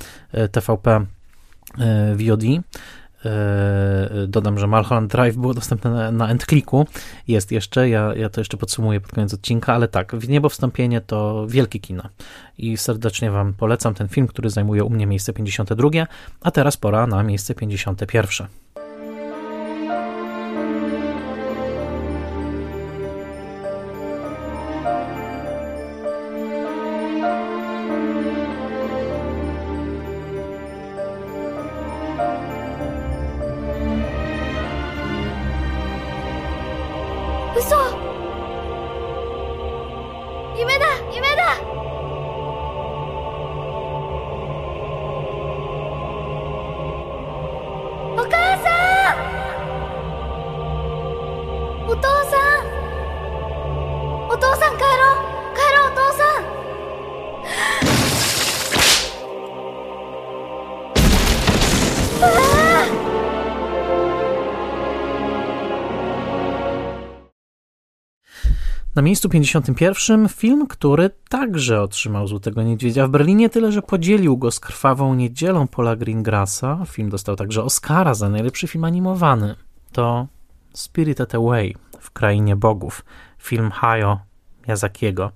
TVP 0.52 1.06
VOD. 2.14 2.42
Dodam, 4.28 4.58
że 4.58 4.66
Mulholland 4.66 5.12
Drive 5.12 5.36
było 5.36 5.54
dostępne 5.54 5.90
na, 5.90 6.12
na 6.12 6.28
Endclicku. 6.28 6.86
Jest 7.28 7.52
jeszcze, 7.52 7.88
ja, 7.88 8.14
ja 8.14 8.28
to 8.28 8.40
jeszcze 8.40 8.56
podsumuję 8.56 9.00
pod 9.00 9.12
koniec 9.12 9.34
odcinka, 9.34 9.74
ale 9.74 9.88
tak, 9.88 10.16
w 10.16 10.28
niebo 10.28 10.48
wstąpienie 10.48 11.00
to 11.00 11.46
wielkie 11.46 11.78
kino. 11.78 12.02
I 12.58 12.76
serdecznie 12.76 13.30
Wam 13.30 13.54
polecam 13.54 13.94
ten 13.94 14.08
film, 14.08 14.26
który 14.26 14.50
zajmuje 14.50 14.84
u 14.84 14.90
mnie 14.90 15.06
miejsce 15.06 15.32
52, 15.32 15.90
a 16.40 16.50
teraz 16.50 16.76
pora 16.76 17.06
na 17.06 17.22
miejsce 17.22 17.54
51. 17.54 18.46
Na 69.00 69.04
miejscu 69.04 69.28
51 69.28 70.28
film, 70.28 70.66
który 70.66 71.10
także 71.28 71.82
otrzymał 71.82 72.26
Złotego 72.26 72.62
Niedźwiedzia 72.62 73.06
w 73.06 73.10
Berlinie, 73.10 73.50
tyle 73.50 73.72
że 73.72 73.82
podzielił 73.82 74.36
go 74.36 74.50
z 74.50 74.60
Krwawą 74.60 75.14
Niedzielą 75.14 75.68
Paula 75.68 75.96
Greengrassa. 75.96 76.84
Film 76.86 77.10
dostał 77.10 77.36
także 77.36 77.62
Oscara 77.64 78.14
za 78.14 78.28
najlepszy 78.28 78.68
film 78.68 78.84
animowany. 78.84 79.56
To 79.92 80.26
Spirited 80.74 81.34
Away 81.34 81.74
w 82.00 82.10
Krainie 82.10 82.56
Bogów, 82.56 83.04
film 83.38 83.70
Hayao 83.70 84.20
Miyazakiego. 84.66 85.30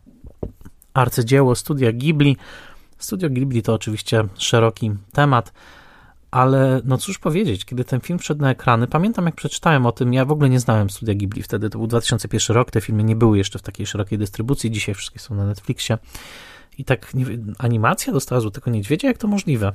Arcydzieło 0.94 1.54
studia 1.54 1.92
Ghibli. 1.92 2.36
Studio 2.98 3.30
Ghibli 3.30 3.62
to 3.62 3.74
oczywiście 3.74 4.24
szeroki 4.38 4.90
temat, 5.12 5.52
ale 6.34 6.80
no 6.84 6.98
cóż 6.98 7.18
powiedzieć, 7.18 7.64
kiedy 7.64 7.84
ten 7.84 8.00
film 8.00 8.18
wszedł 8.18 8.42
na 8.42 8.50
ekrany, 8.50 8.86
pamiętam 8.86 9.26
jak 9.26 9.34
przeczytałem 9.34 9.86
o 9.86 9.92
tym, 9.92 10.14
ja 10.14 10.24
w 10.24 10.32
ogóle 10.32 10.50
nie 10.50 10.60
znałem 10.60 10.90
studia 10.90 11.14
Ghibli 11.14 11.42
wtedy, 11.42 11.70
to 11.70 11.78
był 11.78 11.86
2001 11.86 12.56
rok, 12.56 12.70
te 12.70 12.80
filmy 12.80 13.04
nie 13.04 13.16
były 13.16 13.38
jeszcze 13.38 13.58
w 13.58 13.62
takiej 13.62 13.86
szerokiej 13.86 14.18
dystrybucji, 14.18 14.70
dzisiaj 14.70 14.94
wszystkie 14.94 15.18
są 15.18 15.34
na 15.34 15.46
Netflixie 15.46 15.98
i 16.78 16.84
tak 16.84 17.14
nie, 17.14 17.26
animacja 17.58 18.12
dostała 18.12 18.40
Złotego 18.40 18.70
Niedźwiedzia, 18.70 19.08
jak 19.08 19.18
to 19.18 19.28
możliwe? 19.28 19.72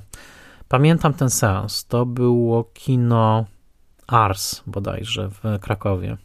Pamiętam 0.68 1.14
ten 1.14 1.30
seans, 1.30 1.86
to 1.86 2.06
było 2.06 2.64
kino 2.64 3.46
Ars 4.08 4.62
bodajże 4.68 5.30
w 5.30 5.60
Krakowie. 5.62 6.18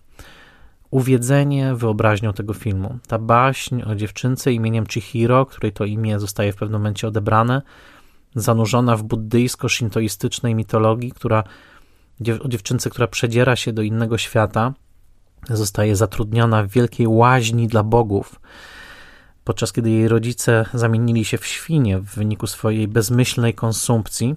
Uwiedzenie 0.91 1.75
wyobraźnią 1.75 2.33
tego 2.33 2.55
filmu. 2.55 2.99
Ta 3.07 3.19
baśń 3.19 3.83
o 3.83 3.95
dziewczynce 3.95 4.53
imieniem 4.53 4.87
Chihiro, 4.87 5.47
której 5.47 5.73
to 5.73 5.85
imię 5.85 6.21
zostaje 6.21 6.53
w 6.53 6.57
pewnym 6.57 6.81
momencie 6.81 7.09
odebrane, 7.09 7.63
zanurzona 8.35 8.97
w 8.97 9.03
buddyjsko-szintoistycznej 9.03 10.55
mitologii, 10.55 11.13
która 11.13 11.45
o 12.41 12.49
dziewczynce, 12.49 12.91
która 12.91 13.07
przedziera 13.07 13.57
się 13.57 13.73
do 13.73 13.83
innego 13.83 14.19
świata, 14.19 14.75
zostaje 15.51 15.97
zatrudniona 15.97 16.63
w 16.63 16.69
wielkiej 16.69 17.07
łaźni 17.07 17.69
dla 17.69 17.83
bogów, 17.83 18.41
podczas 19.45 19.73
kiedy 19.73 19.91
jej 19.91 20.09
rodzice 20.09 20.65
zamienili 20.75 21.25
się 21.25 21.39
w 21.39 21.47
świnie 21.47 21.99
w 21.99 22.05
wyniku 22.05 22.47
swojej 22.47 22.89
bezmyślnej 22.89 23.55
konsumpcji. 23.55 24.35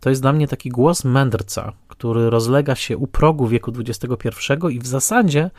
To 0.00 0.10
jest 0.10 0.22
dla 0.22 0.32
mnie 0.32 0.48
taki 0.48 0.70
głos 0.70 1.04
mędrca, 1.04 1.72
który 1.88 2.30
rozlega 2.30 2.74
się 2.74 2.96
u 2.96 3.06
progu 3.06 3.48
wieku 3.48 3.72
XXI 3.78 4.36
i 4.70 4.78
w 4.78 4.86
zasadzie 4.86 5.50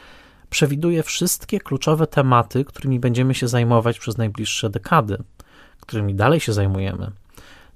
przewiduje 0.50 1.04
wszystkie 1.04 1.60
kluczowe 1.60 2.08
tematy, 2.08 2.66
którymi 2.66 3.00
będziemy 3.00 3.34
się 3.34 3.48
zajmować 3.48 4.00
przez 4.00 4.18
najbliższe 4.18 4.70
dekady, 4.70 5.18
którymi 5.80 6.16
dalej 6.16 6.40
się 6.40 6.54
zajmujemy 6.54 7.12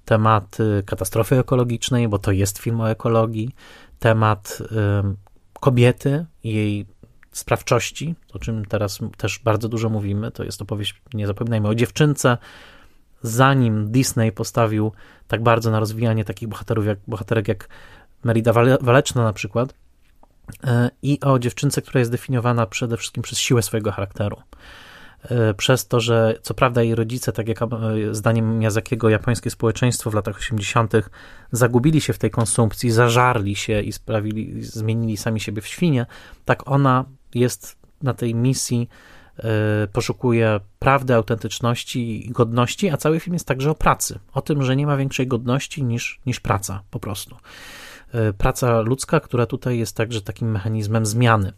temat 0.10 0.58
katastrofy 0.86 1.40
ekologicznej, 1.40 2.08
bo 2.08 2.20
to 2.20 2.32
jest 2.32 2.58
film 2.58 2.82
o 2.82 2.90
ekologii, 2.90 3.56
temat 4.00 4.58
kobiety 5.60 6.26
i 6.44 6.54
jej 6.54 6.86
sprawczości, 7.32 8.16
o 8.34 8.40
czym 8.40 8.66
teraz 8.66 9.00
też 9.18 9.40
bardzo 9.40 9.70
dużo 9.70 9.90
mówimy. 9.90 10.32
To 10.32 10.44
jest 10.44 10.62
opowieść, 10.62 11.02
nie 11.14 11.28
zapominajmy, 11.28 11.68
o 11.68 11.76
dziewczynce. 11.76 12.38
Zanim 13.22 13.92
Disney 13.92 14.32
postawił 14.32 14.92
tak 15.28 15.44
bardzo 15.44 15.72
na 15.72 15.80
rozwijanie 15.80 16.26
takich 16.26 16.48
bohaterów 16.48 16.86
jak, 16.86 17.00
bohaterek 17.08 17.48
jak 17.48 17.70
Merida 18.24 18.54
Waleczna 18.82 19.24
na 19.24 19.34
przykład, 19.34 19.74
e, 20.64 20.90
i 21.02 21.20
o 21.22 21.40
dziewczynce, 21.40 21.82
która 21.82 22.00
jest 22.00 22.12
definiowana 22.12 22.66
przede 22.66 22.98
wszystkim 22.98 23.24
przez 23.24 23.40
siłę 23.40 23.62
swojego 23.62 23.92
charakteru. 23.92 24.38
E, 25.24 25.54
przez 25.54 25.88
to, 25.88 26.00
że 26.00 26.36
co 26.42 26.54
prawda 26.54 26.84
jej 26.84 26.96
rodzice, 26.96 27.32
tak 27.32 27.48
jak 27.48 27.62
e, 27.62 27.68
zdaniem 28.12 28.60
Miyazakiego, 28.60 29.10
japońskie 29.10 29.50
społeczeństwo 29.50 30.12
w 30.12 30.14
latach 30.14 30.38
80. 30.38 30.94
zagubili 31.52 32.02
się 32.02 32.14
w 32.14 32.18
tej 32.18 32.32
konsumpcji, 32.32 32.92
zażarli 32.92 33.56
się 33.56 33.82
i 33.82 33.92
sprawili, 33.92 34.64
zmienili 34.64 35.18
sami 35.18 35.40
siebie 35.40 35.62
w 35.62 35.68
świnie, 35.68 36.06
tak 36.46 36.72
ona 36.72 37.06
jest 37.36 37.78
na 38.02 38.14
tej 38.14 38.36
misji, 38.36 38.90
e, 39.38 39.88
poszukuje 39.88 40.60
prawdy, 40.80 41.16
autentyczności 41.16 42.28
i 42.28 42.32
godności, 42.32 42.90
a 42.90 42.98
cały 42.98 43.20
film 43.20 43.34
jest 43.34 43.48
także 43.48 43.72
o 43.72 43.76
pracy, 43.76 44.20
o 44.34 44.42
tym, 44.42 44.64
że 44.64 44.76
nie 44.76 44.88
ma 44.88 44.98
większej 44.98 45.28
godności 45.28 45.84
niż, 45.84 46.20
niż 46.26 46.40
praca 46.40 46.84
po 46.92 47.00
prostu. 47.00 47.36
Praca 48.38 48.82
ludzka, 48.82 49.20
która 49.20 49.46
tutaj 49.46 49.80
jest 49.80 49.96
także 49.96 50.22
takim 50.22 50.52
mechanizmem 50.52 51.06
zmiany. 51.06 51.54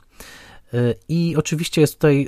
I 1.09 1.35
oczywiście 1.38 1.81
jest 1.81 1.93
tutaj 1.93 2.27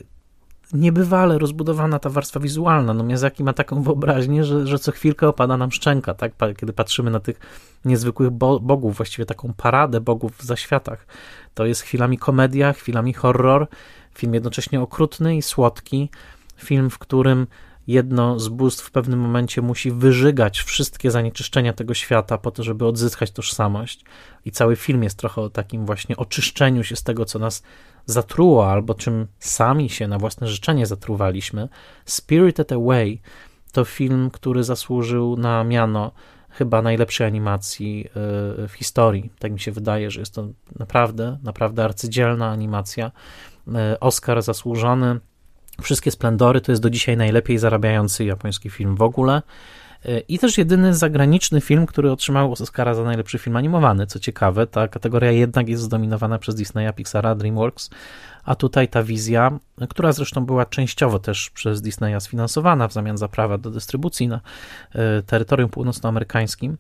niebywale 0.73 1.37
rozbudowana 1.37 1.99
ta 1.99 2.09
warstwa 2.09 2.39
wizualna. 2.39 2.93
No 2.93 3.03
Miyazaki 3.03 3.43
ma 3.43 3.53
taką 3.53 3.83
wyobraźnię, 3.83 4.43
że, 4.43 4.67
że 4.67 4.79
co 4.79 4.91
chwilkę 4.91 5.27
opada 5.27 5.57
nam 5.57 5.71
szczęka, 5.71 6.13
tak? 6.13 6.31
Kiedy 6.57 6.73
patrzymy 6.73 7.11
na 7.11 7.19
tych 7.19 7.39
niezwykłych 7.85 8.29
bo 8.29 8.59
bogów, 8.59 8.97
właściwie 8.97 9.25
taką 9.25 9.53
paradę 9.53 10.01
bogów 10.01 10.37
w 10.37 10.43
zaświatach. 10.43 11.07
To 11.53 11.65
jest 11.65 11.81
chwilami 11.81 12.17
komedia, 12.17 12.73
chwilami 12.73 13.13
horror, 13.13 13.67
film 14.15 14.33
jednocześnie 14.33 14.81
okrutny 14.81 15.37
i 15.37 15.41
słodki, 15.41 16.09
film, 16.57 16.89
w 16.89 16.97
którym 16.99 17.47
jedno 17.87 18.39
z 18.39 18.47
bóstw 18.47 18.85
w 18.85 18.91
pewnym 18.91 19.19
momencie 19.19 19.61
musi 19.61 19.91
wyżygać 19.91 20.59
wszystkie 20.59 21.11
zanieczyszczenia 21.11 21.73
tego 21.73 21.93
świata 21.93 22.37
po 22.37 22.51
to, 22.51 22.63
żeby 22.63 22.85
odzyskać 22.85 23.31
tożsamość. 23.31 24.05
I 24.45 24.51
cały 24.51 24.75
film 24.75 25.03
jest 25.03 25.17
trochę 25.17 25.41
o 25.41 25.49
takim 25.49 25.85
właśnie 25.85 26.17
oczyszczeniu 26.17 26.83
się 26.83 26.95
z 26.95 27.03
tego, 27.03 27.25
co 27.25 27.39
nas 27.39 27.63
zatruło, 28.05 28.71
albo 28.71 28.93
czym 28.93 29.27
sami 29.39 29.89
się 29.89 30.07
na 30.07 30.17
własne 30.17 30.47
życzenie 30.47 30.85
zatruwaliśmy. 30.85 31.69
Spirited 32.05 32.71
Away 32.71 33.21
to 33.71 33.85
film, 33.85 34.29
który 34.29 34.63
zasłużył 34.63 35.37
na 35.37 35.63
miano 35.63 36.11
chyba 36.49 36.81
najlepszej 36.81 37.27
animacji 37.27 38.05
y, 38.05 38.67
w 38.67 38.71
historii. 38.75 39.31
Tak 39.39 39.51
mi 39.51 39.59
się 39.59 39.71
wydaje, 39.71 40.11
że 40.11 40.19
jest 40.19 40.35
to 40.35 40.47
naprawdę, 40.79 41.37
naprawdę 41.43 41.83
arcydzielna 41.83 42.49
animacja. 42.49 43.11
Y, 43.67 43.99
Oscar 43.99 44.41
zasłużony. 44.41 45.19
Wszystkie 45.81 46.11
splendory 46.11 46.61
to 46.61 46.71
jest 46.71 46.81
do 46.81 46.89
dzisiaj 46.89 47.17
najlepiej 47.17 47.57
zarabiający 47.57 48.25
japoński 48.25 48.69
film 48.69 48.95
w 48.95 49.01
ogóle. 49.01 49.41
I 50.27 50.39
też 50.39 50.57
jedyny 50.57 50.93
zagraniczny 50.93 51.61
film, 51.61 51.85
który 51.85 52.11
otrzymał 52.11 52.51
Oscara 52.51 52.93
za 52.93 53.03
najlepszy 53.03 53.39
film 53.39 53.55
animowany. 53.55 54.07
Co 54.07 54.19
ciekawe, 54.19 54.67
ta 54.67 54.87
kategoria 54.87 55.31
jednak 55.31 55.69
jest 55.69 55.83
zdominowana 55.83 56.39
przez 56.39 56.55
Disneya, 56.55 56.93
Pixara, 56.95 57.35
DreamWorks, 57.35 57.89
a 58.43 58.55
tutaj 58.55 58.87
ta 58.87 59.03
wizja, 59.03 59.59
która 59.89 60.11
zresztą 60.11 60.45
była 60.45 60.65
częściowo 60.65 61.19
też 61.19 61.49
przez 61.49 61.81
Disneya 61.81 62.19
sfinansowana 62.19 62.87
w 62.87 62.93
zamian 62.93 63.17
za 63.17 63.27
prawa 63.27 63.57
do 63.57 63.69
dystrybucji 63.69 64.27
na 64.27 64.41
e, 64.91 65.21
terytorium 65.21 65.69
północnoamerykańskim, 65.69 66.77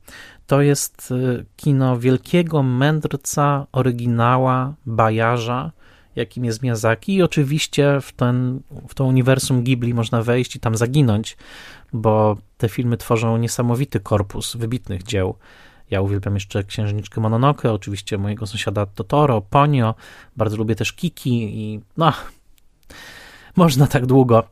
to 0.47 0.61
jest 0.61 1.11
e, 1.11 1.43
kino 1.55 1.99
wielkiego 1.99 2.63
mędrca, 2.63 3.67
oryginała, 3.71 4.73
bajarza, 4.85 5.71
jakim 6.15 6.45
jest 6.45 6.63
Miyazaki 6.63 7.15
i 7.15 7.23
oczywiście 7.23 8.01
w, 8.01 8.11
ten, 8.11 8.59
w 8.87 8.93
to 8.93 9.05
uniwersum 9.05 9.63
Ghibli 9.63 9.93
można 9.93 10.21
wejść 10.21 10.55
i 10.55 10.59
tam 10.59 10.77
zaginąć, 10.77 11.37
bo 11.93 12.37
te 12.57 12.69
filmy 12.69 12.97
tworzą 12.97 13.37
niesamowity 13.37 13.99
korpus 13.99 14.55
wybitnych 14.55 15.03
dzieł. 15.03 15.35
Ja 15.91 16.01
uwielbiam 16.01 16.33
jeszcze 16.33 16.63
Księżniczkę 16.63 17.21
Mononoke, 17.21 17.71
oczywiście 17.71 18.17
mojego 18.17 18.47
sąsiada 18.47 18.85
Totoro, 18.85 19.41
Ponio, 19.41 19.95
bardzo 20.37 20.57
lubię 20.57 20.75
też 20.75 20.93
Kiki 20.93 21.59
i 21.59 21.81
no, 21.97 22.13
można 23.55 23.87
tak 23.87 24.05
długo, 24.05 24.43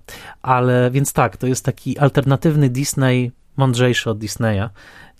ale 0.41 0.91
więc 0.91 1.13
tak, 1.13 1.37
to 1.37 1.47
jest 1.47 1.65
taki 1.65 1.97
alternatywny 1.97 2.69
Disney, 2.69 3.31
mądrzejszy 3.57 4.09
od 4.09 4.17
Disneya. 4.17 4.69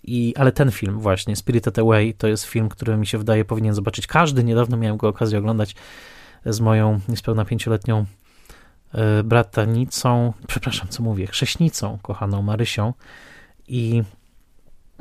I, 0.04 0.34
ale 0.36 0.52
ten 0.52 0.70
film 0.70 0.98
właśnie, 0.98 1.36
Spirited 1.36 1.78
Away, 1.78 2.14
to 2.14 2.28
jest 2.28 2.44
film, 2.44 2.68
który 2.68 2.96
mi 2.96 3.06
się 3.06 3.18
wydaje 3.18 3.44
powinien 3.44 3.74
zobaczyć 3.74 4.06
każdy. 4.06 4.44
Niedawno 4.44 4.76
miałem 4.76 4.96
go 4.96 5.08
okazję 5.08 5.38
oglądać 5.38 5.74
z 6.46 6.60
moją 6.60 7.00
niespełna 7.08 7.44
pięcioletnią 7.44 8.04
bratanicą, 9.24 10.32
przepraszam, 10.46 10.88
co 10.88 11.02
mówię, 11.02 11.26
chrześnicą, 11.26 11.98
kochaną 12.02 12.42
Marysią. 12.42 12.92
I 13.68 14.02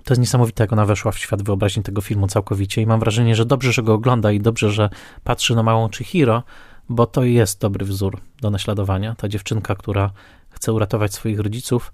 to 0.04 0.14
jest 0.14 0.20
niesamowite, 0.20 0.64
jak 0.64 0.74
ona 0.74 0.86
weszła 0.86 1.12
w 1.12 1.18
świat 1.18 1.44
wyobraźni 1.44 1.84
tego 1.84 2.02
filmu 2.02 2.28
całkowicie. 2.28 2.82
I 2.82 2.86
mam 2.86 3.00
wrażenie, 3.00 3.36
że 3.36 3.46
dobrze, 3.46 3.72
że 3.74 3.84
go 3.84 3.94
ogląda 3.94 4.32
i 4.32 4.40
dobrze, 4.40 4.72
że 4.72 4.90
patrzy 5.24 5.56
na 5.56 5.64
małą 5.64 5.90
Chihiro, 5.90 6.44
bo 6.90 7.06
to 7.06 7.24
jest 7.24 7.62
dobry 7.62 7.86
wzór 7.86 8.22
do 8.42 8.50
naśladowania. 8.50 9.16
Ta 9.16 9.28
dziewczynka, 9.28 9.76
która 9.76 10.12
chce 10.50 10.74
uratować 10.74 11.14
swoich 11.14 11.40
rodziców 11.40 11.94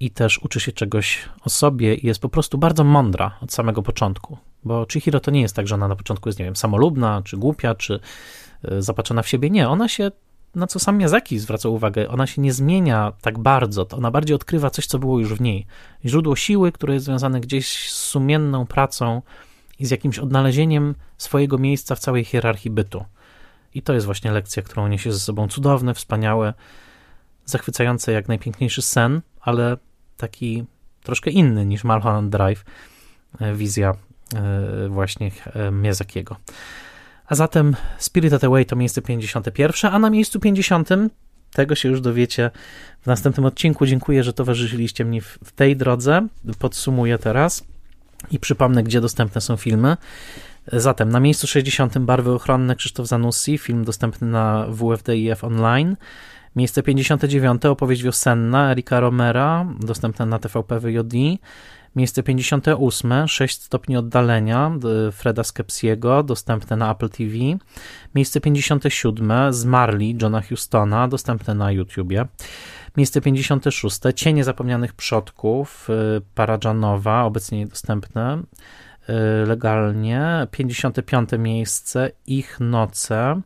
i 0.00 0.10
też 0.10 0.38
uczy 0.38 0.60
się 0.60 0.72
czegoś 0.72 1.28
o 1.40 1.50
sobie 1.50 1.94
i 1.94 2.06
jest 2.06 2.20
po 2.20 2.28
prostu 2.28 2.58
bardzo 2.58 2.84
mądra 2.84 3.38
od 3.40 3.52
samego 3.52 3.82
początku. 3.82 4.38
Bo 4.64 4.86
Chihiro 4.92 5.20
to 5.20 5.30
nie 5.30 5.40
jest 5.40 5.56
tak, 5.56 5.68
że 5.68 5.74
ona 5.74 5.88
na 5.88 5.96
początku 5.96 6.28
jest, 6.28 6.38
nie 6.38 6.44
wiem, 6.44 6.56
samolubna, 6.56 7.22
czy 7.24 7.36
głupia, 7.36 7.74
czy 7.74 8.00
e, 8.64 8.82
zapatrzona 8.82 9.22
w 9.22 9.28
siebie. 9.28 9.50
Nie, 9.50 9.68
ona 9.68 9.88
się, 9.88 10.10
na 10.54 10.66
co 10.66 10.78
sam 10.78 10.98
Miyazaki 10.98 11.38
zwraca 11.38 11.68
uwagę, 11.68 12.08
ona 12.08 12.26
się 12.26 12.42
nie 12.42 12.52
zmienia 12.52 13.12
tak 13.20 13.38
bardzo, 13.38 13.84
to 13.84 13.96
ona 13.96 14.10
bardziej 14.10 14.34
odkrywa 14.34 14.70
coś, 14.70 14.86
co 14.86 14.98
było 14.98 15.20
już 15.20 15.34
w 15.34 15.40
niej. 15.40 15.66
Źródło 16.04 16.36
siły, 16.36 16.72
które 16.72 16.94
jest 16.94 17.06
związane 17.06 17.40
gdzieś 17.40 17.90
z 17.90 17.96
sumienną 17.96 18.66
pracą 18.66 19.22
i 19.78 19.86
z 19.86 19.90
jakimś 19.90 20.18
odnalezieniem 20.18 20.94
swojego 21.18 21.58
miejsca 21.58 21.94
w 21.94 21.98
całej 21.98 22.24
hierarchii 22.24 22.70
bytu. 22.70 23.04
I 23.74 23.82
to 23.82 23.92
jest 23.92 24.06
właśnie 24.06 24.32
lekcja, 24.32 24.62
którą 24.62 24.88
niesie 24.88 25.12
ze 25.12 25.20
sobą 25.20 25.48
cudowne, 25.48 25.94
wspaniałe, 25.94 26.54
zachwycające 27.44 28.12
jak 28.12 28.28
najpiękniejszy 28.28 28.82
sen, 28.82 29.20
ale 29.40 29.76
taki 30.16 30.64
troszkę 31.02 31.30
inny 31.30 31.66
niż 31.66 31.84
Mulholland 31.84 32.32
Drive, 32.32 32.64
e, 33.40 33.54
wizja 33.54 33.94
e, 34.34 34.88
właśnie 34.88 35.30
e, 35.46 35.70
Miyazakiego. 35.70 36.36
A 37.26 37.34
zatem 37.34 37.76
Spirited 37.98 38.44
Away 38.44 38.66
to 38.66 38.76
miejsce 38.76 39.02
51, 39.02 39.94
a 39.94 39.98
na 39.98 40.10
miejscu 40.10 40.40
50 40.40 40.88
tego 41.52 41.74
się 41.74 41.88
już 41.88 42.00
dowiecie 42.00 42.50
w 43.02 43.06
następnym 43.06 43.46
odcinku. 43.46 43.86
Dziękuję, 43.86 44.24
że 44.24 44.32
towarzyszyliście 44.32 45.04
mi 45.04 45.20
w 45.20 45.52
tej 45.56 45.76
drodze. 45.76 46.26
Podsumuję 46.58 47.18
teraz 47.18 47.64
i 48.30 48.38
przypomnę, 48.38 48.82
gdzie 48.82 49.00
dostępne 49.00 49.40
są 49.40 49.56
filmy. 49.56 49.96
Zatem 50.72 51.08
na 51.08 51.20
miejscu 51.20 51.46
60 51.46 51.98
Barwy 51.98 52.32
ochronne 52.32 52.76
Krzysztof 52.76 53.06
Zanussi, 53.06 53.58
film 53.58 53.84
dostępny 53.84 54.26
na 54.26 54.66
WFDIF 54.68 55.44
online. 55.44 55.96
Miejsce 56.56 56.82
59 56.82 57.64
opowieść 57.64 58.02
wiosenna 58.02 58.70
Erika 58.70 59.00
Romera, 59.00 59.66
dostępna 59.80 60.26
na 60.26 60.38
TVP 60.38 60.80
VOD. 60.80 61.12
Miejsce 61.96 62.22
58 62.22 63.28
6 63.28 63.62
stopni 63.62 63.96
oddalenia 63.96 64.72
Freda 65.12 65.44
Skepsiego, 65.44 66.22
dostępne 66.22 66.76
na 66.76 66.92
Apple 66.92 67.08
TV. 67.08 67.34
Miejsce 68.14 68.40
57 68.40 69.52
Zmarli 69.52 70.16
Johna 70.22 70.42
Hustona, 70.42 71.08
dostępne 71.08 71.54
na 71.54 71.72
YouTubie. 71.72 72.26
Miejsce 72.96 73.20
56 73.20 74.00
Cienie 74.14 74.44
zapomnianych 74.44 74.92
przodków 74.94 75.90
y, 75.90 76.22
Paradżanowa, 76.34 77.24
obecnie 77.24 77.66
dostępne 77.66 78.42
y, 79.08 79.46
legalnie. 79.46 80.46
55 80.50 81.30
miejsce 81.38 82.10
Ich 82.26 82.60
noce 82.60 83.40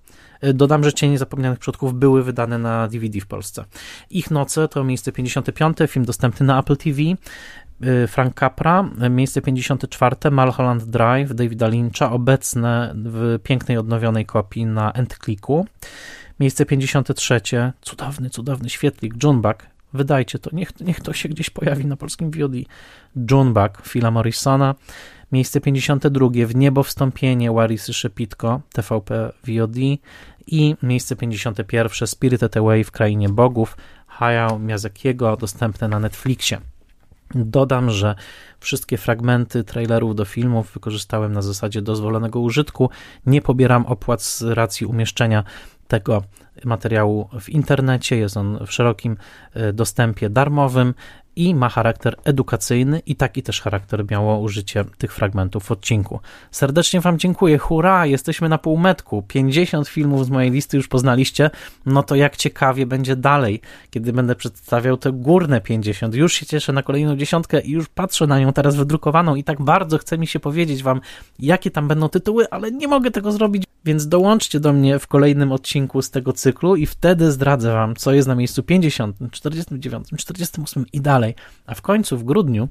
Dodam, 0.54 0.84
że 0.84 0.92
Cienie 0.92 1.18
Zapomnianych 1.18 1.58
Przodków 1.58 1.94
były 1.94 2.22
wydane 2.22 2.58
na 2.58 2.88
DVD 2.88 3.20
w 3.20 3.26
Polsce. 3.26 3.64
Ich 4.10 4.30
Noce 4.30 4.68
to 4.68 4.84
miejsce 4.84 5.12
55, 5.12 5.76
film 5.88 6.04
dostępny 6.04 6.46
na 6.46 6.60
Apple 6.60 6.76
TV. 6.76 7.00
Y, 7.82 8.06
Frank 8.06 8.40
Capra, 8.40 8.90
miejsce 9.10 9.42
54, 9.42 10.30
Malholland 10.30 10.84
Drive 10.84 11.34
Davida 11.34 11.68
Lyncha, 11.68 12.12
obecne 12.12 12.94
w 12.96 13.38
pięknej, 13.42 13.78
odnowionej 13.78 14.26
kopii 14.26 14.66
na 14.66 14.92
Endclicku. 14.92 15.66
Miejsce 16.40 16.66
53, 16.66 17.40
cudowny, 17.80 18.30
cudowny 18.30 18.68
świetlik, 18.68 19.24
Junebug, 19.24 19.56
wydajcie 19.92 20.38
to, 20.38 20.50
niech, 20.52 20.80
niech 20.80 21.00
to 21.00 21.12
się 21.12 21.28
gdzieś 21.28 21.50
pojawi 21.50 21.86
na 21.86 21.96
polskim 21.96 22.30
VOD. 22.30 22.52
Junebug, 23.30 23.82
Phila 23.82 24.10
Morrisona. 24.10 24.74
Miejsce 25.32 25.60
52 25.60 26.28
w 26.46 26.54
niebo 26.54 26.82
wstąpienie 26.82 27.52
Warisy 27.52 27.92
Szepitko 27.92 28.60
TVP 28.72 29.32
VOD 29.46 29.76
i 30.46 30.76
miejsce 30.82 31.16
51 31.16 32.08
Spirited 32.08 32.56
Away 32.56 32.84
w 32.84 32.90
krainie 32.90 33.28
bogów 33.28 33.76
Hayao 34.06 34.58
Miyazakiego 34.58 35.36
dostępne 35.36 35.88
na 35.88 36.00
Netflixie. 36.00 36.60
Dodam, 37.34 37.90
że 37.90 38.14
wszystkie 38.60 38.98
fragmenty 38.98 39.64
trailerów 39.64 40.14
do 40.14 40.24
filmów 40.24 40.72
wykorzystałem 40.74 41.32
na 41.32 41.42
zasadzie 41.42 41.82
dozwolonego 41.82 42.40
użytku. 42.40 42.90
Nie 43.26 43.42
pobieram 43.42 43.86
opłat 43.86 44.22
z 44.22 44.42
racji 44.42 44.86
umieszczenia 44.86 45.44
tego 45.88 46.22
materiału 46.64 47.28
w 47.40 47.48
internecie. 47.48 48.16
Jest 48.16 48.36
on 48.36 48.66
w 48.66 48.72
szerokim 48.72 49.16
e, 49.54 49.72
dostępie 49.72 50.30
darmowym 50.30 50.94
i 51.38 51.54
ma 51.54 51.68
charakter 51.68 52.16
edukacyjny 52.24 53.02
i 53.06 53.16
taki 53.16 53.42
też 53.42 53.60
charakter 53.60 54.04
miało 54.10 54.38
użycie 54.38 54.84
tych 54.98 55.14
fragmentów 55.14 55.64
w 55.64 55.70
odcinku. 55.70 56.20
Serdecznie 56.50 57.00
Wam 57.00 57.18
dziękuję, 57.18 57.58
hurra, 57.58 58.06
jesteśmy 58.06 58.48
na 58.48 58.58
półmetku, 58.58 59.22
50 59.22 59.88
filmów 59.88 60.26
z 60.26 60.30
mojej 60.30 60.50
listy 60.50 60.76
już 60.76 60.88
poznaliście, 60.88 61.50
no 61.86 62.02
to 62.02 62.14
jak 62.14 62.36
ciekawie 62.36 62.86
będzie 62.86 63.16
dalej, 63.16 63.60
kiedy 63.90 64.12
będę 64.12 64.34
przedstawiał 64.34 64.96
te 64.96 65.12
górne 65.12 65.60
50. 65.60 66.14
Już 66.14 66.32
się 66.32 66.46
cieszę 66.46 66.72
na 66.72 66.82
kolejną 66.82 67.16
dziesiątkę 67.16 67.60
i 67.60 67.70
już 67.70 67.88
patrzę 67.88 68.26
na 68.26 68.38
nią 68.40 68.52
teraz 68.52 68.76
wydrukowaną 68.76 69.34
i 69.34 69.44
tak 69.44 69.62
bardzo 69.62 69.98
chce 69.98 70.18
mi 70.18 70.26
się 70.26 70.40
powiedzieć 70.40 70.82
Wam, 70.82 71.00
jakie 71.38 71.70
tam 71.70 71.88
będą 71.88 72.08
tytuły, 72.08 72.50
ale 72.50 72.70
nie 72.70 72.88
mogę 72.88 73.10
tego 73.10 73.32
zrobić, 73.32 73.64
więc 73.84 74.08
dołączcie 74.08 74.60
do 74.60 74.72
mnie 74.72 74.98
w 74.98 75.06
kolejnym 75.06 75.52
odcinku 75.52 76.02
z 76.02 76.10
tego 76.10 76.32
cyklu 76.32 76.76
i 76.76 76.86
wtedy 76.86 77.32
zdradzę 77.32 77.72
Wam, 77.72 77.96
co 77.96 78.12
jest 78.12 78.28
na 78.28 78.34
miejscu 78.34 78.62
50, 78.62 79.16
49, 79.32 80.08
48 80.16 80.86
i 80.92 81.00
dalej 81.00 81.27
dalej, 81.28 81.34
a 81.66 81.74
w 81.74 81.82
końcu 81.82 82.18
w 82.18 82.24
grudniu 82.24 82.68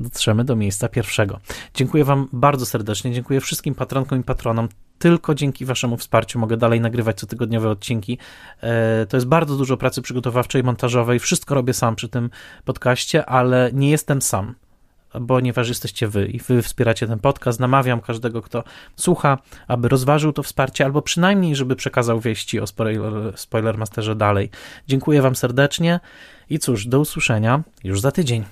dotrzemy 0.00 0.44
do 0.44 0.56
miejsca 0.56 0.88
pierwszego. 0.88 1.40
Dziękuję 1.74 2.04
Wam 2.04 2.28
bardzo 2.32 2.66
serdecznie, 2.66 3.12
dziękuję 3.12 3.40
wszystkim 3.40 3.74
patronkom 3.74 4.20
i 4.20 4.22
patronom. 4.22 4.68
Tylko 4.98 5.34
dzięki 5.34 5.64
Waszemu 5.64 5.96
wsparciu 5.96 6.38
mogę 6.38 6.56
dalej 6.56 6.80
nagrywać 6.80 7.16
cotygodniowe 7.16 7.70
odcinki. 7.70 8.18
E, 8.60 9.06
to 9.06 9.16
jest 9.16 9.26
bardzo 9.26 9.56
dużo 9.56 9.76
pracy 9.76 10.02
przygotowawczej, 10.02 10.62
montażowej. 10.62 11.18
Wszystko 11.18 11.54
robię 11.54 11.72
sam 11.72 11.96
przy 11.96 12.08
tym 12.08 12.30
podcaście, 12.64 13.26
ale 13.26 13.70
nie 13.72 13.90
jestem 13.90 14.22
sam 14.22 14.54
ponieważ 15.28 15.68
jesteście 15.68 16.08
wy 16.08 16.26
i 16.26 16.38
wy 16.38 16.62
wspieracie 16.62 17.06
ten 17.06 17.18
podcast. 17.18 17.60
Namawiam 17.60 18.00
każdego, 18.00 18.42
kto 18.42 18.64
słucha, 18.96 19.38
aby 19.68 19.88
rozważył 19.88 20.32
to 20.32 20.42
wsparcie, 20.42 20.84
albo 20.84 21.02
przynajmniej, 21.02 21.56
żeby 21.56 21.76
przekazał 21.76 22.20
wieści 22.20 22.60
o 22.60 22.66
spoiler, 22.66 23.38
Spoilermasterze 23.38 24.16
dalej. 24.16 24.50
Dziękuję 24.88 25.22
wam 25.22 25.36
serdecznie 25.36 26.00
i 26.50 26.58
cóż, 26.58 26.86
do 26.86 27.00
usłyszenia 27.00 27.62
już 27.84 28.00
za 28.00 28.12
tydzień. 28.12 28.44